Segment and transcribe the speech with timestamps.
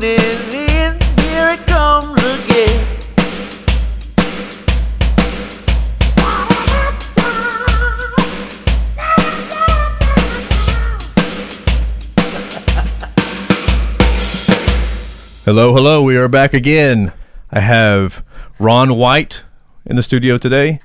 [0.00, 1.00] tuning in.
[1.18, 2.86] Here it comes again.
[15.44, 16.02] Hello, hello.
[16.02, 17.12] We are back again.
[17.50, 18.24] I have
[18.58, 19.42] Ron White
[19.86, 20.80] in the studio today,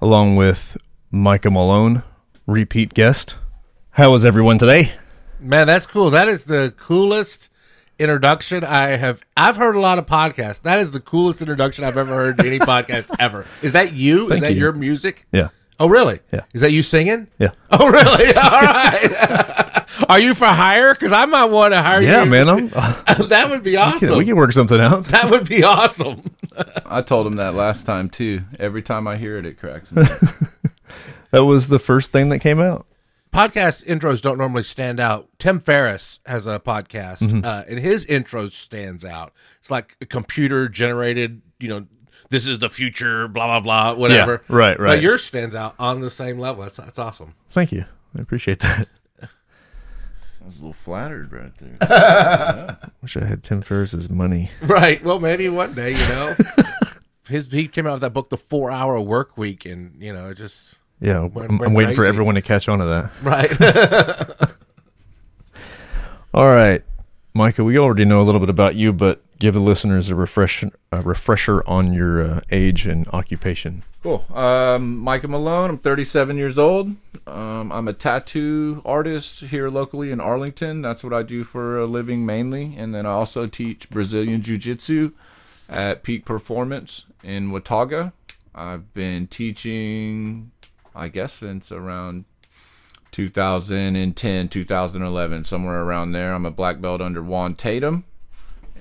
[0.00, 0.76] along with
[1.10, 2.02] Micah Malone,
[2.46, 3.36] repeat guest.
[3.92, 4.92] How is everyone today?
[5.40, 6.10] Man, that's cool.
[6.10, 7.50] That is the coolest
[7.98, 9.22] introduction I have.
[9.36, 10.62] I've heard a lot of podcasts.
[10.62, 13.44] That is the coolest introduction I've ever heard to any podcast ever.
[13.62, 14.30] Is that you?
[14.32, 14.60] is that you.
[14.60, 15.26] your music?
[15.32, 15.48] Yeah,
[15.80, 16.20] Oh, really?
[16.32, 16.42] Yeah.
[16.52, 17.28] Is that you singing?
[17.38, 18.26] yeah, Oh, really?
[18.34, 19.84] All right.
[20.08, 20.94] Are you for hire?
[20.94, 22.08] Because I might want to hire you.
[22.08, 22.48] yeah, man.
[22.48, 24.18] I'm, that would be awesome.
[24.18, 25.04] we can work something out.
[25.06, 26.22] that would be awesome.
[26.86, 28.42] I told him that last time too.
[28.58, 30.02] Every time I hear it, it cracks me.
[31.30, 32.86] That was the first thing that came out.
[33.32, 35.28] Podcast intros don't normally stand out.
[35.38, 37.44] Tim Ferriss has a podcast, Mm-hmm.
[37.44, 39.32] uh, and his intro stands out.
[39.58, 41.86] It's like a computer generated, you know,
[42.30, 44.42] this is the future, blah blah blah, whatever.
[44.48, 44.86] Yeah, right, right.
[44.88, 46.62] But yours stands out on the same level.
[46.62, 47.34] That's that's awesome.
[47.50, 47.84] Thank you.
[48.18, 48.88] I appreciate that.
[49.22, 52.78] I was a little flattered right there.
[53.02, 54.50] Wish I had Tim Ferriss's money.
[54.62, 55.02] Right.
[55.04, 56.34] Well, maybe one day, you know.
[57.28, 60.30] His he came out with that book, The Four Hour Work Week, and you know,
[60.30, 63.10] it just Yeah, I'm, I'm waiting for everyone to catch on to that.
[63.22, 64.50] right.
[66.34, 66.82] All right,
[67.34, 70.64] Micah, we already know a little bit about you, but give the listeners a refresh
[70.92, 73.84] a refresher on your uh, age and occupation.
[74.02, 74.24] Cool.
[74.34, 75.70] Um, Micah Malone.
[75.70, 76.94] I'm 37 years old.
[77.26, 80.82] Um, I'm a tattoo artist here locally in Arlington.
[80.82, 84.58] That's what I do for a living mainly, and then I also teach Brazilian Jiu
[84.58, 85.12] Jitsu
[85.68, 88.12] at Peak Performance in Watauga.
[88.54, 90.50] I've been teaching,
[90.98, 92.24] I guess, since around
[93.12, 96.34] 2010, 2011, somewhere around there.
[96.34, 98.04] I'm a black belt under Juan Tatum,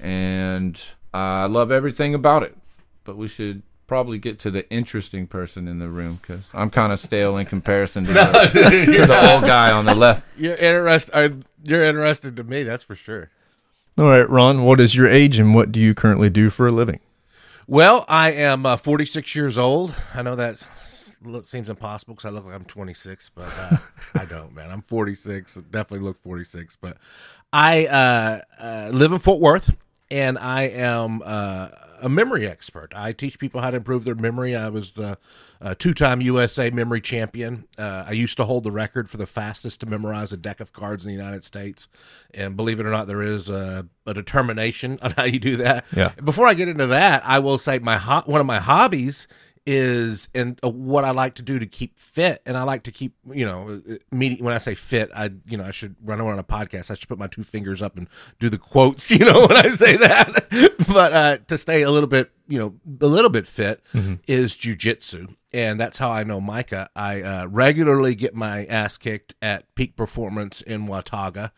[0.01, 0.79] and
[1.13, 2.55] I love everything about it.
[3.03, 6.91] But we should probably get to the interesting person in the room because I'm kind
[6.91, 10.25] of stale in comparison to, the, to the old guy on the left.
[10.37, 11.45] you're interested.
[11.63, 12.63] You're interested to me.
[12.63, 13.29] That's for sure.
[13.97, 16.71] All right, Ron, what is your age and what do you currently do for a
[16.71, 16.99] living?
[17.65, 19.95] Well, I am uh, 46 years old.
[20.13, 20.65] I know that s-
[21.27, 23.77] look, seems impossible because I look like I'm 26, but uh,
[24.15, 24.71] I don't, man.
[24.71, 25.55] I'm 46.
[25.55, 26.75] Definitely look 46.
[26.77, 26.97] But
[27.53, 29.75] I uh, uh, live in Fort Worth,
[30.09, 31.69] and I am uh,
[32.01, 32.93] a memory expert.
[32.95, 34.55] I teach people how to improve their memory.
[34.55, 35.17] I was the
[35.61, 37.65] uh, two-time USA memory champion.
[37.77, 40.71] Uh, I used to hold the record for the fastest to memorize a deck of
[40.71, 41.89] cards in the United States.
[42.33, 45.85] And believe it or not, there is a, a determination on how you do that.
[45.95, 46.11] Yeah.
[46.23, 49.27] Before I get into that, I will say my ho- one of my hobbies
[49.67, 52.91] is and uh, what I like to do to keep fit, and I like to
[52.91, 54.43] keep you know uh, meeting.
[54.43, 56.89] When I say fit, I you know I should run on a podcast.
[56.89, 58.07] I should put my two fingers up and
[58.39, 59.11] do the quotes.
[59.17, 62.75] You know when I say that, but uh, to stay a little bit you know
[63.01, 63.81] a little bit fit
[64.27, 66.89] is jujitsu, and that's how I know Micah.
[66.95, 71.51] I uh, regularly get my ass kicked at Peak Performance in Watauga.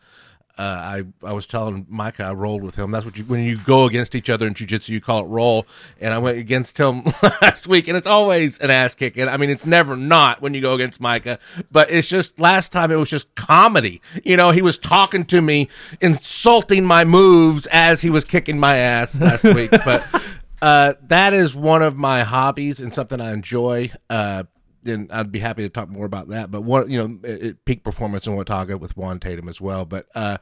[0.60, 2.90] Uh, I I was telling Micah I rolled with him.
[2.90, 5.66] That's what you when you go against each other in jujitsu, you call it roll.
[5.98, 7.04] And I went against him
[7.40, 9.26] last week, and it's always an ass kicking.
[9.26, 11.38] I mean, it's never not when you go against Micah,
[11.72, 14.02] but it's just last time it was just comedy.
[14.22, 15.70] You know, he was talking to me,
[16.02, 19.70] insulting my moves as he was kicking my ass last week.
[19.70, 20.06] But
[20.60, 23.92] uh, that is one of my hobbies and something I enjoy.
[24.10, 24.44] Uh,
[24.84, 26.50] and I'd be happy to talk more about that.
[26.50, 29.84] But one, you know, it, it- peak performance in Watauga with Juan Tatum as well.
[29.84, 30.38] But uh,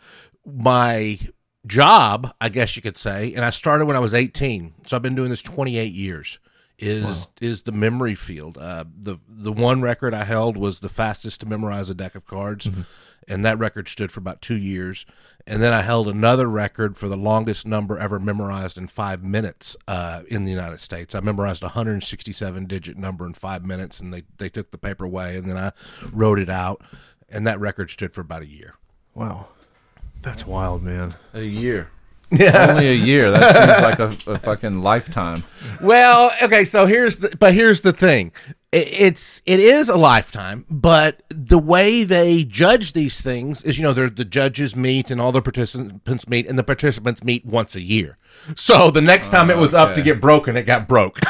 [0.47, 1.19] my
[1.67, 5.03] job, I guess you could say, and I started when I was 18, so I've
[5.03, 6.39] been doing this 28 years.
[6.81, 8.57] Is is the memory field?
[8.57, 12.25] Uh, the the one record I held was the fastest to memorize a deck of
[12.25, 12.69] cards,
[13.29, 15.07] and that record stood for about two years.
[15.47, 19.77] And then I held another record for the longest number ever memorized in five minutes
[19.87, 21.15] uh, in the United States.
[21.15, 25.05] I memorized a 167 digit number in five minutes, and they they took the paper
[25.05, 25.73] away, and then I
[26.13, 26.83] wrote it out,
[27.31, 28.75] and that record stood for about a year.
[29.15, 29.49] Wow.
[30.23, 31.15] That's wild, man.
[31.33, 31.91] A year.
[32.31, 32.73] Yeah.
[32.73, 33.31] Only a year.
[33.31, 35.45] That seems like a, a fucking lifetime.
[35.83, 38.33] Well, okay, so here's the but here's the thing.
[38.71, 43.95] It's it is a lifetime, but the way they judge these things is you know
[43.95, 47.81] they're the judges meet and all the participants meet and the participants meet once a
[47.81, 48.19] year.
[48.57, 51.19] So the next time it was up to get broken, it got broke.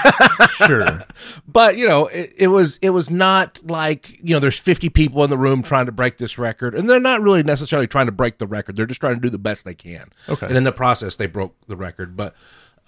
[0.66, 1.04] Sure.
[1.46, 5.22] but you know it, it was it was not like you know there's 50 people
[5.22, 8.12] in the room trying to break this record and they're not really necessarily trying to
[8.12, 10.46] break the record they're just trying to do the best they can Okay.
[10.46, 12.34] and in the process they broke the record but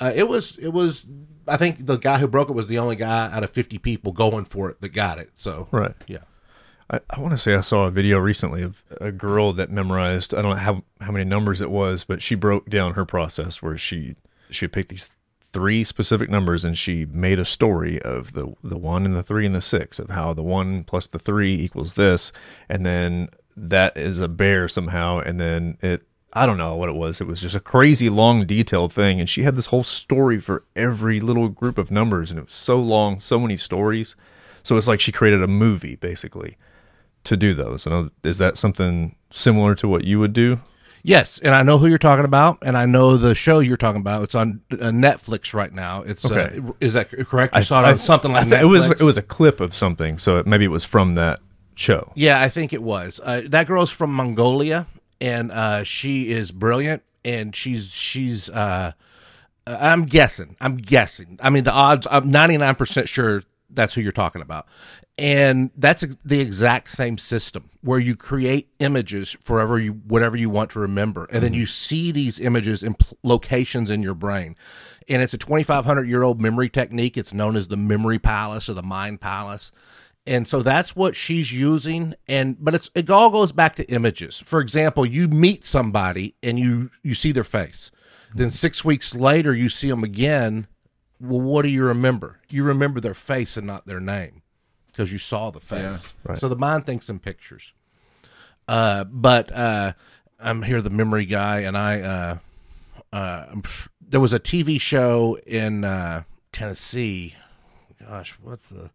[0.00, 1.06] uh, it was it was
[1.47, 4.12] i think the guy who broke it was the only guy out of 50 people
[4.12, 5.94] going for it that got it so right.
[6.06, 6.19] yeah
[6.91, 10.35] I, I want to say I saw a video recently of a girl that memorized.
[10.35, 13.62] I don't know how how many numbers it was, but she broke down her process
[13.62, 14.17] where she
[14.50, 15.08] she would pick these
[15.41, 19.46] three specific numbers and she made a story of the the one and the three
[19.46, 22.32] and the six of how the one plus the three equals this,
[22.69, 26.03] and then that is a bear somehow, and then it.
[26.32, 27.21] I don't know what it was.
[27.21, 30.65] It was just a crazy long, detailed thing, and she had this whole story for
[30.77, 34.15] every little group of numbers, and it was so long, so many stories.
[34.62, 36.56] So it's like she created a movie basically
[37.25, 37.87] to do those.
[37.87, 40.61] And is that something similar to what you would do?
[41.03, 44.03] Yes, and I know who you're talking about, and I know the show you're talking
[44.03, 44.23] about.
[44.25, 46.03] It's on uh, Netflix right now.
[46.03, 46.59] It's Okay.
[46.59, 47.56] uh, is that correct?
[47.56, 48.62] You saw it on something like I that.
[48.62, 51.41] It was it was a clip of something, so it, maybe it was from that
[51.75, 52.12] show.
[52.15, 53.19] Yeah, I think it was.
[53.25, 54.87] Uh, that girl's from Mongolia,
[55.20, 57.02] and uh, she is brilliant.
[57.25, 58.49] And she's she's.
[58.49, 58.93] Uh,
[59.67, 60.56] I'm guessing.
[60.61, 61.38] I'm guessing.
[61.43, 62.06] I mean, the odds.
[62.11, 64.67] I'm 99 percent sure that's who you're talking about,
[65.19, 70.70] and that's the exact same system where you create images forever you whatever you want
[70.70, 74.56] to remember, and then you see these images in pl- locations in your brain.
[75.08, 77.19] And it's a 2,500 year old memory technique.
[77.19, 79.72] It's known as the memory palace or the mind palace
[80.26, 82.14] and so that's what she's using.
[82.28, 84.40] And but it's it all goes back to images.
[84.44, 87.90] For example you meet somebody and you you see their face.
[88.34, 90.67] Then six weeks later you see them again.
[91.20, 92.38] Well what do you remember?
[92.49, 94.43] You remember their face and not their name
[94.87, 96.14] because you saw the face.
[96.25, 96.38] Right.
[96.38, 97.72] so the mind thinks in pictures.
[98.69, 99.93] Uh but uh
[100.38, 102.38] i'm here the memory guy and i uh
[103.12, 103.46] uh
[104.00, 106.22] there was a tv show in uh
[106.52, 107.34] tennessee.
[108.06, 108.90] Gosh what's the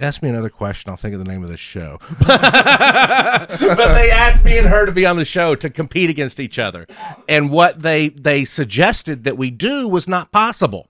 [0.00, 0.90] Ask me another question.
[0.90, 1.98] I'll think of the name of this show.
[2.20, 3.48] but
[3.94, 6.86] they asked me and her to be on the show to compete against each other,
[7.28, 10.88] and what they they suggested that we do was not possible.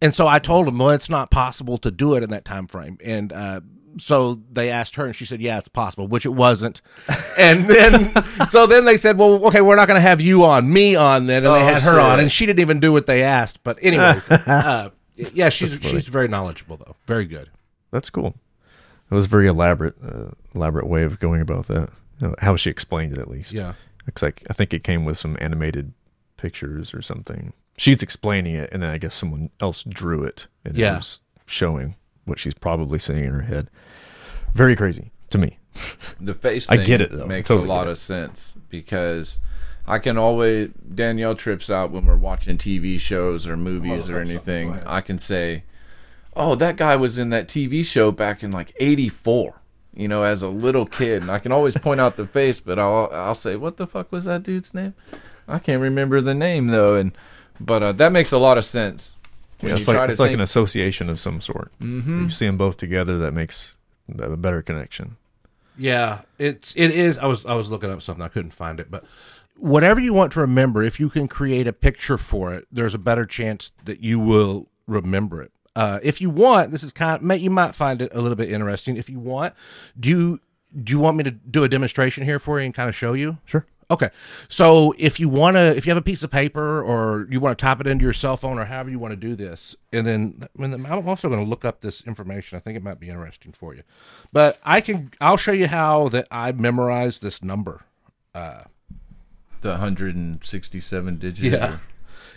[0.00, 2.66] And so I told them, well, it's not possible to do it in that time
[2.66, 2.96] frame.
[3.04, 3.60] And uh,
[3.98, 6.80] so they asked her, and she said, yeah, it's possible, which it wasn't.
[7.38, 8.12] And then
[8.50, 11.26] so then they said, well, okay, we're not going to have you on, me on
[11.26, 13.62] then, and they Oh, had her on, and she didn't even do what they asked.
[13.64, 17.50] But anyways, uh, yeah, she's she's very knowledgeable though, very good.
[17.90, 18.34] That's cool.
[19.10, 21.90] It was a very elaborate, uh, elaborate way of going about that.
[22.20, 23.52] You know, how she explained it, at least.
[23.52, 23.74] Yeah.
[24.06, 25.92] Looks like I think it came with some animated
[26.36, 27.52] pictures or something.
[27.76, 30.94] She's explaining it, and then I guess someone else drew it, and Yeah.
[30.94, 31.94] it was showing
[32.24, 33.68] what she's probably seeing in her head.
[34.54, 35.58] Very crazy to me.
[36.20, 37.26] The face I get it, though.
[37.26, 39.38] makes Totally a lot of sense because
[39.86, 44.80] I can always Danielle trips out when we're watching TV shows or movies or anything.
[44.86, 45.64] I can say,
[46.36, 49.62] "Oh, that guy was in that TV show back in like '84."
[49.94, 52.78] You know, as a little kid, and I can always point out the face, but
[52.78, 54.94] I'll I'll say, "What the fuck was that dude's name?"
[55.48, 57.12] I can't remember the name though, and
[57.60, 59.12] but uh, that makes a lot of sense.
[59.60, 61.72] When Yeah, it's like try to it's like an association of some sort.
[61.80, 62.24] Mm-hmm.
[62.24, 63.74] You see them both together, that makes
[64.18, 65.16] a better connection.
[65.78, 67.18] Yeah, it's it is.
[67.18, 69.04] I was I was looking up something I couldn't find it, but
[69.56, 72.98] whatever you want to remember, if you can create a picture for it, there's a
[72.98, 75.52] better chance that you will remember it.
[75.76, 78.34] Uh, if you want, this is kind of may- you might find it a little
[78.34, 78.96] bit interesting.
[78.96, 79.54] If you want,
[80.00, 80.40] do you
[80.82, 83.12] do you want me to do a demonstration here for you and kind of show
[83.12, 83.38] you?
[83.44, 83.66] Sure.
[83.90, 84.08] Okay.
[84.48, 87.56] So if you want to, if you have a piece of paper or you want
[87.56, 90.06] to type it into your cell phone or however you want to do this, and
[90.06, 92.56] then, and then I'm also going to look up this information.
[92.56, 93.82] I think it might be interesting for you.
[94.32, 97.82] But I can, I'll show you how that I memorized this number.
[98.34, 98.64] Uh,
[99.60, 101.40] the 167 digits.
[101.40, 101.78] Yeah.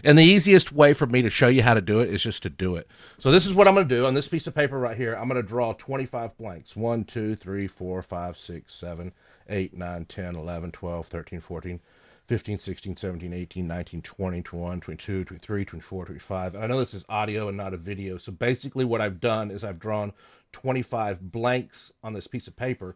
[0.03, 2.43] And the easiest way for me to show you how to do it is just
[2.43, 2.87] to do it.
[3.17, 5.13] So this is what I'm going to do on this piece of paper right here.
[5.13, 6.75] I'm going to draw 25 blanks.
[6.75, 9.11] 1, 2, 3, 4, 5, 6, 7,
[9.49, 11.79] 8, 9, 10, 11, 12, 13, 14,
[12.27, 16.55] 15, 16, 17, 18, 19, 20, 21, 22, 23, 24, 25.
[16.55, 18.17] And I know this is audio and not a video.
[18.17, 20.13] So basically what I've done is I've drawn
[20.51, 22.95] 25 blanks on this piece of paper.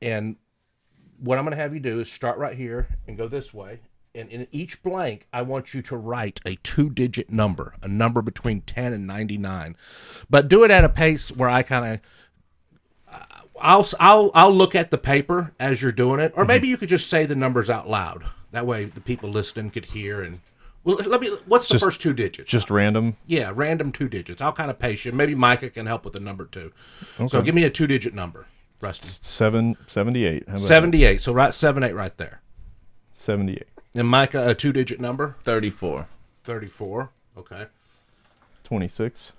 [0.00, 0.36] And
[1.18, 3.80] what I'm going to have you do is start right here and go this way.
[4.14, 8.22] And in each blank, I want you to write a two digit number, a number
[8.22, 9.76] between 10 and 99.
[10.28, 12.00] But do it at a pace where I kind of.
[13.12, 13.24] Uh,
[13.60, 16.48] I'll, I'll I'll look at the paper as you're doing it, or mm-hmm.
[16.48, 18.24] maybe you could just say the numbers out loud.
[18.52, 20.22] That way, the people listening could hear.
[20.22, 20.40] And
[20.82, 21.28] well, let me.
[21.46, 22.50] What's the first two digits?
[22.50, 23.16] Just random.
[23.26, 24.40] yeah, random two digits.
[24.40, 25.12] I'll kind of pace you.
[25.12, 26.72] Maybe Micah can help with the number two.
[27.18, 27.28] Okay.
[27.28, 28.46] So give me a two digit number,
[28.80, 29.18] Rusty.
[29.20, 30.44] Seven seventy-eight.
[30.48, 30.66] How about that?
[30.66, 31.20] 78.
[31.20, 32.40] So write 7 8 right there.
[33.14, 33.68] Seventy-eight.
[33.94, 35.36] And Micah, a two digit number?
[35.44, 36.06] 34.
[36.44, 37.10] 34.
[37.38, 37.66] Okay.
[38.64, 39.32] Twenty-six.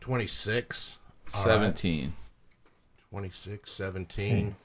[0.00, 0.98] 26.
[1.34, 1.44] All right.
[1.78, 2.12] 17.
[3.10, 4.56] 26, 17.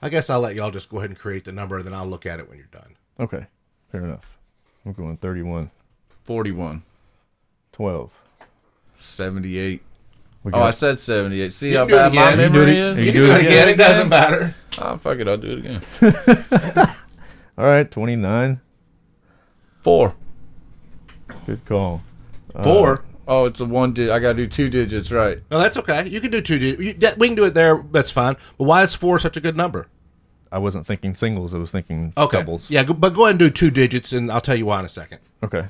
[0.00, 2.06] I guess I'll let y'all just go ahead and create the number, and then I'll
[2.06, 2.96] look at it when you're done.
[3.20, 3.46] Okay.
[3.92, 4.24] Fair enough.
[4.86, 5.70] I'm going thirty-one.
[6.24, 6.82] 41.
[7.72, 8.10] Twelve.
[8.96, 9.82] 78.
[10.52, 11.52] Oh, I said 78.
[11.52, 12.38] See You how can do it bad my again.
[12.40, 12.98] You do it memory again.
[12.98, 13.06] is?
[13.06, 13.68] You can do it again.
[13.68, 14.54] It doesn't matter.
[14.78, 15.28] Oh, fuck it.
[15.28, 16.94] I'll do it again.
[17.56, 18.60] All right, 29.
[19.82, 20.14] Four.
[21.46, 22.02] Good call.
[22.62, 23.04] Four.
[23.26, 24.12] Oh, it's a one digit.
[24.12, 25.40] I got to do two digits right.
[25.50, 26.06] No, that's okay.
[26.08, 26.58] You can do two.
[26.58, 27.16] digits.
[27.16, 27.82] We can do it there.
[27.92, 28.36] That's fine.
[28.58, 29.88] But why is four such a good number?
[30.52, 31.54] I wasn't thinking singles.
[31.54, 32.38] I was thinking Okay.
[32.38, 32.70] doubles.
[32.70, 34.88] Yeah, but go ahead and do two digits, and I'll tell you why in a
[34.90, 35.18] second.
[35.42, 35.66] Okay.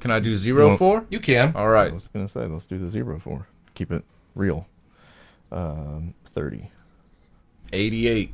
[0.00, 1.04] Can I do zero Well- four?
[1.10, 1.52] You can.
[1.54, 1.90] All right.
[1.90, 3.46] I was gonna say let's do the zero four.
[3.74, 4.66] Keep it real.
[5.50, 6.70] Um, 30.
[7.72, 8.32] 88.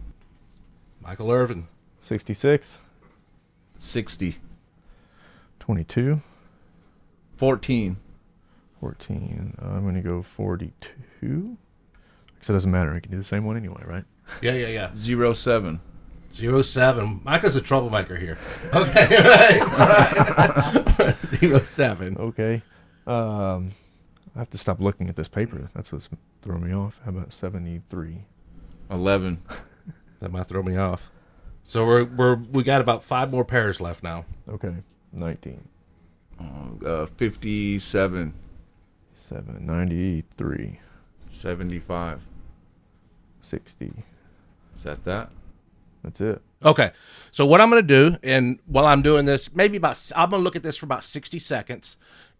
[1.00, 1.67] Michael Irvin.
[2.02, 2.78] 66.
[3.78, 4.37] 60.
[5.61, 6.20] 22.
[7.37, 7.97] 14.
[8.80, 9.54] 14.
[9.61, 11.56] Uh, I'm gonna go 42.
[12.35, 12.92] Because it doesn't matter.
[12.94, 14.04] I can do the same one anyway, right?
[14.42, 14.90] Yeah, yeah, yeah.
[14.97, 15.80] Zero seven.
[16.32, 17.20] Zero seven.
[17.25, 18.38] Michael's a troublemaker here.
[18.75, 19.61] Okay, right.
[20.99, 21.16] right.
[21.25, 22.16] Zero seven.
[22.18, 22.62] Okay.
[23.06, 23.70] Um,
[24.37, 25.70] I have to stop looking at this paper.
[25.75, 26.08] That's what's
[26.42, 27.00] throwing me off.
[27.04, 28.25] How about 73?
[28.90, 29.42] 11.
[30.20, 31.11] That might throw me off.
[31.68, 34.25] So we're we're we got about five more pairs left now.
[34.48, 34.75] Okay.
[35.12, 35.68] 19.
[36.82, 38.32] Uh, 57.
[39.28, 39.66] 7.
[39.66, 40.80] 93.
[41.30, 42.22] 75.
[43.42, 43.84] 60.
[43.84, 45.30] Is that that?
[46.02, 46.40] That's it.
[46.64, 46.90] Okay.
[47.32, 50.40] So what I'm going to do, and while I'm doing this, maybe about I'm going
[50.40, 51.98] to look at this for about 60 seconds,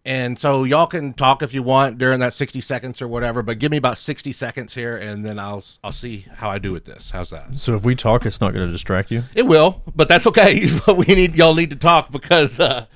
[0.09, 3.43] and so y'all can talk if you want during that 60 seconds or whatever.
[3.43, 6.71] But give me about 60 seconds here, and then I'll I'll see how I do
[6.71, 7.11] with this.
[7.11, 7.59] How's that?
[7.59, 9.23] So if we talk, it's not going to distract you?
[9.35, 10.67] It will, but that's okay.
[10.85, 12.87] But we need y'all need to talk because uh,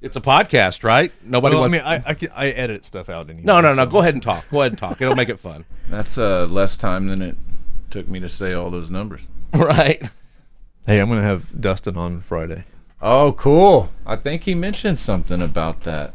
[0.00, 1.12] it's a podcast, right?
[1.22, 1.72] Nobody Well, I wants.
[1.76, 3.44] mean, I, I, can- I edit stuff out anyway.
[3.44, 3.84] no, no, no.
[3.84, 4.48] so- Go ahead and talk.
[4.50, 5.00] Go ahead and talk.
[5.02, 7.36] It'll make it fun, That's uh, less time than it
[7.90, 9.20] took me to say all those numbers.
[9.54, 10.02] right?
[10.86, 12.64] Hey, I'm going to have Dustin on Friday.
[13.02, 13.90] Oh, cool.
[14.06, 16.14] I think he mentioned something about that.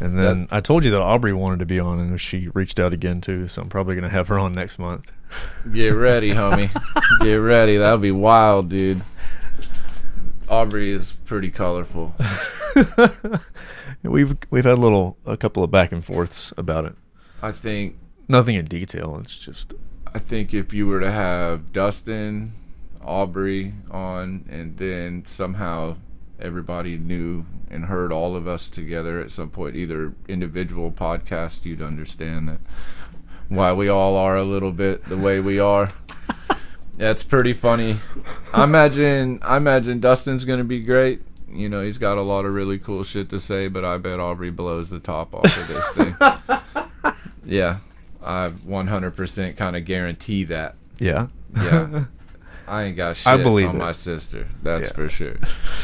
[0.00, 2.92] And then I told you that Aubrey wanted to be on, and she reached out
[2.92, 3.48] again too.
[3.48, 5.12] So I'm probably going to have her on next month.
[5.72, 6.70] Get ready, homie.
[7.20, 7.76] Get ready.
[7.76, 9.02] That'll be wild, dude.
[10.48, 12.14] Aubrey is pretty colorful.
[14.02, 16.94] We've we've had a little, a couple of back and forths about it.
[17.42, 19.18] I think Nothing in detail.
[19.22, 19.74] It's just
[20.14, 22.52] I think if you were to have Dustin,
[23.04, 25.96] Aubrey on, and then somehow
[26.42, 31.82] everybody knew and heard all of us together at some point, either individual podcast, you'd
[31.82, 32.58] understand that
[33.48, 35.92] why we all are a little bit the way we are.
[36.96, 37.96] That's pretty funny.
[38.52, 41.22] I imagine I imagine Dustin's gonna be great.
[41.50, 44.20] You know, he's got a lot of really cool shit to say, but I bet
[44.20, 46.16] Aubrey blows the top off of this thing.
[47.44, 47.78] Yeah.
[48.22, 50.76] I 100% kind of guarantee that.
[50.98, 51.28] yeah.
[51.56, 52.04] Yeah.
[52.70, 53.78] I ain't got shit I believe on it.
[53.78, 54.48] my sister.
[54.62, 54.94] That's Yeah.
[54.94, 55.36] for sure.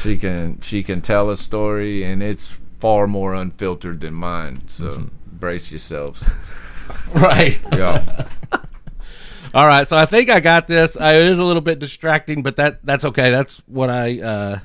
[0.02, 4.62] She can she can tell a story and it's far more unfiltered than mine.
[4.68, 5.36] So Mm-hmm.
[5.38, 6.28] brace yourselves.
[7.14, 7.60] Right.
[7.72, 8.26] Yeah.
[9.54, 10.96] All right, so I think I got this.
[10.96, 13.30] I, it is a little bit distracting, but that that's okay.
[13.30, 14.58] That's what I uh,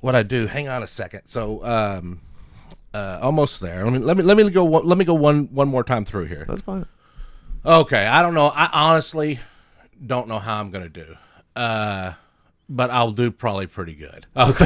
[0.00, 0.46] what I do.
[0.46, 1.22] Hang on a second.
[1.26, 2.20] So um,
[2.94, 3.84] uh, almost there.
[3.84, 4.64] Let me let me let me go.
[4.64, 6.44] one- Let me go one one more time through here.
[6.48, 6.86] That's fine.
[7.66, 8.46] Okay, I don't know.
[8.54, 9.38] I honestly
[10.04, 11.16] don't know how I'm gonna do.
[11.56, 12.12] Uh,
[12.68, 14.26] but I'll do probably pretty good.
[14.36, 14.60] I was-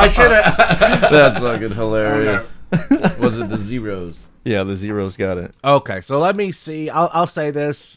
[0.00, 0.56] I should have.
[1.10, 2.58] That's fucking hilarious.
[3.18, 4.28] Was it the zeros?
[4.44, 5.54] Yeah, the zeros got it.
[5.64, 6.90] Okay, so let me see.
[6.90, 7.96] I'll, I'll say this.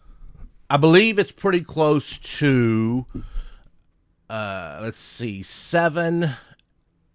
[0.70, 3.06] I believe it's pretty close to.
[4.30, 6.32] Uh, let's see, seven,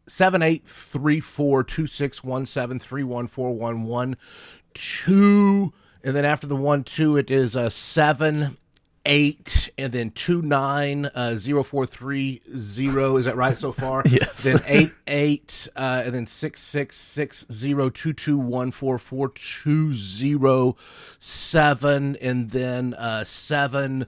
[0.07, 4.17] seven, eight, three, four, two, six, one, seven, three, one, four, one, one,
[4.75, 5.73] two,
[6.05, 8.59] and then after the one, two, it is a seven,
[9.07, 13.17] eight, and then two, nine, uh, zero, four, three, zero.
[13.17, 14.03] Is that right so far?
[14.17, 14.45] Yes.
[14.45, 19.29] Then eight, eight, uh, and then six, six, six, zero, two, two, one, four, four,
[19.29, 20.77] two, zero,
[21.19, 24.07] seven, and then uh, seven,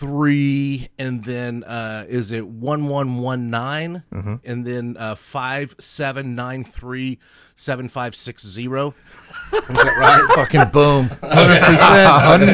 [0.00, 6.34] three, and then uh, is it one, one, one, nine, and then uh, five, seven,
[6.34, 7.18] nine, three,
[7.54, 8.94] seven, five, six, zero.
[9.52, 10.26] Is that right?
[10.34, 11.08] Fucking boom.
[11.10, 11.76] 100%.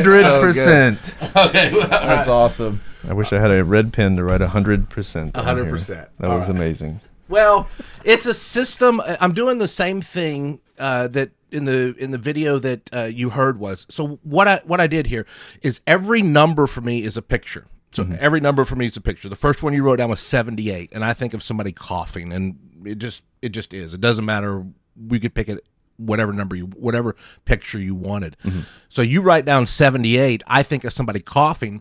[0.03, 1.89] 100%.
[1.89, 2.81] That's awesome.
[3.09, 4.87] I wish I had a red pen to write 100%.
[5.31, 5.87] 100%.
[5.87, 6.51] That All was right.
[6.51, 7.01] amazing.
[7.29, 7.69] Well,
[8.03, 9.01] it's a system.
[9.21, 13.31] I'm doing the same thing uh, that in the in the video that uh, you
[13.31, 13.87] heard was.
[13.89, 15.27] So what I what I did here
[15.63, 17.67] is every number for me is a picture.
[17.93, 19.31] So every number for me is a picture.
[19.31, 22.59] The first one you wrote down was 78, and I think of somebody coughing, and
[22.85, 23.95] it just it just is.
[23.95, 24.67] It doesn't matter.
[24.97, 28.37] We could pick it whatever number you whatever picture you wanted.
[28.91, 30.43] So you write down 78.
[30.47, 31.81] I think of somebody coughing,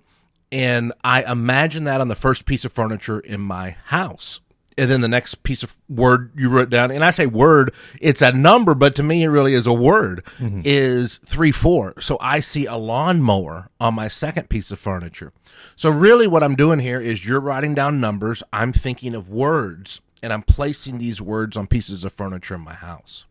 [0.53, 4.39] and I imagine that on the first piece of furniture in my house
[4.77, 8.22] and then the next piece of word you wrote down, and I say word, it's
[8.22, 10.62] a number, but to me it really is a word, mm-hmm.
[10.63, 12.00] is three four.
[12.01, 15.32] So I see a lawnmower on my second piece of furniture.
[15.75, 18.44] So really, what I'm doing here is you're writing down numbers.
[18.51, 22.74] I'm thinking of words, and I'm placing these words on pieces of furniture in my
[22.74, 23.25] house.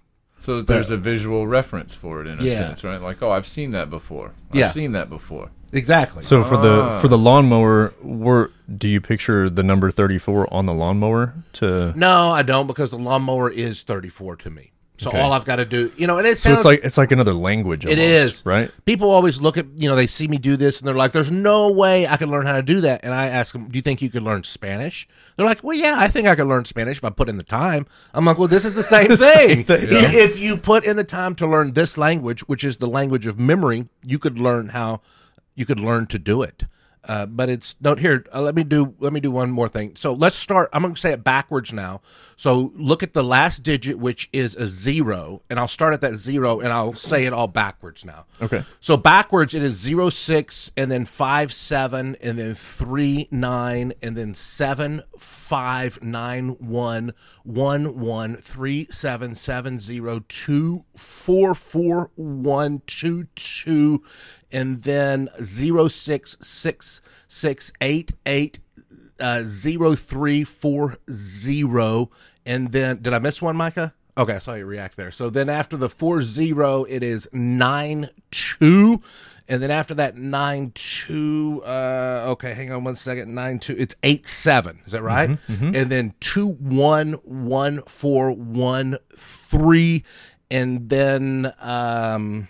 [0.45, 2.59] So there's a visual reference for it in a Yeah.
[2.69, 3.01] sense, right?
[3.01, 4.33] Like, oh, I've seen that before.
[4.51, 4.71] I've Yeah.
[4.73, 5.49] seen that before.
[5.73, 6.23] Exactly.
[6.23, 6.61] So for Ah.
[6.97, 11.35] the for the lawnmower, where do you picture the number thirty four on the lawnmower
[11.55, 11.93] to?
[11.97, 14.71] no, I don't because the lawnmower is 34 to me.
[14.97, 15.21] So Okay.
[15.21, 17.11] all I've got to do, you know, and it So sounds it's like it's like
[17.11, 17.85] another language.
[17.85, 18.09] It almost,
[18.41, 18.71] is right.
[18.85, 21.33] People always look at you know they see me do this and they're like, "There's
[21.33, 23.83] no way I can learn how to do that." And I ask them, "Do you
[23.83, 26.99] think you could learn Spanish?" They're like, "Well, yeah, I think I could learn Spanish
[26.99, 29.65] if I put in the time." I'm like, "Well, this is the same thing.
[29.69, 33.27] I- If you put in the time to learn this language, which is the language
[33.27, 35.01] of memory, you could learn how
[35.57, 36.65] you could learn to do it."
[37.07, 38.25] Uh, but it's note here.
[38.33, 38.95] Uh, let me do.
[38.99, 39.97] Let me do one more thing.
[39.97, 40.71] So let's start.
[40.73, 42.01] I'm going to say it backwards now.
[42.37, 46.17] So look at the last digit, which is a zero, and I'll start at that
[46.17, 48.27] zero, and I'll say it all backwards now.
[48.43, 48.65] Okay.
[48.81, 54.17] So backwards, it is zero six, and then five seven, and then three nine, and
[54.17, 57.13] then seven five nine one
[57.45, 64.03] one one three seven seven zero two four four one two two,
[64.55, 68.61] and then zero six six six eight eight
[69.21, 72.11] uh, zero three four zero,
[72.47, 73.93] and then did I miss one, Micah?
[74.17, 75.11] Okay, I saw you react there.
[75.11, 79.03] So then after the four zero, it is nine two,
[79.49, 81.63] and then after that nine two.
[81.67, 83.35] Uh, okay, hang on one second.
[83.35, 83.75] Nine two.
[83.77, 84.81] It's eight seven.
[84.87, 85.31] Is that right?
[85.75, 90.05] And then two one one four one three,
[90.49, 92.47] and then um,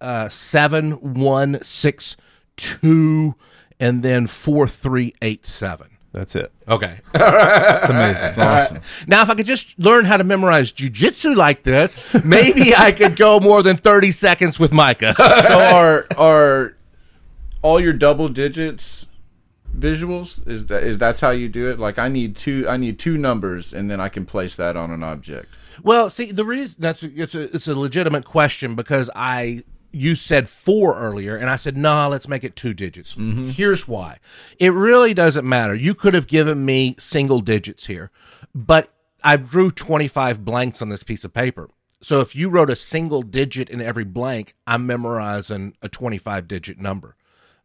[0.00, 2.16] uh, seven one six
[2.56, 3.34] two,
[3.80, 5.88] and then four three eight seven.
[6.12, 6.50] That's it.
[6.66, 6.98] Okay.
[7.14, 8.42] It's amazing.
[8.42, 8.80] Awesome.
[9.06, 13.16] Now, if I could just learn how to memorize jujitsu like this, maybe I could
[13.16, 15.14] go more than 30 seconds with Micah.
[15.16, 16.74] so are are
[17.60, 19.08] all your double digits
[19.76, 20.46] visuals?
[20.48, 21.78] Is that is that's how you do it?
[21.78, 24.90] Like I need two I need two numbers and then I can place that on
[24.90, 25.48] an object.
[25.82, 29.62] well, see, the reason that's it's a, it's a legitimate question because I
[29.96, 32.08] you said four earlier, and I said no.
[32.08, 33.14] let's make it two digits.
[33.14, 33.48] Mm-hmm.
[33.48, 34.18] Here's why:
[34.58, 35.74] it really doesn't matter.
[35.74, 38.10] You could have given me single digits here,
[38.54, 38.92] but
[39.24, 41.68] I drew 25 blanks on this piece of paper.
[42.02, 46.78] So if you wrote a single digit in every blank, I'm memorizing a 25 digit
[46.78, 47.16] number.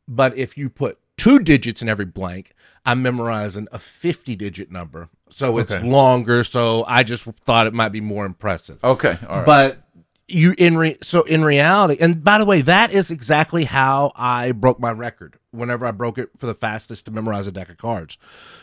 [0.07, 2.53] But if you put two digits in every blank,
[2.85, 5.09] I'm memorizing a 50 digit number.
[5.29, 5.85] So it's Okay.
[5.87, 6.43] longer.
[6.43, 8.83] So I just thought it might be more impressive.
[8.83, 9.45] Okay, all right.
[9.45, 9.83] But
[10.31, 14.51] you in re- so in reality, and by the way, that is exactly how I
[14.51, 15.37] broke my record.
[15.51, 18.17] Whenever I broke it for the fastest to memorize a deck of cards,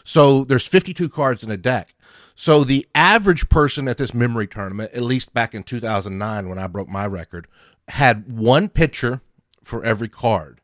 [0.04, 1.94] so there's 52 cards in a deck.
[2.34, 6.68] So the average person at this memory tournament, at least back in 2009 when I
[6.68, 7.48] broke my record,
[7.88, 9.20] had one picture
[9.64, 10.60] for every card.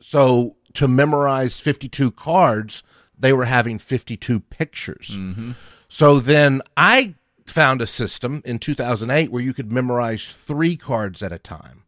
[0.00, 2.82] So to memorize 52 cards,
[3.16, 5.10] they were having 52 pictures.
[5.12, 5.52] Mm-hmm.
[5.88, 7.14] So then I
[7.46, 11.84] found a system in 2008 where you could memorize three cards at a time.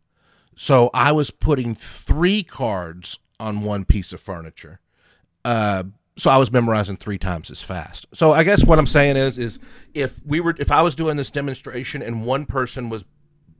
[0.56, 4.80] So I was putting three cards on one piece of furniture.
[5.44, 5.84] Uh,
[6.16, 8.06] so I was memorizing three times as fast.
[8.12, 9.58] So I guess what I'm saying is, is
[9.94, 13.04] if we were, if I was doing this demonstration and one person was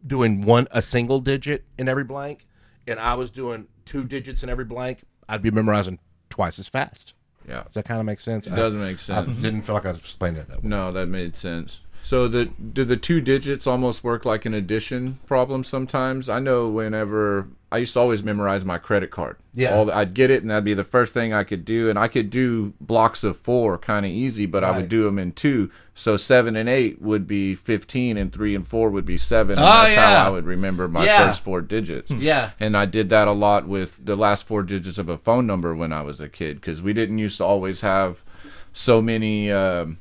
[0.06, 2.46] doing one a single digit in every blank,
[2.86, 5.98] and I was doing two digits in every blank, I'd be memorizing
[6.30, 7.14] twice as fast.
[7.48, 7.62] Yeah.
[7.64, 8.46] Does that kind of make sense?
[8.46, 9.28] It does make sense.
[9.28, 10.68] I didn't feel like I explained that that way.
[10.68, 11.80] No, that made sense.
[12.04, 16.28] So the do the two digits almost work like an addition problem sometimes?
[16.28, 19.38] I know whenever I used to always memorize my credit card.
[19.54, 19.74] Yeah.
[19.74, 22.08] All, I'd get it and that'd be the first thing I could do and I
[22.08, 25.70] could do blocks of 4 kind of easy, but I would do them in two.
[25.94, 29.58] So 7 and 8 would be 15 and 3 and 4 would be 7 and
[29.58, 30.18] Oh, that's yeah.
[30.18, 31.26] how I would remember my Yeah.
[31.26, 32.10] first four digits.
[32.10, 32.50] Yeah.
[32.60, 35.74] And I did that a lot with the last four digits of a phone number
[35.74, 38.22] when I was a kid because we didn't used to always have
[38.74, 39.98] so many um,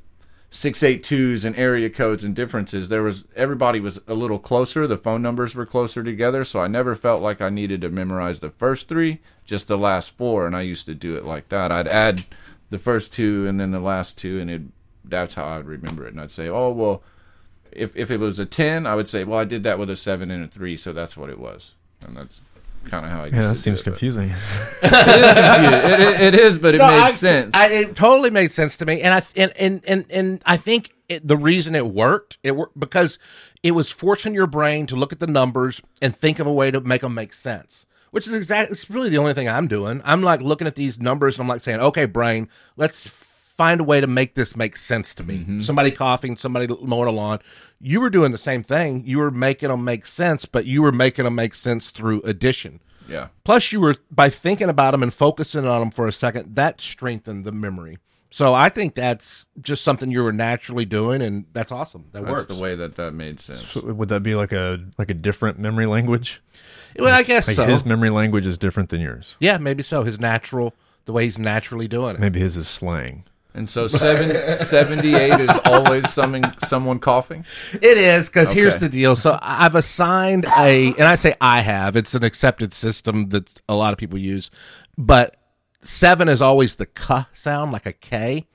[0.54, 2.88] six eight twos and area codes and differences.
[2.88, 4.86] There was everybody was a little closer.
[4.86, 8.40] The phone numbers were closer together, so I never felt like I needed to memorize
[8.40, 10.46] the first three, just the last four.
[10.46, 11.72] And I used to do it like that.
[11.72, 12.26] I'd add
[12.70, 14.62] the first two and then the last two, and it
[15.04, 16.14] that's how I'd remember it.
[16.14, 17.02] And I'd say, oh well,
[17.72, 19.96] if if it was a ten, I would say, well, I did that with a
[19.96, 21.72] seven and a three, so that's what it was.
[22.06, 22.42] And that's
[22.86, 23.26] kind of how I.
[23.26, 24.30] Used Yeah, that to seems do it, confusing.
[24.82, 27.56] it, it, it is, but it No, made I- sense.
[27.56, 30.94] I, it totally made sense to me, and I and and and, and I think
[31.10, 33.20] it, the reason it worked it worked because
[33.62, 36.72] it was forcing your brain to look at the numbers and think of a way
[36.72, 37.86] to make them make sense.
[38.12, 40.00] Which is exactly it's really the only thing I'm doing.
[40.06, 43.08] I'm like looking at these numbers and I'm like saying, okay, brain, let's
[43.58, 45.40] find a way to make this make sense to me.
[45.40, 45.60] Mm-hmm.
[45.62, 47.40] Somebody coughing, somebody mowing a lawn.
[47.80, 49.04] You were doing the same thing.
[49.06, 52.80] You were making them make sense, but you were making them make sense through addition.
[53.08, 53.28] Yeah.
[53.44, 56.56] Plus, you were by thinking about them and focusing on them for a second.
[56.56, 57.98] That strengthened the memory.
[58.30, 62.06] So I think that's just something you were naturally doing, and that's awesome.
[62.14, 62.46] That That's works.
[62.48, 63.68] the way that that made sense.
[63.68, 66.42] So would that be like a like a different memory language?
[66.98, 67.66] Well, I guess Like so.
[67.66, 69.36] his memory language is different than yours.
[69.40, 70.02] yeah, maybe so.
[70.04, 70.74] His natural,
[71.06, 72.20] the way he's naturally doing it.
[72.22, 73.24] Maybe his is slang.
[73.56, 77.46] And so seven, 78 is always someone someone coughing.
[77.74, 79.16] It is because here's the deal.
[79.16, 81.96] So I've assigned a, and I say I have.
[81.96, 84.50] It's an accepted system that a lot of people use,
[84.98, 85.38] but
[85.82, 88.48] seven is always the k sound, like a K,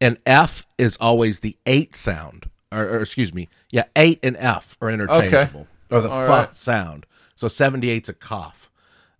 [0.00, 4.76] and F is always the eight sound, or, or excuse me, yeah, eight and F
[4.80, 6.52] are interchangeable, or the All f right.
[6.54, 7.06] sound.
[7.34, 8.65] So 78's a cough.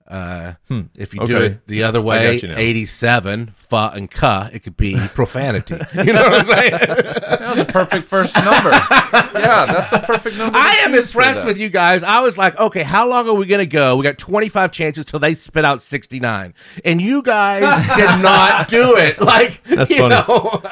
[0.08, 0.54] Uh,
[0.94, 2.58] If you do it the other way, got you now.
[2.58, 5.76] 87, fa and ka, it could be profanity.
[5.94, 6.72] you know what I'm saying?
[7.36, 8.70] That was a perfect first number.
[8.70, 10.56] yeah, that's the perfect number.
[10.58, 12.02] I am impressed with you guys.
[12.02, 13.96] I was like, okay, how long are we going to go?
[13.96, 16.54] We got 25 chances till they spit out 69.
[16.84, 17.62] And you guys
[17.96, 19.20] did not do it.
[19.20, 20.14] Like, That's you funny.
[20.14, 20.62] know.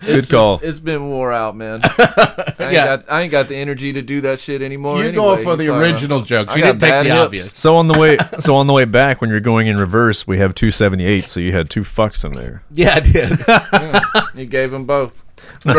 [0.00, 0.58] Good It's call.
[0.58, 1.80] Just, it's been wore out, man.
[1.82, 2.96] I ain't, Yeah.
[2.96, 4.98] got, I ain't got the energy to do that shit anymore.
[4.98, 5.24] You're anyway.
[5.24, 6.54] going for the So, original jokes.
[6.56, 7.16] You didn't take the hips.
[7.24, 7.52] obvious.
[7.52, 10.38] So on the way, so on the way back, when you're going in reverse, we
[10.38, 11.28] have two seventy eight.
[11.28, 12.62] So you had two fucks in there.
[12.70, 14.34] Yeah, I did.
[14.34, 15.22] You gave them both
[15.64, 15.78] right.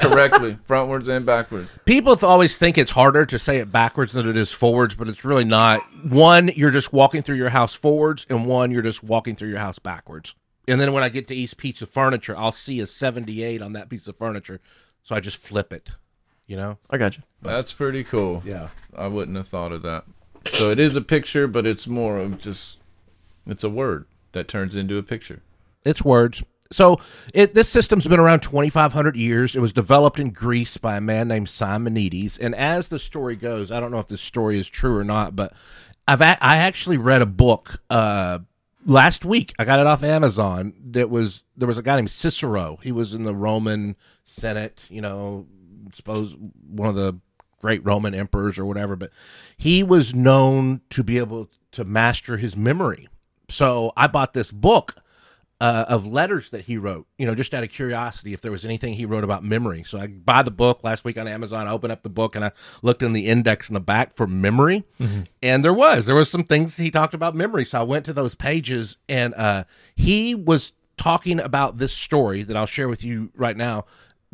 [0.00, 1.68] correctly, frontwards and backwards.
[1.84, 5.08] People th- always think it's harder to say it backwards than it is forwards, but
[5.08, 5.80] it's really not.
[6.04, 9.58] One, you're just walking through your house forwards, and one, you're just walking through your
[9.58, 10.34] house backwards.
[10.66, 13.74] And then when I get to East Piece of Furniture, I'll see a 78 on
[13.74, 14.60] that piece of furniture.
[15.02, 15.90] So I just flip it,
[16.46, 16.78] you know?
[16.90, 17.22] I got you.
[17.42, 18.42] That's pretty cool.
[18.44, 18.68] Yeah.
[18.96, 20.04] I wouldn't have thought of that.
[20.50, 22.76] So it is a picture, but it's more of just
[23.46, 25.42] it's a word that turns into a picture.
[25.84, 26.42] It's words.
[26.72, 26.98] So
[27.32, 29.54] it, this system's been around 2,500 years.
[29.54, 32.38] It was developed in Greece by a man named Simonides.
[32.38, 35.36] And as the story goes, I don't know if this story is true or not,
[35.36, 35.52] but
[36.08, 38.40] I've a- I actually read a book uh,
[38.84, 39.54] last week.
[39.58, 40.74] I got it off Amazon.
[40.90, 42.78] That was there was a guy named Cicero.
[42.82, 44.86] He was in the Roman Senate.
[44.88, 45.46] You know,
[45.94, 46.36] suppose
[46.68, 47.18] one of the
[47.60, 48.96] great Roman emperors or whatever.
[48.96, 49.10] But
[49.56, 53.08] he was known to be able to master his memory.
[53.48, 54.96] So I bought this book
[55.58, 58.64] uh, of letters that he wrote, you know, just out of curiosity if there was
[58.64, 59.82] anything he wrote about memory.
[59.84, 61.66] So I buy the book last week on Amazon.
[61.66, 64.26] I opened up the book and I looked in the index in the back for
[64.26, 64.84] memory,
[65.42, 67.64] and there was there was some things he talked about memory.
[67.64, 69.64] So I went to those pages and uh,
[69.94, 73.84] he was talking about this story that I'll share with you right now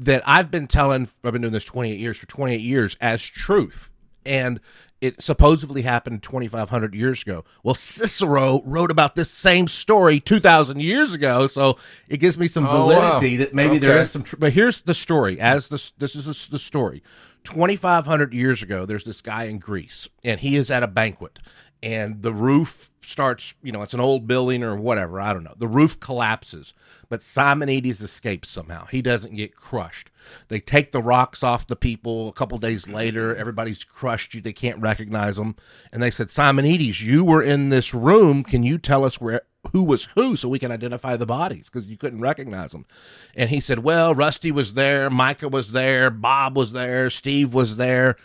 [0.05, 1.09] that I've been telling.
[1.25, 3.91] I've been doing this twenty eight years for twenty eight years as truth,
[4.25, 4.61] and
[5.01, 7.43] it supposedly happened 2,500 years ago.
[7.65, 11.77] Well, Cicero wrote about this same story 2,000 years ago, so
[12.09, 13.19] it gives me some Oh, wow.
[13.19, 14.03] validity that maybe there Okay.
[14.03, 14.23] is some.
[14.23, 15.41] Tr- but here's the story.
[15.41, 17.03] As this, this is the, the story.
[17.43, 21.41] 2,500 years ago, there's this guy in Greece, and he is at a banquet,
[21.83, 23.55] and the roof starts.
[23.63, 25.21] You know, it's an old building or whatever.
[25.21, 25.55] I don't know.
[25.57, 26.75] The roof collapses,
[27.09, 28.87] but Simonides escapes somehow.
[28.87, 30.11] He doesn't get crushed.
[30.49, 32.29] They take the rocks off the people.
[32.29, 34.35] A couple days later, everybody's crushed.
[34.35, 35.57] You, they can't recognize them,
[35.93, 38.45] and they said, "Simonides, you were in this room.
[38.45, 39.43] Can you tell us where
[39.73, 42.87] who was who so we can identify the bodies because you couldn't recognize them?"
[43.35, 47.77] And he said, "Well, Rusty was there, Micah was there, Bob was there, Steve was
[47.77, 48.17] there."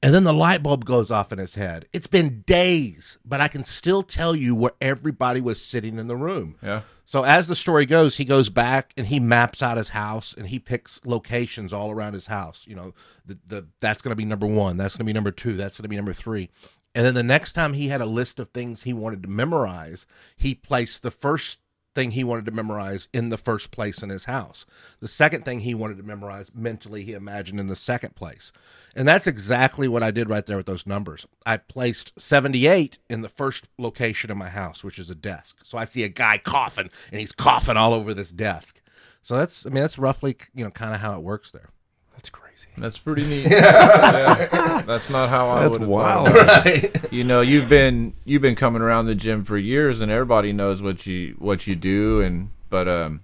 [0.00, 1.88] And then the light bulb goes off in his head.
[1.92, 6.16] It's been days, but I can still tell you where everybody was sitting in the
[6.16, 6.56] room.
[6.62, 6.82] Yeah.
[7.04, 10.48] So as the story goes, he goes back and he maps out his house and
[10.48, 12.64] he picks locations all around his house.
[12.68, 14.76] You know, the, the that's going to be number one.
[14.76, 15.56] That's going to be number two.
[15.56, 16.50] That's going to be number three.
[16.94, 20.06] And then the next time he had a list of things he wanted to memorize,
[20.36, 21.60] he placed the first
[21.98, 24.64] thing he wanted to memorize in the first place in his house.
[25.00, 28.52] The second thing he wanted to memorize mentally, he imagined in the second place.
[28.94, 31.26] And that's exactly what I did right there with those numbers.
[31.44, 35.56] I placed 78 in the first location in my house, which is a desk.
[35.64, 38.80] So I see a guy coughing and he's coughing all over this desk.
[39.20, 41.70] So that's, I mean, that's roughly, you know, kind of how it works there.
[42.12, 42.30] That's
[42.64, 42.80] crazy.
[42.82, 43.46] That's pretty neat.
[43.50, 44.82] Yeah.
[44.86, 46.28] That's not how I would have wild.
[46.28, 46.58] thought.
[46.60, 47.12] of it.
[47.12, 50.80] You know, you've been you've been coming around the gym for years, and everybody knows
[50.82, 52.20] what you what you do.
[52.20, 53.20] And but um,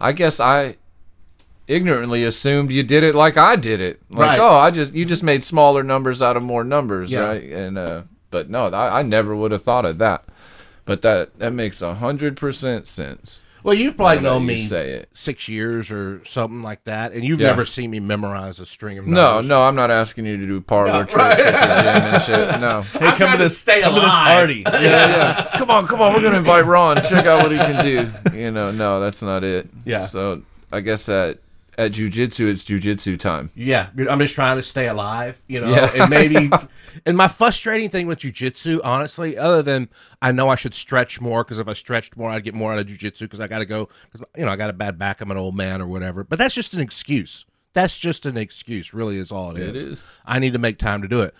[0.00, 0.76] I guess I
[1.68, 4.00] ignorantly assumed you did it like I did it.
[4.10, 4.40] Like, Right.
[4.40, 7.26] oh, I just you just made smaller numbers out of more numbers, Yeah.
[7.26, 7.42] right?
[7.44, 10.24] And uh, but no, I, I never would have thought of that.
[10.84, 13.40] But that that makes a hundred percent sense.
[13.64, 15.08] Well, you've probably Now that known you me say it.
[15.14, 17.48] six years or something like that, and you've Yeah.
[17.48, 19.48] never seen me memorize a string of No, numbers.
[19.48, 21.40] no, I'm not asking you to do parlor No, tricks right.
[21.40, 22.60] at the gym and shit.
[22.60, 22.80] No.
[22.82, 24.36] Hey, I'm trying to stay come to this alive.
[24.36, 24.62] party.
[24.66, 25.48] yeah, yeah.
[25.58, 26.12] Come on, come on.
[26.14, 26.96] We're gonna invite Ron.
[26.96, 28.10] Check out what he can do.
[28.36, 29.68] You know, no, that's not it.
[29.84, 30.06] Yeah.
[30.06, 31.38] So I guess at
[31.78, 33.50] at jujitsu, it's jujitsu time.
[33.54, 35.70] Yeah, I'm just trying to stay alive, you know.
[35.70, 35.90] Yeah.
[35.94, 36.50] and maybe,
[37.06, 39.88] and my frustrating thing with jujitsu, honestly, other than
[40.20, 42.78] I know I should stretch more because if I stretched more, I'd get more out
[42.78, 45.20] of jujitsu because I got to go because you know I got a bad back,
[45.20, 46.24] I'm an old man or whatever.
[46.24, 47.46] But that's just an excuse.
[47.74, 49.84] That's just an excuse, really, is all It is.
[49.84, 50.04] is.
[50.26, 51.34] I need to make time to do it.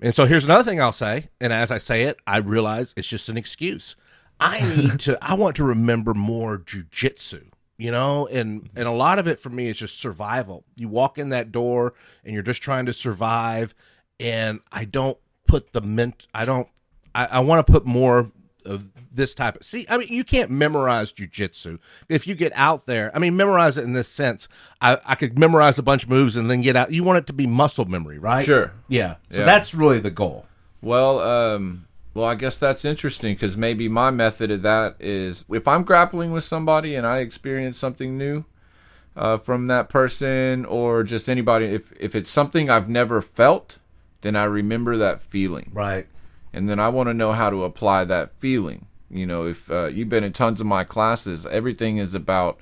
[0.00, 3.08] And so here's another thing I'll say, and as I say it, I realize it's
[3.08, 3.94] just an excuse.
[4.40, 5.18] I need to.
[5.22, 7.48] I want to remember more jujitsu.
[7.78, 10.64] You know, and and a lot of it for me is just survival.
[10.76, 11.92] You walk in that door
[12.24, 13.74] and you're just trying to survive,
[14.18, 16.68] and I don't put the mint I don't.
[17.14, 18.30] I, I want to put more
[18.64, 19.62] of this type of.
[19.64, 21.78] See, I mean, you can't memorize jujitsu.
[22.08, 24.48] If you get out there, I mean, memorize it in this sense.
[24.80, 26.92] I I could memorize a bunch of moves and then get out.
[26.92, 28.44] You want it to be muscle memory, right?
[28.44, 28.72] Sure.
[28.88, 29.16] Yeah.
[29.30, 29.44] So Yeah.
[29.44, 30.46] that's really the goal.
[30.82, 35.68] Well, um, well, I guess that's interesting because maybe my method of that is if
[35.68, 38.44] I'm grappling with somebody and I experience something new
[39.14, 43.78] uh, from that person or just anybody, if if it's something I've never felt,
[44.22, 46.06] then I remember that feeling, Right.
[46.52, 48.86] and then I want to know how to apply that feeling.
[49.10, 52.58] You know, if uh, you've been in tons of my classes, everything is about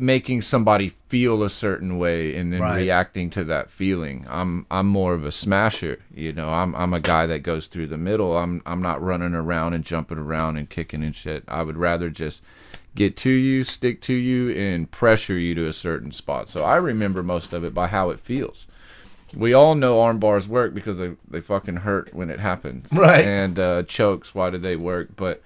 [0.00, 2.76] making somebody feel a certain way and then Right.
[2.82, 4.24] reacting to that feeling.
[4.30, 6.50] I'm I'm more of a smasher, you know.
[6.50, 8.36] I'm I'm a guy that goes through the middle.
[8.38, 11.42] I'm I'm not running around and jumping around and kicking and shit.
[11.48, 12.42] I would rather just
[12.94, 16.48] get to you, stick to you and pressure you to a certain spot.
[16.48, 18.66] So I remember most of it by how it feels.
[19.36, 22.92] We all know arm bars work because they they fucking hurt when it happens.
[22.96, 23.24] Right.
[23.24, 25.08] And uh chokes, why do they work?
[25.16, 25.42] But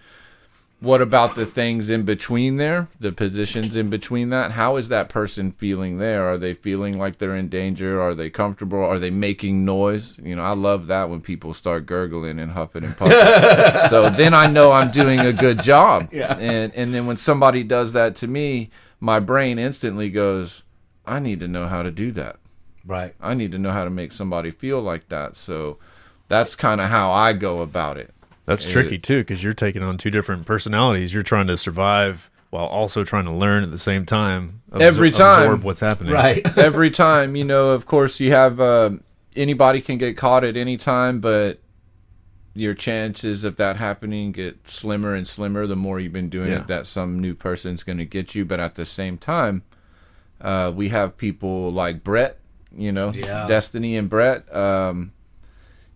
[0.83, 2.89] what about the things in between there?
[2.99, 4.51] The positions in between that?
[4.51, 6.27] How is that person feeling there?
[6.29, 8.03] Are they feeling like they're in danger?
[8.03, 8.85] Are they comfortable?
[8.85, 10.19] Are they making noise?
[10.19, 13.89] You know i love that when people start gurgling and huffing and puffing.
[13.89, 16.09] So then i know i'm doing a good job.
[16.13, 16.37] Yeah.
[16.37, 20.65] and and then when somebody does that to me my brain instantly goes
[21.07, 22.37] i need to know how to do that.
[22.85, 23.15] Right.
[23.21, 25.37] I need to know how to make somebody feel like that.
[25.37, 25.79] So
[26.27, 28.13] that's kind of how I go about it.
[28.47, 31.15] That's tricky too, because you're taking on two different personalities.
[31.15, 34.61] You're trying to survive while also trying to learn at the same time.
[34.73, 35.43] Absor- Every time.
[35.45, 36.13] absorb what's happening.
[36.13, 36.43] Right.
[36.59, 38.91] Every time, you know, of course, you have uh,
[39.37, 41.61] anybody can get caught at any time, but
[42.55, 46.61] your chances of that happening get slimmer and slimmer the more you've been doing Yeah.
[46.61, 46.67] it.
[46.67, 49.63] That some new person's going to get you, but at the same time,
[50.41, 52.39] uh, we have people like Brett,
[52.77, 53.47] you know, Yeah.
[53.47, 54.55] Destiny and Brett.
[54.55, 55.13] Um,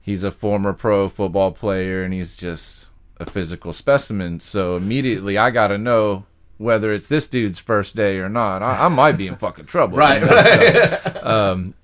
[0.07, 2.87] he's a former pro football player, and he's just
[3.19, 4.39] a physical specimen.
[4.41, 6.25] So immediately, I got to know
[6.59, 8.63] whether it's this dude's first day or not.
[8.63, 9.99] I, I might be in fucking trouble.
[9.99, 11.75] Right, know, so, um,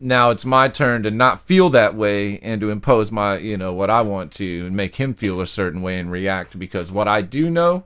[0.00, 3.72] now it's my turn to not feel that way and to impose my, you know,
[3.72, 7.08] what I want to and make him feel a certain way and react because what
[7.08, 7.84] I do know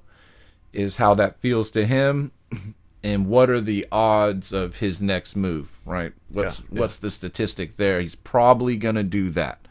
[0.73, 2.33] is how that feels to him
[3.03, 6.13] and what are the odds of his next move, right?
[6.29, 6.81] What's Yeah, yeah.
[6.81, 8.01] what's the statistic there?
[8.01, 9.66] He's probably going to do that.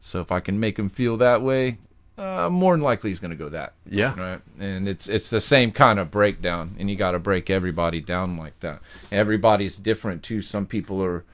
[0.00, 1.78] So if I can make him feel that way,
[2.16, 3.74] uh, more than likely he's going to go that.
[3.88, 4.18] Yeah.
[4.18, 4.40] Right.
[4.58, 8.36] And it's it's the same kind of breakdown, and you got to break everybody down
[8.36, 8.80] like that.
[9.12, 10.42] Everybody's different too.
[10.42, 11.24] Some people are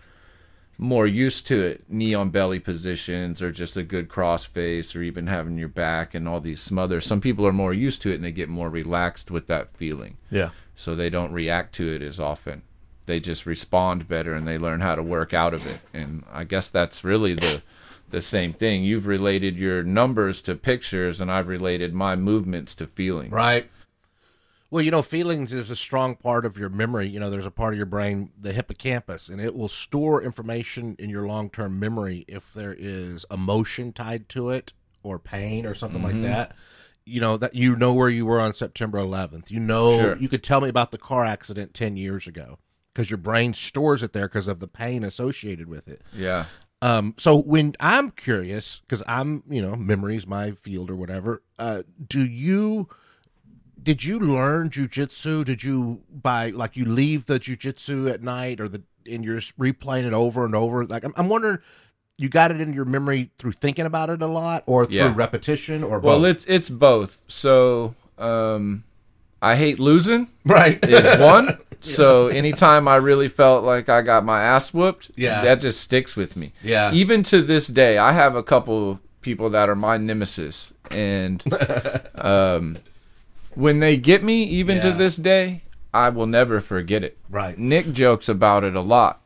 [0.76, 5.02] more used to it, knee on belly positions, or just a good cross face, or
[5.02, 7.06] even having your back and all these smothers.
[7.06, 10.16] Some people are more used to it, and they get more relaxed with that feeling
[10.30, 10.50] Yeah.
[10.74, 12.62] so they don't react to it as often.
[13.06, 15.78] They just respond better and they learn how to work out of it.
[15.92, 17.62] And I guess that's really the
[18.10, 18.84] the same thing.
[18.84, 23.32] You've related your numbers to pictures and I've related my movements to feelings.
[23.32, 23.70] Right.
[24.70, 27.08] Well, you know, feelings is a strong part of your memory.
[27.08, 30.96] You know, there's a part of your brain, the hippocampus, and it will store information
[30.98, 34.72] in your long term memory if there is emotion tied to it
[35.04, 36.24] or pain or something like mm-hmm.
[36.24, 36.56] that.
[37.04, 39.50] You know, that you know where you were on September 11th.
[39.50, 40.16] You know, Sure.
[40.16, 42.58] you could tell me about the car accident 10 years ago
[42.92, 46.02] because your brain stores it there because of the pain associated with it.
[46.12, 46.46] Yeah.
[46.82, 51.42] Um, so when I'm curious, because I'm, you know, memories my field or whatever.
[51.58, 52.88] Uh, do you
[53.82, 55.44] did you learn jujitsu?
[55.44, 59.58] Did you by like you leave the jujitsu at night or the and you're just
[59.58, 60.84] replaying it over and over?
[60.86, 61.58] Like I'm, I'm wondering,
[62.18, 65.12] you got it in your memory through thinking about it a lot, or through Yeah.
[65.14, 66.26] repetition, or Well, both?
[66.36, 67.22] it's it's both.
[67.28, 68.84] So, um
[69.42, 70.78] I hate losing right.
[70.84, 71.58] is one.
[71.84, 75.42] So anytime I really felt like I got my ass whooped, Yeah.
[75.42, 76.52] that just sticks with me.
[76.62, 76.92] Yeah.
[76.92, 81.42] Even to this day, I have a couple people that are my nemesis, and
[82.16, 82.78] um,
[83.54, 87.16] when they get me, even to this day, I will never forget it.
[87.30, 87.56] Right.
[87.58, 89.20] Nick jokes about it a lot.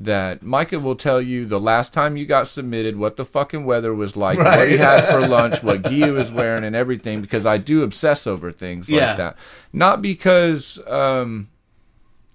[0.00, 3.92] That Micah will tell you the last time you got submitted, what the fucking weather
[3.92, 4.68] was like, what Right.
[4.68, 7.20] he had for lunch, what gi he was wearing, and everything.
[7.20, 9.08] Because I do obsess over things Yeah.
[9.08, 9.36] like that.
[9.72, 11.48] Not because um,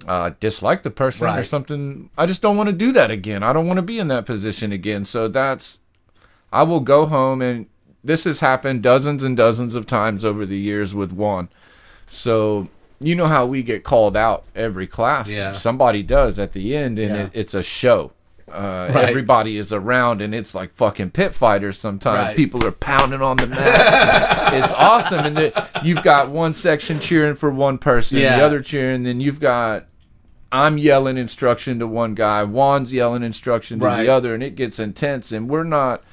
[0.07, 2.09] uh, dislike the person or something.
[2.17, 3.43] I just don't want to do that again.
[3.43, 5.05] I don't want to be in that position again.
[5.05, 5.79] So that's,
[6.51, 7.67] I will go home and
[8.03, 11.49] this has happened dozens and dozens of times over the years with Juan.
[12.09, 12.67] So
[12.99, 15.29] you know how we get called out every class.
[15.29, 15.51] Yeah.
[15.53, 17.23] Somebody does at the end and Yeah.
[17.25, 18.11] it, it's a show.
[18.51, 19.09] Uh, Right.
[19.09, 22.27] Everybody is around and it's like fucking pit fighters sometimes.
[22.27, 22.35] Right.
[22.35, 24.53] People are pounding on the mats.
[24.65, 25.25] it's awesome.
[25.25, 28.37] And the, you've got one section cheering for one person, Yeah.
[28.37, 29.85] the other cheering, then you've got
[30.53, 34.03] I'm yelling instruction to one guy, Juan's yelling instruction to Right.
[34.03, 35.31] the other, and it gets intense.
[35.31, 36.03] And we're not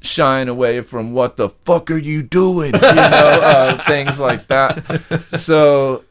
[0.00, 2.86] shying away from what the fuck are you doing, you know,
[3.42, 4.84] uh, things like that.
[5.30, 6.04] So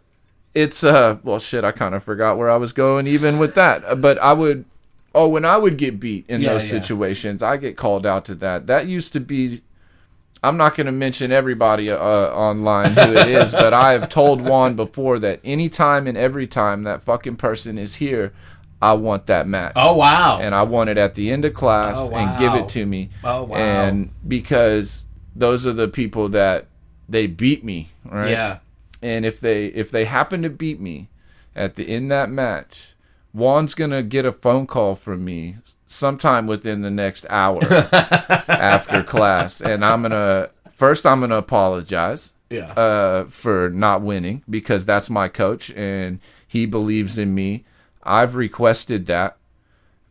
[0.54, 4.02] it's uh, well, shit, I kind of forgot where I was going even with that.
[4.02, 4.66] But I would,
[5.16, 6.82] oh, when I would get beat in Yeah, those yeah.
[6.82, 8.68] situations, I get called out to that.
[8.68, 9.62] That used to be
[10.44, 14.42] I'm not going to mention everybody uh, online who it is, but I have told
[14.42, 18.34] Juan before that anytime and every time that fucking person is here,
[18.82, 19.74] I want that match.
[19.76, 20.40] Oh wow.
[20.42, 23.10] And I want it at the end of class Oh, and give it to me.
[23.24, 23.56] Oh, wow.
[23.58, 26.66] And because those are the people that
[27.08, 28.32] they beat me, right?
[28.32, 28.58] yeah.
[29.04, 31.10] And if they if they happen to beat me
[31.56, 32.96] at the in that match,
[33.34, 35.58] Juan's gonna get a phone call from me
[35.92, 37.62] sometime within the next hour
[38.48, 42.72] after class, and I'm gonna first I'm gonna apologize Yeah.
[42.74, 47.66] uh, for not winning because that's my coach and he believes in me.
[48.04, 49.38] I've requested that.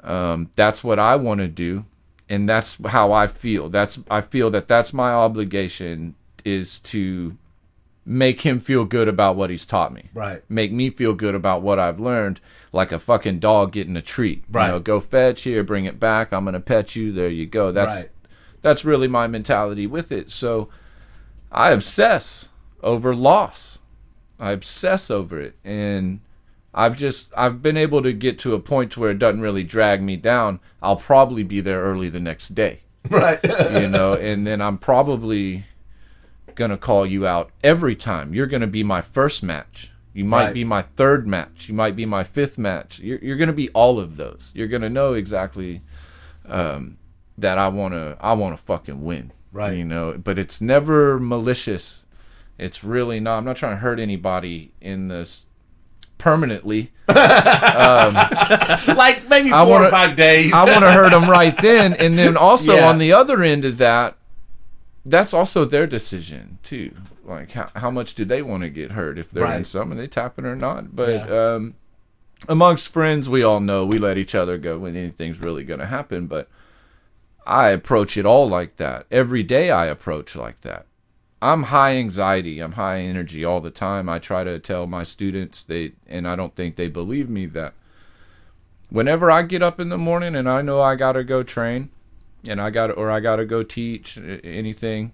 [0.03, 1.85] Um, that's what I want to do,
[2.29, 3.69] and that's how I feel.
[3.69, 6.15] That's I feel that that's my obligation
[6.45, 7.37] is to
[8.13, 10.11] make him feel good about what he's taught me.
[10.13, 10.43] Right.
[10.49, 12.41] Make me feel good about what I've learned,
[12.73, 14.43] like a fucking dog getting a treat.
[14.51, 14.67] Right.
[14.67, 16.33] You know, go fetch here, bring it back.
[16.33, 17.13] I'm gonna pet you.
[17.13, 17.71] There you go.
[17.71, 18.09] That's Right.
[18.63, 20.29] that's really my mentality with it.
[20.31, 20.69] So
[21.53, 22.49] I obsess
[22.83, 23.79] over loss.
[24.41, 26.19] I obsess over it, and
[26.75, 29.63] I've just I've been able to get to a point to where it doesn't really
[29.63, 30.59] drag me down.
[30.83, 33.39] I'll probably be there early the next day, Right.
[33.45, 35.67] you know, and then I'm probably
[36.55, 38.33] gonna call you out every time.
[38.35, 39.91] You're gonna be my first match.
[40.13, 40.55] You might Right.
[40.55, 41.69] be my third match.
[41.69, 42.99] You might be my fifth match.
[42.99, 44.51] You're, you're gonna be all of those.
[44.55, 45.83] You're gonna know exactly
[46.49, 46.97] um,
[47.39, 49.33] that I wanna I wanna fucking win.
[49.53, 49.77] Right.
[49.77, 52.05] You know, but it's never malicious.
[52.59, 53.39] It's really not.
[53.39, 55.47] I'm not trying to hurt anybody in this
[56.19, 56.93] permanently.
[57.09, 60.53] like maybe four wanna- or five days.
[60.53, 62.89] I want to hurt them right then, and then also Yeah.
[62.89, 64.17] on the other end of that,
[65.05, 66.95] that's also their decision too.
[67.25, 69.67] Like how how much do they want to get hurt if they're in Right.
[69.67, 70.95] some and they tapping or not?
[70.95, 71.55] But Yeah.
[71.55, 71.75] um,
[72.49, 75.87] amongst friends, we all know we let each other go when anything's really going to
[75.87, 76.27] happen.
[76.27, 76.49] But
[77.47, 79.71] I approach it all like that every day.
[79.71, 80.87] I approach like that.
[81.43, 82.61] I'm high anxiety.
[82.61, 84.09] I'm high energy all the time.
[84.11, 87.73] I try to tell my students they, and I don't think they believe me that
[88.91, 91.89] whenever I get up in the morning and I know I gotta go train,
[92.47, 95.13] and I got to or I gotta go teach anything,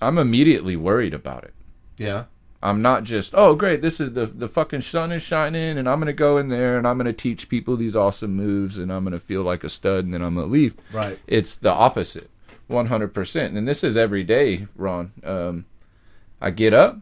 [0.00, 1.54] I'm immediately worried about it.
[1.98, 2.24] yeah.
[2.62, 5.98] I'm not just oh great this is the the fucking sun is shining and I'm
[5.98, 9.18] gonna go in there and I'm gonna teach people these awesome moves and I'm gonna
[9.18, 10.74] feel like a stud and then I'm gonna leave.
[10.92, 11.18] Right.
[11.26, 12.28] It's the opposite,
[12.66, 13.14] 100.
[13.14, 15.12] percent And this is every day, Ron.
[15.24, 15.64] Um,
[16.38, 17.00] I get up,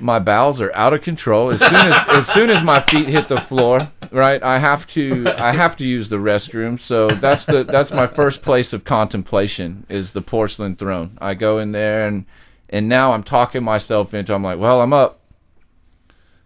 [0.00, 3.28] my bowels are out of control as soon as as soon as my feet hit
[3.28, 3.90] the floor.
[4.10, 6.78] Right, I have to I have to use the restroom.
[6.78, 11.18] So that's the that's my first place of contemplation is the porcelain throne.
[11.20, 12.26] I go in there and
[12.70, 14.34] and now I'm talking myself into.
[14.34, 15.20] I'm like, well, I'm up.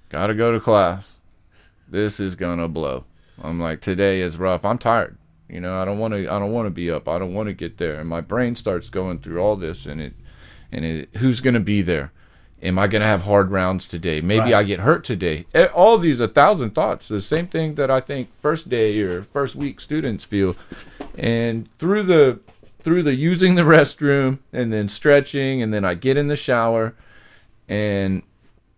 [0.09, 1.13] Got to go to class.
[1.89, 3.05] This is gonna blow.
[3.43, 4.65] I'm like, today is rough.
[4.65, 5.19] I'm tired.
[5.49, 6.21] You know, I don't want to.
[6.21, 7.09] I don't want to be up.
[7.09, 8.01] I don't want to get there.
[8.01, 10.15] And my brain starts going through all this, and it,
[10.71, 11.17] and it.
[11.17, 12.13] Who's gonna be there?
[12.63, 14.21] Am I gonna have hard rounds today?
[14.21, 14.55] Maybe Right.
[14.55, 15.47] I get hurt today.
[15.75, 17.09] All these a thousand thoughts.
[17.09, 20.55] The same thing that I think first day or first week students feel,
[21.19, 22.39] and through the
[22.81, 26.95] through the using the restroom and then stretching and then I get in the shower
[27.69, 28.23] and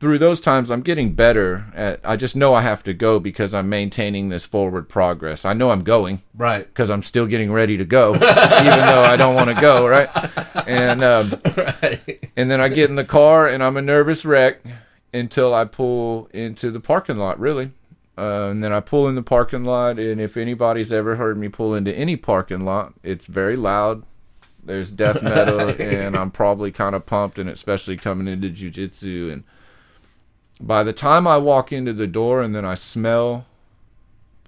[0.05, 3.55] through those times I'm getting better at I just know I have to go because
[3.55, 5.47] I'm maintaining this forward progress.
[5.47, 6.67] I know I'm going Right.
[6.67, 10.11] because I'm still getting ready to go, even though I don't want to go, right?
[10.69, 11.33] And um,
[12.37, 14.61] and then I get in the car and I'm a nervous wreck
[15.15, 17.71] until I pull into the parking lot, really.
[18.19, 21.49] Uh, and then I pull in the parking lot, and if anybody's ever heard me
[21.49, 24.03] pull into any parking lot, it's very loud.
[24.63, 29.33] There's death metal, and I'm probably kind of pumped, and especially coming into jujitsu.
[29.33, 29.45] And
[30.67, 33.47] by the time I walk into the door, and then I smell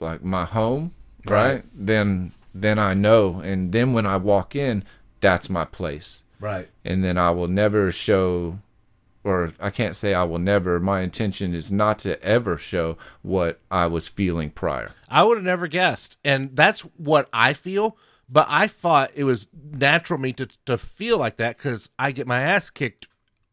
[0.01, 0.93] like my home,
[1.27, 1.53] right?
[1.55, 1.65] Right.
[1.75, 4.83] Then then I know, and then when I walk in,
[5.21, 6.69] that's my place Right.
[6.85, 8.59] and then I will never show
[9.25, 10.79] or I can't say I will never.
[10.79, 14.93] My intention is not to ever show what I was feeling prior.
[15.09, 17.97] I would have never guessed, and that's what I feel.
[18.29, 22.27] But I thought it was natural me to to feel like that because I get
[22.27, 23.07] my ass kicked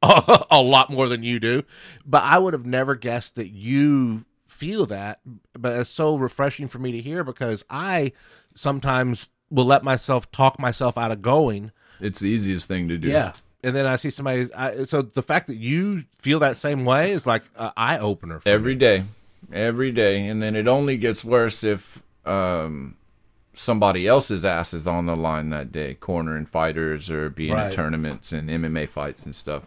[0.52, 1.64] a lot more than you do.
[2.06, 5.20] But I would have never guessed that you feel that.
[5.58, 8.12] But it's so refreshing for me to hear because I
[8.54, 11.72] sometimes will let myself talk myself out of going.
[12.00, 13.08] It's the easiest thing to do.
[13.08, 13.34] Yeah.
[13.64, 14.54] And then I see somebody.
[14.54, 18.40] I, so the fact that you feel that same way is like an eye opener.
[18.42, 18.80] For every me.
[18.80, 19.04] day,
[19.54, 22.98] every day, and then it only gets worse if um,
[23.54, 27.68] somebody else's ass is on the line that day, cornering fighters or being Right.
[27.68, 29.64] at tournaments and MMA fights and stuff.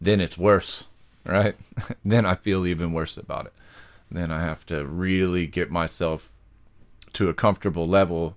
[0.00, 0.84] Then it's worse,
[1.24, 1.56] right?
[2.04, 3.52] then I feel even worse about it.
[4.10, 6.30] Then I have to really get myself
[7.14, 8.36] to a comfortable level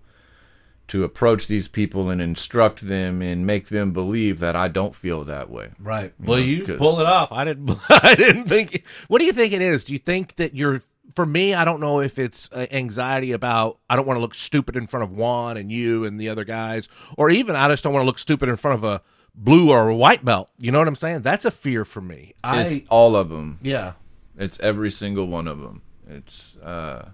[0.89, 5.23] to approach these people and instruct them and make them believe that I don't feel
[5.23, 5.69] that way.
[5.79, 6.13] Right.
[6.19, 7.31] Well, know, you pull it off.
[7.31, 7.77] I didn't.
[7.89, 8.83] I didn't think.
[9.07, 9.83] What do you think it is?
[9.83, 10.81] Do you think that you're?
[11.15, 14.35] For me, I don't know if it's uh, anxiety about I don't want to look
[14.35, 16.87] stupid in front of Juan and you and the other guys,
[17.17, 19.01] or even I just don't want to look stupid in front of a
[19.39, 20.51] blue or a white belt.
[20.59, 21.21] You know what I'm saying?
[21.21, 22.33] That's a fear for me.
[22.43, 23.57] It's I all of them.
[23.61, 23.93] yeah.
[24.37, 25.81] It's every single one of them.
[26.07, 27.09] It's uh,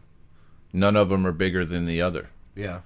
[0.73, 2.29] none of them are bigger than the other.
[2.55, 2.81] Yeah.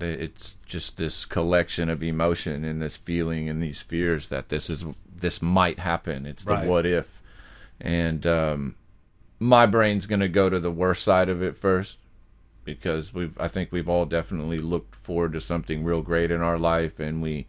[0.00, 4.84] It's just this collection of emotion and this feeling and these fears that this is
[5.14, 6.26] this might happen.
[6.26, 6.68] It's the Right.
[6.68, 7.20] what if,
[7.80, 8.74] and um,
[9.40, 11.98] my brain's gonna go to the worst side of it first
[12.64, 16.58] because we've I think we've all definitely looked forward to something real great in our
[16.58, 17.46] life and we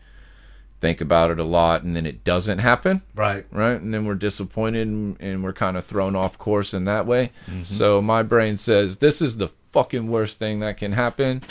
[0.82, 3.46] think about it a lot and then it doesn't happen Right.
[3.52, 3.80] right?
[3.80, 7.32] And then we're disappointed and, and we're kind of thrown off course in that way.
[7.46, 7.64] Mm-hmm.
[7.64, 11.42] So my brain says, this is the fucking worst thing that can happen.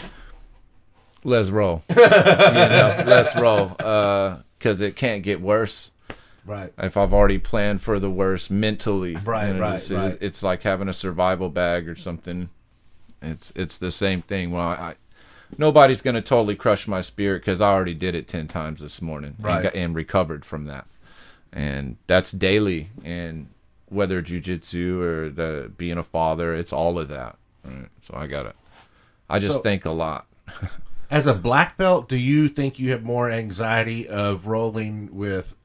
[1.24, 1.82] Let's roll.
[1.88, 3.72] you know, let's roll.
[3.78, 5.90] Uh, because it can't get worse.
[6.44, 6.72] Right.
[6.78, 10.18] If I've already planned for the worst mentally, Right, you know, right, it's, right.
[10.20, 12.50] it's like having a survival bag or something.
[13.22, 14.50] It's it's the same thing.
[14.50, 14.94] Well, I,
[15.58, 19.36] Nobody's gonna totally crush my spirit because I already did it ten times this morning
[19.40, 19.56] Right.
[19.56, 20.86] and, got, and recovered from that,
[21.52, 22.90] and that's daily.
[23.04, 23.48] And
[23.88, 27.36] whether jujitsu or the being a father, it's all of that.
[27.64, 27.88] Right?
[28.06, 28.54] So I got to
[29.28, 30.26] I just So- think a lot.
[31.10, 35.56] As a black belt, do you think you have more anxiety of rolling with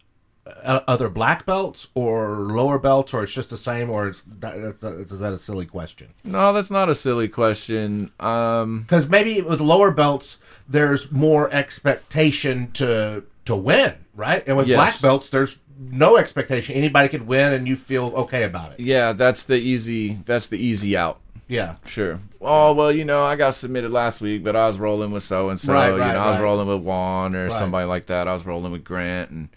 [0.64, 4.84] other black belts or lower belts, or it's just the same, or it's that, that's,
[5.12, 6.10] is that a silly question?
[6.24, 8.12] No, that's not a silly question.
[8.20, 10.38] Um, Because maybe with lower belts,
[10.68, 14.44] there's more expectation to to win, right?
[14.48, 14.78] And with Yes.
[14.78, 16.76] black belts, there's no expectation.
[16.76, 18.80] Anybody could win, and you feel okay about it.
[18.80, 20.20] yeah, that's the easy.
[20.26, 21.20] That's the easy out.
[21.48, 22.20] Yeah, Sure.
[22.42, 25.50] Oh well, you know, I got submitted last week, but I was rolling with so
[25.50, 25.74] and so.
[25.74, 27.52] You right, know, I was rolling with Juan or Right.
[27.52, 28.28] somebody like that.
[28.28, 29.50] I was rolling with Grant and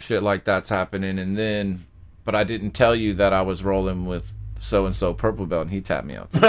[0.00, 1.18] shit like that's happening.
[1.18, 1.86] And then,
[2.24, 5.62] but I didn't tell you that I was rolling with so and so purple belt,
[5.62, 6.28] and he tapped me out.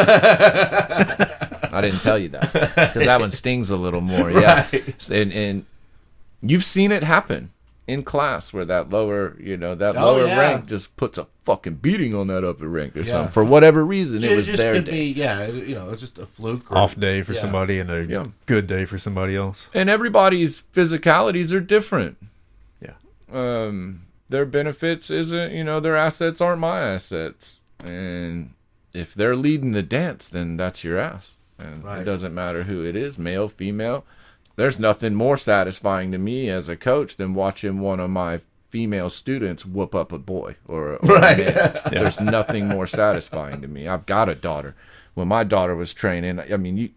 [0.54, 4.32] I didn't tell you that because that one stings a little more.
[4.32, 5.10] Yeah, Right.
[5.12, 5.66] and and
[6.42, 7.52] you've seen it happen
[7.88, 10.40] in class where that lower, you know, that Oh, lower yeah.
[10.40, 13.12] rank just puts a fucking beating on that upper rank or Yeah.
[13.14, 14.24] something for whatever reason.
[14.24, 14.92] It, it was just their could day.
[14.92, 15.20] be.
[15.20, 16.72] Yeah, you know, it's just a fluke.
[16.72, 17.40] Or, Off day for Yeah.
[17.40, 18.28] somebody and a Yeah.
[18.46, 19.68] good day for somebody else.
[19.74, 22.18] and everybody's physicalities are different.
[23.32, 28.52] Um, their benefits isn't, you know, their assets aren't my assets, and
[28.94, 32.02] if they're leading the dance, then that's your ass, and Right.
[32.02, 34.06] it doesn't matter who it is, male, female.
[34.56, 39.10] There's nothing more satisfying to me as a coach than watching one of my female
[39.10, 41.40] students whoop up a boy or, or Right.
[41.40, 41.80] a man.
[41.92, 43.88] There's nothing more satisfying to me.
[43.88, 44.76] I've got a daughter.
[45.14, 46.90] When my daughter was training, I mean, you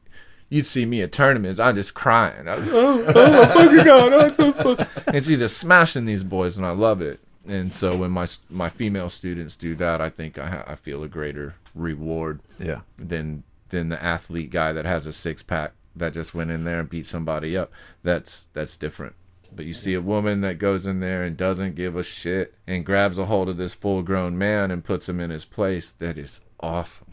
[0.49, 2.49] you'd see me at tournaments, I'm just crying.
[2.49, 4.13] I, oh, oh my fucking god!
[4.13, 7.21] Oh, I'm so fu-" and she's just smashing these boys, and I love it.
[7.49, 11.09] And so when my my female students do that, I think I I feel a
[11.09, 12.81] greater reward Yeah.
[12.99, 16.81] than than the athlete guy that has a six pack that just went in there
[16.81, 17.71] and beat somebody up.
[18.03, 19.15] That's that's different.
[19.55, 22.85] But you see a woman that goes in there and doesn't give a shit and
[22.85, 25.93] grabs a hold of this full grown man and puts him in his place.
[25.93, 27.13] That is awesome.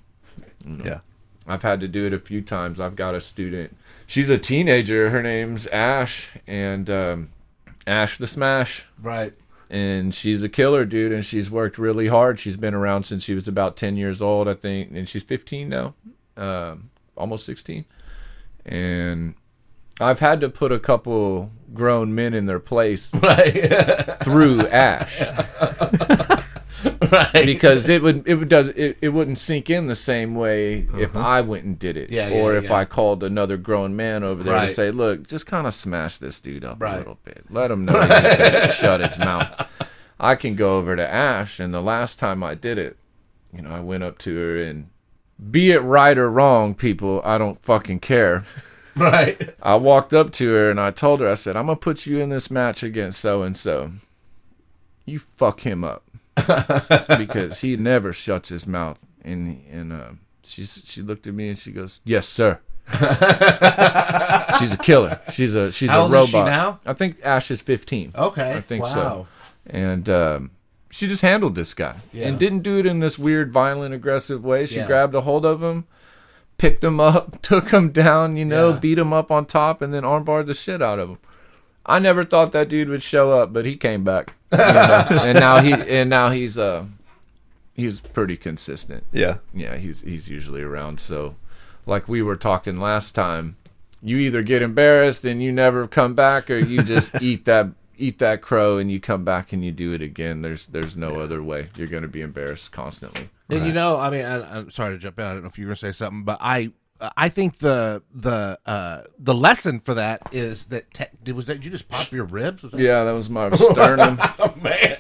[0.66, 1.02] Yeah.
[1.48, 2.80] I've had to do it a few times.
[2.80, 3.76] I've got a student.
[4.08, 5.10] She's a teenager.
[5.10, 7.30] Her name's Ash, and um,
[7.88, 8.86] Ash the Smash.
[9.02, 9.34] right.
[9.70, 11.14] And she's a killer, dude.
[11.14, 12.42] And she's worked really hard.
[12.42, 15.70] She's been around since she was about ten years old, I think, and she's fifteen
[15.70, 15.94] now,
[16.36, 17.86] um, almost sixteen.
[18.66, 19.36] And
[20.02, 24.18] I've had to put a couple grown men in their place Right.
[24.24, 25.22] through Ash
[27.12, 27.45] right.
[27.45, 31.16] because it would it would does it, it wouldn't sink in the same way if
[31.16, 32.16] I went and did it, Uh-huh.
[32.16, 32.74] Yeah, yeah, or if yeah.
[32.76, 34.68] I called another grown man over there Right.
[34.68, 36.95] to say, "Look, just kind of smash this dude up Right.
[36.95, 39.68] a little bit, let him know he needs to shut his mouth."
[40.20, 42.97] I can go over to Ash, and the last time I did it,
[43.52, 44.88] you know, I went up to her and
[45.49, 48.45] be it right or wrong, people, I don't fucking care.
[48.93, 49.56] Right.
[49.64, 52.20] I walked up to her and I told her, I said, I'm gonna put you
[52.20, 53.93] in this match against so and so.
[55.06, 56.04] You fuck him up
[57.18, 59.00] because he never shuts his mouth.
[59.24, 60.10] And and uh,
[60.44, 62.60] she she looked at me and she goes, "Yes, sir."
[64.60, 65.20] she's a killer.
[65.32, 66.26] She's a she's How a old robot.
[66.26, 66.80] is she now?
[66.86, 68.14] I think Ash is 15.
[68.16, 68.54] Okay.
[68.54, 68.94] I think wow.
[68.94, 69.28] so.
[69.68, 70.52] And um,
[70.89, 72.28] she just handled this guy Yeah.
[72.28, 74.66] and didn't do it in this weird, violent, aggressive way.
[74.66, 74.88] She Yeah.
[74.88, 75.86] grabbed a hold of him,
[76.58, 78.80] picked him up, took him down, you know, Yeah.
[78.80, 81.18] beat him up on top, and then armbarred the shit out of him.
[81.86, 85.08] I never thought that dude would show up, but he came back, you know?
[85.10, 86.86] and now he and now he's uh
[87.74, 89.04] he's pretty consistent.
[89.12, 89.38] Yeah.
[89.54, 91.00] Yeah, he's he's usually around.
[91.00, 91.36] So,
[91.86, 93.58] like we were talking last time,
[94.02, 98.18] you either get embarrassed and you never come back, or you just eat that eat
[98.20, 100.42] that crow and you come back and you do it again.
[100.42, 101.70] There's there's no other way.
[101.76, 103.30] You're going to be embarrassed constantly.
[103.50, 105.26] And you know, I mean, I, I'm sorry to jump in.
[105.26, 106.72] I don't know if you were going to say something, but I,
[107.18, 111.56] I think the the uh the lesson for that is that te- did was that
[111.56, 112.64] did you just pop your ribs?
[112.64, 114.20] Was that- Yeah, that was my sternum.
[114.39, 114.97] Oh man,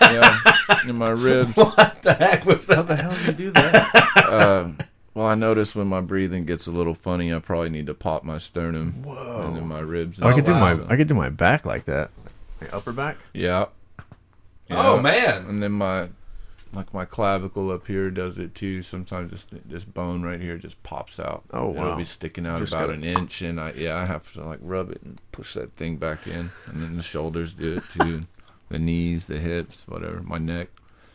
[0.00, 0.38] yeah,
[0.86, 1.56] in my ribs.
[1.56, 2.88] what the heck was that?
[2.88, 4.16] How did you do that?
[4.16, 4.68] Uh,
[5.14, 8.24] well, I notice when my breathing gets a little funny, I probably need to pop
[8.24, 9.42] my sternum Whoa.
[9.46, 10.18] and then my ribs.
[10.18, 12.10] and I could do my so- I could do my back like that.
[12.60, 13.16] My upper back.
[13.32, 13.66] Yeah.
[14.70, 16.08] Oh man, and then my
[16.72, 18.82] like my clavicle up here does it too.
[18.82, 21.44] Sometimes this this bone right here just pops out.
[21.52, 21.84] Oh, wow!
[21.84, 24.44] It'll be sticking out Just about gotta- an inch, and I yeah I have to
[24.44, 27.84] like rub it and push that thing back in, and then the shoulders do it
[27.92, 28.26] too,
[28.70, 30.68] the knees, the hips, whatever, my neck.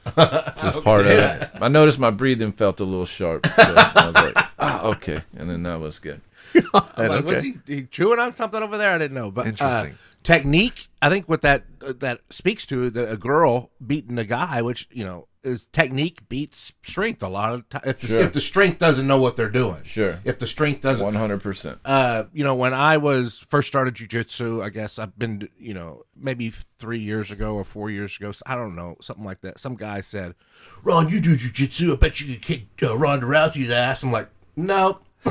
[0.15, 1.49] Just part of it.
[1.61, 3.45] I noticed my breathing felt a little sharp.
[3.45, 6.21] So I was like, ah, okay, and then that was good.
[6.73, 8.91] I'm like, what's he, he chewing on something over there?
[8.91, 9.87] I didn't know, but uh,
[10.23, 10.87] technique.
[11.01, 14.87] I think what that uh, that speaks to that a girl beating a guy, which
[14.91, 17.85] you know is technique beats strength a lot of times.
[17.87, 18.19] If, the- Sure.
[18.19, 20.19] if the strength doesn't know what they're doing, Sure.
[20.25, 21.79] If the strength doesn't, One hundred percent.
[21.85, 26.03] uh, you know, when I was first started jujitsu, I guess I've been, you know,
[26.15, 29.59] maybe three years ago or four years ago, I don't know, something like that.
[29.59, 30.35] Some guy said,
[30.83, 31.93] "Ron, you do jujitsu.
[31.93, 34.99] I bet you could kick uh, Ronda Rousey's ass." I'm like, "No."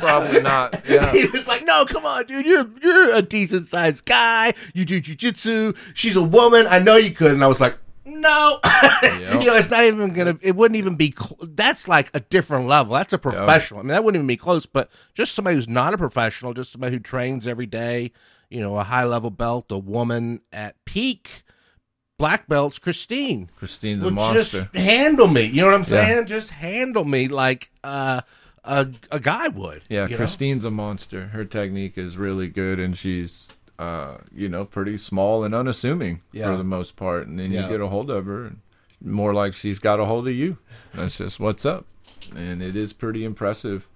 [0.00, 0.82] Probably not.
[0.88, 1.10] Yeah.
[1.12, 2.46] he was like, "No, come on, dude.
[2.46, 4.54] You're you're a decent sized guy.
[4.74, 5.76] You do jujitsu.
[5.94, 6.66] She's a woman.
[6.68, 7.76] I know you could." And I was like,
[8.08, 8.58] "No,
[9.02, 10.38] you know, it's not even gonna.
[10.40, 11.12] It wouldn't even be.
[11.16, 12.94] Cl- that's like a different level.
[12.94, 13.80] That's a professional.
[13.80, 14.66] I mean, that wouldn't even be close.
[14.66, 18.12] But just somebody who's not a professional, just somebody who trains every day.
[18.50, 21.42] You know, a high level belt, a woman at peak."
[22.18, 23.48] Black belts, Christine.
[23.56, 24.62] Christine the monster.
[24.62, 25.42] just handle me.
[25.42, 25.86] You know what I'm Yeah.
[25.86, 26.26] saying?
[26.26, 28.22] Just handle me like uh,
[28.64, 29.82] a a guy would.
[29.88, 30.16] Yeah, you know?
[30.16, 31.28] Christine's a monster.
[31.28, 33.46] Her technique is really good, and she's,
[33.78, 36.50] uh, you know, pretty small and unassuming Yeah.
[36.50, 37.26] for the most part.
[37.26, 37.64] And then Yeah.
[37.64, 38.60] you get a hold of her, and
[39.00, 40.58] more like she's got a hold of you.
[40.94, 41.86] That's just what's up,
[42.34, 43.86] and it is pretty impressive.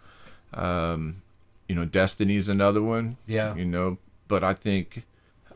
[0.55, 1.23] Um,
[1.69, 3.17] you know, Destiny's another one.
[3.27, 3.55] Yeah.
[3.55, 5.03] you know, but I think,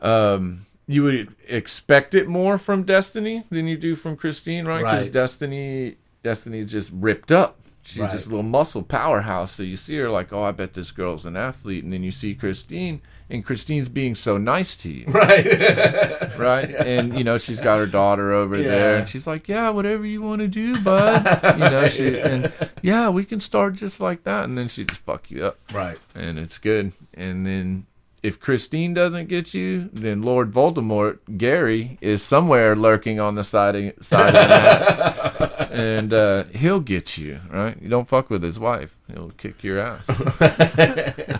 [0.01, 0.61] um.
[0.89, 4.79] You would expect it more from Destiny than you do from Christine, right?
[4.79, 5.11] Because Right.
[5.11, 7.59] Destiny, Destiny's just ripped up.
[7.87, 8.11] She's Right.
[8.11, 9.53] just a little muscle powerhouse.
[9.53, 12.11] So you see her like, oh, I bet this girl's an athlete, and then you
[12.11, 15.45] see Christine, and Christine's being so nice to you, Right.
[16.37, 16.69] right?
[16.69, 20.21] And you know she's got her daughter over there, and she's like, yeah, whatever you
[20.21, 21.23] want to do, bud.
[21.53, 24.99] you know, she and yeah, we can start just like that, and then she just
[25.01, 25.97] fuck you up, right.
[26.13, 26.91] and it's good.
[27.13, 27.85] And then
[28.23, 33.75] if Christine doesn't get you, then Lord Voldemort, Gary, is somewhere lurking on the side
[33.75, 37.39] of, side of the and uh, he'll get you.
[37.49, 37.81] Right?
[37.81, 40.09] You don't fuck with his wife; he'll kick your ass.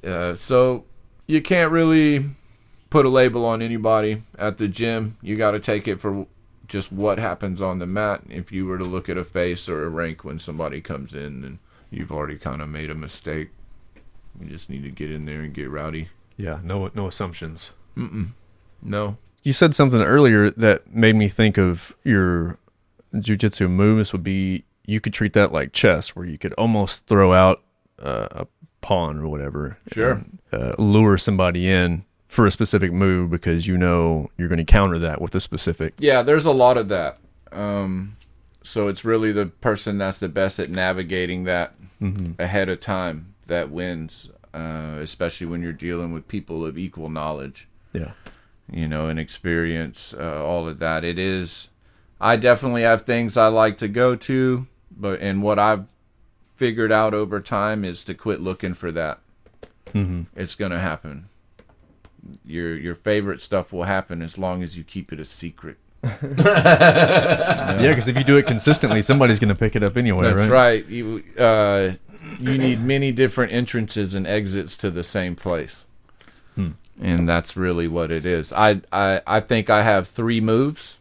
[0.04, 0.84] uh, so
[1.26, 2.24] you can't really
[2.90, 5.16] put a label on anybody at the gym.
[5.22, 6.26] You got to take it for
[6.66, 8.22] just what happens on the mat.
[8.28, 11.44] If you were to look at a face or a rank when somebody comes in,
[11.44, 11.58] and
[11.90, 13.50] you've already kind of made a mistake.
[14.40, 16.08] You just need to get in there and get rowdy.
[16.36, 16.60] Yeah.
[16.62, 17.72] No no assumptions.
[18.82, 19.16] No.
[19.42, 22.58] You said something earlier that made me think of your
[23.14, 27.32] jujitsu moves would be you could treat that like chess, where you could almost throw
[27.32, 27.62] out
[28.02, 28.46] uh, a
[28.80, 30.12] pawn or whatever, Sure.
[30.12, 34.64] and, uh, lure somebody in for a specific move because you know you're going to
[34.64, 35.94] counter that with a specific.
[35.98, 37.18] Yeah, there's a lot of that.
[37.52, 38.16] Um,
[38.62, 41.74] so it's really the person that's the best at navigating that
[42.38, 47.66] ahead of time that wins, uh, especially when you're dealing with people of equal knowledge.
[47.92, 48.12] Yeah.
[48.70, 51.02] you know, and experience uh, all of that.
[51.04, 51.70] It is.
[52.20, 55.86] I definitely have things I like to go to, but and what I've
[56.42, 59.20] figured out over time is to quit looking for that.
[59.94, 60.22] Mm-hmm.
[60.36, 61.28] It's gonna happen.
[62.44, 65.78] your your favorite stuff will happen as long as you keep it a secret.
[67.80, 70.42] Yeah, because if you do it consistently, somebody's going to pick it up anyway, That's
[70.42, 70.50] right?
[70.50, 70.86] right.
[70.86, 71.92] You uh,
[72.38, 75.86] you need many different entrances and exits to the same place,
[77.00, 78.52] and that's really what it is.
[78.52, 80.97] I I I think I have three moves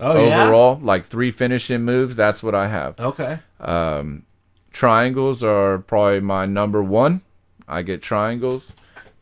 [0.00, 2.16] Oh overall, like three finishing moves.
[2.16, 2.98] That's what I have.
[3.00, 3.40] Okay.
[3.60, 4.24] Um,
[4.72, 7.22] triangles are probably my number one.
[7.66, 8.72] I get triangles,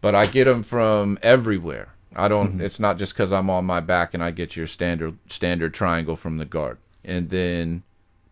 [0.01, 1.95] but I get them from everywhere.
[2.14, 2.61] I don't.
[2.61, 6.16] It's not just because I'm on my back and I get your standard standard triangle
[6.16, 6.79] from the guard.
[7.05, 7.83] And then,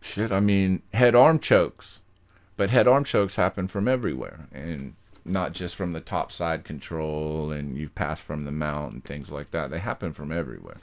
[0.01, 0.31] shit.
[0.31, 2.01] I mean, head arm chokes,
[2.57, 7.51] but head arm chokes happen from everywhere, and not just from the top side control.
[7.51, 9.69] And you've passed from the mount and things like that.
[9.69, 10.77] They happen from everywhere.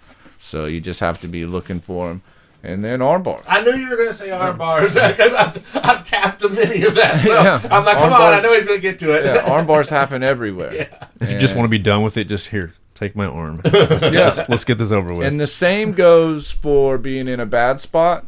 [0.44, 2.22] So you just have to be looking for them.
[2.64, 3.44] And then arm bars.
[3.48, 6.82] I knew you were going to say arm bars because I've, I've tapped a many
[6.84, 7.20] of that.
[7.24, 7.60] So Yeah.
[7.70, 9.24] I'm like, come Arm on, bar- I know he's going to get to it.
[9.24, 10.88] Yeah, arm bars happen everywhere.
[11.20, 13.60] If you just want to be done with it, just here, take my arm.
[13.64, 14.44] Let's, Yeah.
[14.48, 15.26] let's get this over with.
[15.26, 18.26] And the same goes for being in a bad spot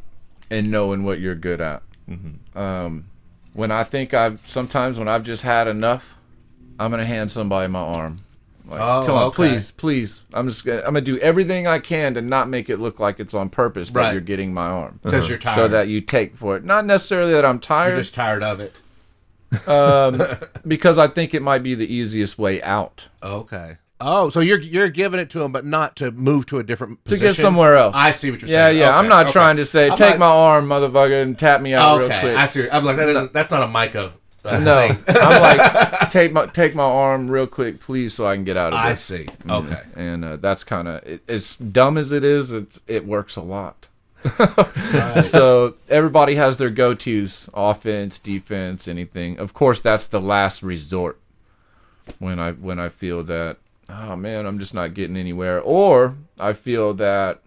[0.50, 1.82] and knowing what you're good at.
[2.56, 3.04] Um,
[3.52, 6.16] when I think I've sometimes when I've just had enough,
[6.78, 8.24] I'm gonna hand somebody my arm.
[8.66, 9.34] Like, Oh, come on, okay.
[9.36, 10.24] please, please.
[10.32, 13.20] I'm just gonna, I'm gonna do everything I can to not make it look like
[13.20, 14.12] it's on purpose that Right.
[14.12, 15.54] you're getting my arm, Because you're tired.
[15.54, 16.64] so that you take for it.
[16.64, 18.74] Not necessarily that I'm tired, you're just tired of it.
[19.68, 20.22] um,
[20.66, 23.76] because I think it might be the easiest way out Okay.
[24.00, 26.98] Oh, so you're you're giving it to him, but not to move to a different
[27.04, 27.26] to position?
[27.28, 27.94] get somewhere else.
[27.96, 28.78] I see what you're Yeah, saying.
[28.78, 28.88] yeah.
[28.88, 28.98] Yeah.
[28.98, 29.32] I'm not okay.
[29.32, 32.36] trying to say I'm take not- my arm, motherfucker, and tap me out real quick.
[32.36, 32.68] I see.
[32.68, 34.12] I'm like that isn't, that's not a Micah.
[34.44, 34.96] Uh, no.
[35.08, 38.72] I'm like take my take my arm real quick, please, so I can get out
[38.72, 39.10] of this.
[39.10, 39.28] I see.
[39.48, 39.82] Okay.
[39.96, 42.52] And uh, that's kind of it, as dumb as it is.
[42.52, 43.88] It's it works a lot.
[45.22, 49.38] so everybody has their go tos: offense, defense, anything.
[49.38, 51.18] Of course, that's the last resort
[52.18, 56.52] when I when I feel that oh man, I'm just not getting anywhere, or I
[56.52, 57.40] feel that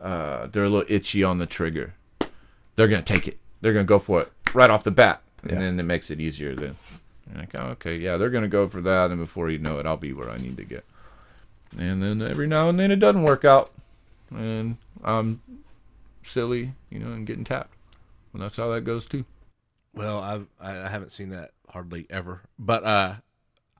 [0.00, 1.94] uh, they're a little itchy on the trigger.
[2.76, 3.38] They're gonna take it.
[3.60, 5.58] They're gonna go for it right off the bat, and Yeah.
[5.58, 6.54] then it makes it easier.
[6.54, 6.76] Then
[7.28, 9.86] You're like, oh, okay, yeah, they're gonna go for that, and before you know it,
[9.86, 10.84] I'll be where I need to get.
[11.76, 13.70] And then every now and then it doesn't work out,
[14.30, 15.40] and I'm
[16.22, 17.74] silly, you know, and getting tapped.
[18.32, 19.24] And that's how that goes too.
[19.94, 23.14] Well, I've, I I haven't seen that hardly ever, but uh,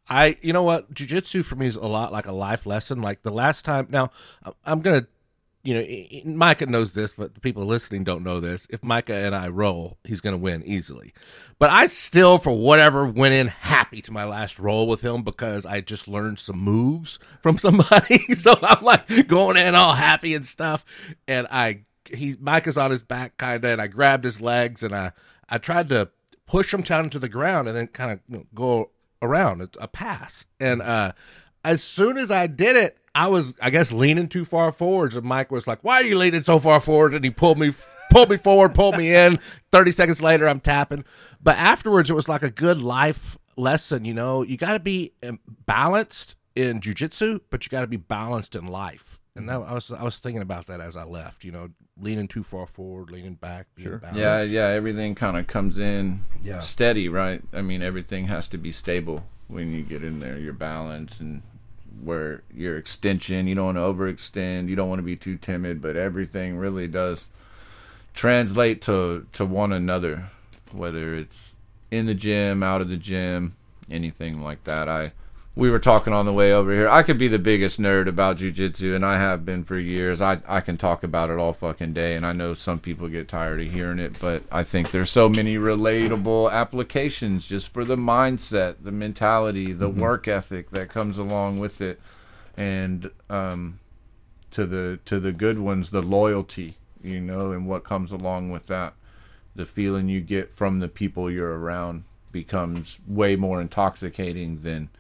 [0.08, 3.00] I you know what, jujitsu for me is a lot like a life lesson.
[3.02, 4.10] Like the last time, now
[4.64, 5.06] I'm gonna,
[5.66, 8.68] you know, Micah knows this, but the people listening don't know this.
[8.70, 11.12] If Micah and I roll, he's gonna win easily.
[11.58, 15.66] But I still, for whatever, went in happy to my last roll with him because
[15.66, 18.34] I just learned some moves from somebody.
[18.34, 20.84] so I'm like going in all happy and stuff,
[21.26, 21.80] and I
[22.12, 25.12] he Micah's on his back kind of, and I grabbed his legs and I
[25.48, 26.10] I tried to
[26.46, 28.90] push him down to the ground and then kind of you know, go
[29.20, 30.46] around a pass.
[30.60, 31.12] And uh,
[31.64, 35.24] as soon as I did it, I was I guess leaning too far forwards, and
[35.26, 37.72] Mike was like, "Why are you leaning so far forward?" And he pulled me
[38.10, 39.38] pulled me forward, pulled me in.
[39.72, 41.04] Thirty seconds later, I'm tapping.
[41.42, 44.04] But afterwards, it was like a good life lesson.
[44.04, 47.96] You know, you got to be um, balanced in jujitsu, but you got to be
[47.96, 49.18] balanced in life.
[49.34, 51.42] And that, I was I was thinking about that as I left.
[51.42, 54.18] You know, leaning too far forward, leaning back, being balanced.
[54.20, 56.58] Yeah, yeah, everything kind of comes in Yeah.
[56.60, 57.42] steady, right?
[57.52, 60.38] I mean, everything has to be stable when you get in there.
[60.38, 61.42] Your balance and
[62.02, 65.80] where your extension, you don't want to overextend, you don't want to be too timid,
[65.80, 67.28] but everything really does
[68.14, 70.30] translate to to one another,
[70.72, 71.54] whether it's
[71.90, 73.54] in the gym, out of the gym,
[73.90, 74.88] anything like that.
[74.88, 75.12] I
[75.56, 76.86] we were talking on the way over here.
[76.86, 80.20] I could be the biggest nerd about jujitsu, and I have been for years.
[80.20, 83.26] I I can talk about it all fucking day, and I know some people get
[83.26, 87.96] tired of hearing it, but I think there's so many relatable applications just for the
[87.96, 92.00] mindset, the mentality, the work ethic that comes along with it,
[92.54, 93.80] and um,
[94.50, 98.66] to the to the good ones, the loyalty, you know, and what comes along with
[98.66, 98.92] that.
[99.54, 104.90] The feeling you get from the people you're around becomes way more intoxicating than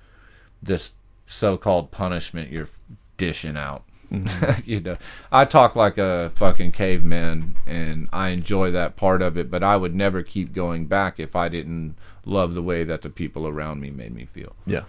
[0.62, 0.92] this
[1.26, 2.70] so-called punishment you're
[3.16, 3.84] dishing out.
[4.12, 4.60] Mm-hmm.
[4.70, 4.96] you know,
[5.32, 9.50] I talk like a fucking caveman, and I enjoy that part of it.
[9.50, 13.10] But I would never keep going back if I didn't love the way that the
[13.10, 14.82] people around me made me feel yeah.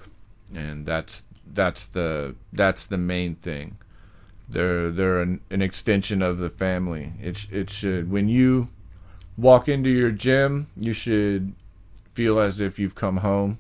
[0.55, 3.77] and that's that's the that's the main thing.
[4.49, 7.13] They're they're an, an extension of the family.
[7.21, 8.69] It it should when you
[9.37, 11.53] walk into your gym, you should
[12.11, 13.59] feel as if you've come home,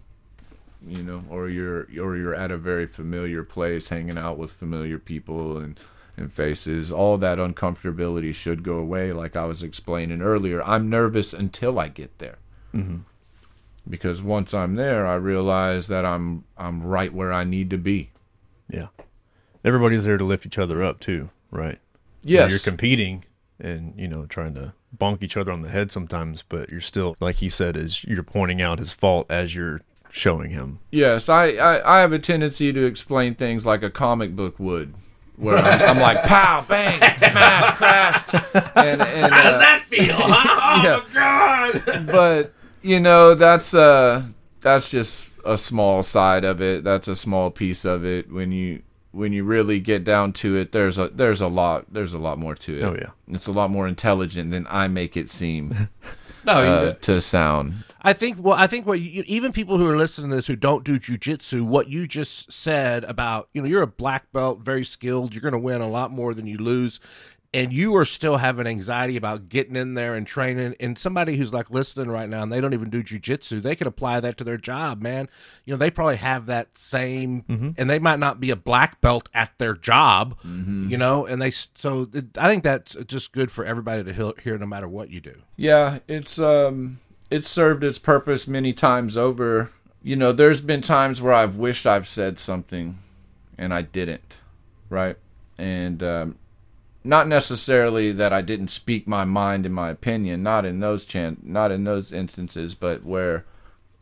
[0.89, 4.99] you know, or you're or you're at a very familiar place, hanging out with familiar
[4.99, 5.79] people and
[6.17, 6.91] and faces.
[6.91, 9.13] All that uncomfortability should go away.
[9.13, 12.39] Like I was explaining earlier, I'm nervous until I get there
[12.73, 12.97] mm-hmm.
[13.87, 18.09] because once I'm there, I realize that I'm I'm right where I need to be.
[18.69, 18.87] Yeah.
[19.63, 21.79] Everybody's there to lift each other up too, right?
[22.23, 22.49] Yes.
[22.49, 23.25] You're competing
[23.59, 27.15] and, you know, trying to bonk each other on the head sometimes, but you're still
[27.19, 29.81] like he said, is you're pointing out his fault as you're
[30.17, 30.79] showing him.
[30.91, 34.93] Yes, I, I, I have a tendency to explain things like a comic book would,
[35.35, 38.23] where I'm, I'm like pow, bang, smash, crash,
[38.75, 40.15] and, and uh, that feel?
[40.17, 40.53] huh?
[40.83, 41.01] Yeah.
[41.01, 42.05] Oh God!
[42.11, 44.23] but you know that's uh
[44.61, 46.83] that's just a small side of it.
[46.83, 48.31] That's a small piece of it.
[48.31, 52.13] When you when you really get down to it, there's a there's a lot there's
[52.13, 52.83] a lot more to it.
[52.83, 53.09] Oh, yeah.
[53.29, 55.89] it's a lot more intelligent than I make it seem
[56.45, 57.83] No, uh, to sound.
[58.07, 58.37] I think.
[58.39, 60.97] Well, I think what you, even people who are listening to this who don't do
[60.97, 65.33] jujitsu, what you just said about you know you're a black belt, very skilled.
[65.33, 67.01] You're going to win a lot more than you lose,
[67.53, 70.75] and you are still having anxiety about getting in there and training.
[70.79, 73.87] And somebody who's like listening right now and they don't even do jujitsu, they can
[73.87, 75.27] apply that to their job, man.
[75.65, 77.43] You know, they probably have that same,
[77.77, 81.25] and they might not be a black belt at their job, you know.
[81.25, 84.65] And they so it, I think that's just good for everybody to hear, hear no
[84.65, 85.41] matter what you do.
[85.57, 86.99] Yeah, it's um
[87.29, 89.71] it's served its purpose many times over.
[90.03, 92.97] You know, there's been times where I've wished I've said something
[93.57, 94.37] and I didn't,
[94.89, 95.17] right?
[95.57, 96.35] And um
[97.03, 101.37] not necessarily that I didn't speak my mind and my opinion, not in those chan-
[101.43, 103.45] not in those instances, but where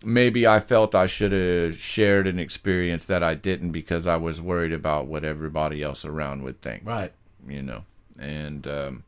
[0.04, 4.42] maybe I felt I should have shared an experience that I didn't because I was
[4.42, 7.12] worried about what everybody else around would think Right.
[7.48, 7.84] you know.
[8.20, 9.04] And um,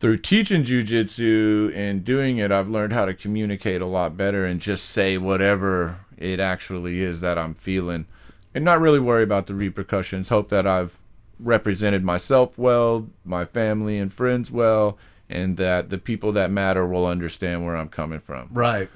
[0.00, 4.60] through teaching jujitsu and doing it, I've learned how to communicate a lot better and
[4.60, 8.06] just say whatever it actually is that I'm feeling,
[8.54, 10.30] and not really worry about the repercussions.
[10.30, 10.98] Hope that I've
[11.38, 14.98] represented myself well, my family and friends well,
[15.28, 18.88] and that the people that matter will understand where I'm coming from Right.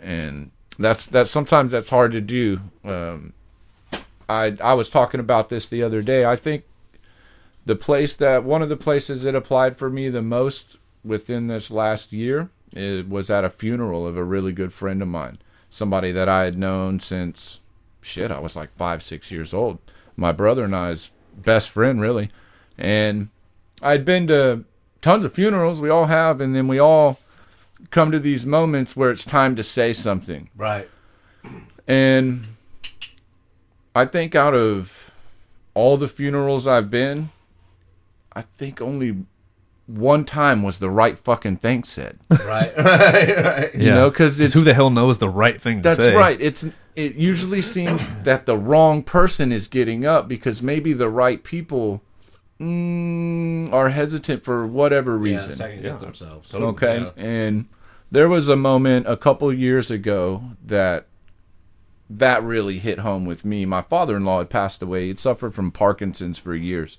[0.00, 2.60] and that's that sometimes that's hard to do.
[2.84, 3.32] Um,
[4.28, 6.24] I I was talking about this the other day.
[6.24, 6.64] I think
[7.70, 11.70] the place that one of the places it applied for me the most within this
[11.70, 16.10] last year it was at a funeral of a really good friend of mine, somebody
[16.10, 17.60] that I had known since
[18.02, 19.78] shit I was like five six years old.
[20.16, 22.32] My brother and I's best friend really,
[22.76, 23.28] and
[23.80, 24.64] I'd been to
[25.00, 25.80] tons of funerals.
[25.80, 27.20] We all have, and then we all
[27.90, 30.50] come to these moments where it's time to say something.
[30.56, 30.88] Right.
[31.86, 32.56] And
[33.94, 35.12] I think out of
[35.74, 37.30] all the funerals I've been,
[38.32, 39.24] I think only
[39.86, 42.18] one time was the right fucking thing said.
[42.30, 42.72] Right.
[42.76, 43.44] Right.
[43.44, 43.74] Right.
[43.74, 45.94] You know, because it's who the hell knows the right thing to say.
[45.96, 46.14] that's say.
[46.14, 46.40] right.
[46.40, 46.66] It's
[46.96, 52.02] it usually seems that the wrong person is getting up because maybe the right people
[52.60, 55.50] mm, are hesitant for whatever reason.
[55.50, 56.54] Yeah, second guess themselves.
[56.54, 57.10] Okay.
[57.16, 57.68] And
[58.10, 61.06] there was a moment a couple years ago that
[62.08, 63.64] that really hit home with me.
[63.64, 65.06] My father-in-law had passed away.
[65.06, 66.98] He'd suffered from Parkinson's for years.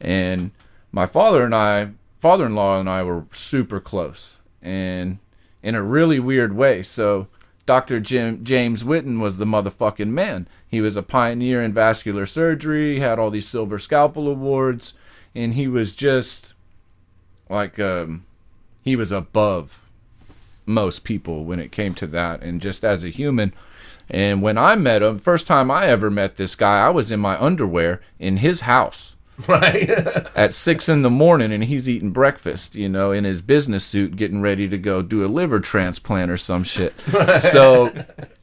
[0.00, 0.52] And
[0.92, 5.18] my father and I, father-in-law and I were super close and
[5.62, 6.82] in a really weird way.
[6.82, 7.28] So
[7.66, 8.00] Dr.
[8.00, 10.48] Jim, James Witten was the motherfucking man.
[10.66, 14.94] He was a pioneer in vascular surgery, had all these silver scalpel awards,
[15.34, 16.54] and he was just
[17.48, 18.24] like um
[18.82, 19.82] he was above
[20.64, 23.52] most people when it came to that and just as a human
[24.08, 27.18] and when i met him first time i ever met this guy i was in
[27.18, 29.16] my underwear in his house
[29.48, 29.88] Right.
[30.36, 34.16] at six in the morning and he's eating breakfast you know in his business suit
[34.16, 36.94] getting ready to go do a liver transplant or some shit.
[37.40, 37.92] So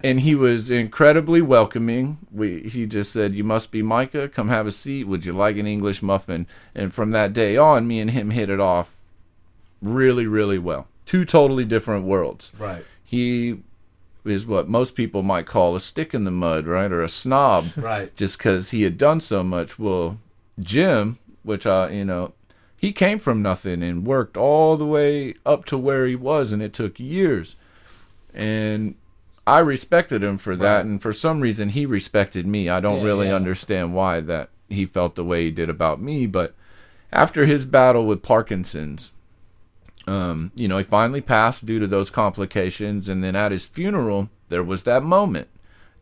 [0.02, 2.18] and he was incredibly welcoming.
[2.32, 4.28] We he just said you must be micah.
[4.30, 5.06] Come have a seat.
[5.06, 6.48] Would you like an english muffin?
[6.76, 8.92] And from that day on me and him hit it off
[9.82, 10.88] really really well.
[11.06, 12.52] Two totally different worlds.
[12.58, 12.84] Right.
[13.04, 13.60] he
[14.26, 17.68] is what most people might call a stick in the mud right or a snob.
[17.78, 18.14] Right.
[18.18, 19.80] just because he had done so much.
[19.80, 20.20] Well,
[20.60, 22.34] Jim, which I, you know,
[22.76, 26.62] he came from nothing and worked all the way up to where he was, and
[26.62, 27.56] it took years.
[28.34, 28.96] And
[29.48, 32.70] I respected him for that, and for some reason, he respected me.
[32.70, 33.36] I don't Yeah, really yeah.
[33.36, 36.54] understand why that he felt the way he did about me, but
[37.12, 39.12] after his battle with Parkinson's,
[40.06, 44.30] um, you know, he finally passed due to those complications, and then at his funeral,
[44.50, 45.48] there was that moment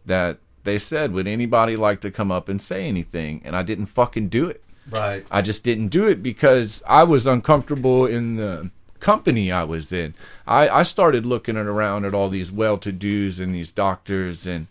[0.06, 3.88] that they said, "Would anybody like to come up and say anything?" And I didn't
[3.88, 4.62] fucking do it.
[4.90, 5.26] Right.
[5.32, 10.14] I just didn't do it because I was uncomfortable in the company I was in.
[10.48, 14.68] I, I started looking around at all these well-to-dos and these doctors and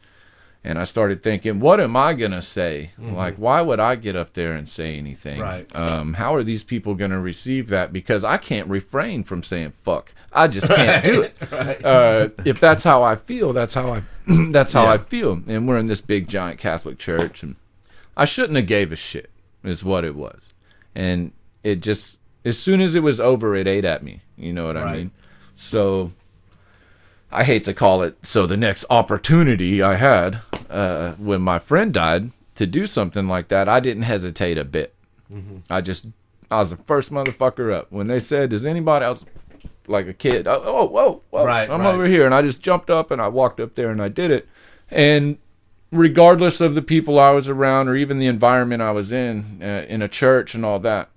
[0.67, 2.93] and I started thinking, what am I gonna say?
[2.99, 5.39] Like, why would I get up there and say anything?
[5.41, 5.67] Right.
[5.77, 7.93] Um, how are these people gonna receive that?
[7.93, 10.15] Because I can't refrain from saying fuck.
[10.33, 11.37] I just can't do it.
[11.85, 14.03] Uh, if that's how I feel, that's how I
[14.51, 15.43] that's how I feel.
[15.47, 17.57] And we're in this big giant Catholic church and
[18.17, 19.31] I shouldn't have gave a shit.
[19.63, 20.41] Is what it was,
[20.95, 24.21] and it just as soon as it was over, it ate at me.
[24.37, 25.11] You know what I mean?
[25.55, 26.13] So
[27.31, 28.17] I hate to call it.
[28.23, 30.41] So the next opportunity I had
[30.75, 34.95] uh, when my friend died to do something like that, I didn't hesitate a bit.
[35.71, 36.07] I just
[36.51, 39.25] I was the first motherfucker up when they said, "Does anybody else
[39.87, 41.45] like a kid?" Oh, oh whoa, whoa!
[41.45, 41.95] Right, I'm right.
[41.95, 44.31] over here, and I just jumped up and I walked up there and I did
[44.31, 44.49] it,
[44.91, 45.39] and
[45.91, 49.87] regardless of the people I was around or even the environment I was in, uh,
[49.89, 51.09] in a church and all that,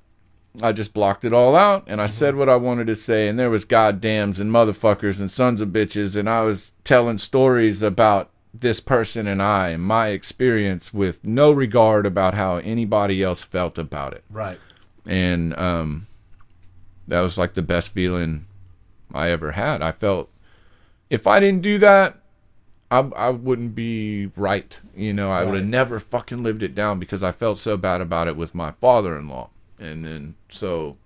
[0.61, 3.27] I just blocked it all out and I said what I wanted to say.
[3.27, 7.81] And there was goddams and motherfuckers and sons of bitches, and I was telling stories
[7.81, 13.43] about this person and I and my experience with no regard about how anybody else
[13.43, 14.23] felt about it.
[14.29, 14.57] Right.
[15.05, 16.07] And um,
[17.07, 18.45] that was like the best feeling
[19.13, 19.81] I ever had.
[19.81, 20.29] I felt
[21.09, 22.19] if I didn't do that,
[22.89, 24.77] I, I wouldn't be right.
[24.95, 28.01] You know, I would have never fucking lived it down because I felt so bad
[28.01, 29.49] about it with my father in law.
[29.79, 30.97] And then, so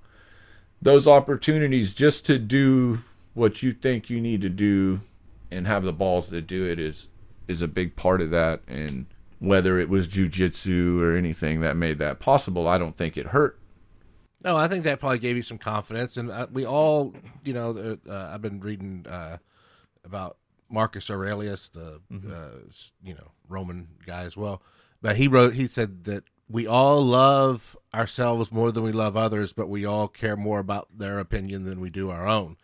[0.81, 2.99] those opportunities just to do
[3.33, 5.01] what you think you need to do
[5.49, 7.07] and have the balls to do it is
[7.51, 9.05] is a big part of that and
[9.39, 13.59] whether it was jujitsu or anything that made that possible i don't think it hurt.
[14.43, 17.97] No, I think that probably gave you some confidence, and uh, we all, you know,
[18.09, 19.37] uh, I've been reading uh,
[20.03, 20.37] about
[20.67, 22.49] Marcus Aurelius, the uh,
[23.03, 24.63] you know Roman guy as well,
[25.01, 29.53] but he wrote, he said that we all love ourselves more than we love others,
[29.53, 32.57] but we all care more about their opinion than we do our own.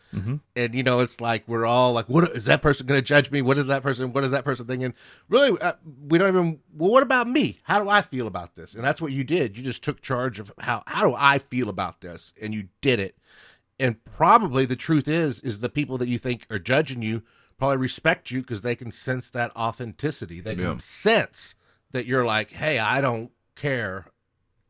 [0.56, 3.30] And you know, it's like we're all like, "What is that person going to judge
[3.30, 3.42] me?
[3.42, 4.14] What is that person?
[4.14, 4.94] What is that person thinking?"
[5.30, 5.74] Really, uh,
[6.08, 6.60] we don't even.
[6.74, 7.60] Well, what about me?
[7.64, 8.74] How do I feel about this?
[8.74, 9.58] And that's what you did.
[9.58, 13.00] You just took charge of how how do I feel about this, and you did
[13.00, 13.18] it.
[13.80, 17.24] And probably the truth is, is the people that you think are judging you
[17.58, 20.40] probably respect you because they can sense that authenticity.
[20.40, 21.56] They can sense
[21.92, 24.06] that you're like, "Hey, I don't care."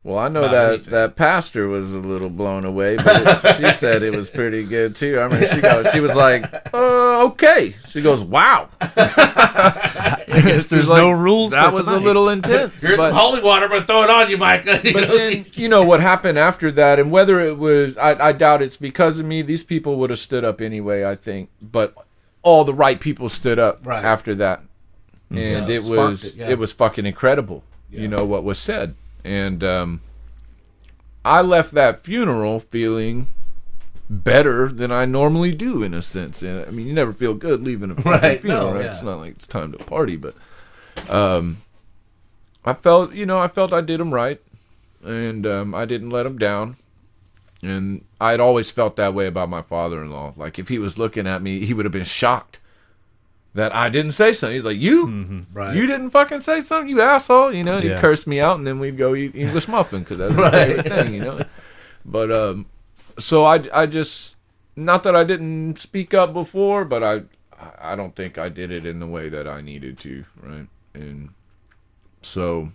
[0.04, 0.92] well i know About that anything.
[0.92, 4.94] that pastor was a little blown away but it- she said it was pretty good
[4.94, 10.68] too i mean she goes she was like uh okay she goes wow I guess
[10.68, 11.50] there's no rules.
[11.50, 14.30] that for was a little intense Here's but- some holy water, but throw it on
[14.30, 14.80] you, Micah.
[14.84, 18.28] You But know, then, you know what happened after that, and whether it was, I,
[18.28, 19.42] I doubt it's because of me.
[19.42, 21.50] These people would have stood up anyway, I think.
[21.60, 21.94] But
[22.42, 24.04] all the right people stood up Right.
[24.04, 24.62] after that,
[25.30, 27.64] and Yeah, it was it, it, was fucking incredible.
[27.90, 30.00] You know what was said, and um,
[31.24, 33.28] I left that funeral feeling
[34.10, 36.42] better than I normally do, in a sense.
[36.42, 38.68] And I mean, you never feel good leaving a Right, funeral.
[38.68, 38.84] no, right?
[38.84, 38.90] yeah.
[38.92, 40.34] It's not like it's time to party, but
[41.08, 41.58] um,
[42.64, 44.40] I felt, you know, I felt I did him right,
[45.02, 46.76] and um, I didn't let him down.
[47.62, 50.34] And I'd always felt that way about my father-in-law.
[50.36, 52.60] Like if he was looking at me, he would have been shocked
[53.58, 54.54] that I didn't say something.
[54.54, 55.74] He's like, "You, Right.
[55.74, 57.94] you didn't fucking say something, you asshole!" You know, and Yeah.
[57.94, 60.52] he'd curse me out, and then we'd go eat English muffin because that's Right.
[60.52, 61.44] favorite thing, you know.
[62.04, 62.66] But um,
[63.18, 64.36] so I, I just
[64.76, 67.22] not that I didn't speak up before, but I,
[67.80, 70.68] I don't think I did it in the way that I needed to, right?
[70.94, 71.30] And
[72.22, 72.70] so,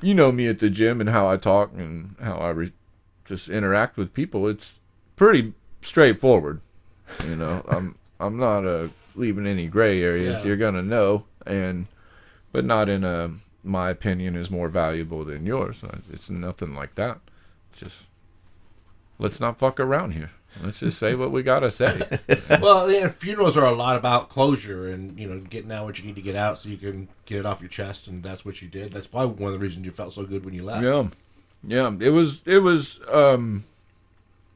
[0.00, 2.72] you know me at the gym and how I talk and how I re-
[3.26, 4.48] just interact with people.
[4.48, 4.80] It's
[5.16, 5.52] pretty
[5.82, 6.60] straightforward,
[7.26, 7.62] you know.
[7.68, 8.88] I'm I'm not uh,
[9.20, 10.40] leaving any gray areas.
[10.40, 10.48] Yeah.
[10.48, 11.86] You're gonna know, and
[12.52, 15.84] but not in a my opinion is more valuable than yours.
[15.84, 17.18] Uh, It's nothing like that.
[17.74, 17.96] Just
[19.18, 20.30] let's not fuck around here.
[20.60, 22.18] Let's just say what we gotta say.
[22.60, 26.06] well, yeah, funerals are a lot about closure and you know getting out what you
[26.06, 28.60] need to get out so you can get it off your chest, and that's what
[28.60, 28.92] you did.
[28.92, 30.82] That's probably one of the reasons you felt so good when you left.
[30.82, 31.08] Yeah,
[31.62, 31.92] yeah.
[32.00, 33.64] It was it was um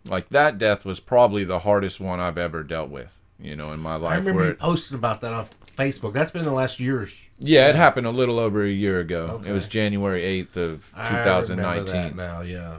[0.08, 3.16] like that death was probably the hardest one I've ever dealt with.
[3.44, 4.12] You know, in my life.
[4.12, 6.12] I remember where you posted about that on Facebook.
[6.14, 7.28] That's been the last years.
[7.38, 9.38] yeah, it happened a little over a year ago.
[9.40, 9.50] Okay.
[9.50, 12.78] It was January eighth of two thousand nineteen, now, yeah.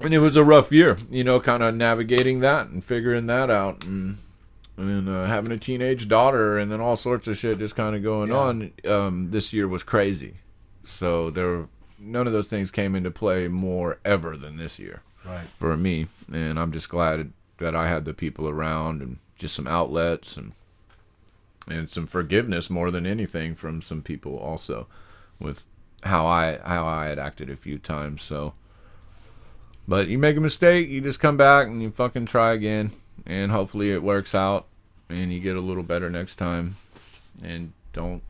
[0.00, 0.96] and it was a rough year.
[1.10, 4.16] You know, kind of navigating that and figuring that out, and
[4.78, 8.02] and uh, having a teenage daughter, and then all sorts of shit just kind of
[8.02, 8.36] going Yeah.
[8.36, 8.72] on.
[8.88, 10.38] Um, this year was crazy.
[10.84, 11.68] So there, were,
[11.98, 15.02] none of those things came into play more ever than this year.
[15.26, 15.46] Right.
[15.58, 19.66] for me and i'm just glad that i had the people around and just some
[19.66, 20.52] outlets and
[21.68, 24.86] and some forgiveness more than anything from some people also
[25.38, 25.66] with
[26.02, 28.54] how i how i had acted a few times so.
[29.86, 32.92] But you make a mistake you just come back and you fucking try again
[33.26, 34.64] and hopefully it works out
[35.10, 36.76] and you get a little better next time.
[37.42, 38.22] And don't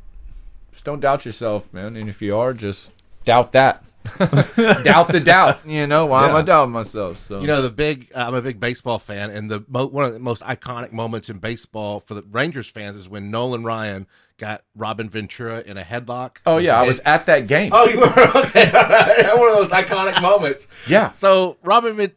[0.73, 2.91] just don't doubt yourself man and if you are just
[3.25, 3.85] doubt that
[4.85, 6.43] doubt the doubt you know why am i Yeah.
[6.45, 8.11] doubting myself so You know the big.
[8.15, 11.31] Uh, I'm a big baseball fan, and the mo- one of the most iconic moments
[11.31, 14.07] in baseball for the Rangers fans is when Nolan Ryan
[14.39, 16.39] got Robin Ventura in a headlock.
[16.47, 17.70] Oh yeah, I was at that game.
[17.74, 18.07] Oh, you were
[18.47, 18.70] okay.
[19.37, 20.68] One of those iconic moments.
[20.89, 21.12] Yeah.
[21.12, 22.12] So Robin Ven-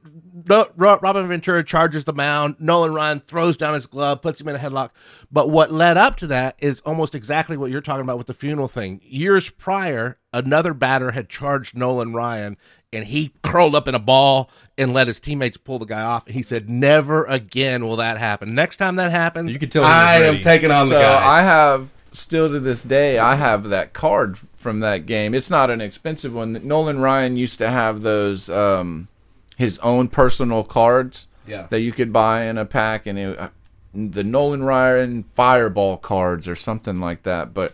[0.49, 2.55] no, Ro- Robin Ventura charges the mound.
[2.59, 4.91] Nolan Ryan throws down his glove, puts him in a headlock.
[5.31, 8.33] But what led up to that is almost exactly what you're talking about with the
[8.33, 9.01] funeral thing.
[9.03, 12.55] Years prior, another batter had charged Nolan Ryan,
[12.93, 16.25] and he curled up in a ball and let his teammates pull the guy off.
[16.27, 18.55] And he said, "Never again will that happen.
[18.55, 21.41] Next time that happens, You can tell I am taking on so the guy." I
[21.41, 25.33] have still to this day I have that card from that game.
[25.33, 26.59] It's not an expensive one.
[26.67, 29.07] Nolan Ryan used to have those um
[29.55, 31.67] his own personal cards Yeah.
[31.69, 33.49] that you could buy in a pack and it, uh,
[33.93, 37.73] the Nolan Ryan Fireball cards or something like that, but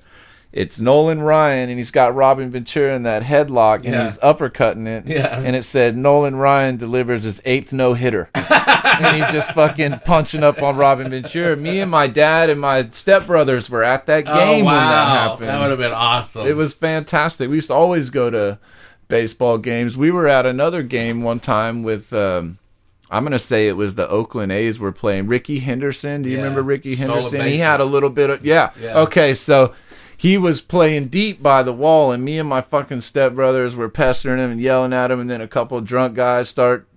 [0.53, 4.03] it's Nolan Ryan and he's got Robin Ventura in that headlock and Yeah.
[4.03, 5.07] he's uppercutting it.
[5.07, 5.39] Yeah.
[5.39, 8.29] And it said Nolan Ryan delivers his eighth no hitter.
[8.35, 11.57] and he's just fucking punching up on Robin Ventura.
[11.57, 14.55] Me and my dad and my stepbrothers were at that game oh, wow.
[14.57, 15.47] when that happened.
[15.49, 16.45] That would have been awesome.
[16.45, 17.49] It was fantastic.
[17.49, 18.59] We used to always go to
[19.07, 19.97] baseball games.
[19.97, 22.13] We were at another game one time with.
[22.13, 22.59] Um,
[23.09, 26.23] I'm gonna say it was the Oakland A's were playing Rickey Henderson.
[26.23, 26.43] Do you Yeah.
[26.43, 27.41] remember Rickey Henderson?
[27.41, 28.71] He had a little bit of yeah.
[28.81, 29.01] Yeah.
[29.01, 29.73] Okay, so
[30.15, 34.39] he was playing deep by the wall, and me and my fucking stepbrothers were pestering
[34.39, 36.87] him and yelling at him, and then a couple of drunk guys start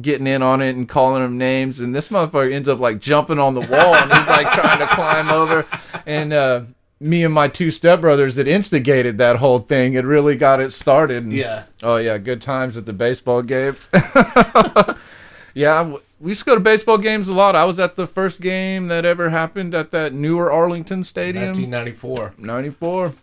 [0.00, 3.38] getting in on it and calling him names, and this motherfucker ends up like jumping
[3.38, 5.66] on the wall, and he's like trying to climb over,
[6.06, 6.62] and uh,
[7.00, 11.24] me and my two stepbrothers that instigated that whole thing, it really got it started.
[11.24, 11.64] And, Yeah.
[11.82, 13.88] Oh yeah, good times at the baseball games.
[15.54, 17.54] yeah, we used to go to baseball games a lot.
[17.54, 21.48] I was at the first game that ever happened at that newer Arlington Stadium.
[21.48, 22.34] 1994.
[22.38, 23.14] 94.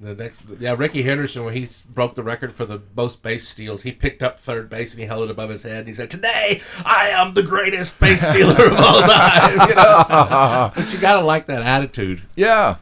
[0.00, 3.82] The next, yeah, Rickey Henderson when he broke the record for the most base steals,
[3.82, 6.10] he picked up third base and he held it above his head and he said,
[6.10, 11.24] "Today I am the greatest base stealer of all time." You know, but you gotta
[11.24, 12.22] like that attitude.
[12.34, 12.76] Yeah.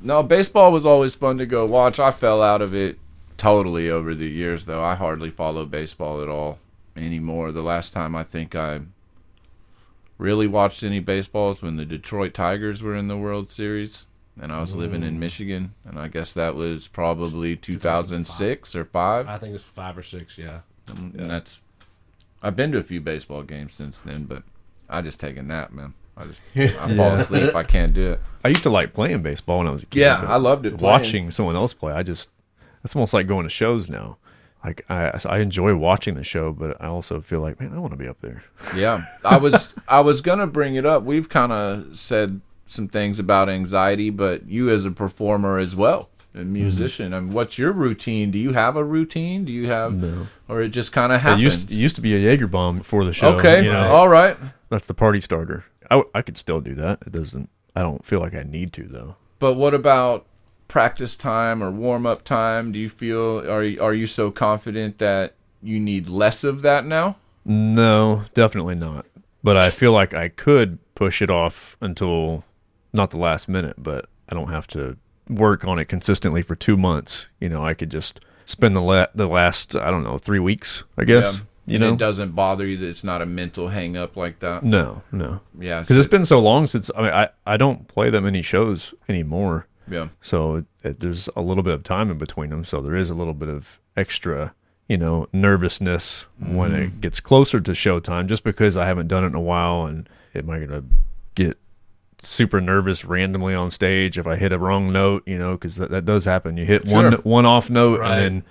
[0.00, 1.98] No, baseball was always fun to go watch.
[1.98, 3.00] I fell out of it
[3.36, 4.84] totally over the years, though.
[4.84, 6.60] I hardly follow baseball at all
[6.96, 7.52] anymore.
[7.52, 8.80] The last time I think I
[10.18, 14.06] really watched any baseball was when the Detroit Tigers were in the World Series,
[14.40, 19.28] and I was living in Michigan, and I guess that was probably 2006 or five.
[19.28, 20.38] I think it's five or six.
[20.38, 21.60] Yeah, mm, And that's
[22.42, 24.42] I've been to a few baseball games since then, but
[24.88, 25.94] I just take a nap, man.
[26.16, 26.40] I just
[26.80, 27.54] I fall asleep.
[27.54, 28.20] I can't do it.
[28.44, 30.00] I used to like playing baseball when I was a kid.
[30.00, 30.78] Yeah, I loved it.
[30.78, 30.82] playing.
[30.92, 32.30] Watching someone else play, I just
[32.84, 34.16] it's almost like going to shows now.
[34.66, 37.92] Like I, I enjoy watching the show, but I also feel like, man, I want
[37.92, 38.42] to be up there.
[38.74, 41.04] Yeah, I was I was gonna bring it up.
[41.04, 46.10] We've kind of said some things about anxiety, but you as a performer as well,
[46.34, 46.52] a mm-hmm.
[46.52, 47.14] musician.
[47.14, 48.32] I mean, what's your routine?
[48.32, 49.44] Do you have a routine?
[49.44, 51.42] Do you have, or it just kind of It happens?
[51.42, 53.36] used, it used to be a Jaeger bomb before the show.
[53.36, 53.88] okay, you know?
[53.92, 54.36] all right.
[54.68, 55.64] that's the party starter.
[55.90, 57.02] I, I could still do that.
[57.06, 57.48] It doesn't.
[57.76, 59.16] I don't feel like I need to though.
[59.38, 60.26] But what about
[60.68, 62.72] practice time or warm up time?
[62.72, 66.84] Do you feel are you- are you so confident that you need less of that
[66.86, 67.16] now?
[67.44, 69.06] No, definitely not.
[69.42, 72.44] But I feel like I could push it off until
[72.92, 74.96] not the last minute, but I don't have to
[75.28, 77.26] work on it consistently for two months.
[77.40, 80.82] You know, I could just spend the la- the last I don't know three weeks.
[80.98, 81.92] I guess you and know.
[81.92, 84.62] it doesn't bother you that it's not a mental hang up like that.
[84.64, 88.10] no, no, Yeah, because it's been so long since I mean I I don't play
[88.10, 89.66] that many shows anymore.
[89.88, 90.08] Yeah.
[90.22, 92.64] So it, it, there's a little bit of time in between them.
[92.64, 94.54] So there is a little bit of extra,
[94.88, 97.00] you know, nervousness when it mm-hmm.
[97.00, 99.86] gets closer to showtime, just because I haven't done it in a while.
[99.86, 100.84] And am I going to
[101.34, 101.58] get
[102.22, 105.90] super nervous randomly on stage if I hit a wrong note, you know, because that,
[105.90, 106.56] that does happen.
[106.56, 108.18] You hit one, one off note Right.
[108.18, 108.44] and then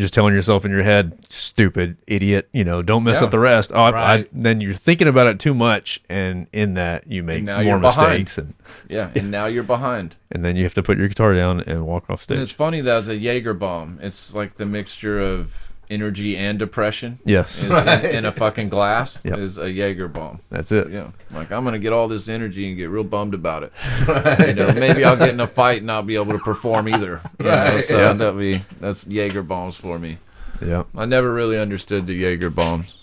[0.00, 3.26] you're just telling yourself in your head, stupid idiot, you know, don't mess Yeah.
[3.26, 3.70] up the rest.
[3.74, 6.00] Oh, I, I, then you're thinking about it too much.
[6.08, 8.10] And in that you make now more you're behind.
[8.24, 8.54] mistakes and,
[8.88, 10.16] Yeah, and now you're behind.
[10.32, 12.36] and then you have to put your guitar down and walk off stage.
[12.36, 13.98] And it's funny that it's a Jaeger bomb.
[14.00, 17.64] It's like the mixture of energy and depression Yes.
[17.68, 19.38] in, in, in a fucking glass Yep.
[19.38, 20.38] is a Jaeger bomb.
[20.48, 20.88] That's it.
[20.90, 23.72] Yeah, like I'm gonna get all this energy and get real bummed about it.
[24.46, 27.20] You know, maybe I'll get in a fight and not be able to perform either.
[27.38, 28.12] You know, Right, so yeah.
[28.12, 30.18] that'd be that's Jaeger bombs for me.
[30.64, 30.84] Yeah.
[30.96, 32.98] I never really understood the Jaeger bombs.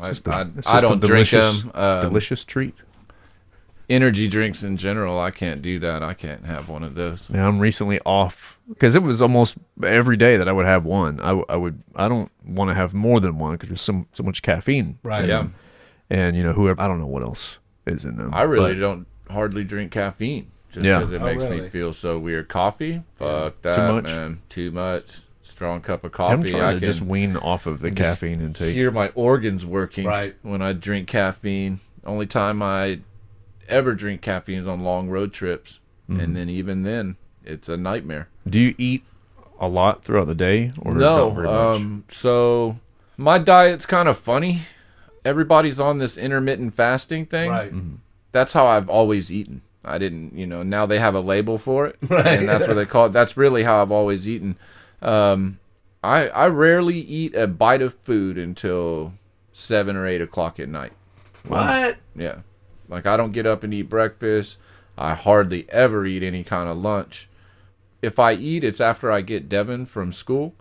[0.00, 1.70] I, Just a- I, it's I just don't drink them.
[1.74, 2.74] Uh, Delicious treat.
[3.88, 6.02] energy drinks in general, I can't do that.
[6.02, 7.30] I can't have one of those.
[7.32, 11.20] Yeah, I'm recently off because it was almost every day that I would have one.
[11.20, 14.22] I, I would I don't want to have more than one because there's so so
[14.22, 14.98] much caffeine.
[15.02, 15.22] Right.
[15.28, 15.38] Yeah.
[15.38, 15.54] them.
[16.10, 18.32] And you know whoever I don't know what else is in them.
[18.34, 20.98] I really but don't hardly drink caffeine just Yeah.
[20.98, 22.48] because it Oh, makes me feel so weird.
[22.48, 24.04] Coffee, fuck that, Too much?
[24.04, 24.42] man.
[24.48, 25.20] Too much.
[25.42, 26.32] Strong cup of coffee.
[26.32, 26.50] I'm coffee.
[26.52, 28.74] trying I to can just wean off of the just caffeine intake.
[28.74, 30.36] hear my organs working Right.
[30.42, 31.80] when I drink caffeine.
[32.04, 33.00] Only time I
[33.68, 35.80] ever drink caffeine is on long road trips.
[36.10, 36.20] Mm-hmm.
[36.20, 38.28] and then even then, it's a nightmare.
[38.48, 39.04] Do you eat
[39.60, 41.56] a lot throughout the day, or No, not very much?
[41.76, 42.78] um, so
[43.16, 44.62] my diet's kind of funny.
[45.24, 47.50] Everybody's on this intermittent fasting thing.
[47.50, 47.72] Right.
[48.32, 49.62] That's how I've always eaten.
[49.84, 50.62] I didn't, you know.
[50.62, 52.26] Now they have a label for it, right.
[52.26, 53.12] and that's what they call it.
[53.12, 54.56] That's really how I've always eaten.
[55.00, 55.58] Um,
[56.04, 59.12] I I rarely eat a bite of food until
[59.52, 60.92] seven or eight o'clock at night.
[61.46, 61.98] What?
[62.16, 62.38] Yeah.
[62.88, 64.56] Like I don't get up and eat breakfast.
[64.96, 67.28] I hardly ever eat any kind of lunch.
[68.02, 70.54] If I eat, it's after I get Devin from school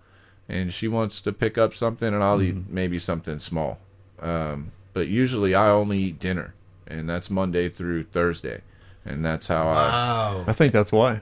[0.47, 3.79] and she wants to pick up something and I'll eat maybe something small.
[4.19, 6.53] Um, but usually I only eat dinner
[6.87, 8.61] and that's Monday through Thursday.
[9.03, 10.43] And that's how I Wow.
[10.47, 11.21] I think that's why.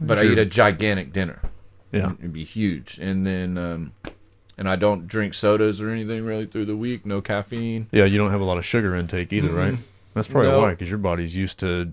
[0.00, 1.40] but I eat a gigantic dinner.
[1.92, 2.12] Yeah.
[2.18, 2.98] It'd be huge.
[2.98, 3.92] And then um
[4.58, 7.86] and I don't drink sodas or anything really through the week, no caffeine.
[7.92, 9.76] Yeah, you don't have a lot of sugar intake either, right?
[10.14, 10.60] That's probably No.
[10.62, 11.92] why, because your body's used to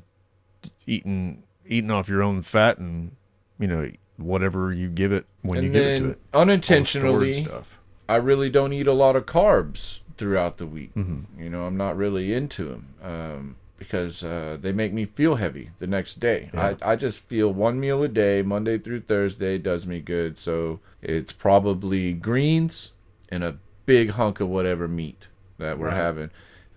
[0.87, 3.11] eating eating off your own fat and
[3.59, 6.07] you know whatever you give it when you and give it to it.
[6.07, 7.77] All the stored unintentionally stuff.
[8.09, 10.93] I really don't eat a lot of carbs throughout the week.
[10.95, 11.41] Mm-hmm.
[11.41, 15.71] You know, I'm not really into them um, because uh, they make me feel heavy
[15.77, 16.49] the next day.
[16.53, 20.37] I, I just feel one meal a day, Monday through Thursday, does me good.
[20.37, 22.93] So it's probably greens
[23.29, 25.27] and a big hunk of whatever meat
[25.57, 25.95] that we're Right.
[25.97, 26.29] having.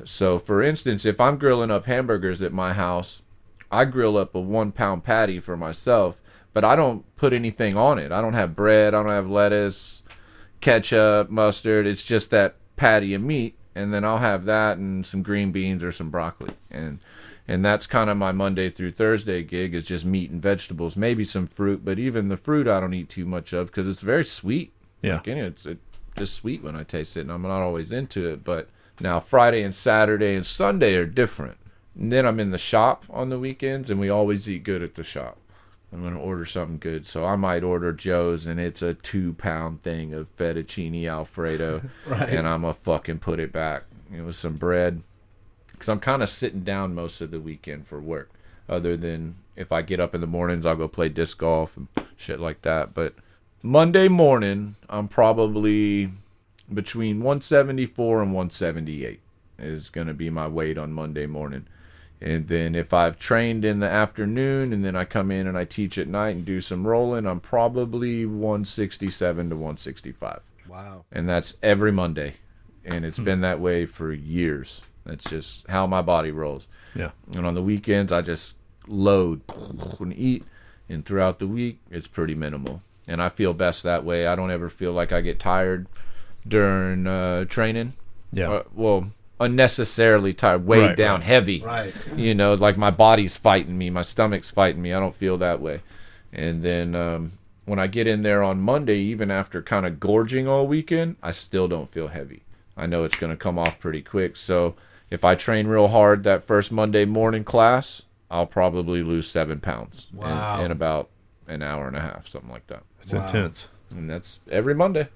[0.04, 3.22] So, for instance, if I'm grilling up hamburgers at my house,
[3.70, 6.19] I grill up a one pound patty for myself,
[6.52, 8.12] but I don't put anything on it.
[8.12, 10.02] I don't have bread, I don't have lettuce,
[10.60, 11.86] ketchup, mustard.
[11.86, 15.84] It's just that patty of meat, and then I'll have that and some green beans
[15.84, 17.00] or some broccoli, and
[17.48, 21.24] and that's kind of my Monday through Thursday gig is just meat and vegetables, maybe
[21.24, 24.24] some fruit, but even the fruit I don't eat too much of because it's very
[24.24, 24.72] sweet.
[25.02, 25.14] Yeah.
[25.14, 25.78] Like, anyway, it's it,
[26.16, 28.44] just sweet when I taste it, and I'm not always into it.
[28.44, 28.68] But
[29.00, 31.56] now Friday and Saturday and Sunday are different.
[31.98, 34.94] And then I'm in the shop on the weekends, and we always eat good at
[34.94, 35.38] the shop.
[35.92, 39.82] I'm gonna order something good, so I might order Joe's, and it's a two pound
[39.82, 43.84] thing of fettuccine alfredo, and I'm gonna fucking put it back.
[44.14, 45.02] It was some bread,
[45.72, 48.30] because I'm kind of sitting down most of the weekend for work.
[48.68, 51.88] Other than if I get up in the mornings, I'll go play disc golf and
[52.16, 52.94] shit like that.
[52.94, 53.14] But
[53.62, 56.10] Monday morning, I'm probably
[56.72, 59.20] between 174 and 178
[59.58, 61.66] is going to be my weight on Monday morning.
[62.20, 65.64] And then if I've trained in the afternoon and then I come in and I
[65.64, 70.40] teach at night and do some rolling, I'm probably 167 to 165.
[70.68, 71.04] Wow.
[71.10, 72.34] And that's every Monday.
[72.84, 74.82] And it's been that way for years.
[75.04, 76.66] That's just how my body rolls.
[76.94, 77.10] Yeah.
[77.32, 78.54] And on the weekends, I just
[78.86, 79.40] load
[79.98, 80.44] and eat.
[80.88, 82.82] And throughout the week, it's pretty minimal.
[83.08, 84.26] And I feel best that way.
[84.26, 85.86] I don't ever feel like I get tired
[86.46, 87.94] during uh, training.
[88.32, 88.50] Yeah.
[88.50, 91.24] Uh, well, unnecessarily tired, weighed Right, down, right.
[91.26, 91.60] heavy.
[91.60, 91.92] Right.
[92.14, 94.92] You know, like my body's fighting me, my stomach's fighting me.
[94.92, 95.80] I don't feel that way.
[96.32, 97.32] And then um,
[97.64, 101.32] when I get in there on Monday, even after kind of gorging all weekend, I
[101.32, 102.42] still don't feel heavy.
[102.76, 104.36] I know it's going to come off pretty quick.
[104.36, 104.76] So
[105.10, 110.06] if I train real hard that first Monday morning class, I'll probably lose seven pounds
[110.12, 111.08] in- in, about
[111.48, 112.84] an hour and a half, something like that.
[113.02, 113.22] It's Wow.
[113.24, 113.66] intense.
[113.90, 115.08] And that's every Monday.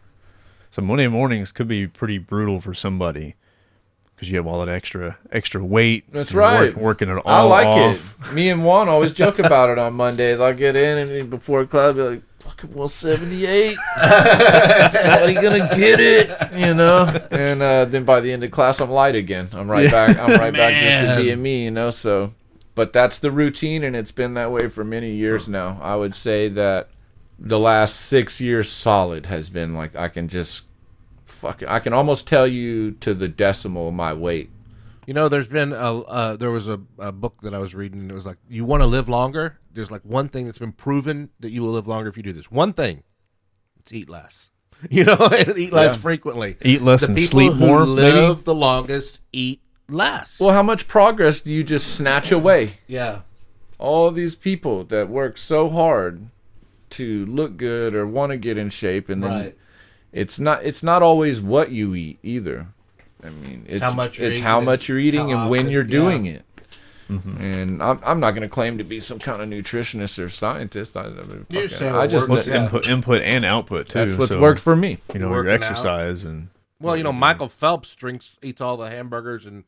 [0.72, 3.36] So Monday mornings could be pretty brutal for somebody
[4.24, 6.10] because you have all that extra extra weight.
[6.12, 6.76] That's and work- right.
[6.76, 7.22] working it all.
[7.26, 8.28] I like off.
[8.28, 8.32] it.
[8.32, 10.40] Me and Juan always joke about it on Mondays.
[10.40, 13.76] I get in and before class, be like, "Fucking 178.
[14.90, 18.90] Somebody gonna get it, you know?" And uh, then by the end of class, I'm
[18.90, 19.48] light again.
[19.52, 20.16] I'm right back.
[20.16, 21.90] I'm right back just to being me, you know.
[21.90, 22.32] So,
[22.74, 25.78] but that's the routine, and it's been that way for many years now.
[25.82, 26.88] I would say that
[27.38, 30.62] the last six years solid has been like I can just
[31.44, 34.50] fucking I can almost tell you to the decimal my weight.
[35.06, 38.00] You know, there's been a uh, there was a, a book that I was reading.
[38.00, 39.58] And it was like, you want to live longer.
[39.72, 42.32] There's like one thing that's been proven that you will live longer if you do
[42.32, 42.50] this.
[42.50, 43.02] One thing,
[43.80, 44.50] it's eat less.
[44.90, 46.02] You know, eat less Yeah.
[46.02, 46.56] frequently.
[46.62, 47.86] Eat less the and people sleep who more.
[47.86, 48.44] live maybe?
[48.44, 50.38] the longest eat less.
[50.40, 52.78] Well, how much progress do you just snatch away?
[52.86, 53.20] yeah,
[53.78, 56.28] all these people that work so hard
[56.90, 59.56] to look good or want to get in shape and then right.
[60.14, 62.68] It's not it's not always what you eat either
[63.22, 65.50] i mean it's how much you're it's eating how and much you're eating how and
[65.50, 65.90] when often, you're yeah.
[65.90, 66.44] doing it
[67.10, 67.40] mm-hmm.
[67.40, 70.96] and I'm, I'm not going to claim to be some kind of nutritionist or scientist
[70.96, 72.64] i, I, mean, fucking- I just What's Yeah.
[72.64, 73.98] input input and output too.
[73.98, 75.70] that's what's so, worked for me You know your Working out.
[75.70, 76.48] exercise and
[76.80, 79.64] Well, you know, Michael Phelps drinks, eats all the hamburgers and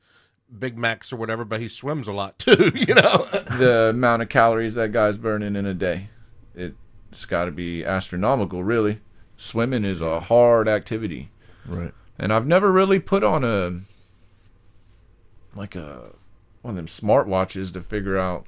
[0.57, 2.73] Big Macs or whatever, but he swims a lot too.
[2.75, 3.27] You know,
[3.59, 6.11] the amount of calories that guy's burning in a day
[7.17, 9.01] it's got to be astronomical really
[9.37, 11.31] swimming is a hard activity
[11.67, 11.93] right.
[12.19, 13.81] and I've never really put on a
[15.55, 16.11] like a
[16.63, 18.47] one of them smartwatches to figure out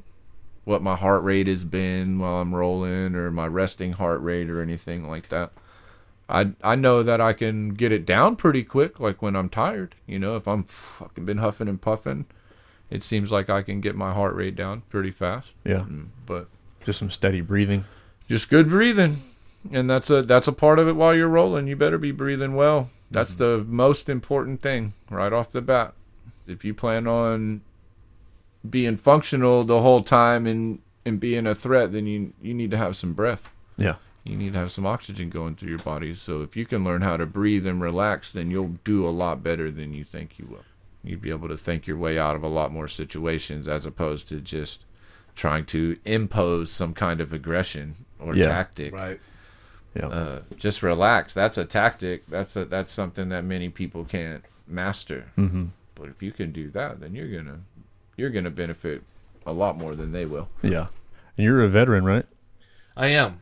[0.64, 4.60] what my heart rate has been while I'm rolling or my resting heart rate or
[4.60, 5.52] anything like that.
[6.28, 9.94] I I know that I can get it down pretty quick, like when I'm tired.
[10.06, 12.26] You know, if I'm fucking been huffing and puffing,
[12.90, 15.52] it seems like I can get my heart rate down pretty fast.
[15.64, 15.86] Yeah.
[15.88, 16.48] Mm, But
[16.84, 17.84] Just some steady breathing.
[18.28, 19.18] just good breathing,
[19.70, 21.66] and that's a that's a part of it while you're rolling.
[21.66, 22.90] You better be breathing well.
[23.10, 23.42] That's mm-hmm.
[23.42, 25.94] the most important thing right off the bat.
[26.46, 27.62] If you plan on
[28.68, 32.78] being functional the whole time and and being a threat, then you you need to
[32.78, 33.52] have some breath.
[33.76, 33.96] Yeah.
[34.24, 36.12] You need to have some oxygen going through your body.
[36.12, 39.42] So if you can learn how to breathe and relax, then you'll do a lot
[39.42, 40.64] better than you think you will.
[41.02, 44.28] You'd be able to think your way out of a lot more situations as opposed
[44.28, 44.84] to just
[45.34, 48.48] trying to impose some kind of aggression or Yeah.
[48.48, 48.92] tactic.
[48.92, 49.20] Right.
[49.98, 50.06] Yeah.
[50.08, 51.34] Uh, just relax.
[51.34, 52.26] That's a tactic.
[52.28, 55.32] That's a that's something that many people can't master.
[55.36, 55.66] mm-hmm.
[55.94, 57.60] But if you can do that, then you're gonna
[58.16, 59.02] you're gonna benefit
[59.46, 60.48] a lot more than they will.
[60.62, 60.86] Yeah.
[61.36, 62.26] And you're a veteran, right?
[62.96, 63.40] I am.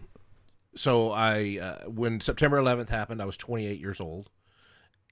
[0.74, 4.30] So I, uh, when September 11th happened, I was 28 years old,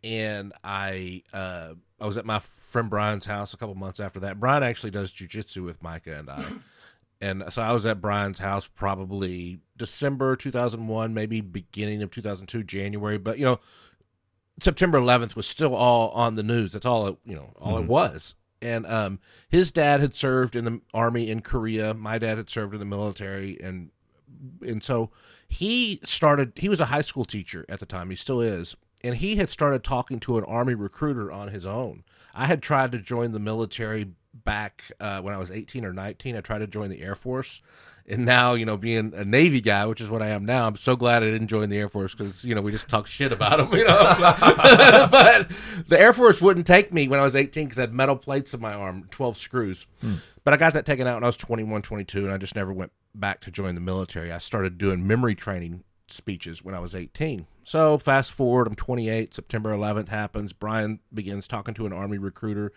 [0.03, 4.39] and I, uh, I was at my friend Brian's house a couple months after that.
[4.39, 6.45] Brian actually does jujitsu with Micah and I,
[7.25, 13.17] and so I was at Brian's house probably December 2001, maybe beginning of 2002, January.
[13.17, 13.61] But you know,
[14.61, 16.73] September 11th was still all on the news.
[16.73, 18.35] That's all it, you know, all it was.
[18.61, 21.95] And um, his dad had served in the army in Korea.
[21.95, 23.91] My dad had served in the military, and
[24.61, 25.11] and so
[25.49, 26.53] he started.
[26.57, 28.11] He was a high school teacher at the time.
[28.11, 32.05] He still is, and he had started talking to an army recruiter on his own.
[32.35, 36.37] I had tried to join the military back uh, when I was 18 or 19.
[36.37, 37.63] I tried to join the Air Force.
[38.07, 40.77] And now, you know, being a Navy guy, which is what I am now, I'm
[40.77, 43.33] so glad I didn't join the Air Force because, you know, we just talk shit
[43.33, 44.17] about them, you know.
[45.11, 45.51] but
[45.89, 48.53] the Air Force wouldn't take me when I was 18 because I had metal plates
[48.53, 49.87] in my arm, 12 screws.
[50.45, 52.75] But I got that taken out when I was 21, 22, and I just never
[52.75, 54.31] went back to join the military.
[54.31, 57.47] I started doing memory training speeches when I was 18.
[57.65, 59.33] So fast forward, I'm 28.
[59.33, 60.53] September 11th happens.
[60.53, 62.73] Brian begins talking to an army recruiter.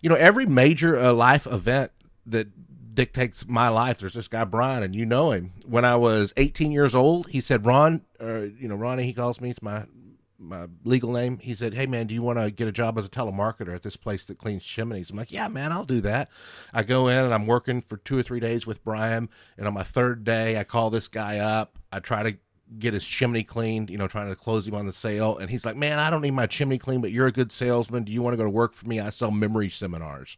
[0.00, 1.92] You know, every major uh, life event
[2.26, 2.48] that
[2.94, 3.98] dictates my life.
[3.98, 5.52] There's this guy Brian, and you know him.
[5.66, 9.40] When I was 18 years old, he said, "Ron, uh, you know Ronnie." He calls
[9.40, 9.50] me.
[9.50, 9.84] It's my
[10.38, 11.38] my legal name.
[11.38, 13.82] He said, "Hey man, do you want to get a job as a telemarketer at
[13.82, 16.28] this place that cleans chimneys?" I'm like, "Yeah, man, I'll do that."
[16.72, 19.74] I go in and I'm working for two or three days with Brian, and on
[19.74, 21.78] my third day, I call this guy up.
[21.92, 22.36] I try to
[22.78, 25.36] get his chimney cleaned, you know, trying to close him on the sale.
[25.36, 28.04] And he's like, Man, I don't need my chimney cleaned, but you're a good salesman.
[28.04, 29.00] Do you want to go to work for me?
[29.00, 30.36] I sell memory seminars.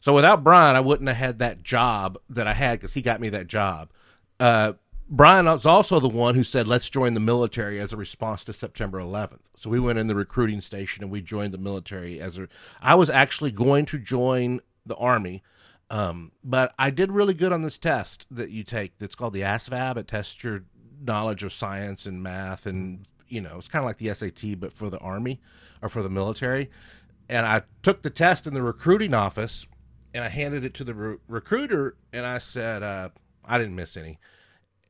[0.00, 3.20] So without Brian, I wouldn't have had that job that I had because he got
[3.20, 3.90] me that job.
[4.38, 4.74] Uh,
[5.08, 8.52] Brian was also the one who said, let's join the military as a response to
[8.52, 9.46] September 11th.
[9.56, 12.48] So we went in the recruiting station and we joined the military as a.
[12.80, 15.42] I was actually going to join the army,
[15.90, 19.42] um, but I did really good on this test that you take that's called the
[19.42, 19.96] ASVAB.
[19.96, 20.64] It tests your
[21.02, 24.72] knowledge of science and math and you know it's kind of like the SAT but
[24.72, 25.40] for the army
[25.82, 26.70] or for the military.
[27.28, 29.66] And I took the test in the recruiting office
[30.12, 33.10] and I handed it to the re- recruiter and I said uh,
[33.44, 34.18] I didn't miss any.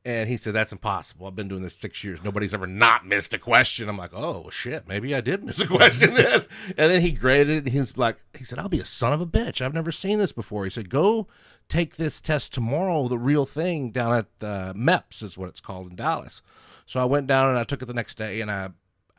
[0.03, 1.25] And he said that's impossible.
[1.25, 2.23] I've been doing this six years.
[2.23, 3.89] Nobody's ever not missed a question.
[3.89, 4.87] I'm like oh shit.
[4.87, 6.45] Maybe I did miss a question then.
[6.77, 9.13] And then he graded it and he was like he said I'll be a son
[9.13, 9.61] of a bitch.
[9.61, 10.63] I've never seen this before.
[10.63, 11.27] He said go
[11.67, 15.89] take this test tomorrow, the real thing, down at the MEPS is what it's called
[15.89, 16.41] in Dallas.
[16.85, 18.69] So I went down and I took it the next day, and I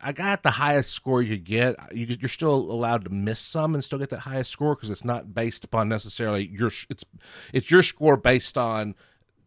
[0.00, 1.74] I got the highest score you get.
[1.92, 5.04] You, you're still allowed to miss some and still get that highest score because it's
[5.04, 7.04] not based upon necessarily your it's
[7.52, 8.94] it's your score based on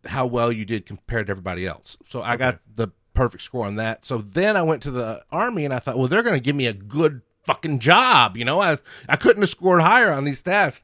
[0.06, 1.98] how well you did compared to everybody else.
[2.06, 4.06] So I got the perfect score on that.
[4.06, 6.56] So then I went to the army and I thought, well, they're going to give
[6.56, 8.38] me a good fucking job.
[8.38, 8.78] You know, I
[9.08, 10.82] I couldn't have scored higher on these tests.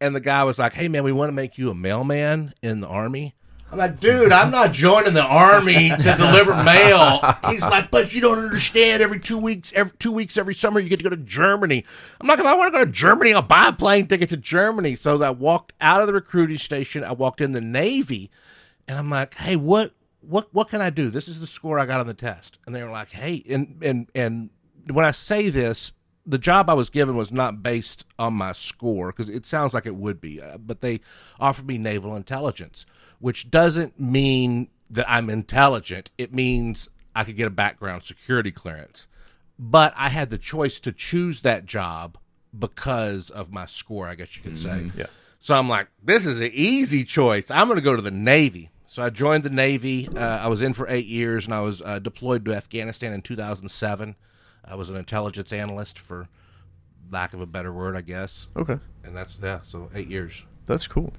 [0.00, 2.80] And the guy was like, "Hey man, we want to make you a mailman in
[2.80, 3.34] the army."
[3.70, 7.20] I'm like, dude, I'm not joining the army to deliver mail.
[7.48, 9.02] He's like, but you don't understand.
[9.02, 11.84] Every two weeks, every two weeks, every summer, you get to go to Germany.
[12.20, 14.36] I'm like, if I want to go to Germany, I'll buy a plane ticket to
[14.36, 14.94] Germany.
[14.94, 17.02] So I walked out of the recruiting station.
[17.02, 18.30] I walked in the Navy,
[18.86, 21.10] and I'm like, hey, what, what, what can I do?
[21.10, 22.60] This is the score I got on the test.
[22.66, 24.50] And they were like, hey, and and and
[24.92, 25.92] when I say this,
[26.26, 29.86] the job I was given was not based on my score because it sounds like
[29.86, 31.00] it would be, uh, but they
[31.38, 32.84] offered me naval intelligence,
[33.20, 36.10] which doesn't mean that I'm intelligent.
[36.18, 39.06] It means I could get a background security clearance.
[39.58, 42.18] But I had the choice to choose that job
[42.56, 44.90] because of my score, I guess you could say.
[44.96, 45.06] Yeah.
[45.38, 47.50] So I'm like, this is an easy choice.
[47.50, 48.70] I'm going to go to the Navy.
[48.86, 50.08] So I joined the Navy.
[50.08, 53.22] Uh, I was in for eight years, and I was uh, deployed to Afghanistan in
[53.22, 54.16] 2007.
[54.68, 56.28] I was an intelligence analyst, for
[57.10, 58.48] lack of a better word, I guess.
[58.56, 58.78] Okay.
[59.04, 59.60] And that's yeah.
[59.62, 60.44] So eight years.
[60.66, 61.12] That's cool.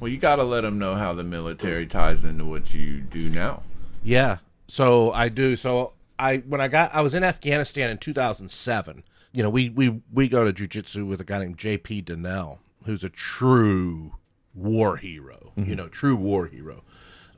[0.00, 3.30] Well, you got to let them know how the military ties into what you do
[3.30, 3.62] now.
[4.02, 4.38] Yeah.
[4.68, 5.56] So I do.
[5.56, 9.04] So I when I got I was in Afghanistan in 2007.
[9.32, 13.04] You know, we we we go to jujitsu with a guy named JP Donnell, who's
[13.04, 14.14] a true
[14.54, 15.52] war hero.
[15.56, 15.74] You mm-hmm.
[15.74, 16.82] know, true war hero.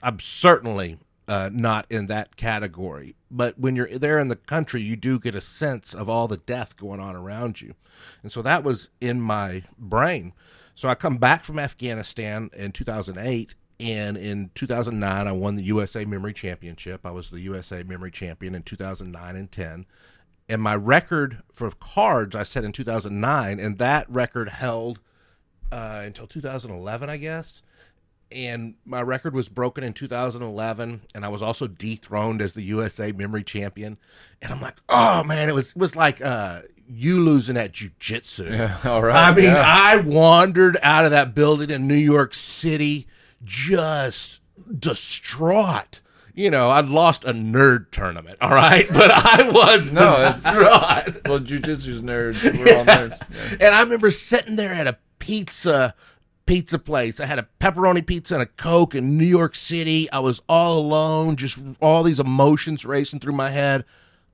[0.03, 0.99] I'm certainly
[1.29, 5.35] uh, not in that category, but when you're there in the country, you do get
[5.35, 7.75] a sense of all the death going on around you,
[8.23, 10.33] and so that was in my brain.
[10.75, 16.05] So I come back from Afghanistan in 2008, and in 2009 I won the USA
[16.05, 17.05] Memory Championship.
[17.05, 19.87] I was the USA Memory Champion in 2009 and 10.
[20.49, 25.01] And my record for cards I set in 2009, and that record held
[25.71, 27.63] uh, until 2011, I guess.
[28.31, 33.11] And my record was broken in 2011, and I was also dethroned as the USA
[33.13, 33.97] Memory Champion.
[34.43, 38.51] And I'm like, oh man, it was it was like uh, you losing at jujitsu.
[38.51, 39.15] Yeah, all right.
[39.31, 39.63] I mean, yeah.
[39.65, 43.07] I wandered out of that building in New York City
[43.45, 44.43] just
[44.79, 46.01] distraught.
[46.35, 51.27] You know, I'd lost a nerd tournament, all right, but I was No, distraught.
[51.27, 52.43] well, jujitsu's nerds.
[52.45, 53.19] We're all nerds.
[53.59, 53.67] Yeah.
[53.69, 55.95] And I remember sitting there at a pizza
[56.49, 57.21] pizza place.
[57.21, 60.11] I had a pepperoni pizza and a Coke in New York City.
[60.11, 63.85] I was all alone, just all these emotions racing through my head.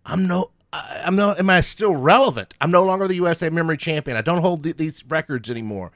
[0.06, 2.54] I'm no I'm no am I still relevant?
[2.60, 4.16] I'm no longer the USA memory champion.
[4.16, 5.90] I don't hold th- these records anymore.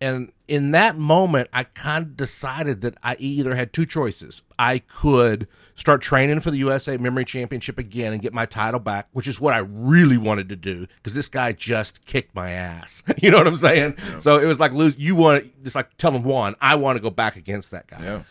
[0.00, 4.42] And in that moment, I kind of decided that I either had two choices.
[4.58, 9.08] I could start training for the USA Memory Championship again and get my title back,
[9.12, 13.02] which is what I really wanted to do because this guy just kicked my ass.
[13.22, 13.96] You know what I'm saying?
[14.18, 14.96] So it was like lose.
[14.96, 16.54] You want it's like tell him one.
[16.60, 18.02] I want to go back against that guy.
[18.02, 18.22] yeah.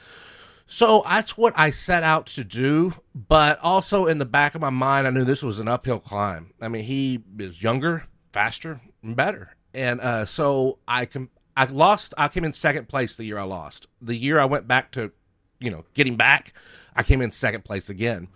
[0.72, 4.70] So that's what I set out to do, but also in the back of my
[4.70, 6.54] mind, I knew this was an uphill climb.
[6.62, 12.14] I mean, he is younger, faster, and better, and uh, so I com- I lost.
[12.18, 13.88] I came in second place the year I lost.
[14.02, 15.12] The year I went back to,
[15.60, 16.54] you know, getting back,
[16.96, 18.28] I came in second place again.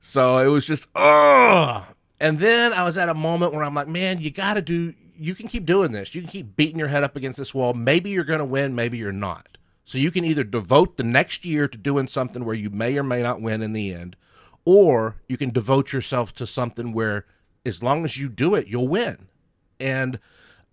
[0.00, 1.84] So it was just, ugh.
[2.20, 4.94] And then I was at a moment where I'm like, man, you got to do,
[5.18, 6.14] you can keep doing this.
[6.14, 7.74] You can keep beating your head up against this wall.
[7.74, 9.58] Maybe you're going to win, maybe you're not.
[9.84, 13.02] So you can either devote the next year to doing something where you may or
[13.02, 14.16] may not win in the end,
[14.64, 17.26] or you can devote yourself to something where
[17.66, 19.28] as long as you do it, you'll win.
[19.78, 20.18] And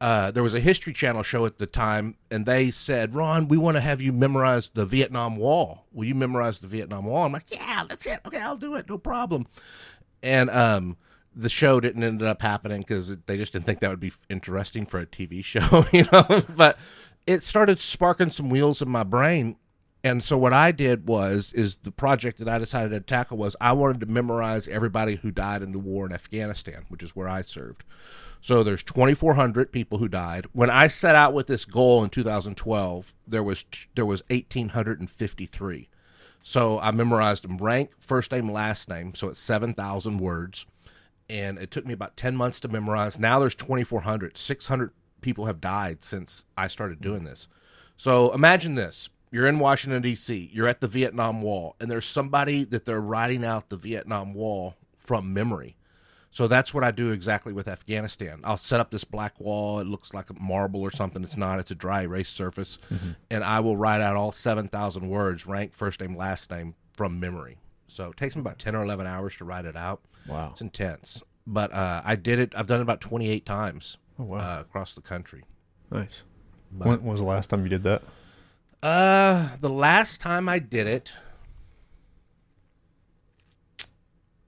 [0.01, 3.55] uh, there was a History Channel show at the time, and they said, Ron, we
[3.55, 5.85] want to have you memorize the Vietnam Wall.
[5.93, 7.23] Will you memorize the Vietnam Wall?
[7.23, 8.19] I'm like, yeah, that's it.
[8.25, 8.89] Okay, I'll do it.
[8.89, 9.45] No problem.
[10.23, 10.97] And um,
[11.35, 14.87] the show didn't end up happening because they just didn't think that would be interesting
[14.87, 16.41] for a TV show, you know.
[16.55, 16.79] but
[17.27, 19.55] it started sparking some wheels in my brain.
[20.03, 23.55] And so what I did was is the project that I decided to tackle was
[23.61, 27.27] I wanted to memorize everybody who died in the war in Afghanistan, which is where
[27.27, 27.83] I served.
[28.41, 30.47] So there's 2,400 people who died.
[30.53, 33.63] When I set out with this goal in 2012, there was
[33.93, 35.89] there was 1,853.
[36.41, 39.13] So I memorized them rank, first name, last name.
[39.13, 40.65] So it's 7,000 words.
[41.29, 43.19] And it took me about 10 months to memorize.
[43.19, 44.37] Now there's 2,400.
[44.37, 44.91] 600
[45.21, 47.47] people have died since I started doing this.
[47.95, 49.07] So imagine this.
[49.31, 53.45] You're in Washington, D.C., you're at the Vietnam Wall, and there's somebody that they're writing
[53.45, 55.77] out the Vietnam Wall from memory.
[56.31, 58.39] So that's what I do exactly with Afghanistan.
[58.43, 59.79] I'll set up this black wall.
[59.79, 61.23] It looks like a marble or something.
[61.23, 61.59] It's not.
[61.59, 62.77] It's a dry erase surface,
[63.29, 67.19] and I will write out all seven thousand words, rank, first name, last name from
[67.19, 67.57] memory.
[67.87, 70.01] So it takes me about ten or eleven hours to write it out.
[70.25, 70.49] Wow.
[70.51, 71.21] it's intense.
[71.45, 72.53] But uh, I did it.
[72.55, 74.37] I've done it about twenty eight times Oh, wow.
[74.37, 75.43] uh, across the country.
[75.91, 76.23] Nice.
[76.77, 78.03] When, when was the last time you did that?
[78.83, 81.13] Uh, the last time I did it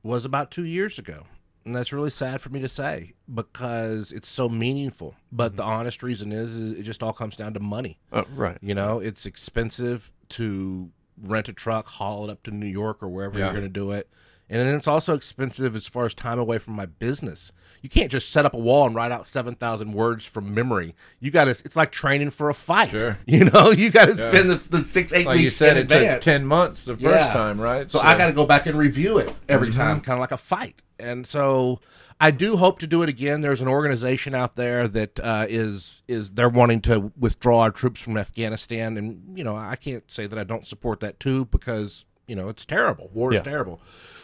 [0.01, 1.23] was about two years ago.
[1.65, 5.15] And that's really sad for me to say because it's so meaningful.
[5.31, 7.99] But the honest reason is, is it just all comes down to money.
[8.11, 8.57] Oh, right.
[8.61, 10.89] You know, it's expensive to
[11.21, 13.45] rent a truck, haul it up to New York or wherever Yeah.
[13.45, 14.09] you're going to do it.
[14.49, 17.51] And then it's also expensive as far as time away from my business.
[17.81, 20.95] You can't just set up a wall and write out 7,000 words from memory.
[21.19, 22.89] You got to, it's like training for a fight.
[22.89, 23.17] Sure.
[23.25, 25.89] You know, you got to spend the, the six, eight Like weeks you said, it
[25.89, 27.33] took 10 months the first Yeah.
[27.33, 27.89] time, right?
[27.89, 29.79] So, I got to go back and review it every Mm-hmm.
[29.79, 30.81] time, kind of like a fight.
[30.99, 31.79] And so
[32.21, 33.41] I do hope to do it again.
[33.41, 37.99] There's an organization out there that uh, is is they're wanting to withdraw our troops
[38.01, 42.05] from Afghanistan, and you know I can't say that I don't support that too because
[42.27, 43.09] you know it's terrible.
[43.13, 43.43] War is Yeah.
[43.43, 43.81] terrible.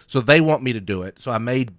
[0.09, 1.17] So they want me to do it.
[1.21, 1.71] So I made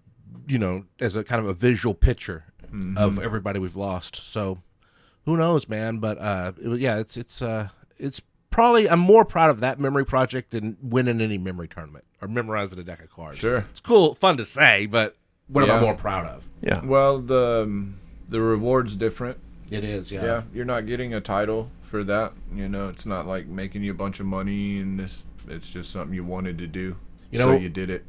[0.49, 2.99] you know as a kind of a visual picture Mm-hmm.
[2.99, 4.15] of everybody we've lost.
[4.15, 4.61] So
[5.25, 5.99] who knows, man?
[5.99, 10.05] But uh, it, yeah, it's it's uh, it's probably I'm more proud of that memory
[10.07, 13.39] project than winning any memory tournament or memorizing a deck of cards.
[13.41, 13.67] Sure.
[13.73, 15.17] it's cool, fun to say, but
[15.49, 16.45] what am I more proud of?
[16.63, 16.85] Yeah.
[16.85, 17.99] Well, the um,
[18.29, 19.39] the reward's different.
[19.69, 20.23] It is, yeah.
[20.25, 20.43] Yeah.
[20.55, 22.35] you're not getting a title for that.
[22.55, 25.25] You know, it's not like making you a bunch of money and this.
[25.49, 26.95] It's just something you wanted to do.
[27.33, 28.05] You so know- you did it.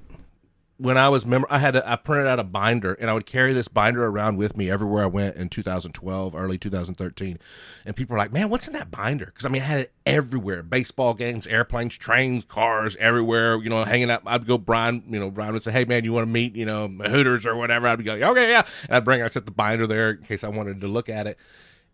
[0.81, 3.27] When I was member, I had a, I printed out a binder and I would
[3.27, 7.37] carry this binder around with me everywhere I went in 2012, early 2013,
[7.85, 9.93] and people were like, "Man, what's in that binder?" Because I mean, I had it
[10.05, 13.57] everywhere: baseball games, airplanes, trains, cars, everywhere.
[13.57, 14.23] You know, hanging out.
[14.25, 15.03] I'd go, Brian.
[15.07, 16.55] You know, Brian would say, "Hey, man, you want to meet?
[16.55, 19.45] You know, Hooters or whatever?" I'd be go, "Okay, yeah," and I'd bring, I set
[19.45, 21.37] the binder there in case I wanted to look at it.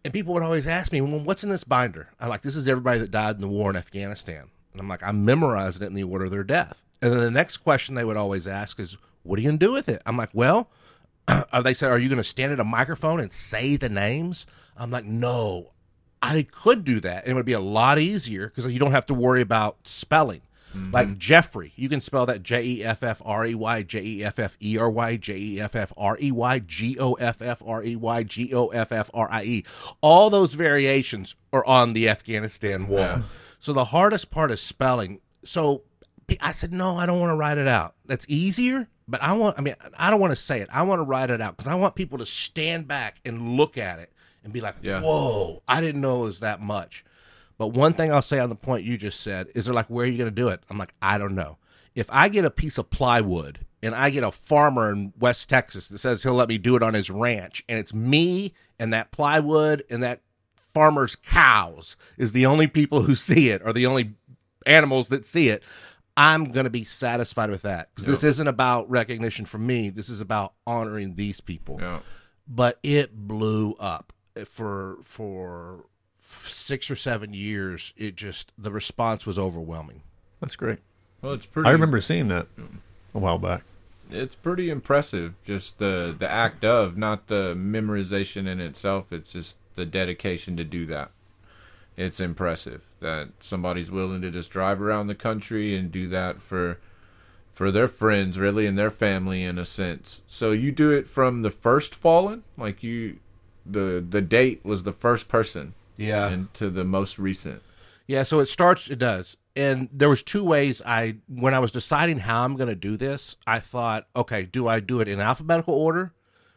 [0.05, 2.07] And people would always ask me, well, what's in this binder?
[2.19, 4.45] I'm like, this is everybody that died in the war in Afghanistan.
[4.71, 6.85] And I'm like, I'm memorizing it in the order of their death.
[7.01, 9.65] And then the next question they would always ask is, what are you going to
[9.65, 10.01] do with it?
[10.05, 10.69] I'm like, well,
[11.27, 14.47] uh, they said, are you going to stand at a microphone and say the names?
[14.77, 15.73] I'm like, no,
[16.21, 17.23] I could do that.
[17.23, 20.41] And it would be a lot easier because you don't have to worry about spelling.
[20.75, 20.91] Mm-hmm.
[20.91, 24.23] Like Jeffrey, you can spell that J E F F R E Y, J E
[24.23, 27.41] F F E R Y, J E F F R E Y, G O F
[27.41, 29.65] F R E Y, G O F F R I E.
[30.01, 33.23] All those variations are on the Afghanistan wall.
[33.59, 35.21] So the hardest part is spelling.
[35.43, 35.83] So
[36.41, 37.95] I said, no, I don't want to write it out.
[38.05, 40.67] That's easier, but I want, I mean, I don't want to say it.
[40.71, 43.77] I want to write it out because I want people to stand back and look
[43.77, 44.11] at it
[44.43, 45.01] and be like, Yeah.
[45.01, 47.05] whoa, I didn't know it was that much.
[47.57, 50.05] But one thing I'll say on the point you just said is they're like, where
[50.05, 50.61] are you going to do it?
[50.69, 51.57] I'm like, I don't know.
[51.95, 55.87] If I get a piece of plywood and I get a farmer in West Texas
[55.87, 59.11] that says he'll let me do it on his ranch, and it's me and that
[59.11, 60.21] plywood and that
[60.55, 64.13] farmer's cows is the only people who see it or the only
[64.67, 65.63] animals that see it,
[66.17, 67.93] I'm going to be satisfied with that.
[67.95, 69.89] 'Cause this isn't about recognition for me.
[69.91, 71.99] This is about honoring these people Yeah.
[72.47, 74.11] but it blew up
[74.49, 75.85] for for
[76.19, 77.93] six or seven years.
[77.95, 80.01] It just the response was overwhelming.
[80.41, 80.79] That's great.
[81.21, 81.67] Well, it's pretty.
[81.69, 82.47] I remember seeing that
[83.13, 83.63] a while back.
[84.09, 85.35] it's pretty impressive.
[85.43, 89.11] Just the the act of, not the memorization in itself.
[89.13, 91.11] It's just the dedication to do that.
[91.95, 96.79] It's impressive that somebody's willing to just drive around the country and do that for
[97.53, 100.21] for their friends, really, and their family in a sense.
[100.27, 103.17] So you do it from the first fallen, like you,
[103.65, 106.27] the the date was the first person, Yeah.
[106.29, 107.61] and to the most recent.
[108.05, 109.37] Yeah, so it starts it does.
[109.55, 112.95] And there was two ways I when I was deciding how I'm going to do
[112.95, 116.13] this, I thought, okay, do I do it in alphabetical order,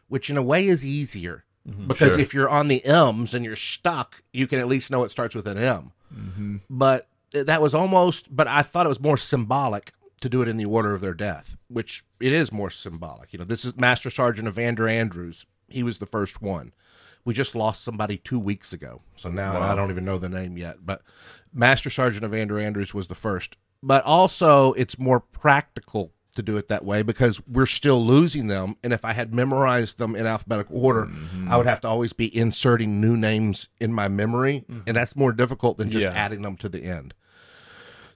[0.07, 1.43] which in a way is easier.
[1.67, 1.87] Mm-hmm.
[1.87, 2.21] Because Sure.
[2.21, 5.33] if you're on the M's and you're stuck, you can at least know it starts
[5.35, 5.91] with an M.
[6.69, 10.57] But that was almost but I thought it was more symbolic to do it in
[10.57, 13.33] the order of their death, which it is more symbolic.
[13.33, 15.45] You know, this is Master Sergeant Evander Andrews.
[15.67, 16.73] He was the first one.
[17.23, 19.01] We just lost somebody two weeks ago.
[19.15, 20.85] So now I don't even know the name yet.
[20.85, 21.01] But
[21.53, 23.57] Master Sergeant Evander Andrews was the first.
[23.83, 28.75] But also, it's more practical to do it that way because we're still losing them.
[28.83, 31.09] And if I had memorized them in alphabetical order,
[31.49, 34.63] I would have to always be inserting new names in my memory.
[34.87, 36.11] And that's more difficult than just Yeah.
[36.13, 37.13] adding them to the end.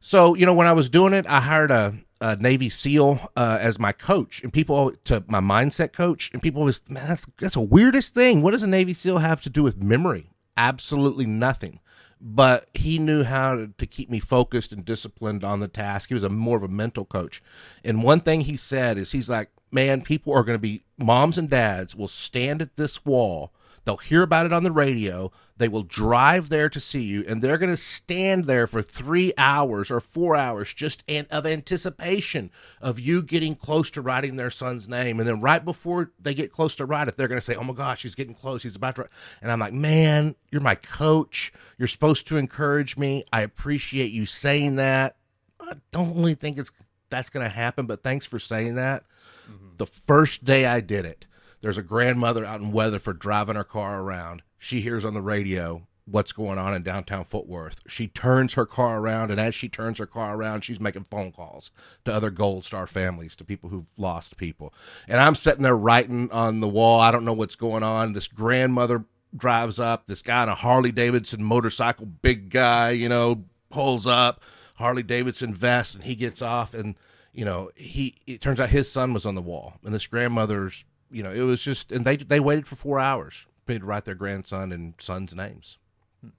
[0.02, 3.58] So you know, when I was doing it, I hired a, a Navy SEAL uh,
[3.60, 7.56] as my coach, and people to my mindset coach, and people was, man, that's that's
[7.56, 8.42] the weirdest thing.
[8.42, 10.30] What does a Navy SEAL have to do with memory?
[10.58, 11.80] Absolutely nothing.
[12.28, 16.10] But he knew how to, keep me focused and disciplined on the task.
[16.10, 17.40] He was a more of a mental coach,
[17.84, 21.38] and one thing he said is, he's like, man, people are going to be moms
[21.38, 23.52] and dads will stand at this wall
[23.86, 25.32] They'll hear about it on the radio.
[25.58, 29.32] They will drive there to see you, and they're going to stand there for three
[29.38, 32.52] hours or four hours just an, of anticipation
[32.82, 35.20] of you getting close to writing their son's name.
[35.20, 37.64] And then right before they get close to write it, they're going to say, "Oh
[37.64, 38.64] my gosh, he's getting close.
[38.64, 39.12] He's about to." Write.
[39.42, 41.54] And I'm like, "Man, you're my coach.
[41.78, 43.24] You're supposed to encourage me.
[43.32, 45.16] I appreciate you saying that.
[45.62, 46.72] I don't really think it's
[47.10, 49.04] that's going to happen, but thanks for saying that."
[49.50, 49.78] Mm-hmm.
[49.78, 51.28] The first day I did it,
[51.66, 54.44] there's a grandmother out in Weatherford driving her car around.
[54.60, 57.80] She hears on the radio what's going on in downtown Fort Worth.
[57.88, 61.32] She turns her car around, and as she turns her car around, she's making phone
[61.32, 61.72] calls
[62.04, 64.76] to other Gold Star families, to people who've lost people.
[65.08, 67.00] And I'm sitting there writing on the wall.
[67.00, 68.14] I don't know what's going on.
[68.14, 69.04] This grandmother
[69.36, 70.06] drives up.
[70.06, 74.44] This guy in a Harley Davidson motorcycle, big guy, you know, pulls up,
[74.76, 76.76] Harley Davidson vest, and he gets off.
[76.76, 76.94] And,
[77.34, 79.80] you know, he, it turns out his son was on the wall.
[79.84, 80.86] And this grandmother's,
[81.16, 84.16] you know, it was just, and they, they waited for four hours to write their
[84.16, 85.78] grandson and son's names.
[86.22, 86.30] Hmm.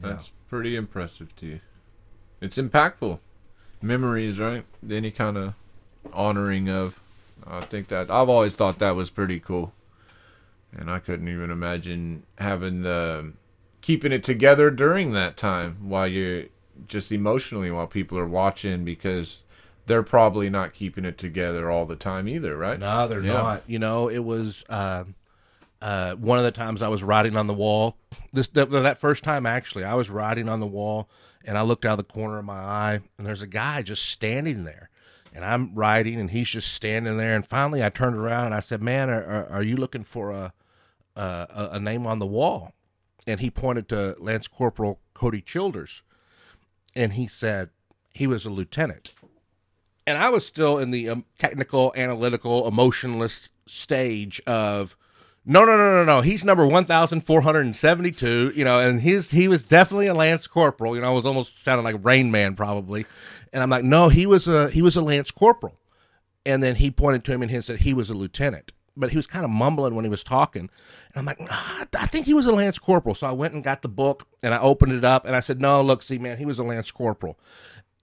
[0.00, 1.60] That's pretty impressive to you.
[2.40, 3.18] It's impactful.
[3.82, 4.64] Memories, right?
[4.90, 5.54] Any kind of
[6.14, 6.98] honoring of.
[7.46, 9.74] I think that I've always thought that was pretty cool,
[10.72, 13.34] and I couldn't even imagine having the
[13.82, 16.44] keeping it together during that time while you're
[16.88, 19.42] just emotionally while people are watching because
[19.86, 22.78] they're probably not keeping it together all the time either, right?
[22.78, 23.32] No, they're Yeah.
[23.32, 23.62] not.
[23.66, 25.04] You know, it was uh,
[25.80, 27.98] Uh, one of the times I was riding on the wall,
[28.32, 31.08] this that, that first time actually, I was riding on the wall,
[31.44, 34.06] and I looked out of the corner of my eye, and there's a guy just
[34.08, 34.88] standing there,
[35.34, 38.60] and I'm riding, and he's just standing there, and finally I turned around and I
[38.60, 40.54] said, "Man, are, are, are you looking for a,
[41.14, 42.72] a a name on the wall?"
[43.26, 46.02] And he pointed to Lance Corporal Cody Childers,
[46.94, 47.68] and he said
[48.14, 49.12] he was a lieutenant
[50.06, 54.96] and I was still in the um, technical, analytical, emotionless stage of
[55.44, 56.20] no, no, no, no, no.
[56.22, 58.52] He's number one thousand four hundred and seventy-two.
[58.54, 60.94] You know, and his he was definitely a lance corporal.
[60.94, 63.06] You know, I was almost sounding like Rain Man probably,
[63.52, 65.78] and I'm like, no, he was a he was a lance corporal.
[66.44, 69.16] And then he pointed to him and he said he was a lieutenant, but he
[69.16, 70.70] was kind of mumbling when he was talking.
[71.12, 73.16] And I'm like, nah, I think he was a lance corporal.
[73.16, 75.60] So I went and got the book and I opened it up and I said,
[75.60, 77.36] no, look, see, man, he was a lance corporal.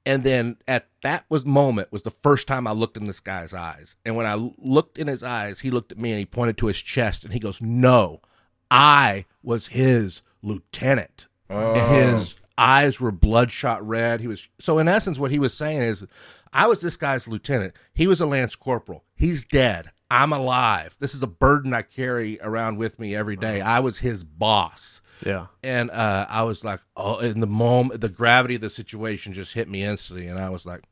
[0.06, 3.54] And then at that was moment was the first time I looked in this guy's
[3.54, 3.96] eyes.
[4.04, 6.68] And when I looked in his eyes, he looked at me and he pointed to
[6.68, 8.22] his chest and he goes, "No,
[8.70, 11.94] I was his lieutenant." And oh.
[11.94, 14.20] his eyes were bloodshot red.
[14.20, 16.06] He was so in essence what he was saying is
[16.52, 17.74] I was this guy's lieutenant.
[17.94, 19.04] He was a lance corporal.
[19.16, 19.92] He's dead.
[20.12, 20.96] I'm alive.
[21.00, 23.62] This is a burden I carry around with me every day.
[23.62, 25.02] I was his boss.
[25.26, 25.48] Yeah.
[25.61, 29.53] And uh, I was like, oh, in the moment, the gravity of the situation just
[29.53, 30.84] hit me instantly, and I was like,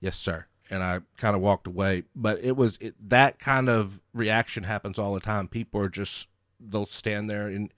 [0.00, 0.46] yes, sir.
[0.70, 2.04] And I kind of walked away.
[2.14, 5.48] But it was it, that kind of reaction happens all the time.
[5.48, 6.28] People are just
[6.60, 7.70] they'll stand there in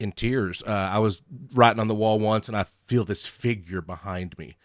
[0.00, 0.62] in tears.
[0.66, 1.22] Uh, I was
[1.52, 4.56] writing on the wall once, and I feel this figure behind me,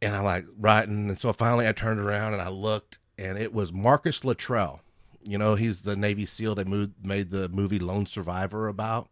[0.00, 3.52] and I like writing, and so finally I turned around and I looked, and it
[3.52, 4.80] was Marcus Luttrell.
[5.24, 9.08] You know, he's the Navy SEAL they moved, made the movie Lone Survivor about.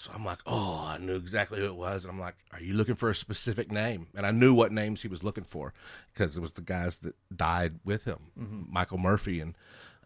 [0.00, 2.06] So I'm like, oh, I knew exactly who it was.
[2.06, 4.06] And I'm like, are you looking for a specific name?
[4.16, 5.74] And I knew what names he was looking for
[6.10, 9.40] because it was the guys that died with him, Michael Murphy.
[9.40, 9.58] And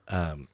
[0.08, 0.48] um,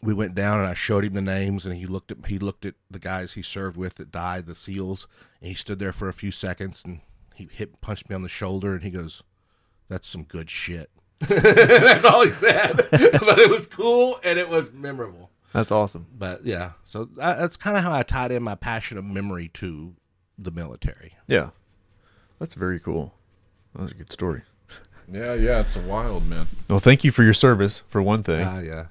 [0.00, 2.64] we went down and I showed him the names and he looked at he looked
[2.64, 5.06] at the guys he served with that died, the SEALs.
[5.42, 7.00] And he stood there for a few seconds and
[7.34, 9.22] he hit punched me on the shoulder and he goes,
[9.90, 10.90] that's some good shit.
[11.20, 12.76] that's all he said.
[12.90, 16.06] but it was cool and it was memorable That's awesome.
[16.16, 19.48] but yeah so that, that's kind of how i tied in my passion of memory
[19.54, 19.94] to
[20.38, 21.50] the military Yeah.
[22.38, 23.14] That's very cool.
[23.74, 24.42] That was a good story.
[25.10, 26.46] Yeah, yeah, it's a wild man.
[26.68, 28.42] Well, thank you for your service, for one thing.
[28.44, 28.86] ah yeah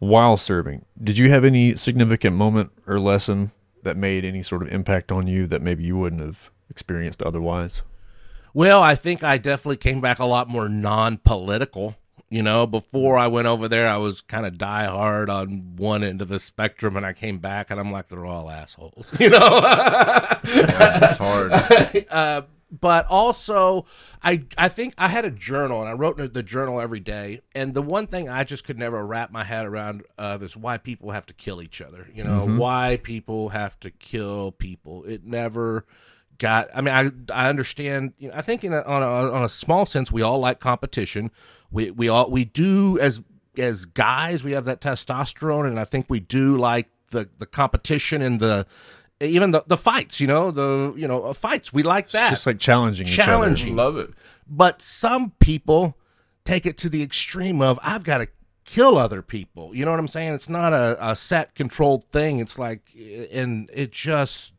[0.00, 3.52] While serving, did you have any significant moment or lesson
[3.82, 7.80] that made any sort of impact on you that maybe you wouldn't have experienced otherwise?
[8.54, 11.96] well i think i definitely came back a lot more non-political
[12.30, 16.02] you know before i went over there i was kind of die hard on one
[16.04, 19.30] end of the spectrum and i came back and i'm like they're all assholes you
[19.30, 19.60] know
[20.44, 21.52] Yeah, it's hard.
[22.10, 23.86] uh, but also
[24.22, 27.40] I I think I had a journal and I wrote in the journal every day.
[27.54, 30.76] And the one thing I just could never wrap my head around of is why
[30.78, 32.08] people have to kill each other.
[32.14, 35.04] You know, why people have to kill people.
[35.04, 35.86] It never
[36.38, 36.68] got.
[36.74, 37.10] I mean, I
[37.44, 38.12] I understand.
[38.18, 40.60] You know, I think in a, on a on a small sense, we all like
[40.60, 41.30] competition.
[41.70, 43.20] We we all we do as
[43.56, 44.44] as guys.
[44.44, 48.66] We have that testosterone, and I think we do like the the competition and the
[49.20, 51.72] even the, the fights, you know, the you know uh, fights.
[51.72, 52.30] We like that.
[52.30, 53.26] Just like challenging each other.
[53.26, 53.76] Challenging.
[53.76, 54.10] Love it.
[54.46, 55.96] But some people
[56.44, 58.28] take it to the extreme of I've got to
[58.68, 59.74] kill other people.
[59.74, 60.34] You know what I'm saying?
[60.34, 62.38] It's not a, a set controlled thing.
[62.38, 62.82] It's like,
[63.32, 64.52] and it just,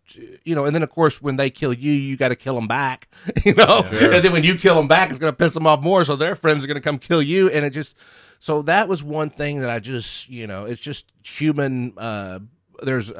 [0.43, 2.67] you know, and then of course when they kill you, you got to kill them
[2.67, 3.07] back.
[3.45, 5.81] You know, and then when you kill them back, it's going to piss them off
[5.81, 6.03] more.
[6.03, 7.95] So their friends are going to come kill you, and it just.
[8.39, 11.93] So that was one thing that I just, you know, it's just human.
[11.97, 12.39] Uh,
[12.81, 13.15] there's a,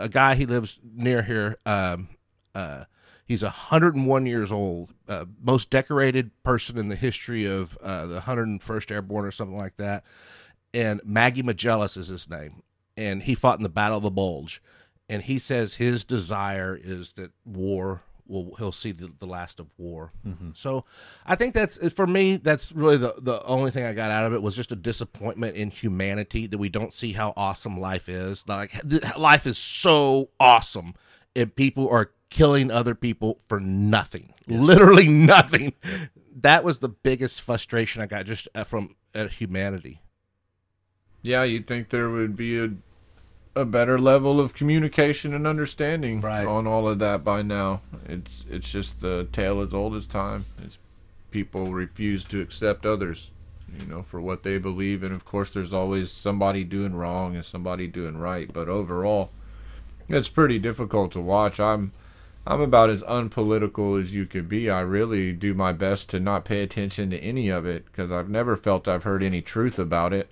[0.00, 1.58] a, a guy he lives near here.
[1.66, 2.08] Um,
[2.54, 2.84] uh,
[3.28, 8.90] he's 101 years old, uh, most decorated person in the history of uh, the 101st
[8.90, 10.02] Airborne or something like that.
[10.74, 12.62] And Maggie Megellas is his name,
[12.96, 14.60] and he fought in the Battle of the Bulge.
[15.08, 19.68] And he says his desire is that war will he'll see the, the last of
[19.78, 20.12] war.
[20.54, 20.84] So
[21.24, 22.36] I think that's for me.
[22.36, 25.56] That's really the the only thing I got out of it was just a disappointment
[25.56, 28.46] in humanity that we don't see how awesome life is.
[28.46, 28.72] Like
[29.16, 30.92] life is so awesome,
[31.34, 35.72] and people are killing other people for nothing, literally nothing.
[36.40, 40.02] That was the biggest frustration I got just uh, from uh, humanity.
[41.22, 42.70] Yeah, you'd think there would be a
[43.56, 46.46] a better level of communication and understanding Right.
[46.46, 47.80] on all of that by now.
[48.08, 50.44] It's it's just the tale as old as time.
[50.62, 50.78] It's
[51.32, 53.30] people refuse to accept others,
[53.80, 57.44] you know, for what they believe, and of course, there's always somebody doing wrong and
[57.44, 58.50] somebody doing right.
[58.52, 59.30] But overall,
[60.08, 61.58] it's pretty difficult to watch.
[61.58, 61.90] I'm
[62.48, 64.70] I'm about as unpolitical as you could be.
[64.70, 68.30] I really do my best to not pay attention to any of it because I've
[68.30, 70.30] never felt I've heard any truth about it.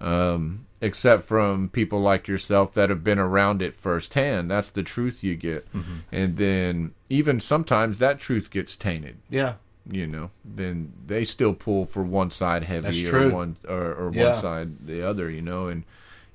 [0.00, 4.48] Um, except from people like yourself that have been around it firsthand.
[4.48, 5.66] That's the truth you get.
[6.12, 9.16] And then even sometimes that truth gets tainted.
[9.28, 9.54] Yeah.
[9.90, 14.26] You know, then they still pull for one side heavy or one or, or Yeah.
[14.26, 15.28] one side the other.
[15.28, 15.82] You know, and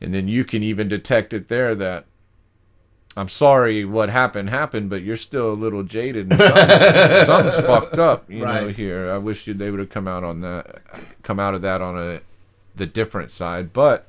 [0.02, 2.06] and then you can even detect it there that
[3.16, 8.00] I'm sorry what happened happened, but you're still a little jaded and something's, something's fucked
[8.00, 9.12] up, you know, here.
[9.12, 10.82] I wish they would have come out on that
[11.22, 12.22] come out of that on a
[12.76, 14.08] the different side, but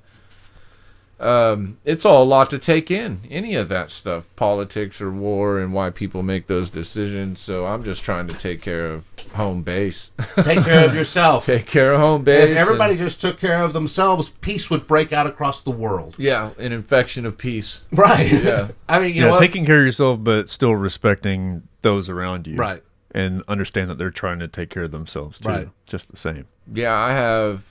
[1.20, 3.20] um, it's all a lot to take in.
[3.30, 7.40] Any of that stuff, politics or war, and why people make those decisions.
[7.40, 9.04] So I'm just trying to take care of
[9.34, 10.10] home base.
[10.36, 11.46] Take care of yourself.
[11.46, 12.50] take care of home base.
[12.50, 16.14] if everybody and- just took care of themselves, peace would break out across the world.
[16.18, 17.80] yeah, an infection of peace.
[17.92, 18.30] Right.
[18.32, 18.68] Yeah.
[18.88, 19.40] I mean, you yeah, know, what?
[19.40, 22.82] taking care of yourself, but still respecting those around you, Right.
[23.12, 25.68] And understand that they're trying to take care of themselves too, Right.
[25.86, 26.46] just the same.
[26.72, 27.64] Yeah, I have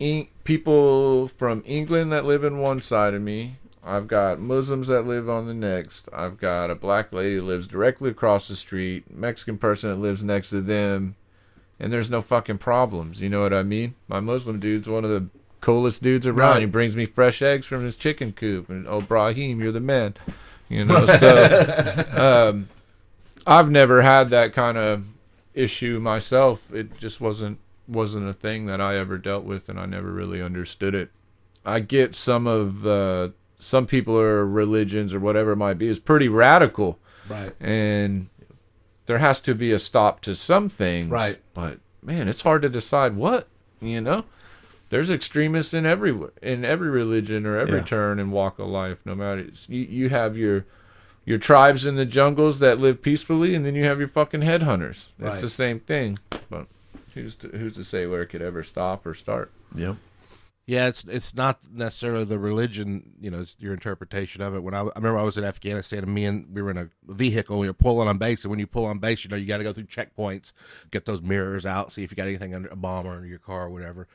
[0.00, 3.56] Eng- people from England that live in one side of me.
[3.82, 6.08] I've got Muslims that live on the next.
[6.12, 10.22] I've got a black lady that lives directly across the street, Mexican person that lives
[10.22, 11.16] next to them,
[11.78, 13.20] and there's no fucking problems.
[13.20, 13.94] You know what I mean?
[14.06, 15.28] My Muslim dude's one of the
[15.60, 16.54] coolest dudes around.
[16.54, 16.60] Right.
[16.60, 20.14] He brings me fresh eggs from his chicken coop, and oh, Brahim, you're the man.
[20.68, 22.68] You know, so um,
[23.46, 25.04] I've never had that kind of
[25.54, 26.60] issue myself.
[26.72, 27.58] It just wasn't
[27.90, 31.10] wasn't a thing that I ever dealt with, and I never really understood it.
[31.64, 35.98] I get some of uh, some people or religions or whatever it might be is
[35.98, 36.98] pretty radical,
[37.28, 37.52] right.
[37.60, 38.28] and
[39.06, 41.10] there has to be a stop to some things.
[41.10, 41.38] Right.
[41.52, 43.48] But man, it's hard to decide what
[43.80, 44.24] you know.
[44.88, 47.84] There's extremists in every in every religion or every Yeah.
[47.84, 48.98] turn and walk of life.
[49.04, 50.64] No matter you, you have your
[51.26, 55.08] your tribes in the jungles that live peacefully, and then you have your fucking headhunters.
[55.18, 55.40] It's Right.
[55.40, 56.18] the same thing.
[56.48, 56.66] But
[57.14, 59.52] who's to, who's to say where it could ever stop or start?
[59.74, 59.96] Yep.
[60.66, 64.62] Yeah, it's it's not necessarily the religion, you know, it's your interpretation of it.
[64.62, 66.90] When I, I remember I was in Afghanistan and me and we were in a
[67.08, 69.46] vehicle, we were pulling on base, and when you pull on base, you know, you
[69.46, 70.52] got to go through checkpoints,
[70.92, 73.40] get those mirrors out, see if you got anything under a bomb or under your
[73.40, 74.06] car or whatever.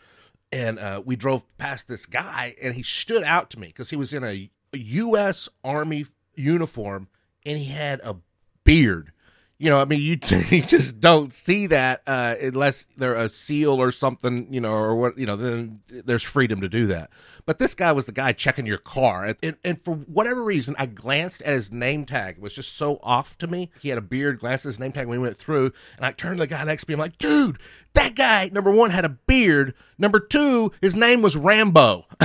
[0.51, 3.97] And uh, we drove past this guy, and he stood out to me because he
[3.97, 5.49] was in a, a U.S.
[5.61, 6.05] Army
[6.35, 7.09] uniform
[7.45, 8.17] and he had a
[8.63, 9.11] beard.
[9.57, 10.18] You know, I mean, you,
[10.49, 14.95] you just don't see that uh, unless they're a SEAL or something, you know, or
[14.95, 17.10] what, you know, then there's freedom to do that.
[17.45, 19.35] But this guy was the guy checking your car.
[19.43, 22.38] And, and for whatever reason, I glanced at his name tag.
[22.38, 23.69] It was just so off to me.
[23.81, 25.72] He had a beard, glanced at his name tag when we went through.
[25.97, 26.93] And I turned to the guy next to me.
[26.93, 27.59] I'm like, dude,
[27.93, 29.76] that guy, number one, had a beard.
[29.97, 32.05] Number two, his name was Rambo.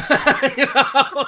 [0.56, 1.24] You know?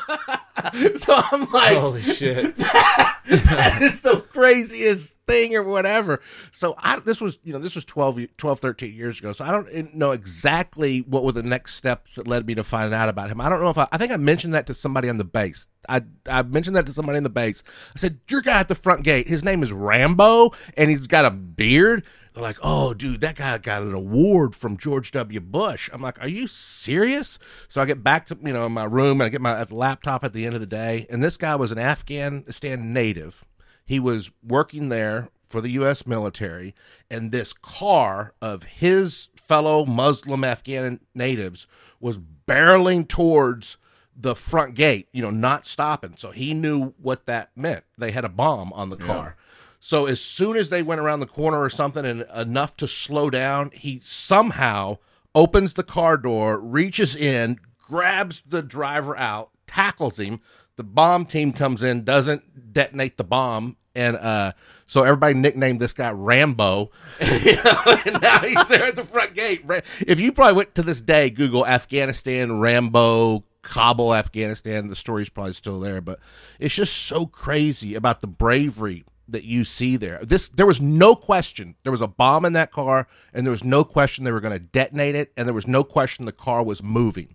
[0.96, 2.56] so I'm like, Holy shit!
[2.56, 6.20] that is the craziest thing or whatever.
[6.50, 9.32] So I this was you know this was 12, 12 13 years ago.
[9.32, 12.92] So I don't know exactly what were the next steps that led me to find
[12.92, 13.40] out about him.
[13.40, 15.66] I don't know if I, I think I mentioned that to somebody on the base.
[15.88, 17.62] I I mentioned that to somebody in the base.
[17.94, 19.28] I said your guy at the front gate.
[19.28, 22.04] His name is Rambo and he's got a beard.
[22.32, 25.40] They're like, oh, dude, that guy got an award from George W.
[25.40, 25.90] Bush.
[25.92, 27.38] I'm like, are you serious?
[27.68, 30.32] So I get back to you know my room and I get my laptop at
[30.32, 33.44] the end of the day, and this guy was an Afghanistan native.
[33.84, 36.06] He was working there for the U.S.
[36.06, 36.74] military,
[37.10, 41.66] and this car of his fellow Muslim Afghan natives
[42.00, 43.76] was barreling towards
[44.16, 46.14] the front gate, you know, not stopping.
[46.18, 47.84] So he knew what that meant.
[47.96, 49.36] They had a bomb on the car.
[49.80, 53.30] So as soon as they went around the corner or something and enough to slow
[53.30, 54.98] down, he somehow
[55.34, 60.40] opens the car door, reaches in, grabs the driver out, tackles him.
[60.76, 64.52] The bomb team comes in, doesn't detonate the bomb, and uh,
[64.86, 66.90] so everybody nicknamed this guy Rambo.
[67.20, 69.64] And now he's there at the front gate.
[70.06, 74.88] If you probably went to this day, Google Afghanistan Rambo Kabul, Afghanistan.
[74.88, 76.18] The story's probably still there, but
[76.58, 80.20] it's just so crazy about the bravery that you see there.
[80.22, 83.64] This there was no question there was a bomb in that car, and there was
[83.64, 86.62] no question they were going to detonate it, and there was no question the car
[86.62, 87.34] was moving.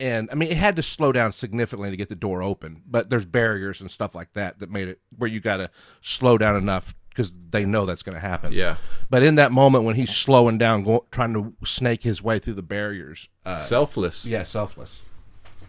[0.00, 3.10] And I mean, it had to slow down significantly to get the door open, but
[3.10, 5.70] there's barriers and stuff like that that made it where you got to
[6.00, 8.52] slow down enough because they know that's going to happen.
[8.52, 8.76] Yeah.
[9.10, 12.54] But in that moment when he's slowing down, go, trying to snake his way through
[12.54, 14.24] the barriers, uh, Selfless.
[14.24, 15.02] yeah, selfless.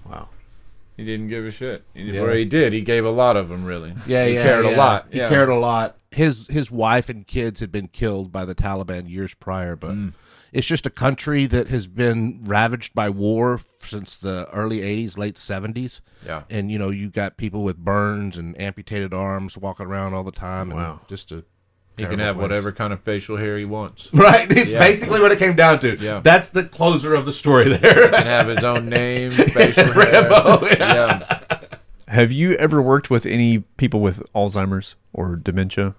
[0.09, 0.29] Wow.
[0.95, 1.83] He didn't give a shit.
[1.93, 2.21] He, Yeah.
[2.21, 2.73] Or he did.
[2.73, 3.93] He gave a lot of them, really.
[4.07, 4.75] Yeah, he yeah, cared yeah.
[4.75, 5.07] a lot.
[5.11, 5.29] He yeah.
[5.29, 5.97] cared a lot.
[6.11, 10.13] His his wife and kids had been killed by the Taliban years prior, but Mm.
[10.51, 15.35] It's just a country that has been ravaged by war since the early '80s, late
[15.35, 16.01] '70s.
[16.25, 16.43] Yeah.
[16.49, 20.31] and you know you got people with burns and amputated arms walking around all the
[20.31, 20.69] time.
[20.71, 21.01] And Wow.
[21.07, 21.43] just a
[21.97, 22.41] He can Terrible have place.
[22.43, 24.07] whatever kind of facial hair he wants.
[24.13, 24.49] Right.
[24.51, 24.79] It's Yeah.
[24.79, 25.97] basically what it came down to.
[25.97, 26.19] Yeah.
[26.23, 28.03] That's the closer of the story there.
[28.09, 30.21] He can have his own name, facial hair.
[30.29, 31.59] Rambo, yeah.
[32.07, 35.95] Have you ever worked with any people with Alzheimer's or dementia?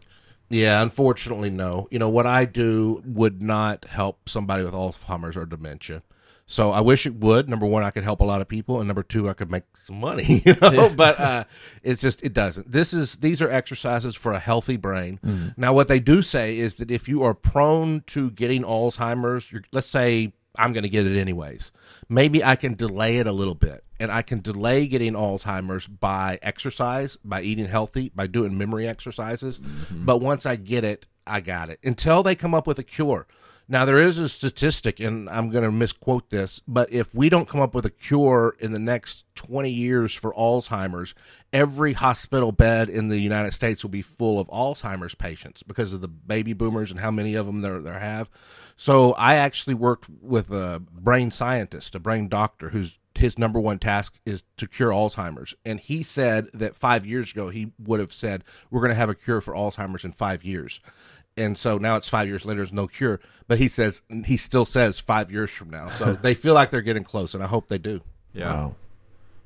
[0.52, 1.88] Yeah, unfortunately, no.
[1.90, 6.02] You know, what I do would not help somebody with Alzheimer's or dementia.
[6.44, 7.48] So I wish it would.
[7.48, 9.64] Number one, I could help a lot of people, and number two, I could make
[9.74, 10.42] some money.
[10.52, 11.44] You know, but uh,
[11.82, 12.70] it's just it doesn't.
[12.70, 15.54] This is these are exercises for a healthy brain.
[15.56, 19.62] Now, what they do say is that if you are prone to getting Alzheimer's, you're,
[19.72, 21.72] let's say I'm going to get it anyways.
[22.08, 26.38] Maybe I can delay it a little bit, and I can delay getting Alzheimer's by
[26.42, 29.58] exercise, by eating healthy, by doing memory exercises.
[29.58, 30.04] Mm-hmm.
[30.04, 31.78] But once I get it, I got it.
[31.82, 33.26] Until they come up with a cure.
[33.72, 37.48] Now there is a statistic, and I'm going to misquote this, but if we don't
[37.48, 41.14] come up with a cure in the next 20 years for Alzheimer's,
[41.54, 46.02] every hospital bed in the United States will be full of Alzheimer's patients because of
[46.02, 48.28] the baby boomers and how many of them there there have.
[48.76, 53.78] So I actually worked with a brain scientist, a brain doctor, whose his number one
[53.78, 58.12] task is to cure Alzheimer's, and he said that five years ago he would have
[58.12, 60.80] said we're going to have a cure for Alzheimer's in five years
[61.36, 63.18] and so now it's five years later there's no cure
[63.48, 66.82] but he says he still says five years from now so they feel like they're
[66.82, 68.00] getting close and i hope they do
[68.34, 68.52] Yeah.
[68.52, 68.74] Wow.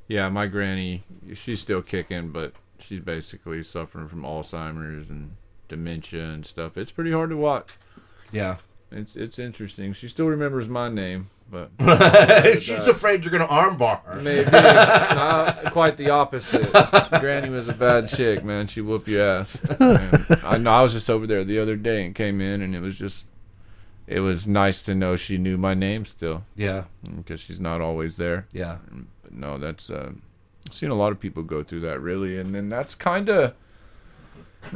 [0.08, 1.02] Yeah, my granny,
[1.34, 5.32] she's still kicking, but she's basically suffering from Alzheimer's and
[5.68, 6.76] dementia and stuff.
[6.76, 7.72] It's pretty hard to watch.
[8.30, 8.58] yeah
[8.92, 9.92] It's it's interesting.
[9.94, 11.70] She still remembers my name, but
[12.60, 16.70] she's afraid you're gonna armbar her maybe not quite the opposite.
[17.20, 18.66] Granny was a bad chick, man.
[18.66, 19.56] She whooped your ass.
[19.78, 20.70] And I know.
[20.72, 23.26] I was just over there the other day and came in, and it was just,
[24.06, 26.84] it was nice to know she knew my name still yeah
[27.16, 28.46] because she's not always there.
[28.52, 28.78] yeah
[29.22, 30.12] But no, that's uh,
[30.66, 33.54] I've seen a lot of people go through that really, and then that's kind of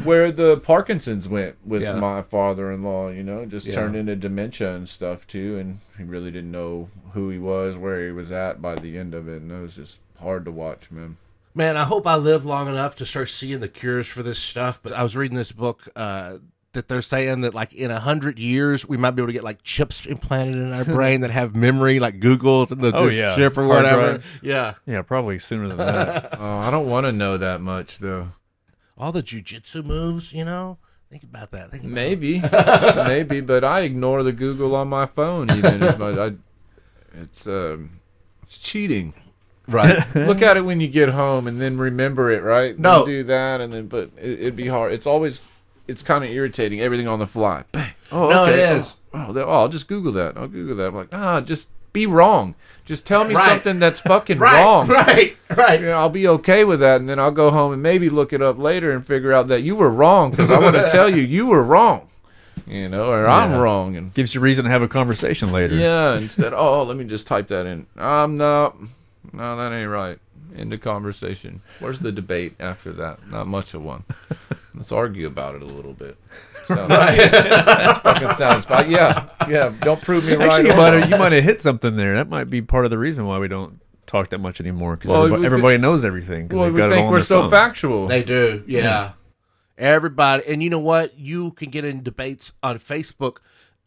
[0.04, 1.94] where the Parkinson's went with Yeah.
[1.94, 3.10] my father-in-law.
[3.10, 3.74] You know, just Yeah.
[3.74, 8.04] turned into dementia and stuff too, and he really didn't know who he was, where
[8.06, 10.90] he was at by the end of it, and it was just hard to watch,
[10.90, 11.16] man.
[11.54, 14.78] man i hope i live long enough to start seeing the cures for this stuff
[14.84, 16.36] but i was reading this book uh
[16.74, 19.42] that they're saying that like in a hundred years we might be able to get
[19.42, 23.34] like chips implanted in our brain that have memory like google's and the Oh, yeah.
[23.34, 24.38] chip or Hard whatever drives.
[24.42, 26.34] yeah Yeah, probably sooner than that.
[26.40, 28.28] Oh, I don't want to know that much though.
[29.00, 30.78] All the jujitsu moves you know
[31.10, 32.40] think about that think about Maybe,
[33.08, 36.16] maybe, but I ignore the Google on my phone even as much.
[36.16, 36.34] I,
[37.20, 37.98] it's um,
[38.44, 39.14] it's cheating.
[39.66, 42.42] right Look at it when you get home, and then remember it.
[42.44, 42.78] Right?
[42.78, 43.00] No.
[43.00, 44.92] You do that, and then but it, it'd be hard.
[44.92, 45.48] It's always
[45.88, 46.80] it's kind of irritating.
[46.80, 47.64] Everything on the fly.
[47.72, 47.94] Bang.
[48.12, 48.52] Oh, No, okay.
[48.54, 48.96] it is.
[49.12, 50.36] Oh, oh, that- oh, I'll just Google that.
[50.36, 50.86] I'll Google that.
[50.88, 52.54] I'm like, ah, just be wrong.
[52.84, 53.48] Just tell me Right.
[53.48, 54.88] something that's fucking right wrong.
[54.88, 58.08] right right Yeah, I'll be okay with that, and then I'll go home and maybe
[58.10, 60.88] look it up later and figure out that you were wrong because I want to
[60.92, 62.08] tell you you were wrong,
[62.66, 65.76] you know, or I'm wrong, and Gives you reason to have a conversation later.
[65.76, 67.86] yeah, instead, oh, let me just type that in.
[67.96, 68.76] I'm not,
[69.32, 70.18] no, that ain't right.
[70.56, 71.60] End of conversation.
[71.78, 73.24] Where's the debate after that?
[73.30, 74.02] Not much of one.
[74.74, 76.16] Let's argue about it a little bit.
[76.64, 78.90] Sounds, that fucking sounds fine.
[78.90, 79.72] Yeah, yeah.
[79.80, 80.50] Don't prove me right.
[80.50, 81.00] Actually, you might, wrong.
[81.02, 82.14] have, you might have hit something there.
[82.16, 85.10] That might be part of the reason why we don't talk that much anymore because
[85.12, 86.48] Well, everybody, we everybody knows everything.
[86.48, 87.50] Well, we got think on we're so phone.
[87.50, 88.06] factual.
[88.06, 89.12] They do, yeah.
[89.78, 91.18] Everybody, and you know what?
[91.18, 93.38] You can get in debates on Facebook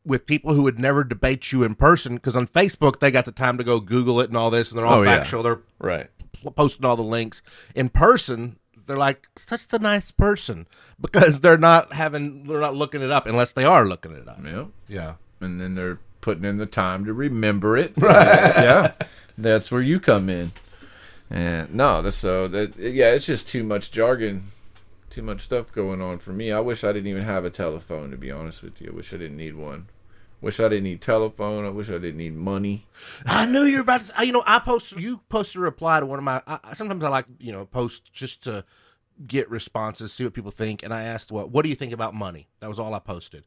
[0.06, 3.32] with people who would never debate you in person because on Facebook they got the
[3.32, 5.18] time to go Google it and all this, and they're all Oh, yeah.
[5.20, 5.44] factual.
[5.44, 6.10] They're Right.
[6.56, 7.42] posting all the links.
[7.76, 10.68] In person, they're like such a nice person
[11.00, 14.40] because they're not having, they're not looking it up unless they are looking it up.
[14.44, 14.66] yeah.
[14.88, 17.94] Yeah, and then they're putting in the time to remember it.
[17.98, 18.14] Right.
[18.16, 18.92] yeah.
[19.38, 20.52] That's where you come in.
[21.30, 24.52] And no, that's so that yeah, it's just too much jargon,
[25.10, 26.52] too much stuff going on for me.
[26.52, 28.92] I wish I didn't even have a telephone to be honest with you.
[28.92, 29.88] I wish I didn't need one.
[30.44, 31.66] Wish I didn't need telephone.
[31.66, 32.86] I wish I didn't need money.
[33.26, 34.26] I knew you were about to.
[34.26, 35.00] You know, I posted.
[35.00, 36.42] You posted a reply to one of my.
[36.46, 38.66] I, sometimes I like you know post just to
[39.26, 40.84] get responses, see what people think.
[40.84, 43.46] And I asked, "What What do you think about money?" That was all I posted.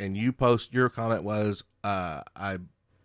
[0.00, 2.58] And you post your comment was, uh, "I."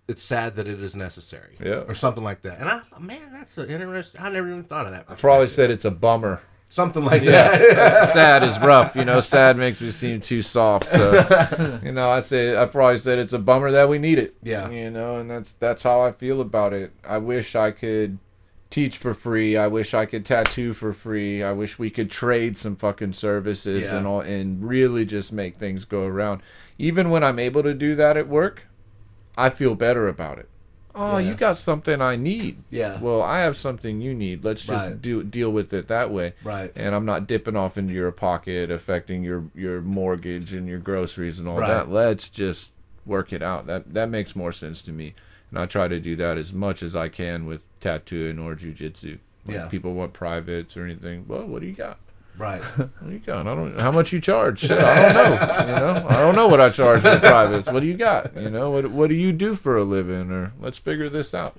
[0.08, 1.84] It's sad that it is necessary, Yeah.
[1.88, 2.60] or something like that.
[2.60, 4.20] And I, thought, man, that's an interesting.
[4.22, 5.06] I never even thought of that.
[5.08, 6.42] I probably said it's a bummer.
[6.74, 8.08] Something like that.
[8.14, 8.96] Sad is rough.
[8.96, 10.90] You know, sad makes me seem too soft.
[10.90, 14.36] So, you know, I say I probably said it's a bummer that we need it.
[14.42, 14.70] Yeah.
[14.70, 16.92] you know, and that's that's how I feel about it.
[17.08, 18.18] I wish I could
[18.72, 19.56] teach for free.
[19.56, 21.44] I wish I could tattoo for free.
[21.44, 23.98] I wish we could trade some fucking services Yeah.
[23.98, 26.42] and all, and really just make things go around.
[26.80, 28.66] Even when I'm able to do that at work,
[29.38, 30.50] I feel better about it.
[30.96, 31.30] Oh, Yeah.
[31.30, 32.58] you got something I need.
[32.70, 33.00] Yeah.
[33.02, 34.44] Well, I have something you need.
[34.44, 35.02] Let's just Right.
[35.02, 36.34] do deal with it that way.
[36.44, 36.72] Right.
[36.76, 41.40] And I'm not dipping off into your pocket, affecting your your mortgage and your groceries
[41.40, 41.68] and all Right.
[41.68, 41.90] that.
[41.92, 42.74] Let's just
[43.06, 43.66] work it out.
[43.68, 45.16] That that makes more sense to me.
[45.50, 49.18] And I try to do that as much as I can with tattooing or jujitsu.
[49.48, 49.68] Like Yeah.
[49.68, 51.26] People want privates or anything.
[51.28, 51.98] Well, what do you got?
[52.38, 52.62] Right.
[52.76, 53.48] What do you got?
[53.48, 53.80] I don't.
[53.80, 54.60] How much you charge?
[54.62, 55.62] Shit, I don't know.
[55.74, 57.72] You know, I don't know what I charge for privates.
[57.72, 58.36] What do you got?
[58.36, 60.32] You know, what what do you do for a living?
[60.32, 61.56] Or let's figure this out.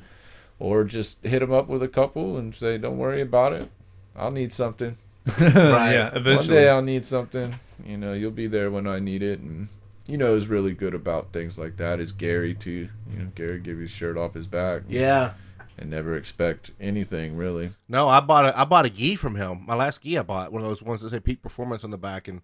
[0.59, 3.71] Or just hit them up with a couple and say, don't worry about it.
[4.17, 4.97] I'll need something.
[5.41, 6.55] yeah, One eventually.
[6.57, 7.55] day I'll need something.
[7.85, 9.41] You know, you'll be there when I need it.
[9.41, 9.69] And
[10.07, 12.89] you know, who's really good about things like that is Gary too.
[13.13, 14.83] You know, Gary give his shirt off his back.
[14.89, 15.33] Yeah.
[15.77, 17.73] And never expect anything really.
[17.89, 19.65] No, I bought a I bought a gi from him.
[19.67, 21.99] My last gi I bought one of those ones that say peak performance on the
[21.99, 22.43] back, and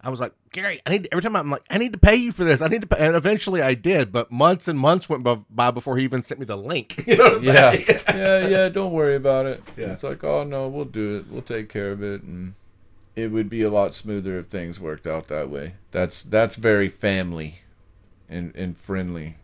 [0.00, 2.30] I was like, Gary, I need every time I'm like, I need to pay you
[2.32, 2.60] for this.
[2.60, 3.06] I need to, pay.
[3.06, 6.46] and eventually I did, but months and months went by- before he even sent me
[6.46, 7.04] the link.
[7.06, 7.38] You know?
[7.38, 7.72] to yeah,
[8.14, 8.68] yeah, yeah.
[8.68, 9.62] Don't worry about it.
[9.76, 9.92] Yeah.
[9.92, 11.30] It's like, oh no, we'll do it.
[11.30, 12.54] We'll take care of it, and
[13.14, 15.76] it would be a lot smoother if things worked out that way.
[15.92, 17.60] That's that's very family,
[18.28, 19.36] and and friendly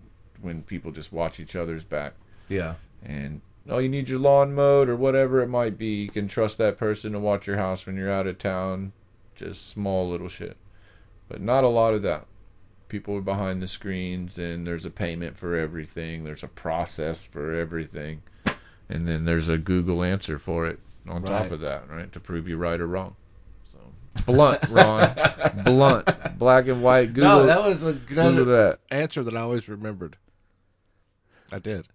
[0.42, 2.14] when people just watch each other's back.
[2.48, 6.02] yeah, And oh, you need your lawn mowed or whatever it might be.
[6.02, 8.92] You can trust that person to watch your house when you're out of town.
[9.34, 10.56] Just small little shit,
[11.28, 12.26] but not a lot of that.
[12.88, 16.24] People are behind the screens, and there's a payment for everything.
[16.24, 18.22] There's a process for everything,
[18.88, 22.48] and then there's a Google answer for it on top of that, right, to prove
[22.48, 23.14] you right or wrong.
[23.72, 23.78] So
[24.26, 25.14] blunt, Ron,
[25.64, 27.14] blunt, black and white.
[27.14, 28.78] Google, no, that was a Google good that.
[28.90, 30.16] answer that I always remembered.
[31.52, 31.88] I did.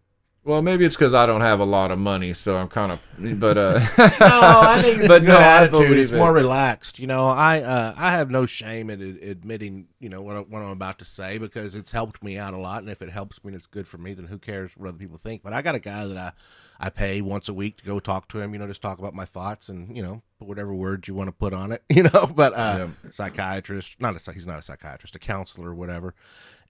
[0.45, 2.99] Well, maybe it's because I don't have a lot of money, so I'm kind of.
[3.39, 5.97] But uh, No, I think it's But no, attitude.
[5.97, 6.17] It's it.
[6.17, 6.99] more relaxed.
[6.99, 10.61] You know, I uh, I have no shame in admitting, you know, what, I, what
[10.61, 12.83] I'm about to say because it's helped me out a lot.
[12.83, 14.99] And if it helps me and it's good for me, then who cares what other
[14.99, 15.41] people think?
[15.41, 16.31] But I got a guy that I,
[16.79, 19.15] I pay once a week to go talk to him, you know, just talk about
[19.15, 22.03] my thoughts and, you know, put whatever words you want to put on it, you
[22.03, 22.27] know.
[22.27, 26.13] But uh, psychiatrist, not a, he's not a psychiatrist, a counselor or whatever.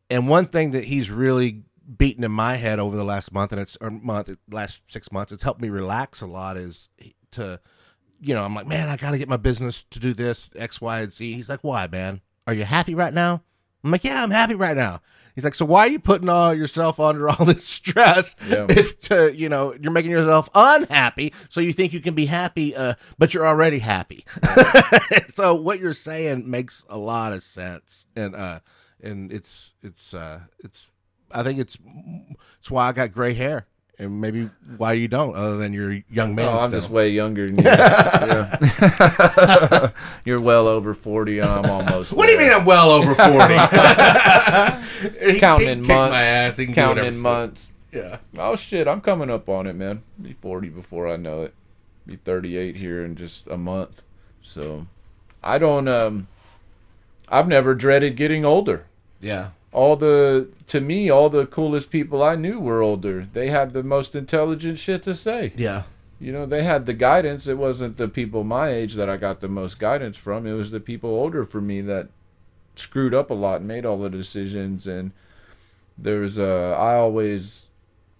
[0.10, 1.64] And one thing that he's really
[1.98, 5.32] beaten in my head over the last month and it's or month last six months
[5.32, 6.90] it's helped me relax a lot is
[7.32, 7.60] to
[8.20, 11.02] you know i'm like man i gotta get my business to do this x y
[11.02, 11.34] and z.
[11.34, 12.22] He's like why man?
[12.48, 13.44] Are you happy right now?
[13.84, 15.02] I'm like yeah i'm happy right now.
[15.36, 18.66] He's like so why are you putting all yourself under all this stress Yeah.
[18.70, 22.76] if to you know you're making yourself unhappy so you think you can be happy
[22.76, 24.26] uh, but you're already happy?
[25.30, 28.62] So what you're saying makes a lot of sense and uh
[29.04, 30.90] and it's it's uh it's
[31.36, 31.78] i think it's
[32.60, 33.66] it's why i got gray hair
[34.00, 36.80] and maybe why you don't other than you're a young man Oh, I'm still.
[36.80, 37.64] just way younger than you.
[37.64, 38.58] Yeah.
[40.26, 42.12] You're well over 40, and I'm almost.
[42.12, 43.56] what do you mean i'm well over 40
[45.40, 46.12] Counting in months.
[46.12, 47.68] my ass he can do counting in months.
[47.94, 48.86] yeah Oh, shit.
[48.88, 50.04] I'm coming up on it, man.
[50.22, 51.54] Be 40 before I know it.
[52.06, 54.04] Be 38 here in just a month.
[54.42, 54.88] So,
[55.42, 56.28] I don't, um,
[57.30, 58.86] I've never dreaded getting older.
[59.22, 63.28] yeah all the to me all the coolest people i knew were older.
[63.34, 65.52] They had the most intelligent shit to say.
[65.58, 65.84] Yeah.
[66.18, 67.46] You know they had the guidance.
[67.46, 70.48] It wasn't the people my age that i got the most guidance from.
[70.48, 72.08] It was the people older for me that
[72.76, 74.88] screwed up a lot and made all the decisions.
[74.88, 75.12] And
[75.98, 77.68] there's a i always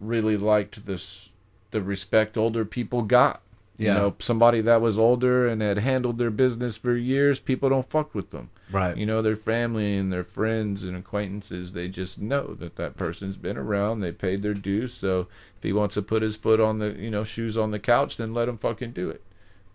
[0.02, 1.30] really liked this
[1.72, 3.42] the respect older people got.
[3.78, 3.94] Yeah.
[3.94, 7.90] you know somebody that was older and had handled their business for years people don't
[7.90, 8.96] fuck with them right.
[8.98, 13.38] You know their family and their friends and acquaintances they just know that that person's
[13.38, 14.00] been around.
[14.00, 14.94] They paid their dues.
[14.94, 15.28] So
[15.58, 18.18] if he wants to put his foot on the you know shoes on the couch
[18.18, 19.22] then let him fucking do it.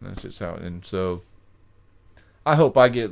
[0.01, 1.23] And that's just how and so
[2.47, 3.11] i hope i get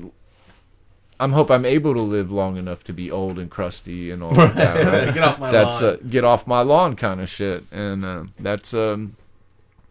[1.21, 4.31] i'm hope i'm able to live long enough to be old and crusty and all
[4.31, 4.55] that
[4.87, 5.13] right?
[5.13, 5.95] Get off my that's lawn.
[5.95, 7.65] Uh, get off my lawn kind of shit.
[7.71, 9.17] And uh, that's um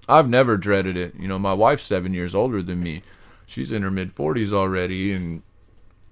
[0.09, 1.15] i've never dreaded it.
[1.19, 3.03] You know my wife's seven years older than me.
[3.45, 5.41] She's in her mid 40s already and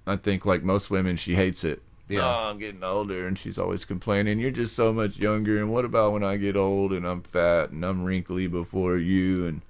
[0.06, 1.82] I think like most women, she hates it.
[2.08, 2.20] Yeah.
[2.22, 4.38] Oh, I'm getting older, and she's always complaining.
[4.38, 5.58] You're just so much younger.
[5.58, 9.46] And what about when I get old and I'm fat and I'm wrinkly before you?
[9.46, 9.62] And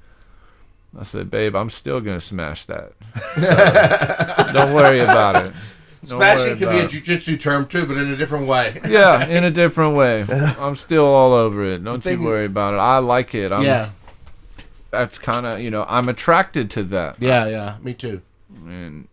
[0.99, 2.93] I said, babe, I'm still gonna smash that.
[3.37, 5.55] So, don't worry about it.
[6.05, 8.81] Don't Smashing can be a jujitsu term too, but in a different way.
[8.87, 10.25] yeah, in a different way.
[10.29, 11.83] I'm still all over it.
[11.83, 12.79] Don't you worry about it.
[12.79, 13.51] I like it.
[13.51, 13.91] I'm, yeah,
[14.91, 17.17] that's kind of you know I'm attracted to that.
[17.19, 17.79] yeah, yeah.
[17.83, 18.21] Me too.
[18.67, 19.09] And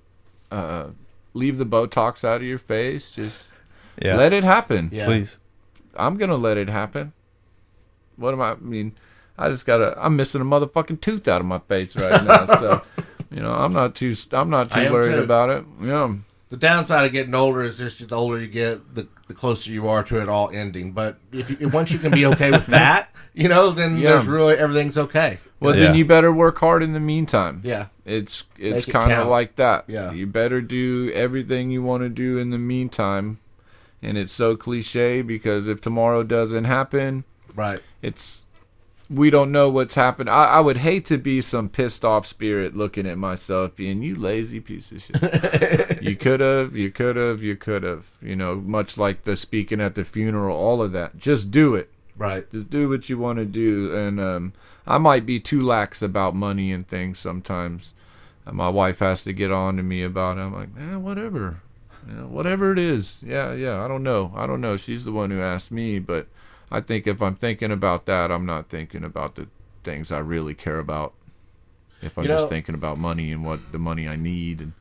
[0.52, 0.88] uh,
[1.34, 3.12] leave the Botox out of your face.
[3.12, 3.54] Just
[4.02, 4.16] Yeah.
[4.18, 4.90] let it happen.
[4.92, 5.38] Yeah, Please.
[5.96, 7.14] I'm gonna let it happen.
[8.16, 8.52] What am I?
[8.52, 8.94] I mean,
[9.38, 9.96] I just gotta.
[10.04, 12.46] I'm missing a motherfucking tooth out of my face right now.
[12.46, 12.82] so,
[13.32, 14.16] you know, I'm not too.
[14.32, 15.24] I'm not too am worried too.
[15.24, 15.66] about it.
[15.82, 16.14] Yeah.
[16.54, 19.88] The downside of getting older is just the older you get, the, the closer you
[19.88, 20.92] are to it all ending.
[20.92, 24.12] But if you, once you can be okay with that, you know, then Yeah.
[24.12, 25.40] there's really everything's okay.
[25.60, 25.86] Well, Yeah.
[25.88, 27.62] then you better work hard in the meantime.
[27.64, 27.88] Yeah.
[28.06, 29.30] It's it's it kind of count.
[29.32, 29.86] like that.
[29.88, 30.12] Yeah.
[30.12, 33.40] You better do everything you want to do in the meantime.
[34.04, 37.24] And it's so cliche because if tomorrow doesn't happen,
[37.56, 37.82] Right.
[38.04, 38.46] it's
[39.14, 40.30] we don't know what's happened.
[40.30, 44.16] I, I would hate to be some pissed off spirit looking at myself being you
[44.16, 46.02] lazy piece of shit.
[46.02, 48.06] you could have, you could have, you could have.
[48.22, 51.18] You know, much like the speaking at the funeral, all of that.
[51.18, 51.90] Just do it.
[52.18, 52.50] Right.
[52.52, 53.96] Just do what you want to do.
[53.96, 54.54] And um,
[54.86, 57.94] I might be too lax about money and things sometimes.
[58.46, 60.42] And my wife has to get on to me about it.
[60.42, 61.62] I'm like, eh, whatever.
[62.08, 63.18] You know, whatever it is.
[63.24, 63.84] Yeah, yeah.
[63.84, 64.34] I don't know.
[64.36, 64.76] I don't know.
[64.78, 66.00] She's the one who asked me.
[66.00, 66.28] But
[66.72, 69.48] I think if I'm thinking about that, I'm not thinking about the
[69.84, 71.14] things I really care about.
[72.02, 74.60] If I'm You know- just thinking about money and what the money I need.
[74.60, 74.74] And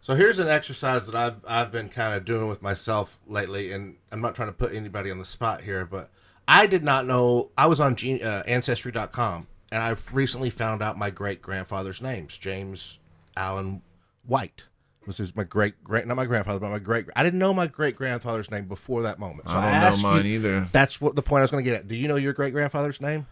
[0.00, 3.96] So here's an exercise that I've I've been kind of doing with myself lately, and
[4.12, 6.10] I'm not trying to put anybody on the spot here, but
[6.46, 11.10] I did not know I was on uh, Ancestry.com, and I've recently found out my
[11.10, 12.98] great grandfather's names, James
[13.36, 13.82] Allen
[14.24, 14.64] White.
[15.08, 17.06] This is my great great not my grandfather, but my great.
[17.16, 19.48] I didn't know my great grandfather's name before that moment.
[19.48, 20.68] So I don't asked know mine you- either.
[20.70, 21.88] That's what the point I was going to get at.
[21.88, 23.26] Do you know your great grandfather's name?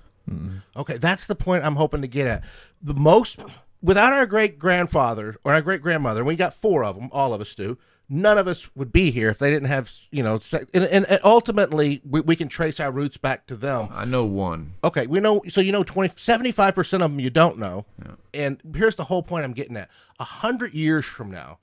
[0.76, 2.42] Okay, that's the point I'm hoping to get at.
[2.82, 3.38] The most
[3.82, 7.08] without our great grandfather or our great grandmother, we got four of them.
[7.12, 7.78] All of us do.
[8.08, 10.38] None of us would be here if they didn't have, you know,
[10.72, 13.88] and, and, and ultimately we, we can trace our roots back to them.
[13.90, 14.74] I know one.
[14.84, 15.42] Okay, we know.
[15.48, 17.84] So you know, 20, 75 percent of them you don't know.
[18.32, 19.88] And here's the whole point I'm getting at:
[20.20, 21.58] a hundred years from now,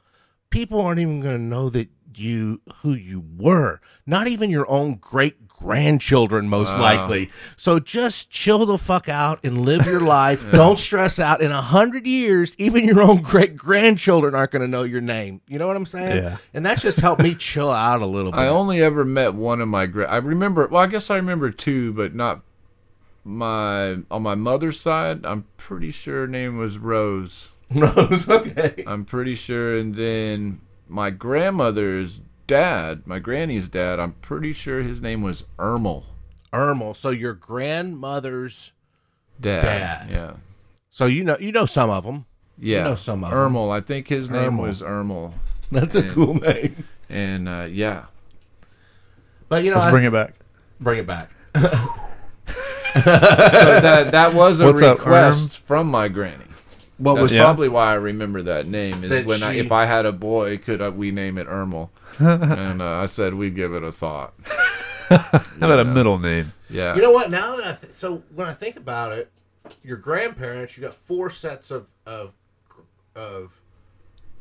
[0.54, 3.82] people aren't even going to know that you who you were.
[4.06, 7.32] Not even your own great grandchildren, most likely.
[7.58, 10.50] So just chill the fuck out and live your life.
[10.52, 11.42] Don't stress out.
[11.42, 15.42] In a hundred years, even your own great grandchildren aren't going to know your name.
[15.48, 16.24] You know what I'm saying?
[16.24, 16.38] Yeah.
[16.54, 18.40] And that's just helped me chill out a little bit.
[18.40, 21.50] I only ever met one of my gra- I remember well I guess I remember
[21.50, 22.42] two but not
[23.24, 27.53] my on my mother's side I'm pretty sure her name was Rose.
[27.80, 28.84] Rose, okay.
[28.88, 35.02] I'm pretty sure and then my grandmother's dad, my granny's dad, I'm pretty sure his
[35.02, 36.04] name was Ermel.
[36.52, 36.96] Ermel.
[36.96, 38.72] So your grandmother's
[39.42, 39.62] Dad.
[39.62, 40.10] Dad.
[40.12, 40.34] Yeah.
[40.92, 42.26] So you know you know some of them.
[42.60, 42.84] Yeah.
[42.84, 43.38] know some of 'em.
[43.38, 43.72] Ermel.
[43.72, 44.60] I think his name Ermel.
[44.62, 45.34] was Ermel.
[45.72, 46.84] That's a cool name.
[47.10, 48.06] And uh, yeah.
[49.50, 50.36] But you know, Let's I- bring it back.
[50.80, 51.32] bring it back.
[52.94, 56.46] So that that was a What's up, request from my granny.
[56.98, 57.44] What That's was Yeah.
[57.44, 59.04] probably why I remember that name.
[59.04, 61.90] Is That when I, if I had a boy, could I, we name it Ermel?
[62.20, 64.34] and uh, I said we'd give it a thought.
[65.10, 66.54] How about a middle name?
[66.70, 67.30] Yeah, You know what?
[67.30, 69.32] Now that I th- so when I think about it,
[69.84, 72.34] your grandparents, you got four sets of of
[73.16, 73.60] of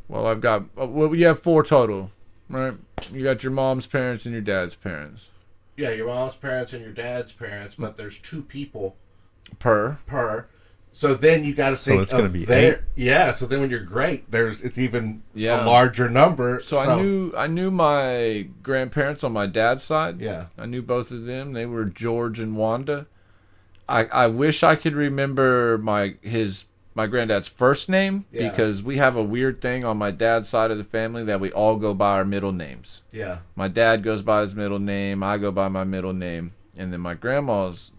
[0.08, 2.10] well, I've got uh, well, you have four total,
[2.48, 2.74] right?
[3.12, 5.28] You got your mom's parents and your dad's parents
[5.76, 8.96] yeah, your mom's parents and your dad's parents, but there's two people
[9.58, 9.98] per.
[10.06, 10.46] per.
[10.94, 13.31] So then you got to think it's gonna of be their yeah.
[13.32, 15.64] So then when you're great, there's it's even Yeah.
[15.64, 16.60] a larger number.
[16.60, 20.20] So, I knew I knew my grandparents on my dad's side.
[20.20, 20.47] Yeah.
[20.59, 21.55] I knew both of them.
[21.55, 23.06] They were George and Wanda.
[23.89, 28.51] I I wish I could remember my his my granddad's first name Yeah.
[28.51, 31.51] because we have a weird thing on my dad's side of the family that we
[31.51, 33.02] all go by our middle names.
[33.10, 33.39] yeah.
[33.56, 35.23] My dad goes by his middle name.
[35.23, 37.93] I go by my middle name, and then my grandma's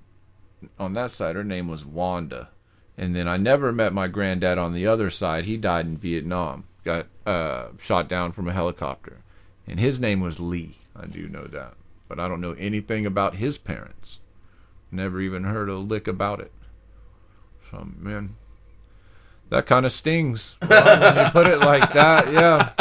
[0.80, 1.36] on that side.
[1.36, 2.50] Her name was Wanda,
[2.98, 5.46] and then I never met my granddad on the other side.
[5.46, 6.66] He died in Vietnam.
[6.84, 9.22] Got uh, shot down from a helicopter,
[9.68, 10.78] and his name was Lee.
[10.96, 11.76] I do know that,
[12.08, 14.20] but I don't know anything about his parents.
[14.92, 16.52] Never even heard a lick about it.
[17.72, 18.36] So man,
[19.50, 22.32] that kind of stings Well, when you put it like that.
[22.32, 22.74] Yeah.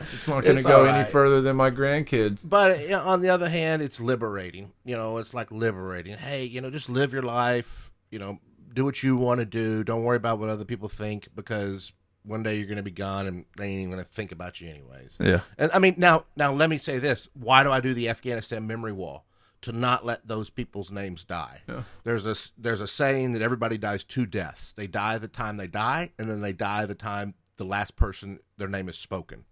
[0.00, 2.40] It's not going to go all any further than my grandkids.
[2.44, 4.72] But you know, on the other hand, it's liberating.
[4.84, 6.16] You know, it's like liberating.
[6.18, 7.90] Hey, you know, just live your life.
[8.10, 8.38] You know,
[8.74, 9.84] do what you want to do.
[9.84, 11.92] Don't worry about what other people think because
[12.24, 14.60] one day you're going to be gone and they ain't even going to think about
[14.60, 15.16] you anyways.
[15.20, 15.40] Yeah.
[15.56, 18.66] And I mean, now, now let me say this: Why do I do the Afghanistan
[18.66, 19.26] memory wall?
[19.62, 21.62] To not let those people's names die.
[22.02, 24.74] There's a there's a saying that everybody dies two deaths.
[24.76, 28.40] They die the time they die, and then they die the time the last person
[28.58, 29.46] their name is spoken.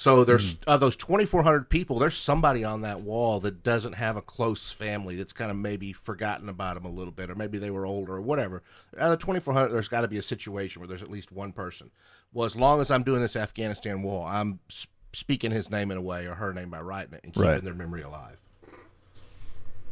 [0.00, 0.62] So there's hmm.
[0.66, 5.14] of those 2,400 people, there's somebody on that wall that doesn't have a close family
[5.14, 8.14] that's kind of maybe forgotten about them a little bit, or maybe they were older
[8.14, 8.62] or whatever.
[8.96, 11.52] Out of the 2,400, there's got to be a situation where there's at least one
[11.52, 11.90] person.
[12.32, 15.98] Well, as long as I'm doing this Afghanistan wall, I'm s- speaking his name in
[15.98, 17.62] a way or her name by writing it and keeping Right.
[17.62, 18.38] their memory alive.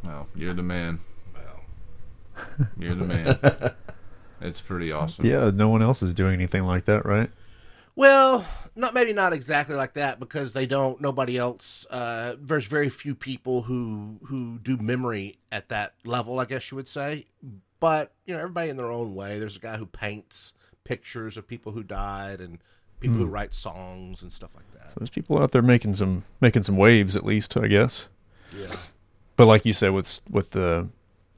[0.05, 0.97] Well, you're the man.
[1.35, 2.49] Well,
[2.79, 3.37] You're the man.
[4.41, 5.27] it's pretty awesome.
[5.27, 5.51] Yeah.
[5.53, 7.29] No one else is doing anything like that, right?
[7.99, 8.45] Well,
[8.77, 11.01] not maybe not exactly like that because they don't.
[11.01, 11.85] Nobody else.
[11.89, 16.39] Uh, there's very few people who who do memory at that level.
[16.39, 17.25] I guess you would say.
[17.81, 19.37] But you know, everybody in their own way.
[19.37, 20.53] There's a guy who paints
[20.85, 22.59] pictures of people who died and
[23.01, 24.93] people who write songs and stuff like that.
[24.97, 28.05] There's people out there making some making some waves, at least, I guess.
[28.57, 28.77] Yeah.
[29.35, 30.87] But like you said, with with the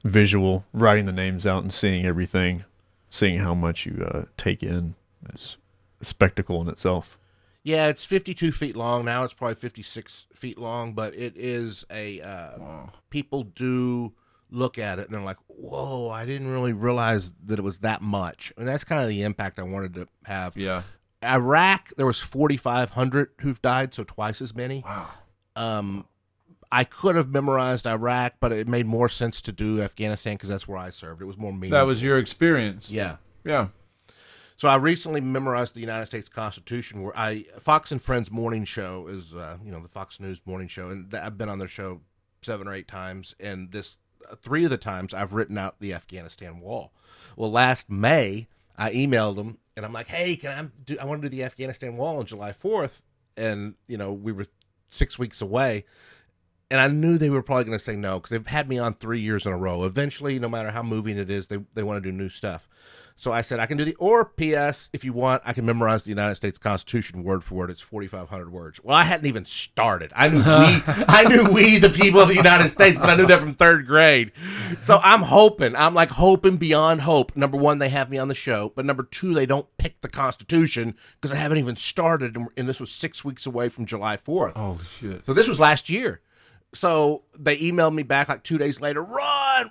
[0.04, 2.62] visual, writing the names out and seeing everything,
[3.10, 4.94] seeing how much you uh, take in,
[5.34, 5.56] is
[6.02, 7.18] a spectacle in itself.
[7.64, 9.22] Yeah, it's 52 feet long now.
[9.22, 12.20] It's probably 56 feet long, but it is a.
[12.20, 14.12] Uh, People do
[14.50, 16.10] look at it and they're like, "Whoa!
[16.10, 19.58] I didn't really realize that it was that much." And that's kind of the impact
[19.60, 20.56] I wanted to have.
[20.56, 20.82] Yeah.
[21.24, 24.82] Iraq, there was 4,500 who've died, so twice as many.
[24.84, 25.08] Wow.
[25.54, 26.06] Um,
[26.72, 30.66] I could have memorized Iraq, but it made more sense to do Afghanistan because that's
[30.66, 31.22] where I served.
[31.22, 31.78] It was more meaningful.
[31.78, 32.90] That was your experience.
[32.90, 33.16] yeah.
[33.44, 33.68] Yeah.
[34.62, 37.02] So I recently memorized the United States Constitution.
[37.02, 40.68] Where I Fox and Friends morning show is uh, you know the Fox News morning
[40.68, 42.00] show, and I've been on their show
[42.42, 43.98] seven or eight times, and this
[44.30, 46.92] uh, three of the times I've written out the Afghanistan wall.
[47.34, 48.46] Well, last May
[48.78, 50.96] I emailed them, and I'm like, hey, can I do?
[50.96, 53.00] I want to do the Afghanistan wall on July 4th,
[53.36, 54.46] and you know we were
[54.90, 55.86] six weeks away.
[56.70, 58.94] And I knew they were probably going to say no because they've had me on
[58.94, 59.82] three years in a row.
[59.82, 62.68] Eventually, no matter how moving it is, they, they want to do new stuff.
[63.16, 64.90] So I said, I can do the, or P.S.
[64.92, 67.70] if you want, I can memorize the United States Constitution word for word.
[67.70, 68.82] It's 4,500 words.
[68.82, 70.12] Well, I hadn't even started.
[70.14, 70.44] I knew we,
[71.08, 73.86] I knew we, the people of the United States, but I knew that from third
[73.86, 74.32] grade.
[74.80, 77.36] So I'm hoping, I'm like hoping beyond hope.
[77.36, 80.08] Number one, they have me on the show, but number two, they don't pick the
[80.08, 84.16] Constitution because I haven't even started, and, and this was six weeks away from July
[84.16, 84.52] 4th.
[84.56, 85.24] Oh shit.
[85.24, 86.20] So this was last year.
[86.74, 89.02] So they emailed me back like two days later.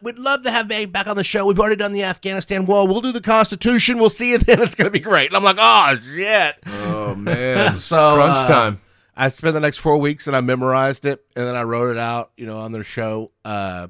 [0.01, 1.45] We'd love to have you back on the show.
[1.45, 2.87] We've already done the Afghanistan wall.
[2.87, 3.99] We'll do the Constitution.
[3.99, 4.61] We'll see you then.
[4.61, 5.27] It's going to be great.
[5.27, 6.55] And I'm like, oh shit.
[6.65, 7.77] Oh man.
[7.79, 8.81] So crunch uh, time.
[9.15, 11.97] I spent the next four weeks and I memorized it and then I wrote it
[11.97, 13.31] out, you know, on their show.
[13.43, 13.89] Uh,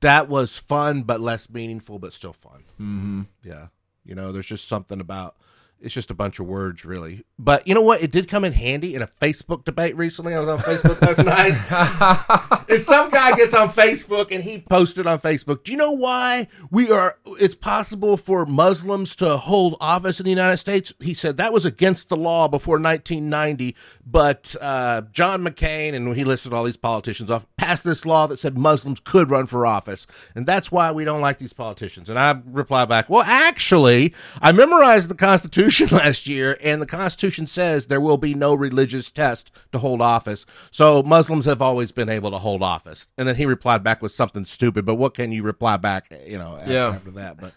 [0.00, 2.64] that was fun, but less meaningful, but still fun.
[2.80, 3.22] Mm-hmm.
[3.44, 3.66] Yeah,
[4.04, 5.36] you know, there's just something about
[5.80, 7.24] it's just a bunch of words, really.
[7.42, 8.02] But you know what?
[8.02, 10.34] It did come in handy in a Facebook debate recently.
[10.34, 12.66] I was on Facebook last night.
[12.68, 16.48] and some guy gets on Facebook and he posted on Facebook, Do you know why
[16.70, 20.92] we are it's possible for Muslims to hold office in the United States?
[21.00, 26.24] He said that was against the law before 1990, but uh, John McCain and he
[26.24, 30.06] listed all these politicians off passed this law that said Muslims could run for office.
[30.34, 32.10] And that's why we don't like these politicians.
[32.10, 37.29] And I reply back, Well, actually, I memorized the Constitution last year, and the Constitution
[37.46, 40.46] says there will be no religious test to hold office.
[40.70, 43.08] So Muslims have always been able to hold office.
[43.18, 46.38] And then he replied back with something stupid, but what can you reply back, you
[46.38, 46.88] know, after, Yeah.
[46.88, 47.40] after that?
[47.40, 47.52] But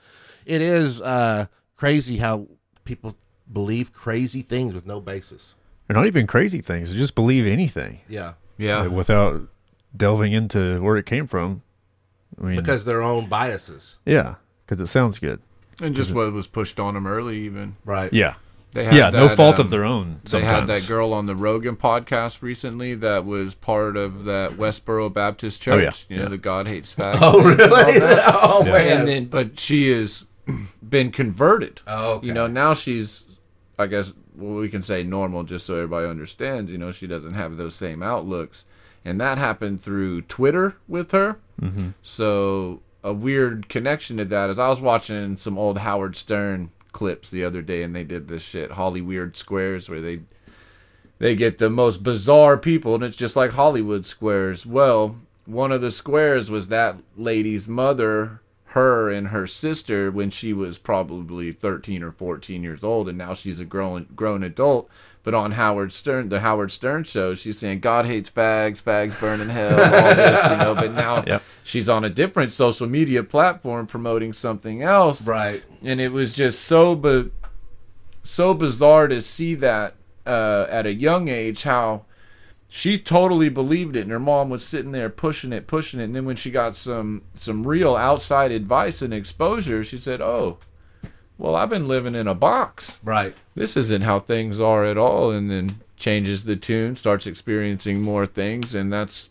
[0.46, 2.48] it is uh, crazy how
[2.86, 3.16] people
[3.52, 5.56] believe crazy things with no basis.
[5.88, 6.92] They're not even crazy things.
[6.92, 8.34] They just believe anything Yeah.
[8.58, 8.88] Yeah.
[8.88, 9.42] without
[9.96, 11.62] delving into where it came from.
[12.42, 13.98] I mean, Because their own biases.
[14.06, 14.36] yeah,
[14.66, 15.40] because it sounds good.
[15.82, 17.76] And just what was pushed on them early, even.
[17.86, 18.12] Right.
[18.14, 18.36] Yeah,
[18.74, 20.20] They had yeah, no fault um, of their own.
[20.24, 25.14] They had that girl on the Rogan podcast recently that was part of that Westboro
[25.14, 25.74] Baptist Church.
[25.74, 25.90] Oh, yeah.
[25.92, 26.06] Church.
[26.10, 26.30] You know, Yeah.
[26.30, 27.18] the God hates fags.
[27.22, 28.00] Oh, thing and really?
[28.26, 28.72] oh, Yeah.
[28.72, 29.00] man.
[29.00, 30.26] And then, but she has
[30.88, 31.82] been converted.
[31.86, 32.28] Oh, okay.
[32.28, 33.40] You know, now she's,
[33.78, 36.72] I guess, well, we can say normal just so everybody understands.
[36.72, 38.66] You know, she doesn't have those same outlooks.
[39.06, 41.38] And that happened through Twitter with her.
[41.62, 41.90] Mm-hmm.
[42.02, 47.30] So, a weird connection to that is I was watching some old Howard Stern clips
[47.30, 50.22] the other day and they did this shit, Holly Weird Squares, where they.
[51.20, 54.66] They get the most bizarre people, and it's just like Hollywood squares.
[54.66, 55.16] Well,
[55.46, 58.42] one of the squares was that lady's mother,
[58.74, 63.32] her and her sister when she was probably 13 or 14 years old and now
[63.32, 64.90] she's a grown grown adult
[65.24, 69.40] but on Howard Stern the Howard Stern show she's saying God hates fags fags burn
[69.42, 71.42] in hell all this you know but now Yep.
[71.64, 75.64] she's on a different social media platform promoting something else Right.
[75.82, 77.32] and it was just so but
[78.24, 79.96] so bizarre to see that
[80.26, 82.06] uh, at a young age how
[82.70, 86.16] she totally believed it and her mom was sitting there pushing it pushing it and
[86.16, 90.58] then when she got some some real outside advice and exposure she said oh
[91.38, 93.00] well i've been living in a box.
[93.04, 93.36] Right.
[93.56, 95.32] this isn't how things are at all.
[95.32, 98.76] And then changes the tune starts experiencing more things.
[98.76, 99.30] And that's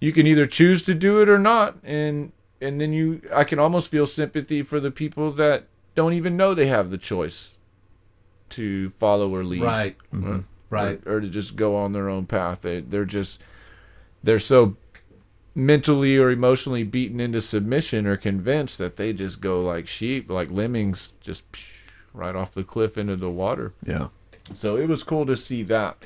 [0.00, 1.76] you can either choose to do it or not.
[1.84, 6.36] And and then you i can almost feel sympathy for the people that don't even
[6.36, 7.52] know they have the choice
[8.50, 9.62] to follow or lead.
[9.62, 9.96] Right.
[10.12, 11.00] or, Right.
[11.06, 12.62] or, or to just go on their own path.
[12.62, 13.42] They, they're just
[14.22, 14.76] they're so
[15.58, 20.50] mentally or emotionally beaten into submission or convinced that they just go like sheep like
[20.50, 21.42] lemmings just
[22.14, 24.08] right off the cliff into the water yeah.
[24.52, 25.96] So it was cool to see that.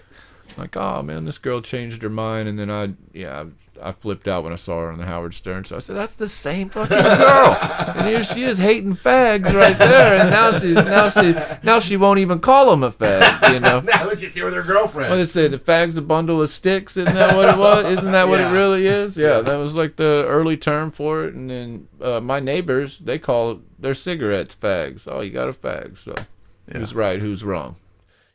[0.59, 3.45] Like, oh man, this girl changed her mind, and then I, yeah,
[3.81, 5.65] I, I flipped out when I saw her on the Howard Stern.
[5.65, 7.57] So I said, "That's the same fucking girl,"
[7.97, 11.97] and here she is hating fags right there, and now she, now she, now she
[11.97, 13.81] won't even call him a fag, you know.
[13.85, 15.09] now let's just hear with her girlfriend.
[15.09, 15.49] What did it say?
[15.49, 16.99] The fag's a bundle of sticks.
[16.99, 17.87] Isn't that what it was?
[17.99, 18.51] Isn't that what Yeah.
[18.51, 19.17] it really is?
[19.17, 21.33] Yeah, that was like the early term for it.
[21.35, 25.05] And then uh, my neighbors, they call their cigarettes fags.
[25.07, 25.97] Oh, you got a fag.
[25.97, 26.15] So
[26.71, 27.21] who's right?
[27.21, 27.77] Who's wrong?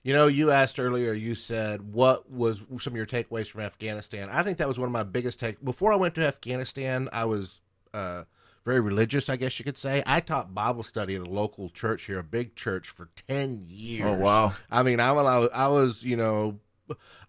[0.08, 4.30] You know, you asked earlier, you said, what was some of your takeaways from Afghanistan?
[4.32, 5.62] I think that was one of my biggest take.
[5.62, 7.60] Before I went to Afghanistan, I was
[7.94, 8.24] uh,
[8.64, 10.04] very religious, I guess you could say.
[10.06, 14.06] I taught Bible study at a local church here, a big church, for 10 years.
[14.06, 14.54] Oh, wow.
[14.72, 16.62] I mean, I, I, was, I was, you know,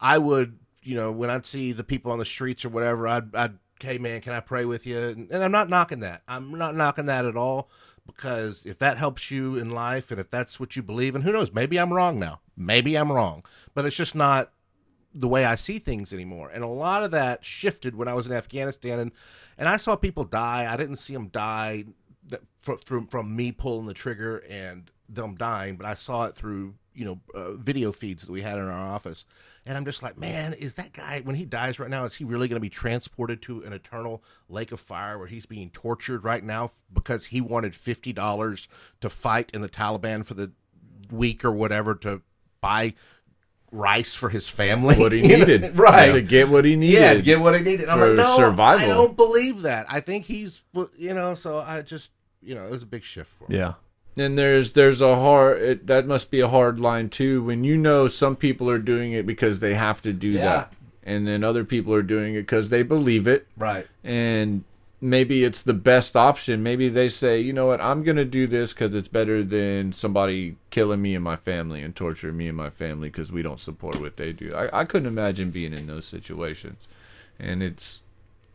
[0.00, 3.34] I would, you know, when I'd see the people on the streets or whatever, I'd,
[3.34, 5.00] I'd hey, man, can I pray with you?
[5.00, 6.22] And, and I'm not knocking that.
[6.28, 7.70] I'm not knocking that at all
[8.08, 11.32] because if that helps you in life and if that's what you believe and who
[11.32, 11.52] knows?
[11.52, 12.40] Maybe I'm wrong now.
[12.56, 13.44] Maybe I'm wrong,
[13.74, 14.50] but it's just not
[15.14, 16.50] the way I see things anymore.
[16.52, 19.12] And a lot of that shifted when I was in Afghanistan, and
[19.56, 20.66] and I saw people die.
[20.68, 21.84] I didn't see them die
[22.62, 27.04] from from me pulling the trigger and them dying, but I saw it through you
[27.04, 29.24] know uh, video feeds that we had in our office.
[29.64, 32.04] And I'm just like, man, is that guy when he dies right now?
[32.04, 35.44] Is he really going to be transported to an eternal lake of fire where he's
[35.44, 38.66] being tortured right now because he wanted fifty dollars
[39.00, 40.52] to fight in the Taliban for the
[41.10, 42.22] week or whatever to
[42.60, 42.94] buy
[43.70, 44.96] rice for his family?
[44.96, 45.44] What he You know?
[45.44, 46.12] needed, right?
[46.12, 47.00] To get what he needed.
[47.00, 47.88] Yeah, to get what he needed.
[47.88, 48.84] I'm for like, no, survival.
[48.84, 49.86] I don't believe that.
[49.88, 50.62] I think he's,
[50.96, 51.34] you know.
[51.34, 52.12] So I just,
[52.42, 53.58] you know, it was a big shift for me.
[53.58, 53.74] Yeah.
[54.18, 57.76] And there's there's a hard it, that must be a hard line too when you
[57.76, 60.44] know some people are doing it because they have to do Yeah.
[60.44, 60.72] that,
[61.04, 63.46] and then other people are doing it because they believe it.
[63.56, 63.86] Right.
[64.02, 64.64] and
[65.00, 66.60] maybe it's the best option.
[66.64, 70.56] Maybe they say, you know what, I'm gonna do this because it's better than somebody
[70.70, 74.00] killing me and my family and torturing me and my family because we don't support
[74.00, 74.52] what they do.
[74.56, 76.88] I, I couldn't imagine being in those situations,
[77.38, 78.00] and it's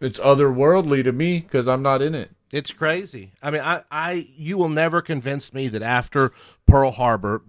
[0.02, 2.32] it's otherworldly to me because I'm not in it.
[2.54, 3.32] It's crazy.
[3.42, 6.32] I mean, I, I, you will never convince me that after
[6.68, 7.42] Pearl Harbor,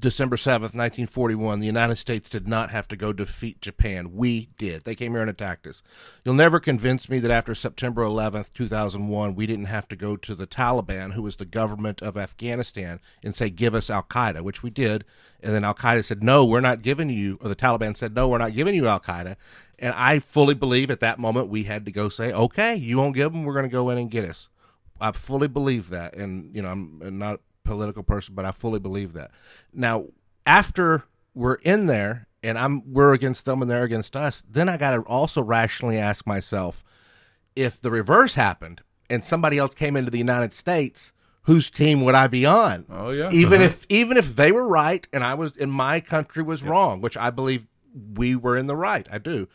[0.00, 4.12] December 7th, 1941, the United States did not have to go defeat Japan.
[4.14, 4.84] We did.
[4.84, 5.82] They came here and attacked us.
[6.24, 10.34] You'll never convince me that after September 11th, 2001, we didn't have to go to
[10.34, 14.62] the Taliban, who was the government of Afghanistan, and say, give us Al Qaeda, which
[14.62, 15.04] we did.
[15.42, 18.28] And then Al Qaeda said, no, we're not giving you, or the Taliban said, no,
[18.28, 19.36] we're not giving you Al Qaeda.
[19.78, 23.14] And I fully believe at that moment we had to go say, okay, you won't
[23.14, 24.48] give them, we're going to go in and get us.
[25.00, 29.12] I fully believe that, and you know, I'm not political person, but I fully believe
[29.14, 29.30] that.
[29.72, 30.06] Now,
[30.46, 31.04] after
[31.34, 34.94] we're in there and I'm we're against them and they're against us, then I got
[34.94, 36.82] to also rationally ask myself,
[37.54, 41.12] if the reverse happened and somebody else came into the United States,
[41.42, 42.86] whose team would I be on?
[42.90, 43.30] Oh, yeah.
[43.30, 47.00] even if even if they were right and I was and my country was wrong,
[47.00, 47.66] which I believe
[48.14, 49.06] we were in the right.
[49.10, 49.48] I do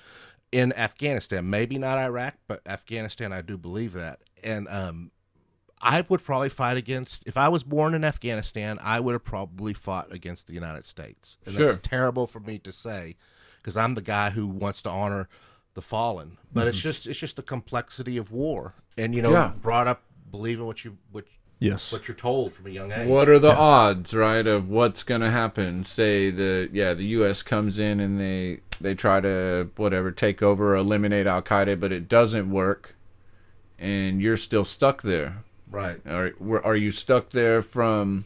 [0.56, 4.20] in Afghanistan, maybe not Iraq, but Afghanistan, I do believe that.
[4.42, 5.12] And um,
[5.82, 9.74] I would probably fight against if I was born in Afghanistan, I would have probably
[9.74, 11.38] fought against the United States.
[11.46, 11.68] And Sure.
[11.68, 13.18] that's terrible for me to say
[13.62, 15.28] because I'm the guy who wants to honor
[15.74, 16.38] the fallen.
[16.54, 16.90] But it's mm-hmm.
[16.90, 19.52] just it's just the complexity of war, and you know, Yeah.
[19.62, 21.26] brought up believing what you what
[21.60, 21.92] Yes.
[21.92, 23.08] what you're told from a young age.
[23.08, 25.86] What are the odds, right, of what's gonna happen?
[25.86, 27.42] Say the yeah, the U.S.
[27.42, 31.92] comes in and they they try to whatever take over or eliminate Al Qaeda, but
[31.92, 32.96] it doesn't work,
[33.80, 35.44] and you're still stuck there.
[35.76, 36.00] Right.
[36.08, 38.26] Are were- are you stuck there from?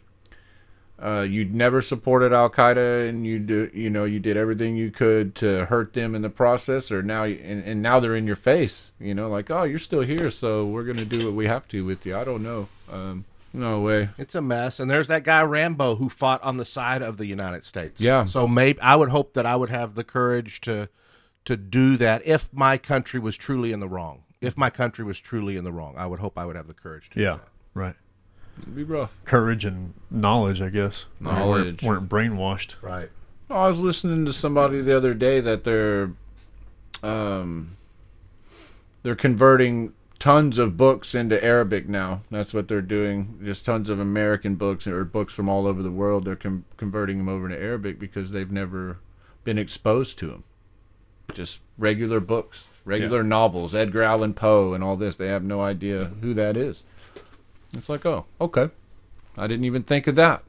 [1.02, 4.92] Uh, you never supported Al Qaeda, and you do, you know, you did everything you
[4.92, 8.36] could to hurt them in the process, or now, and, and now they're in your
[8.36, 11.70] face, you know, like, oh, you're still here, so we're gonna do what we have
[11.70, 12.18] to with you.
[12.18, 13.24] I don't know, um,
[13.54, 14.10] no way.
[14.18, 14.78] It's a mess.
[14.78, 18.02] And there's that guy Rambo who fought on the side of the United States.
[18.02, 18.26] Yeah.
[18.26, 20.90] So maybe I would hope that I would have the courage to
[21.46, 24.24] to do that if my country was truly in the wrong.
[24.42, 26.74] If my country was truly in the wrong, I would hope I would have the
[26.74, 27.32] courage to do Yeah.
[27.38, 27.48] that.
[27.74, 27.96] Right.
[28.60, 29.12] It'd be rough.
[29.26, 31.06] Courage and knowledge, I guess.
[31.20, 31.84] They Knowledge.
[31.84, 32.76] weren't, weren't brainwashed.
[32.82, 33.10] Right.
[33.50, 36.12] I was listening to somebody the other day that they're
[37.02, 37.78] um
[39.04, 42.22] they're converting tons of books into Arabic now.
[42.30, 43.40] That's what they're doing.
[43.44, 46.26] Just tons of American books or books from all over the world.
[46.26, 48.98] They're com- converting them over to Arabic because they've never
[49.46, 50.44] been exposed to them.
[51.34, 55.16] Just regular books, regular novels, Edgar Allan Poe and all this.
[55.16, 56.84] They have no idea who that is.
[57.74, 58.70] It's like, oh, okay.
[59.38, 60.44] I didn't even think of that.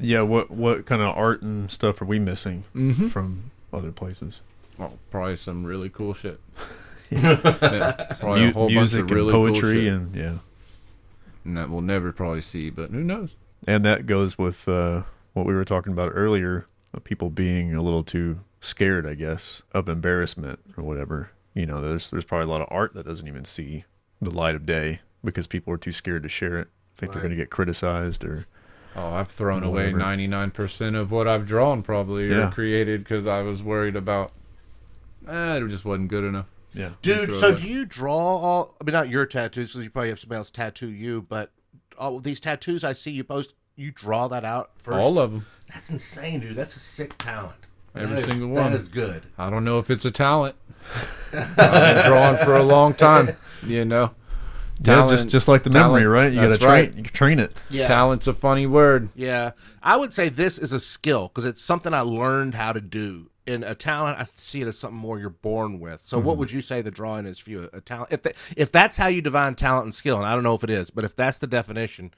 [0.00, 0.22] Yeah.
[0.22, 3.10] What what kind of art and stuff are we missing Mhm.
[3.10, 4.40] from other places?
[4.78, 6.40] Oh, probably some really cool shit.
[7.08, 7.36] Yeah,
[8.18, 9.92] probably Mu- a whole music bunch of really and cool poetry shit.
[9.92, 10.38] and yeah.
[11.44, 13.36] And that we'll never probably see, but who knows?
[13.68, 15.02] And that goes with uh,
[15.32, 19.62] what we were talking about earlier of people being a little too scared, I guess,
[19.70, 21.30] of embarrassment or whatever.
[21.56, 23.84] You know, there's there's probably a lot of art that doesn't even see
[24.22, 26.68] the light of day because people are too scared to share it.
[26.96, 28.46] Think they're going to get criticized or
[28.94, 32.48] Oh, I've thrown away ninety nine percent of what I've drawn probably Yeah.
[32.48, 34.32] or created because I was worried about.
[35.28, 36.46] Eh, it just wasn't good enough.
[36.72, 36.90] yeah.
[37.02, 37.60] Dude, so that.
[37.60, 38.76] do you draw all?
[38.80, 41.50] I mean, not your tattoos because you probably have somebody else tattoo you, but
[41.98, 45.02] all these tattoos I see you post, you draw that out first.
[45.02, 45.46] All of them.
[45.72, 46.54] That's insane, dude.
[46.56, 47.56] That's a sick talent.
[47.94, 48.72] Every That is- single one.
[48.72, 49.24] That is good.
[49.36, 50.54] I don't know if it's a talent.
[51.32, 53.36] I've been drawing for a long time.
[53.66, 54.12] You know,
[54.80, 56.32] yeah, just just like the memory, talent- right?
[56.32, 56.68] You got to train.
[56.70, 56.94] right.
[56.94, 57.56] You train it.
[57.70, 57.86] Yeah.
[57.88, 59.08] Talent's a funny word.
[59.14, 59.52] Yeah,
[59.82, 63.30] I would say this is a skill because it's something I learned how to do.
[63.46, 66.02] In a talent, I see it as something more you're born with.
[66.04, 66.26] So, Mm-hmm.
[66.26, 67.70] what would you say the drawing is for you?
[67.72, 68.10] A talent?
[68.12, 70.64] If the, if that's how you define talent and skill, and I don't know if
[70.64, 72.12] it is, but if that's the definition,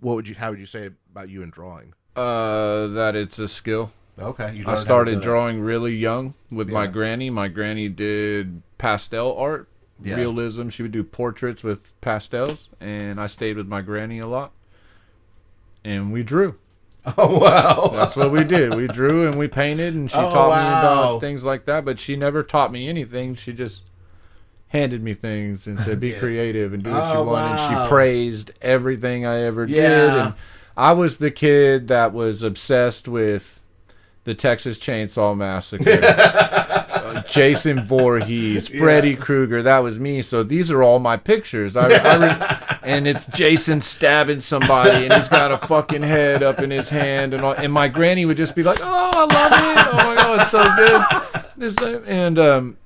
[0.00, 0.34] what would you?
[0.34, 1.94] How would you say about you in drawing?
[2.16, 3.92] Uh, that it's a skill.
[4.18, 7.30] Okay, I started drawing really young with my granny.
[7.30, 9.68] My granny did pastel art,
[10.00, 10.14] Yeah.
[10.16, 10.68] realism.
[10.68, 14.52] She would do portraits with pastels, and I stayed with my granny a lot.
[15.84, 16.56] And we drew.
[17.18, 17.90] Oh wow!
[17.92, 18.74] That's what we did.
[18.74, 21.84] We drew and we painted, and she Oh, taught me about things like that.
[21.84, 23.34] But she never taught me anything.
[23.34, 23.82] She just
[24.68, 26.18] handed me things and said, "Be Yeah.
[26.20, 29.84] creative and do what Oh, you want." And she praised everything I ever did.
[30.14, 30.34] And
[30.78, 33.60] I was the kid that was obsessed with
[34.24, 39.62] the Texas Chainsaw Massacre, uh, Jason Voorhees, Freddy Krueger.
[39.62, 40.22] That was me.
[40.22, 41.76] So these are all my pictures.
[41.76, 46.58] I, I re- and it's Jason stabbing somebody, and he's got a fucking head up
[46.58, 49.52] in his hand, and all, and my granny would just be like, "Oh, I love
[49.52, 49.92] it!
[49.92, 51.76] Oh my god, it's so good!" This
[52.06, 52.78] and um,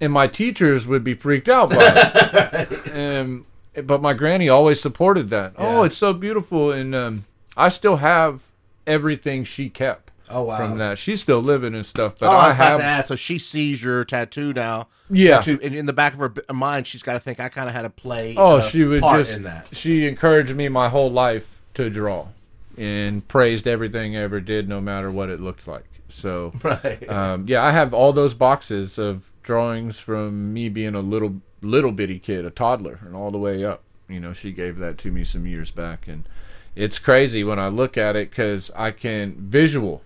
[0.00, 2.96] and my teachers would be freaked out by it.
[2.96, 3.46] um,
[3.84, 5.52] but my granny always supported that.
[5.58, 8.40] Oh, it's so beautiful, and um, I still have
[8.86, 10.56] everything she kept Oh wow!
[10.56, 10.98] from that.
[10.98, 13.08] She's still living and stuff, but oh, I I was about have to ask.
[13.08, 14.88] So she sees your tattoo now.
[15.10, 15.36] Yeah.
[15.38, 17.74] Tattoo, and in the back of her mind, she's got to think I kind of
[17.74, 18.34] had to play.
[18.36, 19.68] Oh, a she would part just in that.
[19.72, 22.28] she encouraged me my whole life to draw
[22.76, 25.86] and praised everything I ever did no matter what it looked like.
[26.08, 27.08] So Right.
[27.08, 31.92] um, yeah, I have all those boxes of drawings from me being a little little
[31.92, 33.82] bitty kid, a toddler, and all the way up.
[34.08, 36.28] You know, she gave that to me some years back, and
[36.74, 40.02] it's crazy when I look at it because I can visual.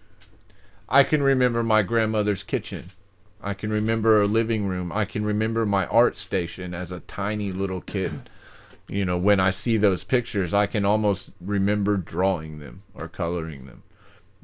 [0.91, 2.91] I can remember my grandmother's kitchen.
[3.43, 4.93] I can remember a living room.
[4.93, 8.11] I can remember my art station as a tiny little kid.
[8.89, 13.67] You know, when I see those pictures, I can almost remember drawing them or coloring
[13.67, 13.85] them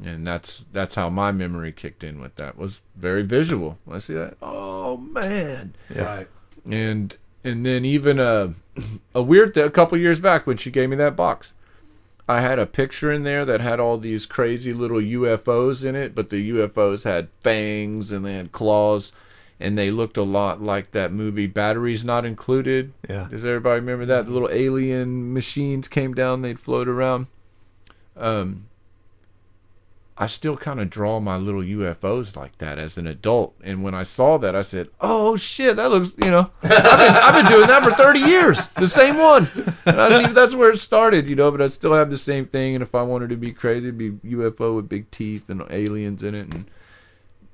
[0.05, 4.13] and that's that's how my memory kicked in with that was very visual i see
[4.13, 6.29] that oh man Right.
[6.71, 8.83] and and then even uh, a
[9.17, 11.55] a weird th- a couple years back when she gave me that box
[12.29, 16.15] i had a picture in there that had all these crazy little ufos in it
[16.15, 19.13] but the ufos had fangs and they had claws
[19.59, 22.93] and they looked a lot like that movie batteries not included.
[23.09, 23.29] Yeah.
[23.31, 24.27] does everybody remember that?
[24.27, 27.27] The little alien machines came down they'd float around.
[28.17, 28.67] Um
[30.19, 33.55] I still kind of draw my little UFOs like that as an adult.
[33.63, 37.15] And when I saw that, I said, "Oh shit, that looks you know, I've been,
[37.15, 39.49] I've been doing that for thirty years, the same one."
[39.85, 41.51] And I that's where it started, you know.
[41.51, 42.75] But I still have the same thing.
[42.75, 46.23] And if I wanted to be crazy, it'd be UFO with big teeth and aliens
[46.23, 46.53] in it.
[46.53, 46.71] And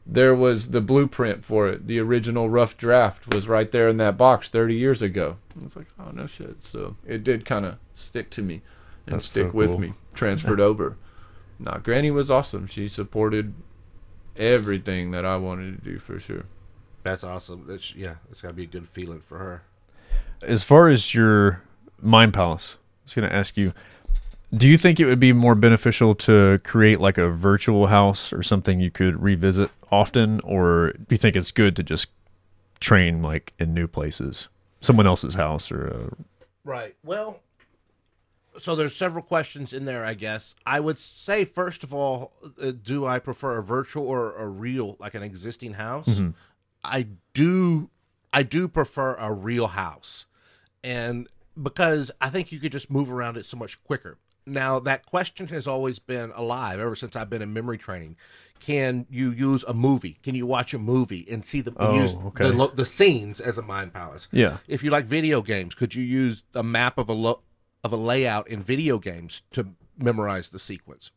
[0.07, 1.89] there was the blueprint for it.
[1.89, 5.39] The original rough draft was right there in that box thirty years ago.
[5.61, 6.65] It's like, oh no shit.
[6.65, 8.63] So it did kind of stick to me
[9.07, 9.95] and That's stick so with me.
[10.15, 10.97] Transferred over.
[11.65, 12.67] Nah, Granny was awesome.
[12.67, 13.55] She supported
[14.37, 16.45] everything that I wanted to do for sure.
[17.05, 17.65] That's awesome.
[17.67, 18.17] That's yeah.
[18.31, 19.63] It's got to be a good feeling for her.
[20.43, 21.63] As far as your
[22.01, 23.73] mind palace, I was going to ask you,
[24.55, 28.43] do you think it would be more beneficial to create like a virtual house or
[28.43, 32.09] something you could revisit often, or do you think it's good to just
[32.81, 34.49] train like in new places,
[34.81, 36.17] someone else's house or a
[36.65, 36.95] Right.
[37.05, 37.41] Well,
[38.59, 40.55] so there's several questions in there, I guess.
[40.66, 44.97] I would say first of all, uh, do I prefer a virtual or a real,
[45.01, 46.20] like an existing house?
[46.85, 47.91] I do.
[48.33, 50.27] I do prefer a real house,
[50.83, 51.29] and
[51.61, 54.19] because I think you could just move around it so much quicker.
[54.47, 58.16] Now that question has always been alive ever since I've been in memory training.
[58.59, 60.19] Can you use a movie?
[60.23, 62.51] Can you watch a movie and see the Oh, use okay.
[62.51, 64.29] the, the scenes as a mind palace?
[64.33, 64.59] Yeah.
[64.66, 67.43] if you like video games, could you use a map of a lo-
[67.85, 69.69] of a layout in video games to
[69.99, 71.11] memorize the sequence?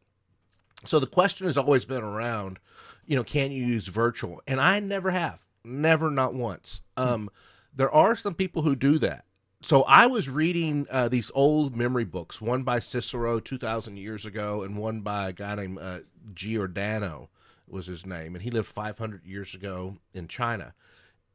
[0.85, 2.59] So the question has always been around,
[3.05, 4.41] you know, can you use virtual?
[4.45, 6.81] And I never have, never, not once.
[6.97, 7.29] Um,
[7.75, 9.25] there are some people who do that.
[9.61, 14.23] So I was reading uh, these old memory books, one by Cicero two thousand years
[14.25, 15.99] ago, and one by a guy named uh,
[16.35, 17.29] Giordano.
[17.67, 20.75] was his name, and he lived 500 years ago in China.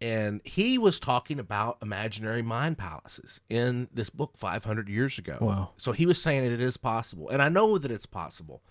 [0.00, 5.36] And he was talking about imaginary mind palaces in this book 500 years ago.
[5.40, 5.70] Wow.
[5.76, 7.28] So he was saying that it is possible.
[7.28, 8.62] And I know that it's possible,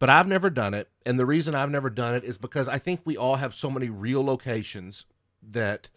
[0.00, 0.88] but I've never done it.
[1.06, 3.70] And the reason I've never done it is because I think we all have so
[3.70, 5.06] many real locations
[5.40, 5.88] that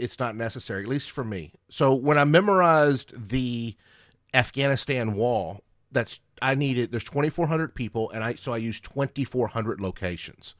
[0.00, 1.52] it's not necessary, at least for me.
[1.68, 3.76] So when I memorized the
[4.34, 6.90] Afghanistan wall, that's I needed.
[6.90, 10.54] There's 2,400 people, and I so I used 2,400 locations.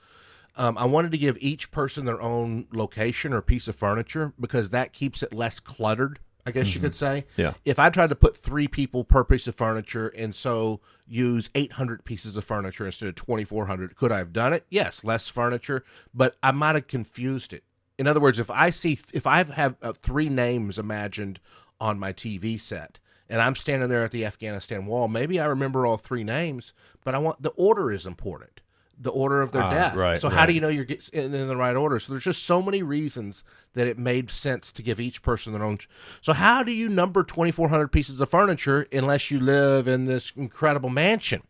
[0.58, 4.70] Um, I wanted to give each person their own location or piece of furniture because
[4.70, 6.18] that keeps it less cluttered.
[6.44, 7.26] I guess you could say.
[7.36, 7.52] Yeah.
[7.66, 12.06] If I tried to put three people per piece of furniture and so use 800
[12.06, 14.64] pieces of furniture instead of 2,400, could I have done it?
[14.70, 17.64] Yes, less furniture, but I might have confused it.
[17.98, 21.38] In other words, if I see, if I have uh, three names imagined
[21.78, 22.98] on my TV set
[23.28, 26.72] and I'm standing there at the Afghanistan wall, maybe I remember all three names,
[27.04, 28.62] but I want the order is important.
[29.00, 29.94] The order of their Ah, death.
[29.94, 30.46] right, so how right.
[30.46, 32.00] do you know you're in, in the right order?
[32.00, 33.44] So there's just so many reasons
[33.74, 35.78] that it made sense to give each person their own.
[36.20, 40.90] So how do you number 2,400 pieces of furniture unless you live in this incredible
[40.90, 41.42] mansion?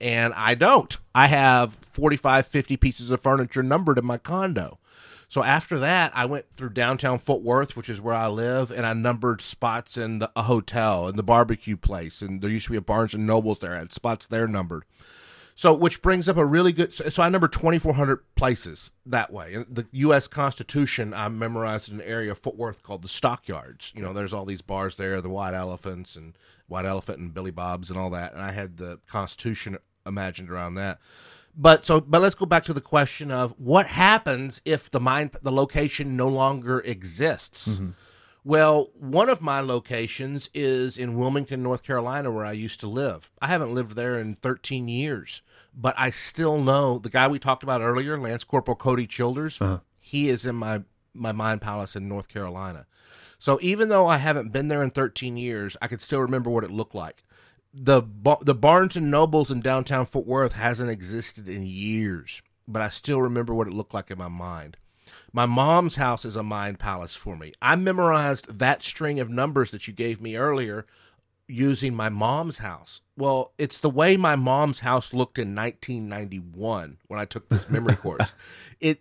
[0.00, 0.96] And I don't.
[1.14, 4.78] I have 45, 50 pieces of furniture numbered in my condo.
[5.28, 8.84] So after that, I went through downtown Fort Worth, which is where I live, and
[8.86, 12.20] I numbered spots in the, a hotel and the barbecue place.
[12.22, 13.74] And there used to be a Barnes and Nobles there.
[13.74, 14.84] I had spots there numbered.
[15.58, 16.92] So, which brings up a really good.
[16.92, 19.54] So, so I number 2,400 places that way.
[19.54, 20.28] And the U.S.
[20.28, 23.90] Constitution, I memorized in an area of Fort Worth called the Stockyards.
[23.96, 26.36] You know, there's all these bars there, the White Elephants and
[26.68, 28.34] White Elephant and Billy Bob's and all that.
[28.34, 30.98] And I had the Constitution imagined around that.
[31.56, 35.30] But so, but let's go back to the question of what happens if the mind,
[35.40, 37.68] the location no longer exists.
[37.68, 37.90] Mm-hmm.
[38.44, 43.28] Well, one of my locations is in Wilmington, North Carolina, where I used to live.
[43.40, 45.42] I haven't lived there in 13 years,
[45.76, 49.60] but I still know the guy we talked about earlier, Lance Corporal Cody Childers.
[49.60, 49.80] Uh-huh.
[49.98, 50.82] He is in my
[51.12, 52.86] my mind palace in North Carolina.
[53.38, 56.64] So even though I haven't been there in 13 years, I could still remember what
[56.64, 57.22] it looked like.
[57.74, 58.02] The
[58.40, 63.20] the Barnes and Nobles in downtown Fort Worth hasn't existed in years, but I still
[63.20, 64.78] remember what it looked like in my mind.
[65.32, 67.52] My mom's house is a mind palace for me.
[67.60, 70.86] I memorized that string of numbers that you gave me earlier
[71.48, 73.00] using my mom's house.
[73.16, 77.96] Well, it's the way my mom's house looked in 1991 when I took this memory
[77.96, 78.32] course.
[78.80, 79.00] It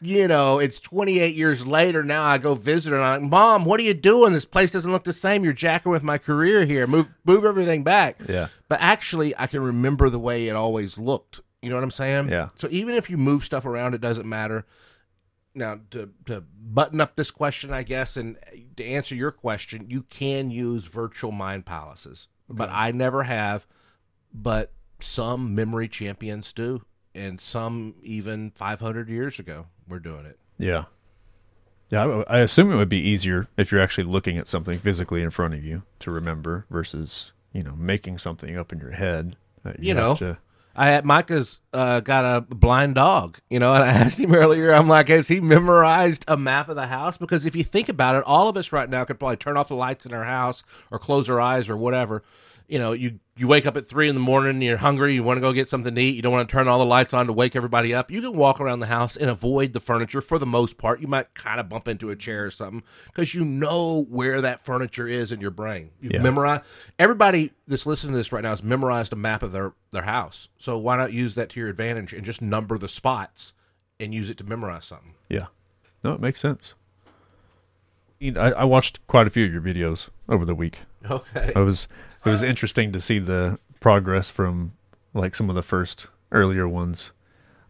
[0.00, 2.24] you know, it's 28 years later now.
[2.24, 4.32] I go visit her and I'm like, Mom, what are you doing?
[4.32, 5.42] This place doesn't look the same.
[5.42, 6.86] You're jacking with my career here.
[6.86, 8.20] Move, move everything back.
[8.28, 8.48] Yeah.
[8.68, 11.40] But actually, I can remember the way it always looked.
[11.62, 12.28] You know what I'm saying?
[12.28, 12.50] Yeah.
[12.54, 14.64] So even if you move stuff around, it doesn't matter.
[15.54, 18.36] Now, to, to button up this question, I guess, and
[18.76, 23.66] to answer your question, you can use virtual mind palaces, but I never have.
[24.32, 26.82] But some memory champions do,
[27.14, 30.38] and some even 500 years ago were doing it.
[30.58, 30.84] Yeah.
[31.90, 35.22] Yeah, I, I assume it would be easier if you're actually looking at something physically
[35.22, 39.36] in front of you to remember versus, you know, making something up in your head.
[39.64, 40.14] that You have know.
[40.16, 40.38] to-
[40.78, 44.72] I had Micah's uh, got a blind dog, you know, and I asked him earlier.
[44.72, 47.18] I'm like, has he memorized a map of the house?
[47.18, 49.68] Because if you think about it, all of us right now could probably turn off
[49.68, 52.22] the lights in our house or close our eyes or whatever.
[52.68, 55.38] You know, you you wake up at three in the morning, you're hungry, you want
[55.38, 57.26] to go get something to eat, you don't want to turn all the lights on
[57.26, 58.10] to wake everybody up.
[58.10, 61.00] You can walk around the house and avoid the furniture for the most part.
[61.00, 64.60] You might kind of bump into a chair or something because you know where that
[64.60, 65.92] furniture is in your brain.
[66.00, 66.20] You've Yeah.
[66.22, 66.64] memorized.
[66.98, 70.48] Everybody that's listening to this right now has memorized a map of their their house.
[70.58, 73.54] So why not use that to your advantage and just number the spots
[73.98, 75.14] and use it to memorize something?
[75.30, 75.46] Yeah.
[76.04, 76.74] No, it makes sense.
[78.20, 80.80] I, I watched quite a few of your videos over the week.
[81.08, 81.52] Okay.
[81.54, 81.86] I was
[82.24, 84.72] it was interesting to see the progress from
[85.14, 87.12] like some of the first earlier ones.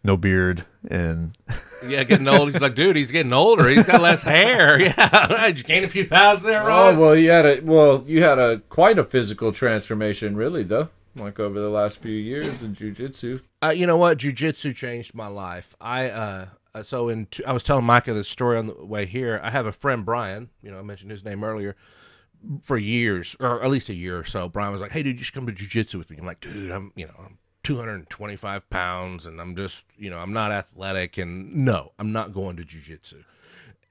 [0.01, 1.37] No beard and
[1.85, 2.53] Yeah, getting old.
[2.53, 3.67] He's like, dude, he's getting older.
[3.67, 4.79] He's got less hair.
[4.79, 8.39] Yeah, you gained a few pounds there, Oh well, you had a well, you had
[8.39, 10.89] a quite a physical transformation, really, though.
[11.15, 13.41] Like over the last few years in jujitsu.
[13.61, 14.19] Uh, you know what?
[14.19, 15.75] Jujitsu changed my life.
[15.81, 19.05] I uh, uh, so in t- I was telling Micah this story on the way
[19.05, 19.39] here.
[19.43, 20.49] I have a friend Brian.
[20.61, 21.75] You know, I mentioned his name earlier.
[22.63, 25.25] For years, or at least a year or so, Brian was like, "Hey, dude, you
[25.25, 29.25] should come to jujitsu with me." I'm like, "Dude, I'm you know I'm 225 pounds,
[29.25, 33.23] and I'm just you know I'm not athletic, and no, I'm not going to jujitsu."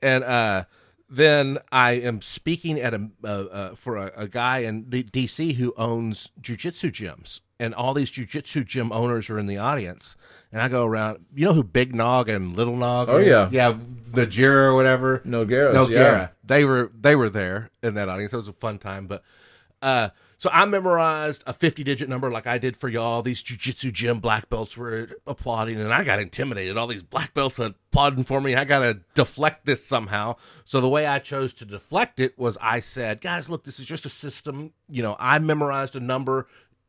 [0.03, 0.65] and uh,
[1.09, 5.55] then I am speaking at a uh, uh, for a, a guy in D- DC
[5.57, 10.17] who owns jujitsu gyms, and all these jujitsu gym owners are in the audience.
[10.53, 11.27] And I go around.
[11.35, 13.09] You know who Big Nog and Little Nog?
[13.11, 13.27] Oh, is?
[13.27, 13.49] yeah.
[13.51, 13.77] yeah,
[14.13, 15.19] the Jira or whatever.
[15.27, 15.91] Nogueiras, Nogueira.
[15.91, 16.29] yeah.
[16.45, 18.33] They were they were there in that audience.
[18.33, 19.23] It was a fun time, but
[19.83, 20.09] uh,
[20.39, 23.23] So I memorized a 50 digit number like I did for y'all.
[23.23, 26.77] These jujitsu gym black belts were applauding, and I got intimidated.
[26.79, 28.55] All these black belts applauding for me.
[28.55, 30.37] I got to deflect this somehow.
[30.65, 33.87] So the way I chose to deflect it was I said, guys, look, this is
[33.87, 34.73] just a system.
[34.89, 36.47] You know, I memorized a number.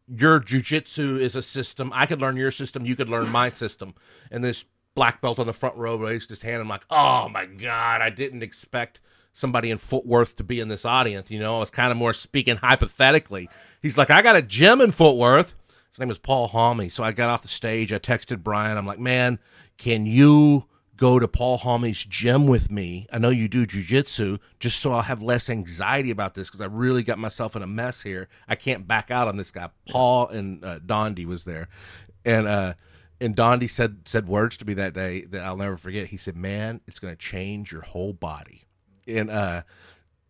[0.09, 1.91] Your jujitsu is a system.
[1.93, 2.85] I could learn your system.
[2.85, 3.93] You could learn my system.
[4.31, 4.65] And this
[4.95, 6.61] black belt on the front row raised his hand.
[6.61, 8.99] I'm like, oh my God, I didn't expect
[9.33, 11.31] somebody in Fort Worth to be in this audience.
[11.31, 13.49] You know, I was kind of more speaking hypothetically.
[13.81, 15.55] He's like, I got a gym in Fort Worth.
[15.89, 16.91] His name is Paul Halmy.
[16.91, 17.93] So I got off the stage.
[17.93, 18.77] I texted Brian.
[18.77, 19.39] I'm like, man,
[19.77, 20.65] can you
[20.99, 23.07] go to Paul Halmy's gym with me?
[23.11, 26.65] I know you do jujitsu, just so I'll have less anxiety about this because I
[26.65, 28.27] really got myself in a mess here.
[28.47, 29.69] I can't back out on this guy.
[29.89, 31.69] Paul and uh, Dondi was there,
[32.25, 32.73] and uh,
[33.21, 36.07] and Dondi said said words to me that day that I'll never forget.
[36.07, 38.65] He said, "Man, it's going to change your whole body."
[39.07, 39.63] And uh,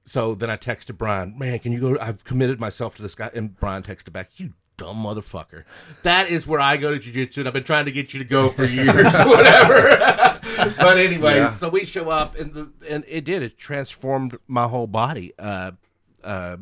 [0.05, 1.97] so then I texted Brian, "Man, can you go?
[1.99, 5.63] I've committed myself to this guy." And Brian texted back, "You dumb motherfucker."
[6.03, 8.25] That is where I go to jujitsu, and I've been trying to get you to
[8.25, 10.39] go for years, whatever.
[10.77, 11.47] but anyways, Yeah.
[11.47, 13.43] so we show up, and the and it did.
[13.43, 15.33] It transformed my whole body.
[15.37, 15.71] Uh,
[16.23, 16.57] uh,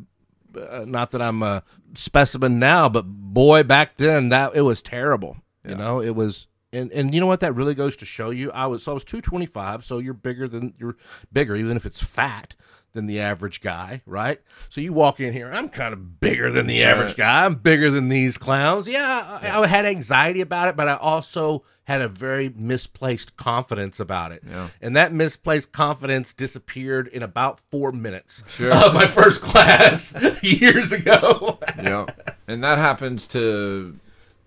[0.60, 1.64] uh, not that I'm a
[1.94, 5.38] specimen now, but boy, back then that it was terrible.
[5.68, 7.42] You know, it was, and and you know what?
[7.42, 8.52] That really goes to show you.
[8.52, 10.96] I was so I was two twenty five, so you're bigger than you're
[11.32, 12.56] bigger, even if it's fat
[12.98, 14.42] than the average guy, right?
[14.70, 17.46] So you walk in here, I'm kind of bigger than the average guy.
[17.46, 18.88] I'm bigger than these clowns.
[18.88, 24.00] Yeah, I, I had anxiety about it, but I also had a very misplaced confidence
[24.00, 24.42] about it.
[24.50, 24.70] Yeah.
[24.82, 28.74] And that misplaced confidence disappeared in about four minutes Sure.
[28.74, 30.14] of my first class
[30.44, 31.60] years ago.
[31.82, 32.08] yeah,
[32.48, 33.98] and that happens to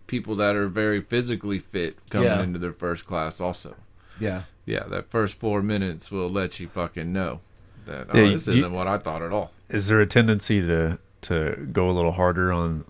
[0.09, 2.43] people that are very physically fit coming Yeah.
[2.43, 3.41] into their first class.
[3.41, 3.77] Also,
[4.19, 4.43] yeah.
[4.67, 7.41] yeah, that first four minutes will let you fucking know
[7.87, 9.53] that oh, Yeah, you- this you- isn't what I thought at all.
[9.69, 12.85] Is there a tendency to to go a little harder on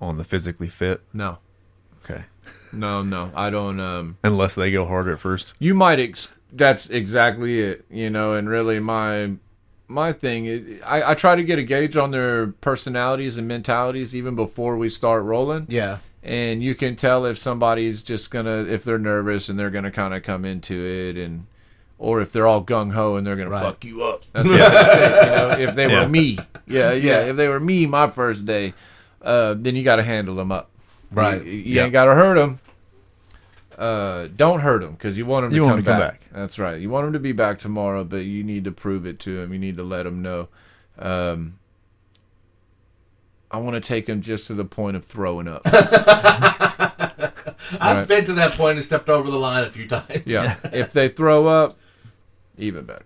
[0.00, 1.00] on the physically fit?
[1.12, 1.38] No,
[2.04, 2.24] Okay.
[2.72, 3.78] no, no, I don't.
[3.80, 5.52] Um, Unless they go harder at first.
[5.58, 6.00] you might.
[6.00, 7.84] Ex- that's exactly it.
[7.90, 9.32] You know, and really my
[9.86, 10.46] my thing.
[10.46, 14.76] is- I I try to get a gauge on their personalities and mentalities even before
[14.76, 15.66] we start rolling.
[15.68, 15.98] Yeah.
[16.26, 20.14] and you can tell if somebody's just gonna if they're nervous and they're gonna kind
[20.14, 21.46] of come into it and
[21.98, 23.62] or if they're all gung ho and they're gonna Right.
[23.62, 24.22] fuck you up.
[24.32, 25.30] That's what I think, you
[25.66, 26.00] know, if they Yeah.
[26.02, 27.20] were me, yeah, yeah, Yeah.
[27.30, 28.74] If they were me, my first day,
[29.22, 30.70] uh, then you got to handle them up.
[31.12, 31.42] Right.
[31.44, 31.84] You, you Yeah.
[31.84, 32.58] ain't got to hurt them.
[33.78, 36.00] Uh, don't hurt them because you want them to, You come, want 'em to come
[36.00, 36.20] back.
[36.20, 36.28] back.
[36.32, 36.80] That's right.
[36.80, 39.52] You want them to be back tomorrow, but you need to prove it to them.
[39.52, 40.48] You need to let them know.
[40.98, 41.54] Um,
[43.50, 45.62] I want to take them just to the point of throwing up.
[47.80, 48.08] I've Right.
[48.08, 50.22] been to that point and stepped over the line a few times.
[50.26, 50.56] Yeah.
[50.72, 51.76] if they throw up,
[52.58, 53.04] even better.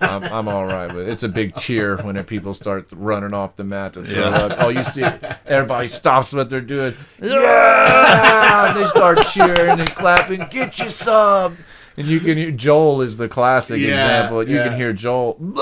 [0.00, 1.12] I'm, I'm all right with it.
[1.12, 4.56] It's a big cheer when people start running off the mat to throw up.
[4.60, 5.02] Oh, you see,
[5.46, 6.94] everybody stops what they're doing.
[7.20, 8.72] Yeah!
[8.74, 10.46] they start cheering and clapping.
[10.50, 11.58] Get you some.
[11.96, 14.48] And you can hear Joel is the classic Yeah, example.
[14.48, 14.68] You yeah.
[14.68, 15.36] can hear Joel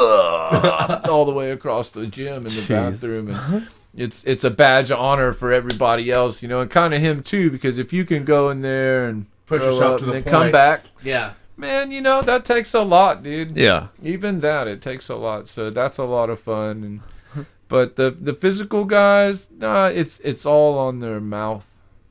[1.08, 4.98] all the way across the gym in the bathroom, and it's it's a badge of
[4.98, 8.24] honor for everybody else, you know, and kind of him too, because if you can
[8.24, 11.32] go in there and Push yourself up to and the then come back, Yeah.
[11.56, 13.56] Man, you know that takes a lot, dude.
[13.56, 13.88] Yeah.
[14.02, 15.48] Even that, it takes a lot.
[15.48, 17.02] So that's a lot of fun.
[17.36, 21.66] And but the the physical guys, nah, it's it's all on their mouth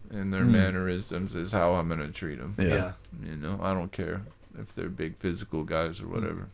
[0.10, 0.52] and their hmm.
[0.52, 2.56] mannerisms is how I'm gonna treat them.
[2.58, 2.68] Yeah.
[2.68, 2.94] Yeah.
[3.24, 4.24] You know, I don't care
[4.60, 6.14] if they're big physical guys or hmm.
[6.14, 6.50] whatever.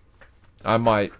[0.65, 1.13] I might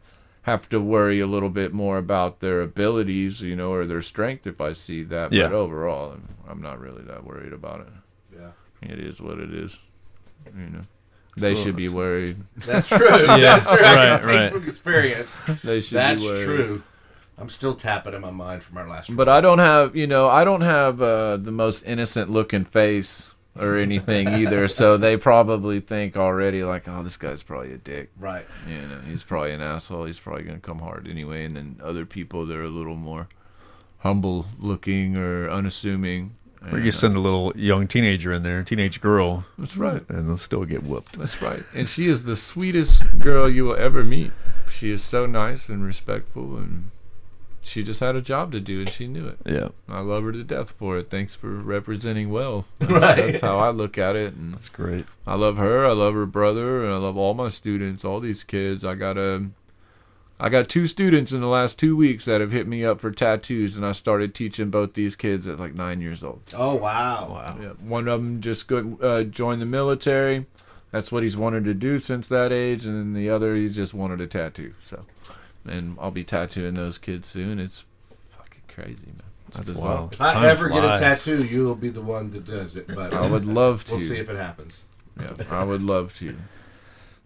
[0.44, 4.48] have to worry a little bit more about their abilities, you know, or their strength
[4.48, 5.34] if I see that.
[5.34, 5.44] Yeah.
[5.44, 7.88] But overall, I'm, I'm not really that worried about it.
[8.34, 8.52] Yeah.
[8.82, 9.82] It is what it is.
[10.56, 10.82] You know,
[11.38, 12.38] they should be worried.
[12.58, 13.00] That's true.
[13.28, 13.78] That's true.
[13.78, 14.52] I right, can right.
[14.52, 15.40] from experience.
[15.64, 16.38] They should That's be worried.
[16.38, 16.84] That's true.
[17.38, 19.16] I'm still tapping in my mind from our last.
[19.16, 23.36] But I don't have, you know, I don't have uh, the most innocent looking face
[23.60, 24.68] or anything either.
[24.68, 28.10] so they probably think already like, oh, this guy's probably a dick.
[28.20, 28.46] right.
[28.68, 30.06] You know, he's probably an asshole.
[30.06, 31.46] He's probably gonna come hard anyway.
[31.46, 33.28] And then other people, they're a little more
[34.00, 36.36] humble looking or unassuming.
[36.72, 40.04] Or you uh, send a little young teenager in there, teenage girl, that's right.
[40.10, 41.18] and they'll still get whooped.
[41.18, 41.64] That's right.
[41.74, 44.32] And she is the sweetest girl you will ever meet.
[44.70, 46.92] She is so nice and respectful, and
[47.62, 49.38] she just had a job to do, and she knew it.
[49.46, 49.70] Yeah.
[49.88, 51.10] I love her to death for it.
[51.10, 52.66] Thanks for representing well.
[52.80, 53.16] That's, Right.
[53.18, 54.34] that's how I look at it.
[54.34, 55.06] And That's great.
[55.26, 55.86] I love her.
[55.86, 58.84] I love her brother, and I love all my students, all these kids.
[58.86, 59.46] I got a,
[60.40, 63.10] I got two students in the last two weeks that have hit me up for
[63.10, 66.42] tattoos, and I started teaching both these kids at like nine years old.
[66.54, 67.28] Oh wow.
[67.30, 67.58] Wow.
[67.60, 70.46] Yeah, one of them just go, uh, joined the military.
[70.92, 73.94] That's what he's wanted to do since that age, and then the other he's just
[73.94, 74.74] wanted a tattoo.
[74.84, 75.06] So,
[75.66, 77.60] and I'll be tattooing those kids soon.
[77.60, 77.84] It's
[78.38, 79.22] fucking crazy, man.
[79.54, 80.14] That's wild.
[80.14, 82.88] If I Time ever get a tattoo, you will be the one that does it.
[82.88, 83.96] But I would love to.
[83.96, 84.86] we'll see if it happens.
[85.20, 86.38] yeah, I would love to.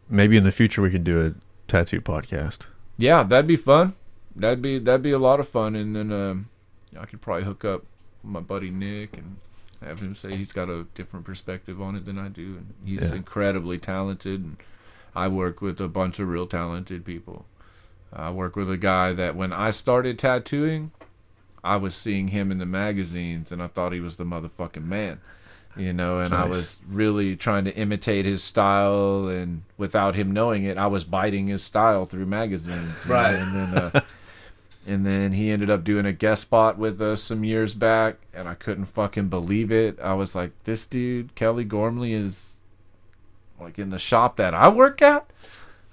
[0.09, 1.33] Maybe in the future we can do a
[1.67, 2.61] tattoo podcast.
[3.01, 3.95] Yeah, that'd be fun.
[4.35, 6.49] That'd be that'd be a lot of fun, and then um,
[6.97, 7.83] I could probably hook up
[8.23, 9.37] my buddy Nick and
[9.83, 13.09] have him say he's got a different perspective on it than I do, and he's
[13.09, 13.15] Yeah.
[13.17, 14.41] incredibly talented.
[14.43, 14.57] And
[15.15, 17.45] I work with a bunch of real talented people.
[18.13, 20.91] I work with a guy that when I started tattooing,
[21.63, 25.19] I was seeing him in the magazines, and I thought he was the motherfucking man.
[25.77, 30.63] You know, and I was really trying to imitate his style, and without him knowing
[30.65, 33.05] it, I was biting his style through magazines.
[33.05, 33.35] you know, Right.
[33.35, 34.01] And then, uh,
[34.87, 38.49] and then he ended up doing a guest spot with us some years back, and
[38.49, 39.97] I couldn't fucking believe it.
[40.01, 42.59] I was like, this dude, Kelly Gormley, is
[43.59, 45.29] like in the shop that I work at.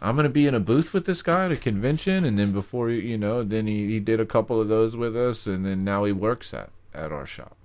[0.00, 2.90] I'm gonna be in a booth with this guy at a convention, and then before
[2.90, 5.84] you you know, then he, he did a couple of those with us, and then
[5.84, 7.57] now he works at at our shop.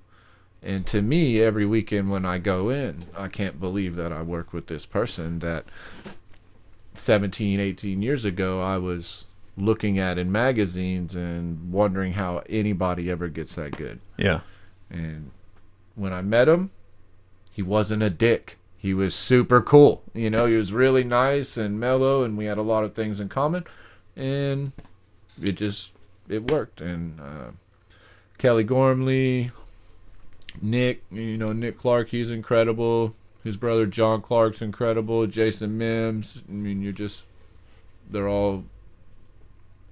[0.63, 4.53] And to me, every weekend when I go in, I can't believe that I work
[4.53, 5.65] with this person that
[6.93, 9.25] 17, 18 years ago I was
[9.57, 13.99] looking at in magazines and wondering how anybody ever gets that good.
[14.17, 14.41] Yeah.
[14.89, 15.31] And
[15.95, 16.71] when I met him,
[17.51, 18.57] he wasn't a dick.
[18.77, 20.01] He was super cool.
[20.13, 23.19] You know, he was really nice and mellow, and we had a lot of things
[23.19, 23.65] in common.
[24.15, 24.71] And
[25.41, 25.93] it just
[26.27, 26.81] it worked.
[26.81, 27.51] And uh,
[28.37, 29.51] Kelly Gormley,
[30.61, 33.15] Nick, you know Nick Clark, he's incredible.
[33.43, 35.27] His brother John Clark's incredible.
[35.27, 36.43] Jason Mims.
[36.47, 37.23] I mean, you're just
[38.09, 38.63] they're all.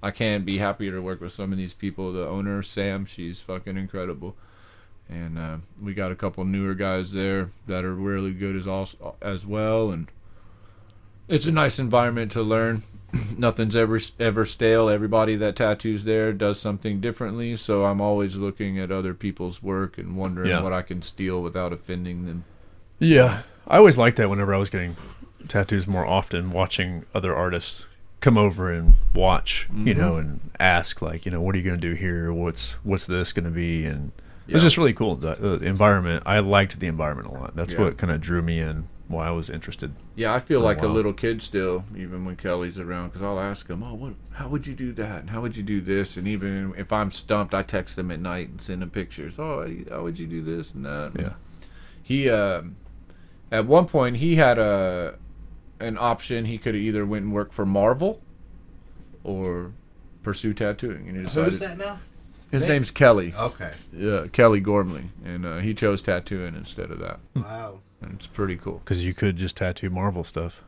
[0.02, 2.12] I can't be happier to work with some of these people.
[2.12, 4.34] The owner Sam, she's fucking incredible
[5.12, 9.14] and uh, we got a couple newer guys there that are really good as also
[9.20, 10.08] as well and
[11.28, 12.82] it's a nice environment to learn
[13.36, 18.78] nothing's ever ever stale everybody that tattoos there does something differently so i'm always looking
[18.78, 20.62] at other people's work and wondering Yeah.
[20.62, 22.44] what i can steal without offending them
[22.98, 23.42] Yeah.
[23.66, 24.96] I always liked that whenever I was getting
[25.48, 27.84] tattoos more often, watching other artists
[28.20, 30.28] come over and watch, you know, mm-hmm.
[30.30, 32.32] and ask like, you know, what are you going to do here?
[32.32, 33.84] What's what's this going to be?
[33.84, 34.10] And
[34.48, 35.14] it was just really cool.
[35.14, 37.54] The, the environment, I liked the environment a lot.
[37.54, 37.82] That's Yeah.
[37.82, 38.88] what kind of drew me in.
[39.08, 39.94] Why I was interested.
[40.14, 43.22] Yeah, I feel for a like a little kid still, even when Kelly's around, because
[43.22, 44.14] I'll ask him, "Oh, what?
[44.32, 45.20] How would you do that?
[45.20, 48.20] And how would you do this?" And even if I'm stumped, I text him at
[48.20, 49.38] night and send him pictures.
[49.38, 51.12] Oh, how would you do this and that?
[51.18, 51.32] Yeah.
[52.02, 52.76] He, um
[53.52, 55.16] at one point, he had a
[55.78, 56.46] an option.
[56.46, 58.22] He could have either went and worked for Marvel
[59.22, 59.72] or
[60.22, 61.50] pursue tattooing, and he decided.
[61.50, 62.00] Who's that now?
[62.50, 62.72] His Name?
[62.72, 63.34] name's Kelly.
[63.38, 63.72] Okay.
[63.92, 67.20] Yeah, Kelly Gormley, and uh, he chose tattooing instead of that.
[67.34, 67.80] Wow.
[68.02, 68.80] And it's pretty cool.
[68.84, 70.60] Because you could just tattoo Marvel stuff.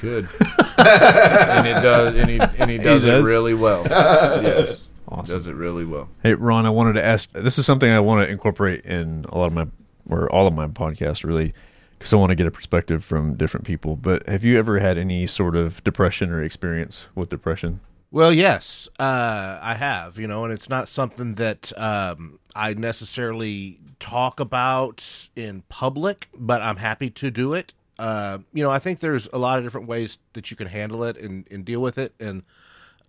[0.00, 0.28] Good.
[0.78, 3.24] and it does, and he and he does, it does?
[3.24, 3.82] really well.
[4.42, 5.36] Yes, Awesome.
[5.36, 6.08] does it really well.
[6.22, 7.30] Hey, Ron, I wanted to ask.
[7.32, 9.66] This is something I want to incorporate in a lot of my,
[10.08, 11.52] or all of my podcasts, really,
[11.98, 13.96] because I want to get a perspective from different people.
[13.96, 17.80] But have you ever had any sort of depression or experience with depression?
[18.12, 23.80] Well, yes, uh, I have, you know, and it's not something that um, I necessarily
[24.00, 27.72] talk about in public, but I'm happy to do it.
[27.98, 31.04] Uh, you know, I think there's a lot of different ways that you can handle
[31.04, 32.42] it and, and deal with it, and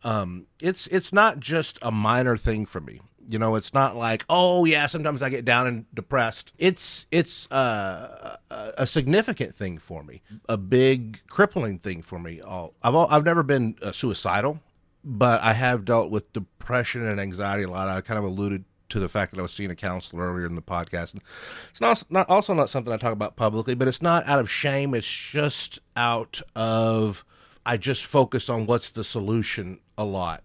[0.06, 3.02] um, it's it's not just a minor thing for me.
[3.28, 6.54] You know, it's not like, oh yeah, sometimes I get down and depressed.
[6.58, 12.40] It's it's uh, a, significant thing for me, a big crippling thing for me.
[12.40, 14.60] All I've al- I've never been uh, suicidal,
[15.04, 17.88] but I have dealt with depression and anxiety a lot.
[17.90, 20.56] I kind of alluded to the fact that I was seeing a counselor earlier in
[20.56, 21.14] the podcast.
[21.14, 21.24] And
[21.70, 24.50] it's not, not also not something I talk about publicly, but it's not out of
[24.50, 24.94] shame.
[24.94, 27.26] It's just out of
[27.66, 30.44] I just focus on what's the solution a lot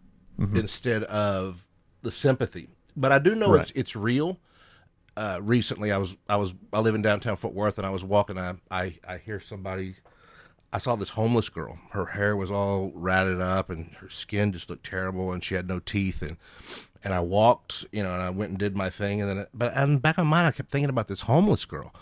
[0.55, 1.67] instead of
[2.03, 2.69] the sympathy.
[2.97, 3.63] But I do know Right.
[3.63, 4.39] it's it's real.
[5.17, 8.05] Uh, recently, I was I was I live in downtown Fort Worth, and I was
[8.05, 8.39] walking.
[8.39, 9.97] I I, I hear somebody.
[10.73, 11.79] I saw this homeless girl.
[11.91, 15.69] Her hair was all ratted up, and her skin just looked terrible, and she had
[15.69, 16.21] no teeth.
[16.23, 16.37] and
[17.03, 19.75] And I walked, you know, and I went and did my thing, and then, but
[19.75, 21.93] in the back of my mind, I kept thinking about this homeless girl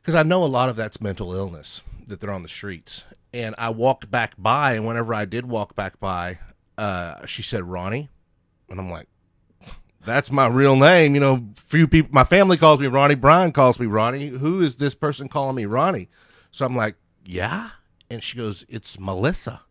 [0.00, 3.04] because I know a lot of that's mental illness that they're on the streets.
[3.32, 6.38] And I walked back by, and whenever I did walk back by,
[6.76, 8.08] uh, she said Ronnie,
[8.68, 9.08] and I'm like,
[10.04, 11.14] that's my real name.
[11.14, 13.14] You know, few people, my family calls me Ronnie.
[13.14, 14.28] Brian calls me Ronnie.
[14.28, 16.08] Who is this person calling me Ronnie?
[16.50, 17.70] So I'm like, yeah.
[18.12, 19.62] And she goes, it's Melissa.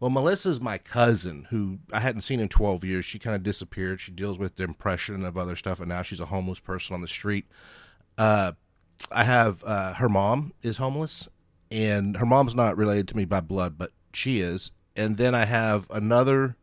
[0.00, 3.04] Well, Melissa's my cousin who I hadn't seen in 12 years.
[3.04, 4.00] She kind of disappeared.
[4.00, 7.08] She deals with depression and other stuff, and now she's a homeless person on the
[7.08, 7.44] street.
[8.16, 8.52] Uh,
[9.10, 11.28] I have uh, her mom is homeless,
[11.70, 14.72] and her mom's not related to me by blood, but she is.
[14.96, 16.56] And then I have another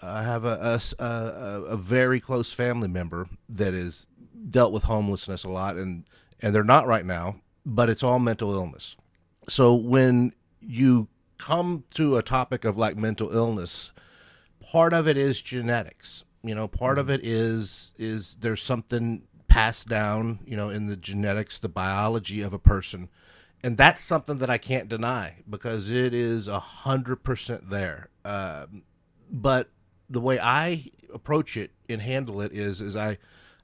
[0.00, 4.06] I have a a very close family member that has
[4.50, 6.04] dealt with homelessness a lot, and
[6.40, 7.36] and they're not right now,
[7.66, 8.96] but it's all mental illness.
[9.48, 13.92] So when you come to a topic of like mental illness,
[14.60, 16.24] part of it is genetics.
[16.42, 20.96] You know, part of it is is there's something passed down, you know, in the
[20.96, 23.08] genetics, the biology of a person.
[23.62, 28.08] And that's something that I can't deny because it is a hundred percent there.
[28.24, 28.82] Um,
[29.30, 29.70] but
[30.08, 33.18] the way I approach it and handle it is is I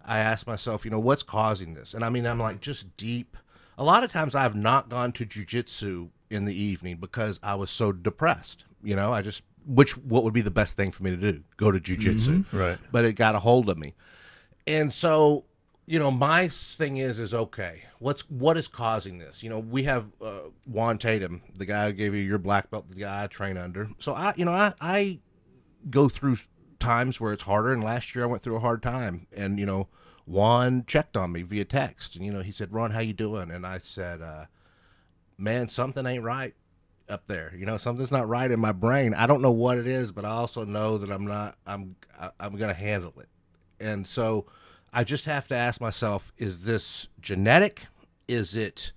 [0.05, 1.95] I ask myself, you know, what's causing this?
[1.95, 3.37] And I mean, I'm like just deep.
[3.79, 7.71] A lot of times I've not gone to jujitsu in the evening because I was
[7.71, 8.65] so depressed.
[8.83, 11.43] You know, I just which what would be the best thing for me to do?
[11.57, 12.45] Go to jujitsu.
[12.53, 12.79] Right.
[12.93, 13.95] But it got a hold of me.
[14.67, 15.45] And so,
[15.87, 17.85] you know, my thing is is okay.
[17.99, 19.43] What's what is causing this?
[19.43, 22.89] You know, we have uh, Juan Tatum, the guy who gave you your black belt,
[22.89, 23.91] the guy I train under.
[23.99, 25.19] So I, you know, I I
[25.91, 26.39] go through
[26.79, 27.73] times where it's harder.
[27.73, 29.89] And last year I went through a hard time, and you know,
[30.27, 33.51] Juan checked on me via text, and you know, he said, "Ron, how you doing?"
[33.51, 34.47] And I said, uh,
[35.39, 36.55] "Man, something ain't right."
[37.07, 37.53] up there.
[37.55, 39.13] You know something's not right in my brain.
[39.13, 42.31] I don't know what it is but i also know that i'm not i'm I-
[42.41, 43.29] i'm gonna handle it.
[43.79, 44.47] And so
[44.91, 47.89] i just have to ask myself is this genetic?
[48.27, 48.93] Is it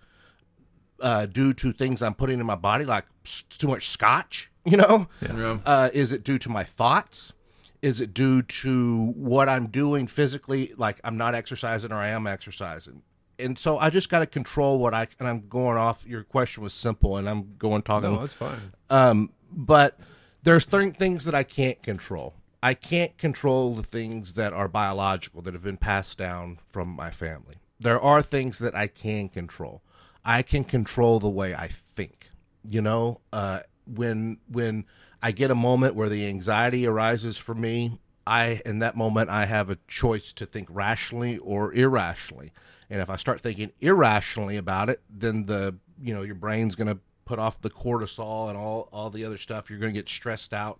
[1.02, 3.04] uh, due to things i'm putting in my body like
[3.50, 5.10] too much scotch you know?
[5.22, 5.58] Yeah.
[5.66, 7.34] uh, is it due to my thoughts?
[7.82, 10.74] Is it due to what i'm doing physically?
[10.78, 13.02] Like i'm not exercising or i am exercising
[13.40, 16.64] and so i just got to control what i and i'm going off your question
[16.64, 18.74] was simple and i'm going talking No, that's fine.
[18.90, 20.00] um, but
[20.44, 22.34] there's certain things that I can't control.
[22.64, 27.10] I can't control the things that are biological that have been passed down from my
[27.12, 27.56] family.
[27.82, 29.82] There are things that I can control.
[30.24, 32.30] I can control the way I think.
[32.64, 34.86] You know, uh, when when
[35.22, 39.46] I get a moment where the anxiety arises for me, I in that moment I
[39.48, 42.52] have a choice to think rationally or irrationally.
[42.90, 46.88] And if I start thinking irrationally about it, then the you know your brain's going
[46.88, 49.70] to put off the cortisol and all all the other stuff.
[49.70, 50.80] You're going to get stressed out,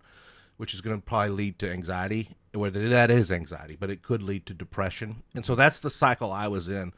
[0.56, 2.36] which is going to probably lead to anxiety.
[2.52, 5.22] Whether that is anxiety, but it could lead to depression.
[5.34, 6.92] And so that's the cycle I was in.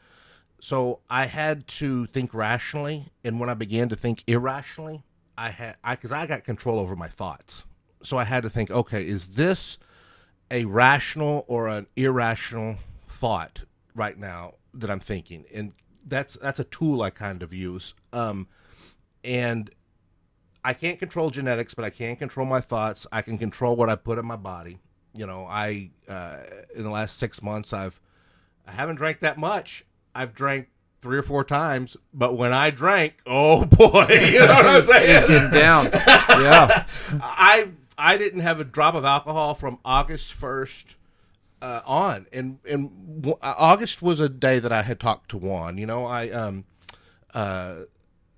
[0.61, 5.03] So I had to think rationally, and when I began to think irrationally,
[5.37, 7.65] I had I because I got control over my thoughts.
[8.03, 9.79] So I had to think, okay, is this
[10.51, 12.77] a rational or an irrational
[13.09, 13.63] thought
[13.95, 15.45] right now that I'm thinking?
[15.53, 15.73] And
[16.07, 17.95] that's that's a tool I kind of use.
[18.13, 18.49] Um,
[19.25, 19.71] and
[20.65, 23.07] I can't control genetics, but I can control my thoughts.
[23.13, 24.79] I can control what I put in my body.
[25.15, 26.39] You know, I uh,
[26.75, 28.01] in the last six months, I've
[28.67, 29.85] I haven't drank that much.
[30.15, 30.69] I've drank
[31.01, 35.29] three or four times, but when I drank, oh boy, you know what I'm saying?
[35.29, 35.91] Getting down.
[36.41, 36.87] Yeah.
[37.21, 40.97] I I didn't have a drop of alcohol from August first
[41.63, 45.37] uh, on, and and w- uh, August was a day that I had talked to
[45.37, 45.79] Juan.
[45.79, 46.65] You know, I um
[47.35, 47.81] uh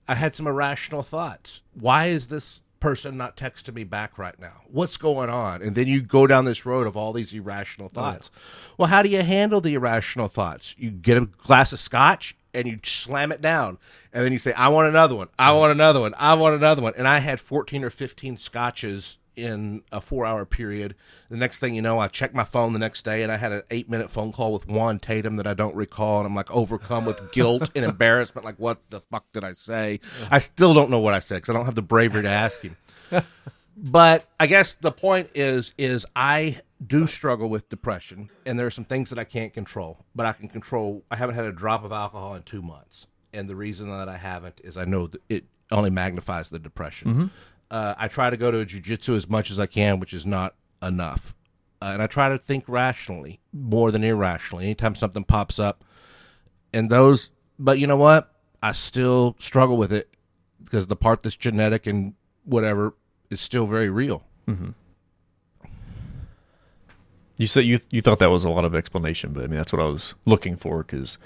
[0.09, 1.63] I had some irrational thoughts.
[1.73, 4.63] Why is this person not texting me back right now?
[4.67, 5.63] What's going on?
[5.63, 8.31] And then you go down this road of all these irrational thoughts.
[8.77, 10.75] Well, how do you handle the irrational thoughts?
[10.77, 13.79] You get a glass of scotch and you slam it down.
[14.13, 15.29] And then you say, I want another one.
[15.39, 16.15] I want another one.
[16.19, 16.95] I want another one.
[16.97, 20.95] And I had 14 or 15 scotches in a four hour period.
[21.29, 23.53] The next thing you know, I checked my phone the next day and I had
[23.53, 26.19] an eight minute phone call with Juan Tatum that I don't recall.
[26.19, 28.45] And I'm like overcome with guilt and embarrassment.
[28.45, 30.01] Like, what the fuck did I say?
[30.31, 32.61] I still don't know what I said because I don't have the bravery to ask
[32.61, 32.77] him.
[33.77, 38.71] but I guess the point is, is I do struggle with depression and there are
[38.71, 41.05] some things that I can't control, but I can control.
[41.11, 43.07] I haven't had a drop of alcohol in two months.
[43.35, 47.09] And the reason that I haven't is I know that it only magnifies the depression.
[47.09, 47.27] Mm-hmm.
[47.73, 50.55] Uh, I try to go to jujitsu as much as I can, which is not
[50.83, 51.35] enough.
[51.81, 54.65] Uh, and I try to think rationally more than irrationally.
[54.67, 55.83] Anytime something pops up,
[56.75, 58.31] and those, but you know what?
[58.63, 60.15] I still struggle with it
[60.63, 62.13] because the part that's genetic and
[62.45, 62.95] whatever
[63.31, 64.23] is still very real.
[67.39, 69.73] You said you you thought that was a lot of explanation, but I mean that's
[69.73, 71.17] what I was looking for because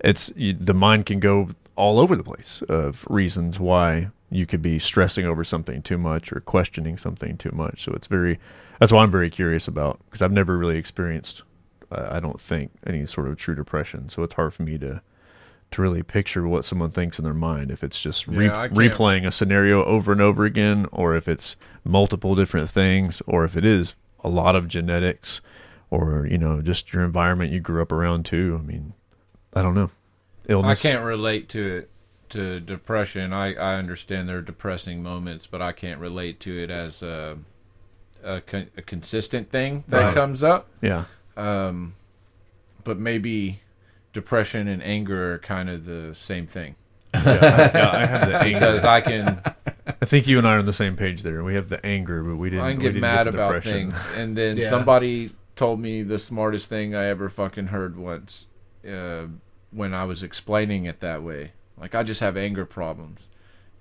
[0.00, 4.60] it's you, the mind can go all over the place of reasons why you could
[4.60, 7.84] be stressing over something too much or questioning something too much.
[7.84, 8.38] So it's very
[8.80, 11.42] that's why I'm very curious about because I've never really experienced
[11.90, 14.08] uh, I don't think any sort of true depression.
[14.08, 15.00] So it's hard for me to
[15.70, 19.26] to really picture what someone thinks in their mind if it's just re- Yeah, replaying
[19.26, 23.64] a scenario over and over again or if it's multiple different things or if it
[23.64, 25.42] is a lot of genetics
[25.90, 28.94] or you know just your environment you grew up around too i mean
[29.52, 29.90] i don't know
[30.48, 31.90] I can't relate to it
[32.30, 33.32] to depression.
[33.32, 37.36] I, I understand there are depressing moments, but I can't relate to it as uh,
[38.22, 40.14] a, con- a consistent thing that Right.
[40.14, 40.68] comes up.
[40.82, 41.04] Yeah.
[41.36, 41.94] Um,
[42.84, 43.60] but maybe
[44.12, 46.74] depression and anger are kind of the same thing
[47.14, 47.20] yeah,
[47.92, 48.58] I have the anger.
[48.58, 49.40] because I can
[50.02, 51.42] I think you and I are on the same page there.
[51.44, 52.64] We have the anger, but we didn't.
[52.64, 53.90] I can get didn't mad the about depression.
[53.92, 54.68] things, and then Yeah.
[54.68, 58.46] somebody told me the smartest thing I ever fucking heard once
[58.86, 59.26] uh,
[59.70, 61.52] when I was explaining it that way.
[61.78, 63.28] Like I just have anger problems,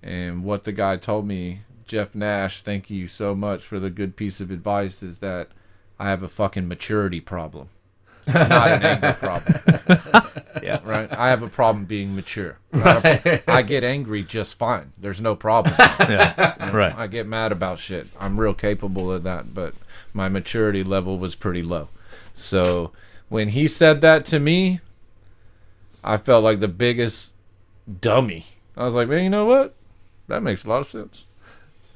[0.04, 4.16] and what the guy told me, Jeff Nash, thank you so much for the good
[4.16, 5.50] piece of advice, is that
[6.00, 7.70] I have a fucking maturity problem,
[8.28, 9.56] not an anger problem.
[10.62, 10.80] Yeah.
[10.84, 11.12] Right?
[11.12, 12.58] I have a problem being mature.
[12.74, 14.92] I, I get angry just fine.
[14.98, 15.76] There's no problem.
[16.08, 16.72] Yeah.
[16.76, 16.96] right.
[16.96, 18.08] I get mad about shit.
[18.20, 19.74] I'm real capable of that, but
[20.14, 21.90] my maturity level was pretty low.
[22.34, 22.92] So
[23.30, 24.80] when he said that to me,
[26.04, 27.34] I felt like the biggest
[28.02, 28.46] dummy.
[28.76, 29.76] I was like, man, you know what?
[30.28, 31.26] That makes a lot of sense.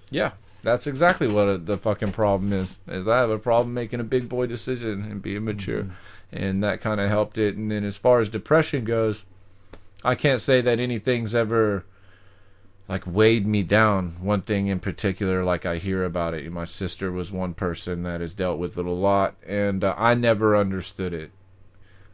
[0.10, 0.32] Yeah,
[0.64, 2.78] that's exactly what a, the fucking problem is.
[2.88, 5.88] Is I have a problem making a big boy decision and being mature,
[6.32, 7.56] and that kind of helped it.
[7.56, 9.26] And then as far as depression goes,
[10.04, 11.86] I can't say that anything's ever
[12.88, 14.18] like weighed me down.
[14.20, 16.52] One thing in particular, like I hear about it.
[16.52, 20.14] My sister was one person that has dealt with it a lot, and uh, I
[20.14, 21.32] never understood it.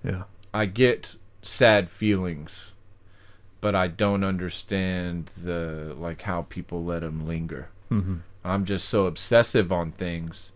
[0.04, 0.24] Yeah.
[0.54, 1.16] I get
[1.48, 2.74] sad feelings,
[3.62, 7.70] but I don't understand the like how people let them linger.
[7.92, 8.20] Mhm.
[8.44, 10.52] I'm just so obsessive on things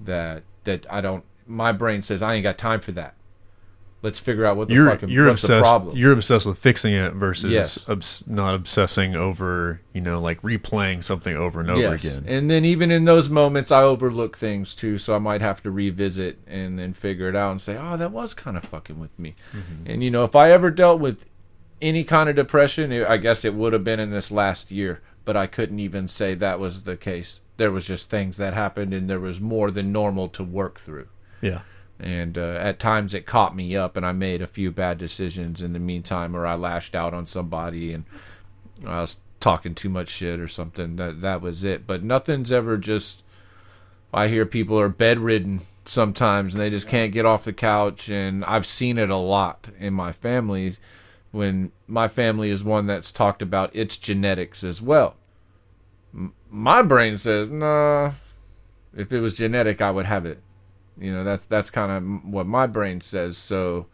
[0.00, 1.24] that that I don't.
[1.46, 3.14] My brain says I ain't got time for that.
[4.04, 5.62] Let's figure out what the You're fucking you're what's the obsessed.
[5.70, 5.96] problem.
[5.96, 7.84] You're obsessed with fixing it versus Yes.
[7.88, 12.04] obs- not obsessing over you know like replaying something over and over Yes.
[12.04, 12.24] again.
[12.28, 15.70] And then even in those moments, I overlook things too, so I might have to
[15.70, 19.18] revisit and then figure it out and say, "Oh, that was kind of fucking with
[19.18, 19.90] me." Mm-hmm.
[19.90, 21.24] And you know, if I ever dealt with
[21.82, 25.36] any kind of depression, I guess it would have been in this last year, but
[25.36, 27.40] I couldn't even say that was the case.
[27.56, 31.08] There was just things that happened, and there was more than normal to work through.
[31.40, 31.60] yeah.
[32.00, 35.62] And uh, at times it caught me up, and I made a few bad decisions
[35.62, 38.04] in the meantime, or I lashed out on somebody, and
[38.84, 40.96] I was talking too much shit or something.
[40.96, 41.86] That that was it.
[41.86, 43.22] But nothing's ever just.
[44.12, 48.44] I hear people are bedridden sometimes, and they just can't get off the couch, and
[48.44, 50.76] I've seen it a lot in my family.
[51.30, 55.16] When my family is one that's talked about its genetics as well.
[56.14, 58.12] M- my brain says, nah.
[58.96, 60.38] If it was genetic, I would have it.
[60.98, 63.36] You know, that's that's kind of what my brain says.
[63.36, 63.86] So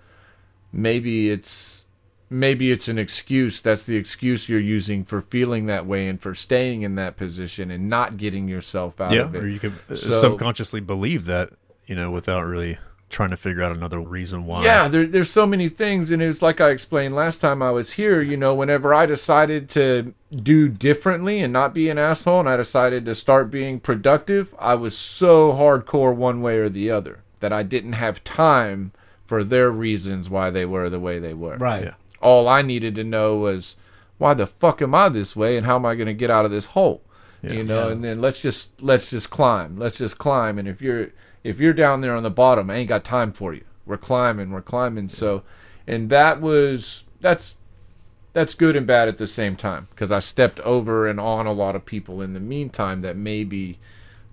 [0.72, 1.86] maybe it's
[2.28, 3.60] maybe it's an excuse.
[3.60, 7.70] That's the excuse you're using for feeling that way and for staying in that position
[7.70, 9.22] and not getting yourself out Yeah.
[9.22, 9.38] of it.
[9.38, 11.50] Yeah, or you could uh, So- subconsciously believe that
[11.86, 12.78] you know without really
[13.10, 14.62] trying to figure out another reason why.
[14.64, 17.70] Yeah, there, there's so many things, and it was like I explained last time I
[17.72, 18.20] was here.
[18.22, 22.56] You know, whenever I decided to do differently and not be an asshole, and I
[22.56, 27.52] decided to start being productive, I was so hardcore one way or the other that
[27.52, 28.92] I didn't have time
[29.26, 31.56] for their reasons why they were the way they were.
[31.56, 31.84] Right.
[31.84, 31.94] Yeah.
[32.20, 33.76] All I needed to know was
[34.18, 36.44] why the fuck am I this way, and how am I going to get out
[36.44, 37.02] of this hole?
[37.42, 37.92] you know, Yeah.
[37.92, 39.78] and then let's just let's just climb.
[39.78, 40.58] Let's just climb.
[40.58, 41.08] And if you're
[41.44, 43.64] if you're down there on the bottom, I ain't got time for you.
[43.86, 45.08] We're climbing, we're climbing.
[45.08, 45.42] So,
[45.86, 47.56] and that was that's
[48.32, 51.52] that's good and bad at the same time because I stepped over and on a
[51.52, 53.78] lot of people in the meantime that maybe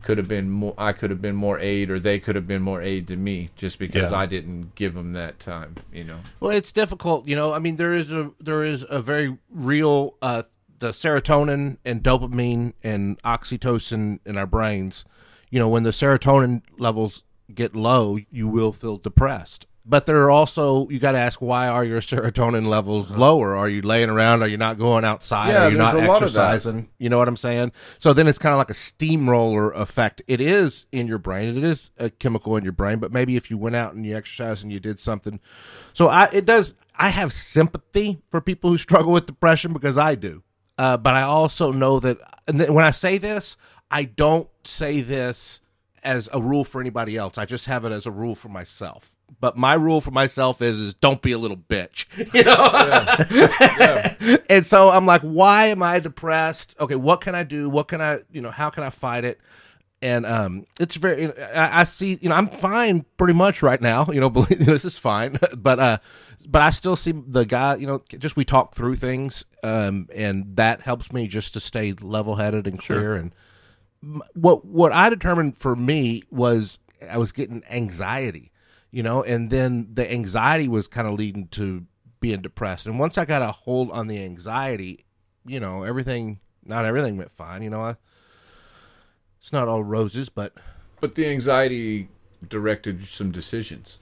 [0.03, 2.61] could have been more I could have been more aid or they could have been
[2.61, 4.17] more aid to me just because Yeah.
[4.17, 6.19] I didn't give them that time, you know.
[6.39, 7.51] Well, it's difficult, you know.
[7.53, 10.43] I mean, there is a there is a very real uh,
[10.79, 15.03] the serotonin and dopamine and oxytocin in our brains.
[15.49, 19.65] You know, when the serotonin levels get low, you will feel depressed.
[19.89, 23.55] But there are also you got to ask why are your serotonin levels lower?
[23.55, 24.43] Are you laying around?
[24.43, 25.51] Are you not going outside?
[25.51, 26.55] Yeah, are you there's not a lot of that.
[26.55, 26.89] exercising?
[26.97, 27.71] You know what I'm saying?
[27.97, 30.21] So then it's kind of like a steamroller effect.
[30.27, 31.55] It is in your brain.
[31.57, 32.99] It is a chemical in your brain.
[32.99, 35.39] But maybe if you went out and you exercised and you did something,
[35.93, 36.73] so I it does.
[36.99, 40.43] I have sympathy for people who struggle with depression because I do.
[40.77, 43.55] Uh, but I also know that and then when I say this,
[43.89, 45.61] I don't say this
[46.03, 47.37] as a rule for anybody else.
[47.37, 49.13] I just have it as a rule for myself.
[49.41, 52.05] But my rule for myself is is don't be a little bitch.
[52.33, 54.37] You know?
[54.49, 56.75] and so I'm like, why am I depressed?
[56.79, 57.69] Okay, what can I do?
[57.69, 59.39] What can I, you know, how can I fight it?
[60.01, 61.35] And um, it's very.
[61.37, 64.05] I, I see, you know, I'm fine pretty much right now.
[64.11, 65.97] You know, believe this is fine, but uh,
[66.47, 67.75] but I still see the guy.
[67.77, 71.93] You know, just we talk through things, um, and that helps me just to stay
[71.93, 73.15] level headed and clear.
[73.15, 73.33] And m-
[74.33, 78.51] what what I determined for me was I was getting anxiety,
[78.91, 81.85] you know, and then the anxiety was kind of leading to
[82.19, 82.87] being depressed.
[82.87, 85.05] And once I got a hold on the anxiety,
[85.45, 87.61] you know, everything not everything went fine.
[87.61, 87.95] You know, I,
[89.39, 90.53] it's not all roses, but
[90.99, 92.09] But the anxiety
[92.47, 93.99] directed some decisions.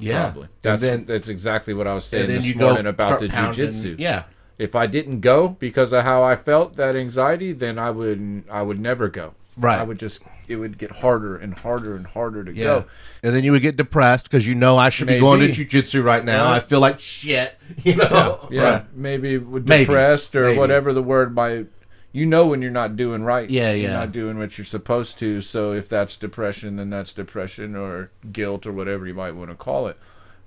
[0.00, 0.48] Probably.
[0.62, 3.98] That's then, that's exactly what I was saying this morning about the jujitsu.
[3.98, 4.24] Yeah.
[4.58, 8.62] If I didn't go because of how I felt that anxiety, then I would I
[8.62, 9.34] would never go.
[9.56, 9.78] Right.
[9.78, 12.64] I would just it would get harder and harder and harder to Yeah.
[12.64, 12.84] go.
[13.22, 16.02] And then you would get depressed because you know I should be going to jujitsu
[16.04, 16.44] right now.
[16.46, 16.52] Yeah.
[16.52, 17.54] I feel like shit.
[17.84, 18.46] You know.
[18.50, 18.84] Yeah, Right.
[18.96, 19.84] maybe with Maybe.
[19.86, 20.58] depressed or Maybe.
[20.58, 21.66] whatever the word might.
[22.14, 23.48] You know when you're not doing right.
[23.48, 23.94] Yeah, You're yeah.
[24.00, 25.40] not doing what you're supposed to.
[25.40, 29.56] So if that's depression, then that's depression or guilt or whatever you might want to
[29.56, 29.96] call it.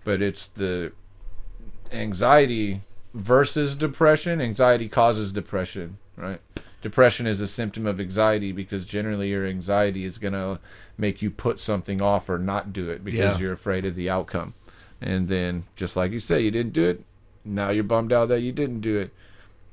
[0.04, 0.92] But it's the
[1.92, 2.82] anxiety
[3.16, 4.42] versus depression.
[4.42, 6.42] Anxiety causes depression, right?
[6.82, 10.60] Depression is a symptom of anxiety because generally your anxiety is going to
[10.98, 13.38] make you put something off or not do it because Yeah.
[13.40, 14.54] you're afraid of the outcome.
[15.02, 17.04] And then, just like you say, you didn't do it.
[17.44, 19.12] Now you're bummed out that you didn't do it.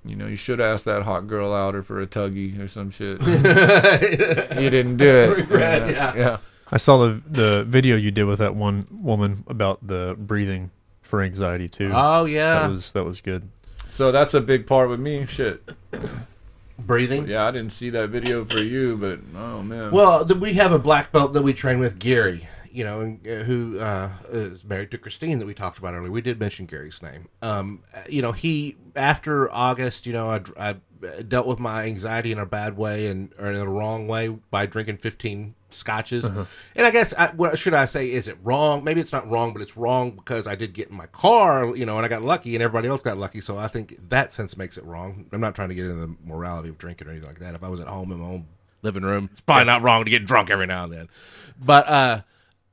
[0.05, 2.91] You know, you should ask that hot girl out or for a tuggy or some
[2.91, 3.21] shit.
[3.27, 5.37] you didn't do it.
[5.37, 6.15] Regret, yeah.
[6.15, 6.17] yeah.
[6.17, 6.37] yeah.
[6.71, 10.71] I saw the the video you did with that one woman about the breathing
[11.13, 11.91] for anxiety too.
[11.93, 12.61] Oh yeah.
[12.61, 13.47] that was that was good.
[13.87, 15.27] So that's a big part with me.
[15.27, 15.63] Shit.
[16.79, 17.29] Breathing.
[17.29, 19.91] Yeah, I didn't see that video for you, but oh man.
[19.91, 22.49] Well, the, we have a black belt that we train with, Gary.
[22.71, 26.11] You know, and, uh, who uh, is married to Christine that we talked about earlier.
[26.11, 27.29] We did mention Gary's name.
[27.43, 30.77] Um, uh, you know, he after August, you know, I, I
[31.29, 34.65] dealt with my anxiety in a bad way and or in the wrong way by
[34.65, 36.25] drinking fifteen scotches.
[36.25, 38.11] And I guess I, what should I say?
[38.11, 38.85] Is it wrong?
[38.85, 41.87] Maybe it's not wrong, but it's wrong because I did get in my car, you
[41.87, 43.41] know, and I got lucky, and everybody else got lucky.
[43.41, 45.27] So I think that sense makes it wrong.
[45.33, 47.55] I'm not trying to get into the morality of drinking or anything like that.
[47.55, 48.47] If I was at home in my own
[48.83, 51.09] living room, it's probably not wrong to get drunk every now and then.
[51.59, 52.23] But uh,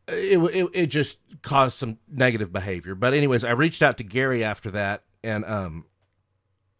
[0.07, 2.95] it, it it just caused some negative behavior.
[2.95, 5.85] But anyways, I reached out to Gary after that, and um,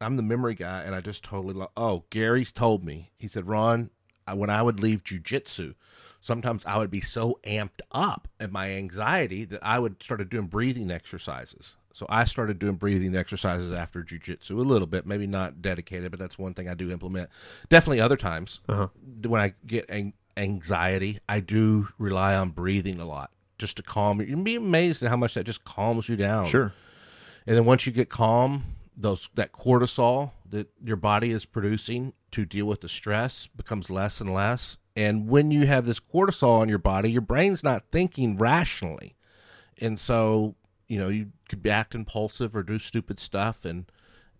[0.01, 3.47] I'm the memory guy, and I just totally lo- oh Gary's told me he said
[3.47, 3.89] Ron,
[4.33, 5.75] when I would leave jujitsu,
[6.19, 10.47] sometimes I would be so amped up in my anxiety that I would start doing
[10.47, 11.75] breathing exercises.
[11.93, 16.19] So I started doing breathing exercises after jujitsu a little bit, maybe not dedicated, but
[16.19, 17.29] that's one thing I do implement.
[17.67, 18.87] Definitely other times uh-huh.
[19.27, 24.21] when I get an- anxiety, I do rely on breathing a lot just to calm
[24.21, 24.27] you.
[24.27, 26.45] You'd be amazed at how much that just calms you down.
[26.47, 26.73] Sure.
[27.45, 28.63] And then once you get calm,
[28.95, 34.19] those that cortisol that your body is producing to deal with the stress becomes less
[34.21, 34.77] and less.
[34.99, 39.15] And when you have this cortisol in your body, your brain's not thinking rationally.
[39.79, 40.55] And so,
[40.89, 43.89] you know, you could be act impulsive or do stupid stuff and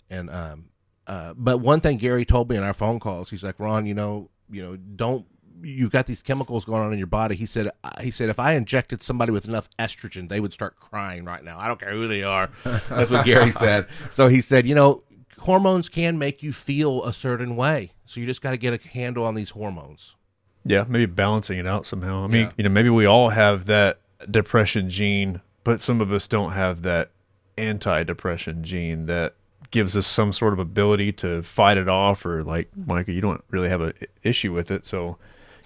[0.10, 0.66] and um
[1.08, 3.94] uh but one thing Gary told me in our phone calls, he's like, "Ron, you
[3.94, 5.26] know, you know, don't
[5.62, 8.38] you've got these chemicals going on in your body." He said uh, he said if
[8.38, 11.58] I injected somebody with enough estrogen, they would start crying right now.
[11.58, 12.50] I don't care who they are.
[12.66, 13.88] That's what Gary said.
[14.12, 15.04] So he said, "You know,
[15.38, 17.94] hormones can make you feel a certain way.
[18.06, 20.18] So you just got to get a handle on these hormones."
[20.66, 22.24] Yeah, maybe balancing it out somehow.
[22.24, 22.52] I mean, Yeah.
[22.58, 26.82] you know, maybe we all have that depression gene, but some of us don't have
[26.84, 27.12] that
[27.58, 29.34] anti-depression gene that
[29.72, 33.44] gives us some sort of ability to fight it off or like Micah, you don't
[33.50, 34.86] really have an issue with it.
[34.86, 35.18] So,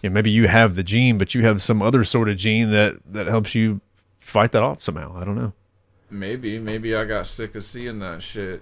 [0.02, 2.72] you know, maybe you have the gene, but you have some other sort of gene
[2.72, 3.80] that that helps you
[4.20, 5.16] fight that off somehow.
[5.18, 5.54] I don't know.
[6.12, 8.62] Maybe, maybe I got sick of seeing that shit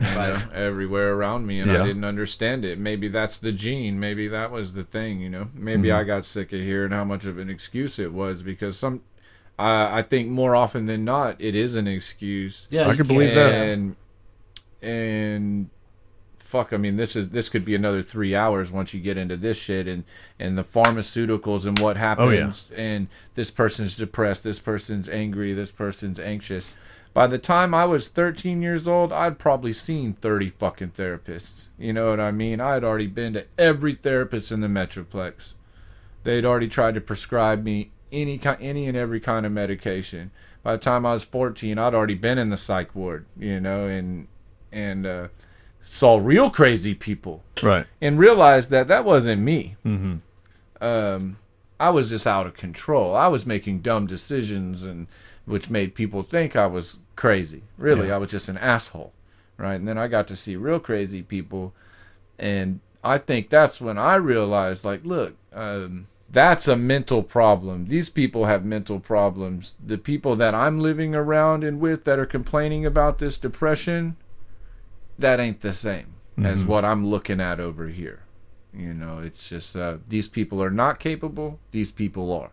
[0.00, 1.82] know, everywhere around me, and Yeah.
[1.82, 2.78] I didn't understand it.
[2.78, 3.98] Maybe that's the gene.
[4.00, 5.20] Maybe that was the thing.
[5.20, 5.98] You know, maybe mm-hmm.
[5.98, 9.02] I got sick of hearing how much of an excuse it was because some.
[9.58, 12.66] I I think more often than not, it is an excuse.
[12.70, 13.52] Yeah, I can believe that.
[13.52, 13.96] and
[14.82, 15.70] and
[16.52, 19.38] fuck i mean this is this could be another three hours once you get into
[19.38, 20.04] this shit and
[20.38, 25.70] and the pharmaceuticals and what oh, happens and this person's depressed this person's angry this
[25.70, 26.74] person's anxious
[27.14, 31.92] by the time i was 13 years old i'd probably seen 30 fucking therapists you
[31.92, 35.52] know what i mean i'd already been to every therapist in the metroplex
[36.24, 40.30] they'd already tried to prescribe me any kind, any and every kind of medication.
[40.62, 43.86] By the time I was 14, I'd already been in the psych ward, you know,
[43.86, 44.28] and
[44.70, 45.28] and uh,
[45.82, 47.86] saw real crazy people Right.
[48.02, 49.76] and realized that that wasn't me.
[49.84, 50.16] Mm-hmm.
[50.84, 51.38] Um,
[51.80, 53.16] I was just out of control.
[53.16, 55.06] I was making dumb decisions, and
[55.44, 57.62] which made people think I was crazy.
[57.76, 58.16] Really, Yeah.
[58.16, 59.12] I was just an asshole,
[59.56, 59.78] right?
[59.78, 61.74] And then I got to see real crazy people,
[62.38, 67.86] and I think that's when I realized, like, look, um, that's a mental problem.
[67.86, 69.74] These people have mental problems.
[69.84, 74.16] The people that I'm living around and with that are complaining about this depression,
[75.18, 78.20] that ain't the same as what I'm looking at over here.
[78.74, 81.60] You know, it's just uh, these people are not capable.
[81.72, 82.50] These people are,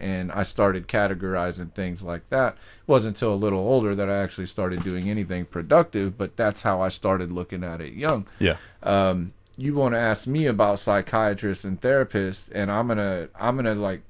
[0.00, 2.54] and I started categorizing things like that.
[2.54, 6.16] It wasn't until a little older that I actually started doing anything productive.
[6.18, 8.56] But that's how I started looking at it young Yeah.
[8.82, 13.74] um, you want to ask me about psychiatrists and therapists, and I'm gonna I'm gonna
[13.74, 14.02] like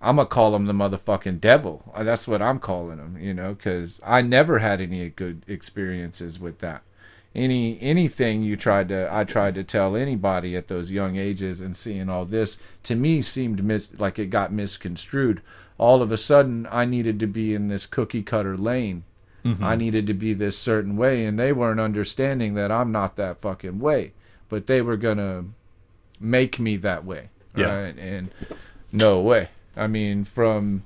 [0.00, 1.82] I'm gonna call them the motherfucking devil.
[1.98, 6.58] That's what I'm calling them, you know, because I never had any good experiences with
[6.60, 6.82] that.
[7.34, 11.76] Any anything you tried to, I tried to tell anybody at those young ages, and
[11.76, 15.40] seeing all this to me seemed mis- like it got misconstrued.
[15.78, 19.04] All of a sudden, I needed to be in this cookie cutter lane.
[19.44, 19.64] Mm-hmm.
[19.64, 23.40] I needed to be this certain way, and they weren't understanding that I'm not that
[23.40, 24.12] fucking way.
[24.48, 25.44] But they were gonna
[26.18, 27.28] make me that way.
[27.56, 27.72] Yeah.
[27.72, 27.98] Right?
[27.98, 28.30] And
[28.90, 29.50] no way.
[29.76, 30.84] I mean, from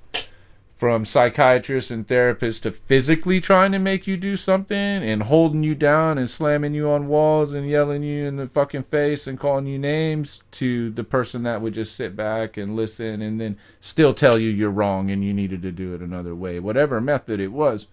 [0.76, 5.74] from psychiatrists and therapists to physically trying to make you do something and holding you
[5.74, 9.66] down and slamming you on walls and yelling you in the fucking face and calling
[9.66, 14.12] you names to the person that would just sit back and listen and then still
[14.12, 16.58] tell you you're wrong and you needed to do it another way.
[16.58, 17.86] Whatever method it was.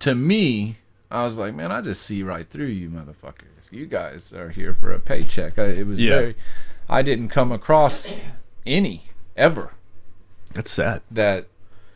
[0.00, 0.76] To me,
[1.10, 3.70] I was like, man, I just see right through you motherfuckers.
[3.70, 5.58] You guys are here for a paycheck.
[5.58, 6.10] I, it was Yeah.
[6.10, 6.36] very
[6.90, 8.14] I didn't come across
[8.66, 9.72] any ever
[10.52, 11.00] That's sad.
[11.10, 11.46] that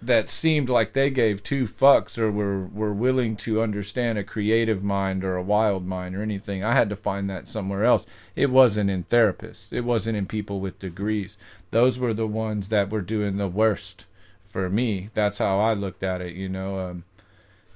[0.02, 4.82] that seemed like they gave two fucks or were were willing to understand a creative
[4.82, 6.64] mind or a wild mind or anything.
[6.64, 8.06] I had to find that somewhere else.
[8.34, 9.72] It wasn't in therapists.
[9.72, 11.36] It wasn't in people with degrees.
[11.70, 14.04] Those were the ones that were doing the worst
[14.48, 15.10] for me.
[15.14, 16.78] That's how I looked at it, you know.
[16.78, 17.04] Um,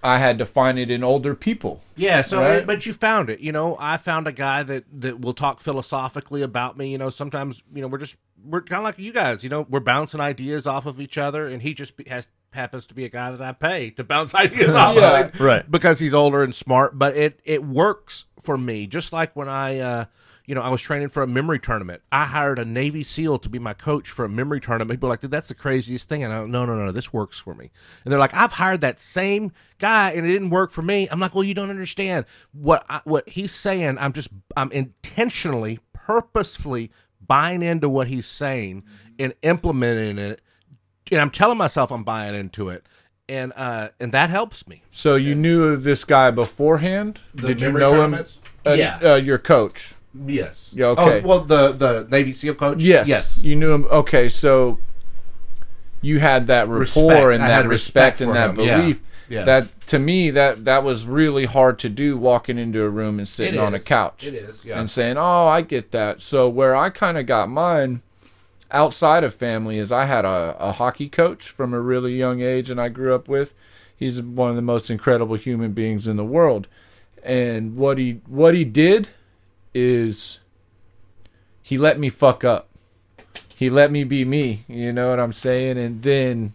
[0.02, 1.82] I had to find it in older people.
[1.94, 2.66] Yeah, so Right?
[2.66, 3.40] but you found it.
[3.40, 6.88] You know, I found a guy that that will talk philosophically about me.
[6.90, 9.42] You know, sometimes you know we're just we're kind of like you guys.
[9.44, 12.94] You know, we're bouncing ideas off of each other, and he just has happens to
[12.94, 15.18] be a guy that I pay to bounce ideas off Yeah.
[15.26, 15.40] of.
[15.40, 15.70] Right.
[15.70, 16.98] because he's older and smart.
[16.98, 18.86] But it it works for me.
[18.86, 19.78] Just like when I.
[19.78, 20.04] uh
[20.46, 22.02] you know, I was training for a memory tournament.
[22.10, 24.98] I hired a Navy SEAL to be my coach for a memory tournament.
[24.98, 26.24] People are like, dude, that's the craziest thing.
[26.24, 27.70] And I no, no, no, this works for me.
[28.04, 31.06] And they're like, I've hired that same guy and it didn't work for me.
[31.08, 33.96] I'm like, well, you don't understand what I, what he's saying.
[34.00, 36.90] I'm just, I'm intentionally, purposefully
[37.30, 38.82] buying into what he's saying
[39.16, 40.40] and implementing it.
[41.12, 42.84] And I'm telling myself I'm buying into it.
[43.28, 44.82] And uh, and that helps me.
[44.90, 47.20] So you knew this guy beforehand?
[47.36, 48.14] Did you memory know him?
[48.66, 48.98] Uh, Yeah.
[49.00, 49.94] uh, your coach.
[50.26, 50.72] Yes.
[50.76, 51.22] Yeah, okay.
[51.22, 52.82] Oh, well, the the Navy SEAL coach.
[52.82, 53.06] Yes.
[53.06, 53.40] Yes.
[53.44, 53.84] You knew him.
[53.84, 54.80] Okay, so
[56.00, 57.34] you had that rapport Respect.
[57.34, 58.56] and I that respect, respect and that him.
[58.56, 58.96] Belief.
[59.00, 59.09] Yeah.
[59.44, 62.18] That to me, that that was really hard to do.
[62.18, 64.78] Walking into a room and sitting on a couch It is, yeah.
[64.78, 68.02] and saying, "Oh, I get that." So where I kind of got mine
[68.72, 72.70] outside of family is I had a, a hockey coach from a really young age,
[72.70, 73.54] and I grew up with.
[73.96, 76.66] He's one of the most incredible human beings in the world,
[77.22, 79.08] and what he what he did
[79.74, 80.40] is
[81.62, 82.68] he let me fuck up.
[83.54, 85.76] He let me be me, you know what I'm saying?
[85.78, 86.54] And then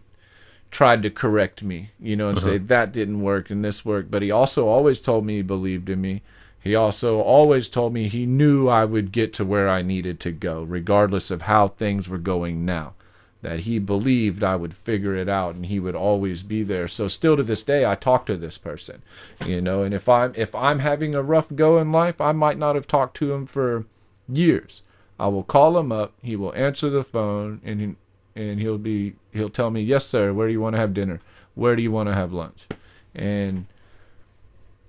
[0.76, 2.66] tried to correct me, you know, and say uh-huh.
[2.68, 4.12] that didn't work and this worked.
[4.12, 6.22] But he also always told me he believed in me.
[6.60, 10.34] He also always told me he knew I would get to where I needed to
[10.34, 12.94] go, regardless of how things were going now.
[13.42, 16.90] That he believed I would figure it out and he would always be there.
[16.90, 19.02] So still to this day I talk to this person.
[19.46, 22.58] You know, and if I'm if I'm having a rough go in life, I might
[22.58, 23.86] not have talked to him for
[24.28, 24.82] years.
[25.18, 27.96] I will call him up, he will answer the phone and he,
[28.36, 30.34] and he'll be he'll tell me, "Yes, sir.
[30.34, 31.22] Where do you want to have dinner?
[31.54, 32.68] Where do you want to have lunch?"
[33.14, 33.68] And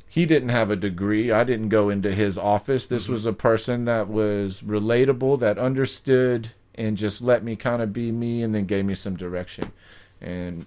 [0.08, 1.30] he didn't have a degree.
[1.30, 2.86] I didn't go into his office.
[2.86, 3.12] This mm-hmm.
[3.12, 8.12] was a person that was relatable, that understood and just let me kind of be
[8.12, 9.72] me and then gave me some direction.
[10.20, 10.66] And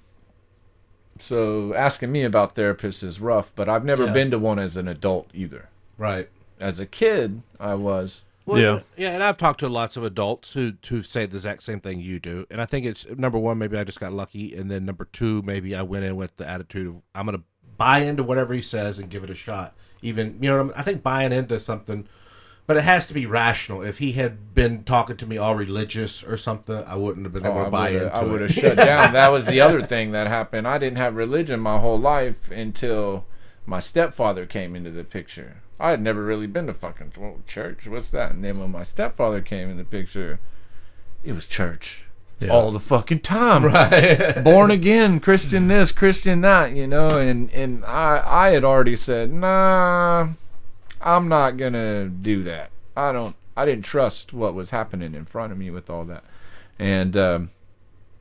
[1.19, 4.13] so asking me about therapists is rough, but I've never Yeah.
[4.13, 5.69] been to one as an adult either.
[5.97, 6.29] Right.
[6.59, 8.23] As a kid, I was.
[8.49, 8.79] Well, Yeah.
[8.97, 11.99] yeah, and I've talked to lots of adults who who say the exact same thing
[11.99, 14.85] you do, and I think it's number one, maybe I just got lucky, and then
[14.85, 17.43] number two, maybe I went in with the attitude of I'm going to
[17.77, 19.75] buy into whatever he says and give it a shot.
[20.01, 20.73] Even you know, I, mean?
[20.75, 22.07] I think buying into something,
[22.67, 23.81] but it has to be rational.
[23.81, 27.45] If he had been talking to me all religious or something, I wouldn't have been
[27.45, 29.13] oh, able Oh, to I buy into I would have shut down.
[29.13, 30.67] That was the other thing that happened.
[30.67, 33.25] I didn't have religion my whole life until
[33.65, 35.61] my stepfather came into the picture.
[35.79, 37.87] I had never really been to fucking well, church.
[37.87, 38.31] What's that?
[38.31, 40.39] And then when my stepfather came in the picture,
[41.23, 42.05] it was church
[42.39, 42.49] Yeah.
[42.49, 43.63] all the fucking time.
[43.65, 44.43] Right.
[44.43, 47.17] Born again, Christian this, Christian that, you know.
[47.17, 50.29] And and I I had already said, nah,
[51.01, 52.71] I'm not gonna do that.
[52.97, 53.35] I don't.
[53.55, 56.23] I didn't trust what was happening in front of me with all that.
[56.77, 57.49] And um,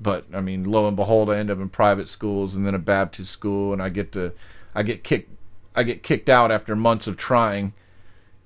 [0.01, 2.79] but I mean, lo and behold, I end up in private schools and then a
[2.79, 4.33] Baptist school, and I get to,
[4.75, 5.31] I get kicked,
[5.79, 7.73] I get kicked out after months of trying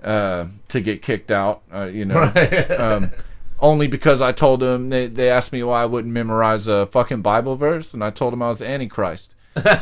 [0.04, 1.62] uh, to get kicked out.
[1.72, 2.30] Uh, you know,
[2.78, 3.10] um,
[3.58, 7.22] only because I told them they they asked me why I wouldn't memorize a fucking
[7.22, 9.34] Bible verse, and I told them I was the Antichrist.
[9.54, 9.62] So,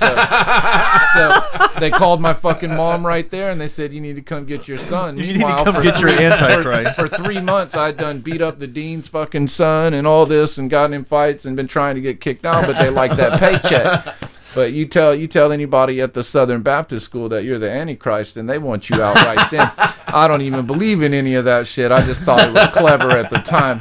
[1.15, 1.43] so
[1.81, 4.69] they called my fucking mom right there, and they said you need to come get
[4.69, 5.17] your son.
[5.17, 7.01] You need to come for get your Antichrist.
[7.01, 10.57] For, for three months, I'd done beat up the dean's fucking son and all this,
[10.57, 13.41] and gotten in fights and been trying to get kicked out, but they like that
[13.41, 14.30] paycheck.
[14.55, 18.37] But you tell you tell anybody at the Southern Baptist School that you're the Antichrist,
[18.37, 19.71] and they want you out right then.
[20.09, 21.93] I don't even believe in any of that shit.
[21.93, 23.81] I just thought it was clever at the time.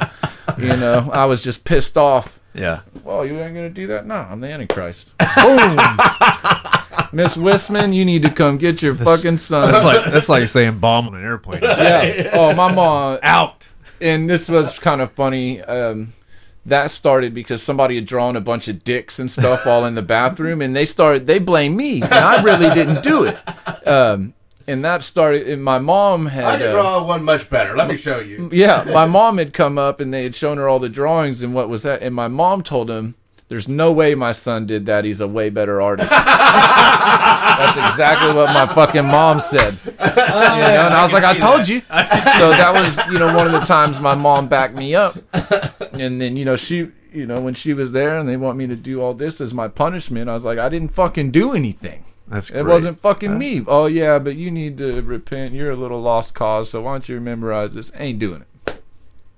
[0.58, 2.38] You know, I was just pissed off.
[2.54, 2.80] Yeah.
[3.04, 4.06] Well, you ain't gonna do that?
[4.06, 5.12] No, I'm the Antichrist.
[5.18, 5.76] Boom.
[7.12, 9.72] Miss Wisman, you need to come get your fucking son.
[9.72, 11.62] That's like that's like saying bomb on an airplane.
[11.62, 12.30] yeah.
[12.32, 13.18] Oh, my mom.
[13.22, 13.68] Out.
[14.00, 15.60] And this was kind of funny.
[15.62, 16.12] Um,
[16.70, 20.02] that started because somebody had drawn a bunch of dicks and stuff all in the
[20.02, 21.26] bathroom, and they started.
[21.26, 23.38] They blamed me, and I really didn't do it.
[23.86, 24.34] Um,
[24.66, 25.48] and that started.
[25.48, 26.44] And my mom had.
[26.44, 27.76] I can uh, draw one much better.
[27.76, 28.48] Let me show you.
[28.52, 31.54] yeah, my mom had come up and they had shown her all the drawings and
[31.54, 32.02] what was that.
[32.02, 33.16] And my mom told him,
[33.50, 35.04] "There's no way my son did that.
[35.04, 39.76] He's a way better artist." That's exactly what my fucking mom said.
[39.84, 43.44] You know, and I was like, "I told you." So that was, you know, one
[43.46, 45.18] of the times my mom backed me up.
[45.92, 48.66] And then, you know, she, you know, when she was there and they want me
[48.68, 52.04] to do all this as my punishment, I was like, "I didn't fucking do anything."
[52.28, 53.64] That's It wasn't fucking me.
[53.66, 55.52] Oh yeah, but you need to repent.
[55.52, 57.90] You're a little lost cause, so why don't you memorize this?
[57.96, 58.82] Ain't doing it.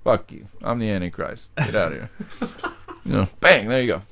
[0.04, 0.46] Fuck you.
[0.62, 1.48] I'm the Antichrist.
[1.56, 2.10] Get out of here.
[3.04, 3.68] you know, bang.
[3.68, 4.02] There you go.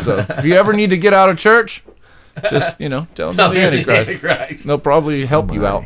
[0.00, 1.82] So if you ever need to get out of church,
[2.50, 4.10] just you know, tell them you're the Antichrist.
[4.10, 4.66] Antichrist.
[4.66, 5.68] They'll probably help you my.
[5.68, 5.84] out.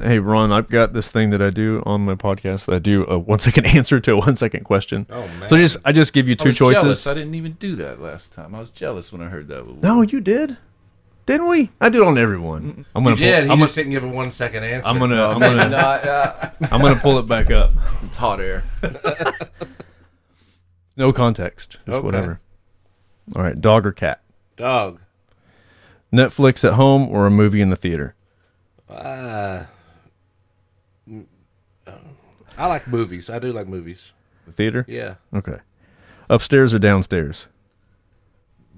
[0.00, 2.66] Hey Ron, I've got this thing that I do on my podcast.
[2.66, 5.06] That I do a one second answer to a one second question.
[5.10, 5.48] Oh man.
[5.48, 6.82] So just I just give you I two was choices.
[6.82, 7.06] Jealous.
[7.06, 8.54] I didn't even do that last time.
[8.54, 9.64] I was jealous when I heard that.
[9.82, 10.56] No, you did,
[11.26, 11.70] didn't we?
[11.80, 12.84] I do it on everyone.
[12.96, 13.14] I'm gonna.
[13.16, 13.34] did.
[13.34, 14.88] Pull, He I'm, just gonna didn't give a one second answer.
[14.88, 15.16] I'm gonna.
[15.16, 15.68] No, I'm gonna.
[15.68, 16.04] not.
[16.04, 17.70] Uh, I'm gonna pull it back up.
[18.02, 18.64] it's hot air.
[20.96, 21.72] No context.
[21.86, 22.04] Just Okay.
[22.04, 22.40] whatever.
[23.34, 24.20] All right, dog or cat?
[24.56, 25.00] dog.
[26.12, 28.14] Netflix at home or a movie in the theater?
[28.88, 29.64] Uh,
[32.58, 33.30] I like movies.
[33.30, 34.12] I do like movies.
[34.46, 34.84] The theater.
[34.88, 35.58] Yeah, Okay.
[36.28, 37.48] Upstairs or downstairs?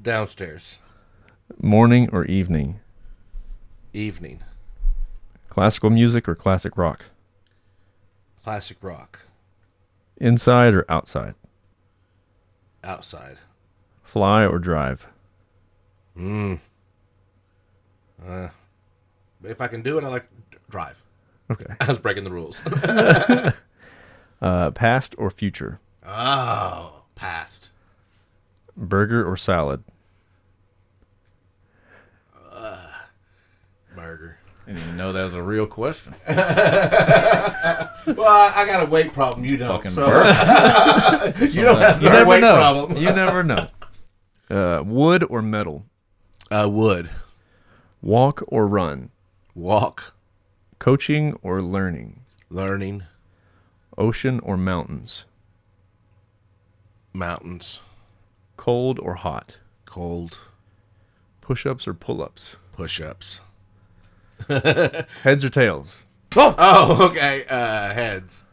[0.01, 0.78] downstairs.
[1.62, 2.81] Morning or evening?
[3.93, 4.43] Evening.
[5.49, 7.07] Classical music or classic rock?
[8.43, 9.20] Classic rock.
[10.18, 11.34] Inside or outside?
[12.84, 13.38] Outside.
[14.02, 15.06] Fly or drive?
[16.16, 16.60] Mm.
[18.24, 18.48] Uh,
[19.42, 20.26] if I can do it, I like
[20.70, 21.02] drive.
[21.50, 21.74] Okay.
[21.80, 22.60] I was breaking the rules.
[24.42, 25.80] Uh, past or future?
[26.06, 27.70] oh, past.
[28.76, 29.82] Burger or salad?
[33.96, 34.38] Burger.
[34.67, 36.15] I didn't even know that was a real question.
[38.07, 39.47] Well, I, I got a weight problem.
[39.47, 39.68] You don't.
[39.78, 42.55] Fucking so you don't have You a never weight know.
[42.55, 42.97] problem.
[42.99, 43.68] You never know.
[44.51, 45.86] Uh, wood or metal?
[46.51, 47.09] Uh, wood.
[48.02, 49.09] Walk or run?
[49.55, 50.15] Walk.
[50.78, 52.20] Coaching or learning?
[52.51, 53.05] Learning.
[53.97, 55.25] Ocean or mountains?
[57.15, 57.81] Mountains.
[58.59, 59.57] Cold or hot?
[59.86, 60.39] Cold.
[61.41, 62.57] Push ups or pull ups?
[62.75, 63.41] Push ups.
[65.23, 65.98] Heads or tails?
[66.36, 67.44] Oh, oh okay.
[67.48, 68.47] Uh, heads.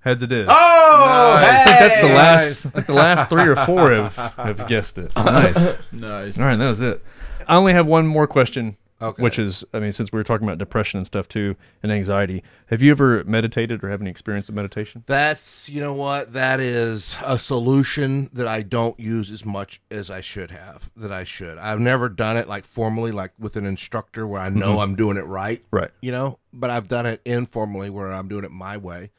[0.00, 0.46] Heads it is.
[0.48, 2.14] Oh, I think that's the hey!
[2.14, 5.10] last like the last three or four have, have guessed it.
[5.16, 5.76] Nice.
[5.90, 6.38] Nice.
[6.38, 7.02] All right, that was it.
[7.48, 9.22] I only have one more question, Okay.
[9.22, 12.42] which is, I mean, since we were talking about depression and stuff too, and anxiety,
[12.68, 15.04] have you ever meditated or have any experience of meditation?
[15.06, 20.10] That's you know what that is a solution that I don't use as much as
[20.10, 20.90] I should have.
[20.96, 21.58] That I should.
[21.58, 25.18] I've never done it like formally, like with an instructor where I know I'm doing
[25.18, 25.62] it right.
[25.70, 25.90] Right.
[26.00, 29.10] You know, but I've done it informally where I'm doing it my way.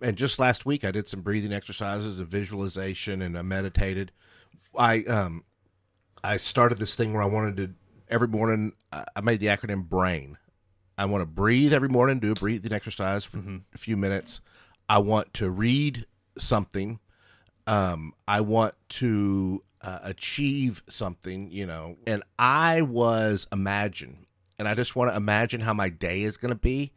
[0.00, 4.10] And just last week, I did some breathing exercises and visualization, and I meditated.
[4.74, 5.44] I um,
[6.24, 7.74] I started this thing where I wanted to
[8.10, 8.72] every morning.
[8.92, 10.38] I made the acronym BRAIN.
[10.96, 13.38] I want to breathe every morning, do a breathing exercise for
[13.72, 14.40] a few minutes.
[14.88, 16.06] I want to read
[16.38, 16.98] something.
[17.66, 21.96] Um, I want to uh, achieve something, you know.
[22.06, 24.26] And I was imagine,
[24.58, 26.92] and I just want to imagine how my day is going to be.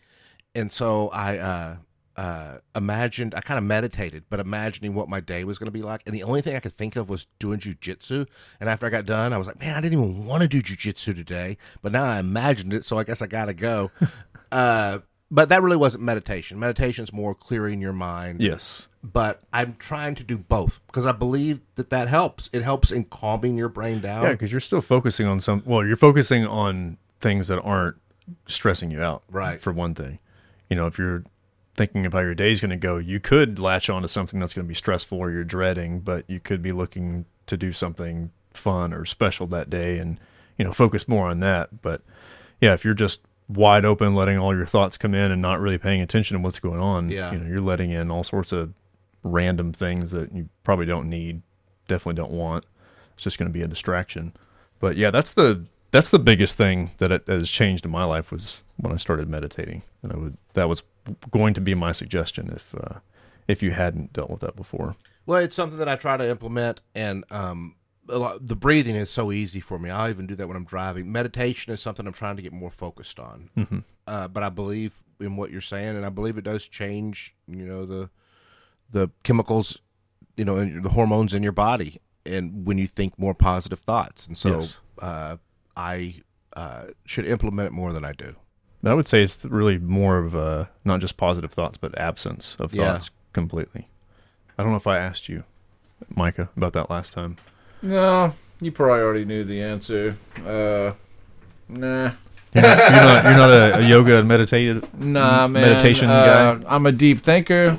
[0.55, 1.77] And so I uh,
[2.17, 5.81] uh, imagined, I kind of meditated, but imagining what my day was going to be
[5.81, 6.01] like.
[6.05, 8.27] And the only thing I could think of was doing jujitsu.
[8.59, 10.61] And after I got done, I was like, man, I didn't even want to do
[10.61, 13.91] jujitsu today, but now I imagined it, so I guess I got to go.
[14.51, 14.99] uh,
[15.29, 16.59] but that really wasn't meditation.
[16.59, 18.87] Meditation's more clearing your mind Yes.
[19.01, 22.49] but I'm trying to do both because I believe that that helps.
[22.51, 24.23] It helps in calming your brain down.
[24.23, 25.63] Yeah, because you're still focusing on some.
[25.65, 27.95] Well, you're focusing on things that aren't
[28.47, 29.23] stressing you out.
[29.31, 29.61] Right.
[29.61, 30.19] For one thing,
[30.69, 31.23] you know, if you're
[31.75, 34.39] thinking of how your day is going to go, you could latch on to something
[34.39, 37.71] that's going to be stressful or you're dreading, but you could be looking to do
[37.73, 40.19] something fun or special that day and
[40.57, 41.81] you know focus more on that.
[41.81, 42.01] But
[42.59, 45.77] yeah if you're just wide open letting all your thoughts come in and not really
[45.77, 47.31] paying attention to what's going on Yeah.
[47.33, 48.73] you know you're letting in all sorts of
[49.23, 51.41] random things that you probably don't need
[51.87, 52.65] definitely don't want.
[53.15, 54.33] It's just going to be a distraction.
[54.79, 58.05] But yeah that's the that's the biggest thing that, it, that has changed in my
[58.05, 59.81] life was when i started meditating.
[60.03, 60.83] And i would that was
[61.29, 62.99] going to be my suggestion if uh,
[63.47, 66.81] if you hadn't dealt with that before Well, it's something that I try to implement,
[66.95, 67.75] and um,
[68.09, 69.89] a lot, the breathing is so easy for me.
[69.89, 71.11] I'll even do that when I'm driving.
[71.11, 73.49] Meditation is something I'm trying to get more focused on.
[73.57, 73.79] Mm-hmm.
[74.07, 77.35] Uh, but I believe in what you're saying, and I believe it does change.
[77.47, 78.09] You know the
[78.89, 79.79] the chemicals,
[80.35, 84.27] you know, and the hormones in your body, and when you think more positive thoughts,
[84.27, 84.77] and so Yes.
[84.99, 85.37] uh,
[85.77, 86.15] I
[86.55, 88.35] uh, should implement it more than I do.
[88.83, 92.73] I would say it's really more of uh, not just positive thoughts, but absence of
[92.73, 92.93] Yeah.
[92.93, 93.87] thoughts completely.
[94.57, 95.43] I don't know if I asked you,
[96.15, 97.37] Micah, about that last time.
[97.81, 100.15] No, you probably already knew the answer.
[100.45, 100.93] Uh,
[101.69, 102.11] nah.
[102.53, 104.93] You're not, you're not, you're not a, a yoga and meditative.
[104.99, 105.69] Nah, man.
[105.69, 106.65] meditation uh, guy?
[106.67, 107.77] I'm a deep thinker.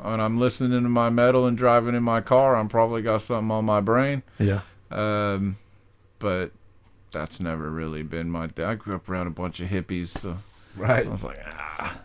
[0.00, 3.50] When I'm listening to my metal and driving in my car, I'm probably got something
[3.50, 4.22] on my brain.
[4.38, 4.60] Yeah.
[4.90, 5.56] Um,
[6.18, 6.52] but
[7.12, 8.64] that's never really been my thing.
[8.64, 10.38] I grew up around a bunch of hippies, so
[10.76, 11.06] Right.
[11.06, 11.98] I was like, ah.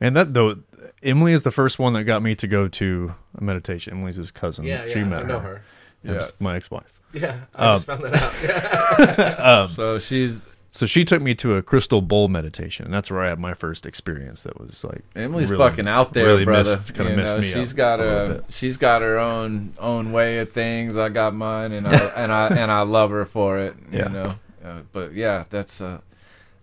[0.00, 0.58] And that though,
[1.02, 3.94] Emily is the first one that got me to go to a meditation.
[3.94, 4.64] Emily's his cousin.
[4.64, 5.62] Yeah, she met her.
[6.04, 6.92] It was my ex-wife.
[7.12, 9.70] Yeah, I just found that out.
[9.74, 13.28] So she's So she took me to a crystal bowl meditation, and that's where I
[13.30, 14.42] had my first experience.
[14.42, 16.76] That was like Emily's really- fucking out there, really brother.
[16.76, 19.72] messed- kinda You messed know, me she's up got a a she's got her own
[19.78, 20.96] own way of things.
[20.98, 23.74] I got mine, and I and I and I love her for it.
[23.90, 24.08] You Yeah.
[24.08, 24.34] know,
[24.68, 26.00] uh, but yeah, that's uh,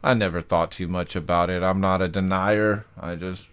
[0.04, 1.64] I never thought too much about it.
[1.64, 2.86] I'm not a denier.
[3.00, 3.48] I just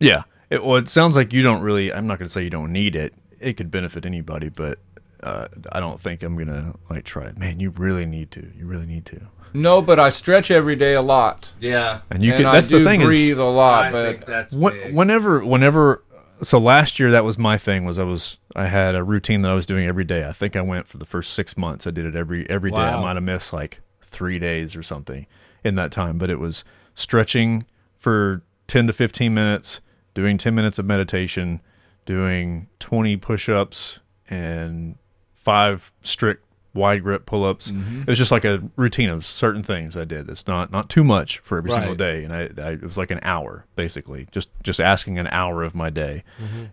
[0.00, 0.22] Yeah.
[0.50, 1.92] It, well, it sounds like you don't really.
[1.92, 3.14] I'm not going to say you don't need it.
[3.40, 4.78] It could benefit anybody, but
[5.22, 7.38] uh, I don't think I'm going to like try it.
[7.38, 8.52] Man, you really need to.
[8.56, 9.20] You really need to.
[9.54, 12.46] no, but I stretch every day a lot, yeah, And you and could.
[12.46, 13.86] I That's do the thing breathe is a lot.
[13.86, 14.94] I but think that's when, big.
[14.94, 16.02] whenever whenever.
[16.44, 17.84] So last year that was my thing.
[17.84, 20.26] Was I was I had a routine that I was doing every day.
[20.26, 21.86] I think I went for the first six months.
[21.86, 22.76] I did it every every day.
[22.98, 25.26] I might have missed like three days or something
[25.64, 26.62] in that time, but it was
[26.94, 27.64] stretching
[27.98, 29.80] for ten to fifteen minutes,
[30.14, 31.60] doing ten minutes of meditation,
[32.06, 33.98] doing twenty push-ups
[34.28, 34.96] and
[35.34, 37.70] five strict wide grip pull-ups.
[37.70, 40.28] It was just like a routine of certain things I did.
[40.28, 43.10] It's not not too much for every single day, and I, I it was like
[43.10, 46.24] an hour basically, just just asking an hour of my day,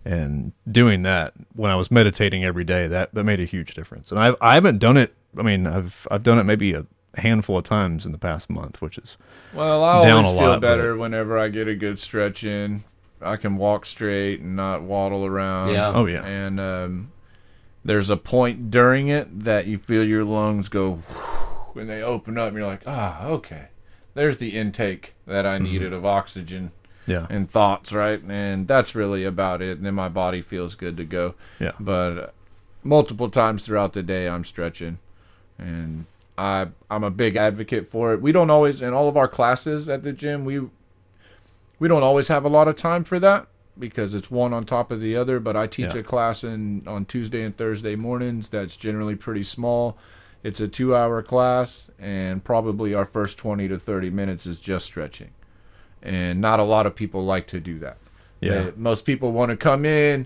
[0.04, 2.88] and doing that when I was meditating every day.
[2.88, 4.12] That that made a huge difference.
[4.12, 5.14] And I I haven't done it.
[5.38, 8.82] I mean, I've I've done it maybe a handful of times in the past month,
[8.82, 9.18] which is
[9.54, 12.84] Well, I down always a feel lot, better whenever I get a good stretch in.
[13.22, 15.74] I can walk straight and not waddle around.
[15.74, 15.92] Yeah.
[15.94, 16.24] Oh, yeah.
[16.26, 17.12] And um,
[17.84, 20.96] there's a point during it that you feel your lungs go
[21.74, 22.50] when they open up.
[22.50, 23.68] and You're like, ah, okay.
[24.14, 25.54] There's the intake that Mm-hmm.
[25.54, 26.72] I needed of oxygen
[27.08, 28.22] yeah and thoughts, right?
[28.22, 29.78] And that's really about it.
[29.78, 31.34] And then my body feels good to go.
[31.60, 32.34] yeah But
[32.84, 35.00] multiple times throughout the day, I'm stretching,
[35.58, 36.06] and
[36.38, 38.22] I I'm a big advocate for it.
[38.22, 40.62] We don't always in all of our classes at the gym we
[41.80, 44.92] we don't always have a lot of time for that because it's one on top
[44.92, 45.40] of the other.
[45.40, 46.02] But I teach Yeah.
[46.02, 49.98] a class in on Tuesday and Thursday mornings that's generally pretty small.
[50.44, 54.86] It's a two hour class, and probably our first 20 to 30 minutes is just
[54.86, 55.30] stretching.
[56.02, 57.98] And not a lot of people like to do that.
[58.40, 58.64] yeah.
[58.64, 60.26] They- most people want to come in,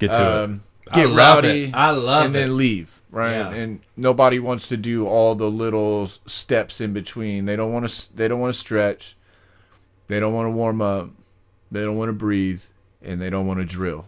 [0.00, 0.20] Get to it.
[0.44, 1.74] um, I get love rowdy, it.
[1.74, 2.38] I love and it.
[2.40, 2.98] then leave.
[3.12, 3.50] Right, Yeah.
[3.52, 7.44] and nobody wants to do all the little steps in between.
[7.44, 8.16] They don't want to.
[8.16, 9.16] They don't want to stretch.
[10.08, 11.10] They don't want to warm up.
[11.70, 12.62] They don't want to breathe,
[13.02, 14.06] and they don't want to drill.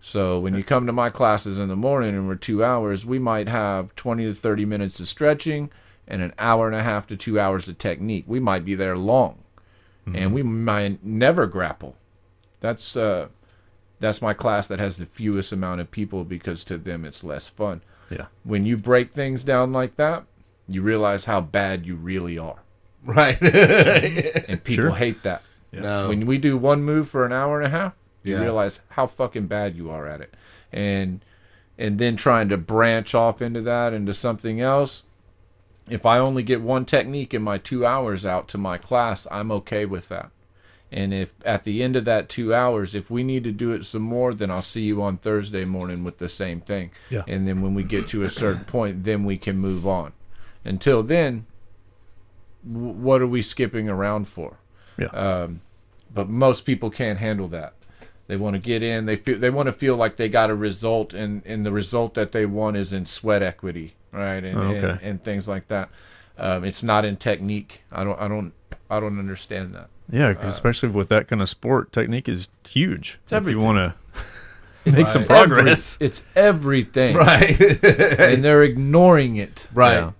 [0.00, 3.18] So when you come to my classes in the morning and we're two hours, we
[3.18, 5.70] might have twenty to thirty minutes of stretching
[6.06, 8.24] and an hour and a half to two hours of technique.
[8.26, 9.38] We might be there long,
[10.06, 11.96] and we might never grapple.
[12.60, 13.28] That's uh,
[13.98, 17.48] that's my class that has the fewest amount of people because to them it's less
[17.48, 17.82] fun.
[18.10, 18.26] yeah.
[18.44, 20.24] When you break things down like that,
[20.68, 22.60] you realize how bad you really are,
[23.04, 23.36] right.
[23.42, 24.90] and people Sure.
[24.94, 25.42] hate that.
[25.72, 28.42] no, When we do one move for an hour and a half, you Yeah.
[28.42, 30.34] realize how fucking bad you are at it,
[30.72, 31.24] and
[31.78, 35.04] and then trying to branch off into that into something else.
[35.88, 39.50] If I only get one technique in my two hours out to my class, I'm
[39.52, 40.30] okay with that.
[40.90, 43.84] And if at the end of that two hours, if we need to do it
[43.84, 46.90] some more, then I'll see you on Thursday morning with the same thing.
[47.10, 47.22] Yeah.
[47.28, 50.12] And then when we get to a certain point, then we can move on.
[50.64, 51.46] Until then,
[52.70, 54.58] w- what are we skipping around for?
[54.98, 55.06] Yeah.
[55.08, 55.60] Um,
[56.12, 57.74] but most people can't handle that.
[58.28, 59.06] They want to get in.
[59.06, 62.14] They feel they want to feel like they got a result, and and the result
[62.14, 64.44] that they want is in sweat equity, right?
[64.44, 64.90] And Oh, okay.
[64.90, 65.88] and, and things like that.
[66.38, 67.82] Um, it's not in technique.
[67.90, 68.52] I don't I don't
[68.90, 69.88] I don't understand that.
[70.10, 73.18] Yeah, 'cause especially with that kind of sport, technique is huge.
[73.30, 73.78] If you want
[74.84, 75.96] to make some progress.
[75.96, 77.58] Every- it's everything, Right.
[77.84, 80.12] and they're ignoring it right.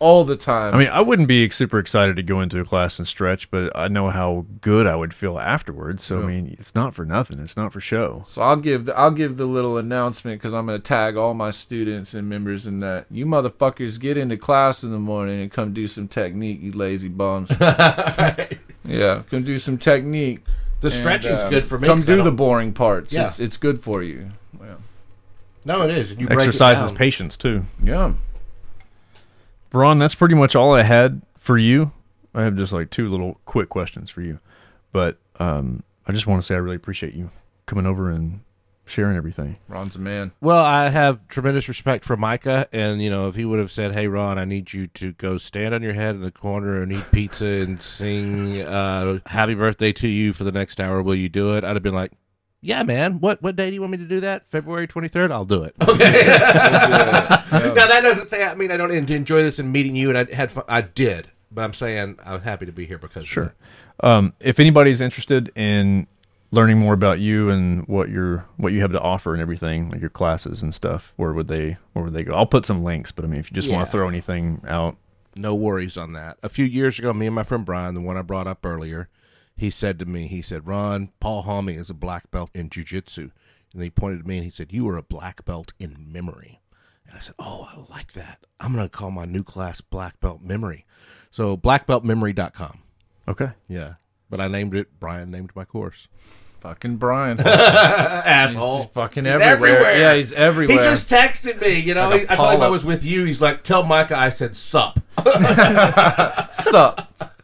[0.00, 0.74] All the time.
[0.74, 3.70] I mean, I wouldn't be super excited to go into a class and stretch, but
[3.76, 6.02] I know how good I would feel afterwards.
[6.02, 7.38] So I mean, it's not for nothing.
[7.38, 8.24] It's not for show.
[8.26, 11.34] So I'll give the, I'll give the little announcement because I'm going to tag all
[11.34, 13.06] my students and members in that.
[13.10, 17.08] You motherfuckers get into class in the morning and come do some technique, you lazy
[17.08, 17.52] bums.
[18.84, 20.40] Yeah, come do some technique.
[20.80, 21.86] The and, stretching's um, good for me.
[21.86, 23.12] Come do the boring parts.
[23.12, 23.26] Yeah.
[23.26, 24.30] It's it's good for you.
[24.58, 24.76] Yeah.
[25.64, 26.10] No, it is.
[26.10, 26.96] You break it Exercises down.
[26.96, 27.64] patience too.
[27.82, 28.14] yeah.
[29.72, 31.92] Ron, that's pretty much all I had for you.
[32.34, 34.38] I have just like two little quick questions for you,
[34.92, 37.30] but um, I just want to say I really appreciate you
[37.66, 38.40] coming over and
[38.84, 39.56] sharing everything.
[39.68, 40.32] Ron's a man.
[40.40, 43.92] Well, I have tremendous respect for Micah, and you know, if he would have said,
[43.92, 46.92] "Hey, Ron, I need you to go stand on your head in the corner and
[46.92, 51.28] eat pizza and sing uh, Happy Birthday to you for the next hour, will you
[51.28, 52.12] do it?" I'd have been like,
[52.60, 53.20] "Yeah, man.
[53.20, 54.50] What what day do you want me to do that?
[54.50, 55.32] February twenty third?
[55.32, 56.26] I'll do it." Okay.
[56.26, 60.34] now that doesn't say I mean I don't enjoy this and meeting you, and I
[60.34, 60.64] had fun.
[60.68, 63.54] I did, but I'm saying I'm happy to be here because Sure.
[64.02, 66.06] Um, if anybody's interested in
[66.52, 70.00] learning more about you and what you're what you have to offer and everything, like
[70.00, 72.34] your classes and stuff, where would they where would they go?
[72.34, 74.96] I'll put some links, but I mean, if you just want to throw anything out,
[75.36, 76.38] no worries on that.
[76.42, 79.08] A few years ago, me and my friend Brian, the one I brought up earlier,
[79.60, 83.30] he said to me, he said, Ron, Paul Halmy is a black belt in jujitsu.
[83.72, 86.60] And he pointed to me and he said, You are a black belt in memory.
[87.06, 88.40] And I said, Oh, I like that.
[88.58, 90.86] I'm going to call my new class Black Belt Memory.
[91.30, 92.80] So, blackbeltmemory.com.
[93.28, 93.50] okay.
[93.68, 93.94] Yeah.
[94.28, 96.08] But I named it, Brian named my course.
[96.60, 97.40] Fucking Brian.
[97.44, 98.82] Asshole.
[98.82, 99.76] He's fucking He's everywhere.
[99.78, 99.98] everywhere.
[99.98, 100.76] Yeah, he's everywhere.
[100.78, 102.10] He just texted me, you know.
[102.10, 103.24] Like he- I told him I was with you.
[103.24, 105.00] He's like, Tell Micah I said sup.
[106.52, 107.34] sup.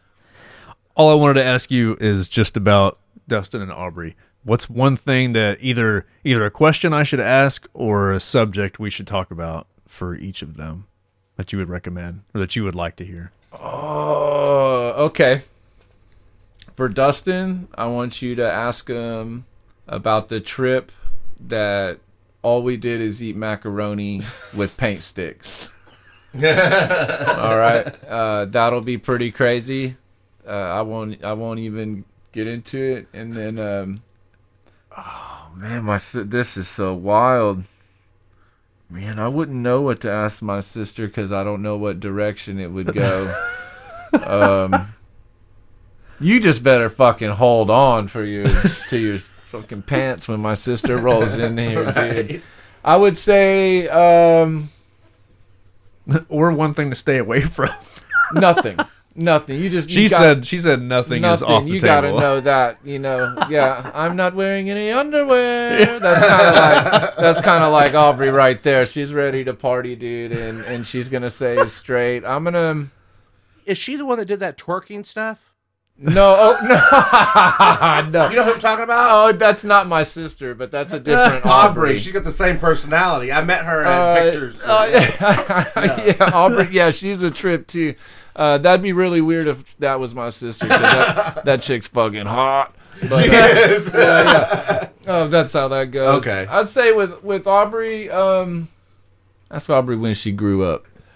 [0.97, 4.15] All I wanted to ask you is just about Dustin and Aubrey.
[4.43, 8.89] What's one thing that either either a question I should ask or a subject we
[8.89, 10.87] should talk about for each of them
[11.35, 13.31] that you would recommend or that you would like to hear?
[13.53, 15.43] Oh, okay.
[16.75, 19.45] For Dustin, I want you to ask him
[19.87, 20.91] about the trip
[21.39, 21.99] that
[22.41, 25.69] all we did is eat macaroni with paint sticks.
[26.33, 29.95] all right, uh, that'll be pretty crazy.
[30.47, 31.23] Uh, I won't.
[31.23, 33.07] I won't even get into it.
[33.13, 34.03] And then, um,
[34.95, 37.63] oh man, my this is so wild.
[38.89, 42.57] Man, I wouldn't know what to ask my sister because I don't know what direction
[42.59, 43.35] it would go.
[44.23, 44.93] um,
[46.21, 48.47] you just better fucking hold on for your
[48.89, 52.41] to your fucking pants when my sister rolls in here, dude.
[52.83, 54.69] I would say um,
[56.29, 57.69] or one thing to stay away from.
[58.33, 58.77] nothing,
[59.17, 59.59] nothing.
[59.59, 61.47] You just She you got- said she said nothing, is nothing.
[61.47, 61.93] off the you table.
[61.93, 63.35] gotta know that, you know.
[63.49, 65.99] Yeah, I'm not wearing any underwear.
[65.99, 68.85] That's kind of like that's kind of like Aubrey right there.
[68.85, 72.23] She's ready to party, dude, and and she's gonna say straight.
[72.25, 72.87] I'm gonna.
[73.65, 75.43] Is she the one that did that twerking stuff?
[75.99, 78.29] No, oh, no, no.
[78.29, 79.09] You know who I'm talking about?
[79.09, 81.89] Oh, that's not my sister, but that's a different Aubrey.
[81.89, 81.97] Aubrey.
[81.97, 83.31] She's got the same personality.
[83.31, 84.61] I met her at Uh, Victor's.
[84.61, 86.05] uh, yeah.
[86.05, 86.67] yeah, Aubrey.
[86.69, 87.95] Yeah, she's a trip too.
[88.37, 90.67] Uh, that'd be really weird if that was my sister.
[90.67, 92.73] that, that chick's fucking hot.
[93.01, 93.91] But, uh, Yes.
[93.93, 94.89] yeah, yeah.
[95.07, 96.19] Oh, that's how that goes.
[96.25, 96.45] Okay.
[96.49, 98.69] I'd say with with Aubrey, um,
[99.51, 100.85] ask Aubrey when she grew up.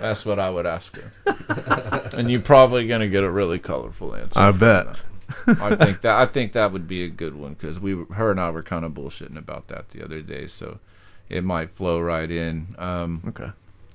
[0.00, 2.10] That's what I would ask her.
[2.16, 4.38] and you're probably gonna get a really colorful answer.
[4.40, 4.86] I bet.
[5.46, 5.60] that.
[5.60, 8.30] I think that I think that would be a good one because we, were- her
[8.32, 10.80] and I were kind of bullshitting about that the other day, so
[11.28, 12.74] it might flow right in.
[12.78, 13.52] Um, Okay.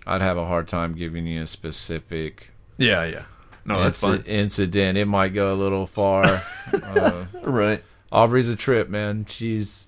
[0.07, 3.23] I'd have a hard time giving you a specific Yeah, yeah.
[3.65, 4.21] No, that's inci- fine.
[4.25, 4.97] incident.
[4.97, 6.23] It might go a little far.
[6.73, 7.83] uh, Right.
[8.11, 9.25] Aubrey's a trip, man.
[9.27, 9.87] She's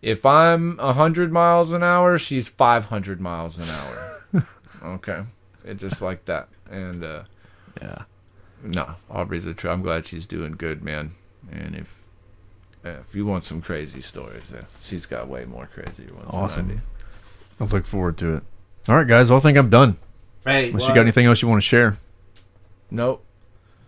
[0.00, 4.46] if I'm hundred miles an hour, she's five hundred miles an hour.
[4.96, 5.22] okay,
[5.64, 6.48] it just like that.
[6.70, 7.22] And uh,
[7.80, 8.02] Yeah.
[8.62, 9.72] no, Aubrey's a trip.
[9.72, 11.12] I'm glad she's doing good, man.
[11.50, 11.94] And if
[12.84, 16.30] uh, if you want some crazy stories, uh, she's got way more crazy ones.
[16.32, 16.68] Awesome.
[16.68, 17.64] Than I do.
[17.64, 18.42] I look forward to it.
[18.88, 19.30] All right, guys.
[19.30, 19.96] Well, I think I'm done.
[20.44, 21.96] Hey, Unless you got anything else you want to share.
[22.90, 23.24] Nope,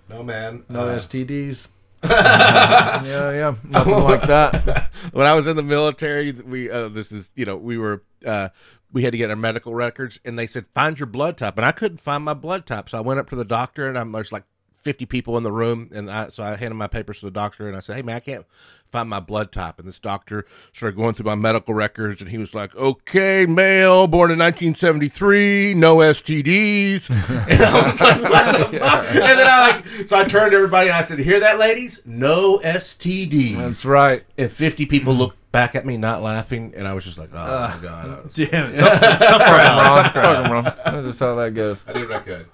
[0.09, 0.65] No, man.
[0.69, 1.67] no Uh, STDs.
[2.05, 4.91] yeah, yeah, nothing like that.
[5.13, 8.51] when I was in the military, we uh, this is you know we were uh,
[8.93, 11.65] we had to get our medical records, and they said find your blood type, and
[11.65, 14.13] I couldn't find my blood type, so I went up to the doctor, and I'm
[14.13, 14.45] there's like
[14.85, 17.67] 50 people in the room, and I, so I handed my papers to the doctor,
[17.67, 18.45] and I said, "Hey man, I can't
[18.93, 22.37] find my blood type." And this doctor started going through my medical records, and he
[22.37, 27.09] was like, "Okay, male, born in 1973, no STDs."
[27.49, 30.59] and I was like, "What the fuck?" And then I like, so I turned to
[30.59, 32.03] everybody and I said, "Hear that, ladies?
[32.05, 34.23] No STDs." That's right.
[34.37, 37.37] and 50 people looked back at me, not laughing, and I was just like, "Oh
[37.37, 40.13] my uh, god." I, was, Damn, tough, tough crowd.
[40.13, 40.63] Fuck 'em, bro.
[40.63, 41.85] That's just how that goes.
[41.89, 42.47] I did what I could.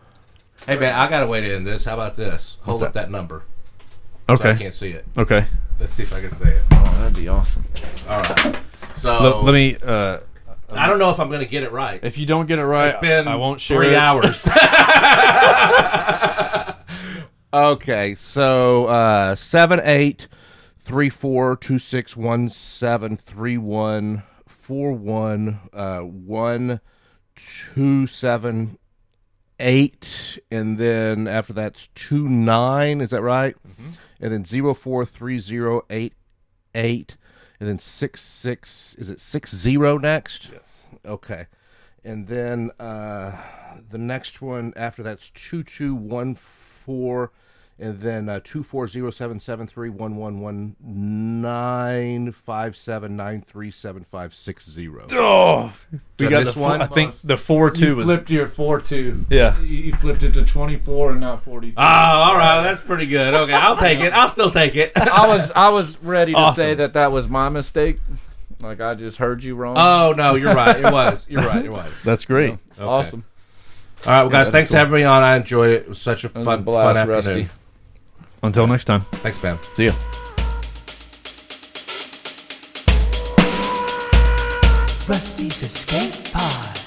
[0.67, 1.85] Hey man, I got a way to end this.
[1.85, 2.59] How about this?
[2.63, 3.43] Hold up that number.
[4.29, 5.05] So I can't see it.
[5.19, 5.47] Okay.
[5.81, 6.63] Let's see if I can say it.
[6.71, 7.65] Oh, that'd be awesome.
[8.09, 8.61] All right.
[8.97, 9.77] So Let, let me.
[9.83, 10.19] Uh,
[10.71, 11.99] I don't know if I'm going to get it right.
[12.05, 13.97] if you don't get it right, It's been I won't share three it.
[13.97, 14.47] hours.
[17.53, 20.29] okay, so uh, seven eight
[20.79, 26.81] three four two six one seven three one four one uh, one
[27.75, 28.79] two seven
[29.61, 33.01] eight, and then after that's two nine.
[33.01, 33.55] Is that right?
[34.21, 36.15] And then zero four three zero eight
[36.75, 37.17] eight,
[37.61, 38.95] and then six six.
[38.97, 40.51] Is it six zero next?
[40.53, 40.83] Yes.
[41.05, 41.47] Okay,
[42.05, 43.37] and then uh,
[43.89, 47.33] the next one after that's two two one four,
[47.81, 50.77] and then uh, two four zero seven seven three one one one
[51.41, 55.07] nine five seven nine three seven five six zero.
[55.13, 55.73] Oh,
[56.19, 56.83] we got miss the one?
[56.83, 58.05] I think the four two You was.
[58.07, 59.25] flipped your four two.
[59.31, 59.59] Yeah.
[59.61, 61.77] You, you flipped it to twenty four and not forty two.
[61.79, 63.33] Oh, all right, that's pretty good.
[63.35, 64.13] Okay, I'll take it.
[64.13, 64.93] I'll still take it.
[64.97, 66.55] I was I was ready to Awesome.
[66.55, 67.99] say that that was my mistake.
[68.61, 69.77] Like I just heard you wrong.
[69.79, 70.77] Oh no, you're right.
[70.79, 71.27] It was.
[71.31, 71.65] You're right.
[71.65, 72.03] It was.
[72.03, 72.59] That's great.
[72.79, 73.25] Awesome.
[74.07, 74.79] All right, well, guys, that's thanks for cool.
[74.79, 75.23] having me on.
[75.23, 75.83] I enjoyed it.
[75.83, 77.49] It was such a fun, a blast, fun Rusty.
[78.43, 78.49] Afternoon.
[78.49, 79.01] Until next time.
[79.23, 79.59] Thanks, man.
[79.75, 79.93] See ya.
[85.09, 86.33] Rusty's Escape Pod.
[86.33, 86.80] Rusty's Escape Pod.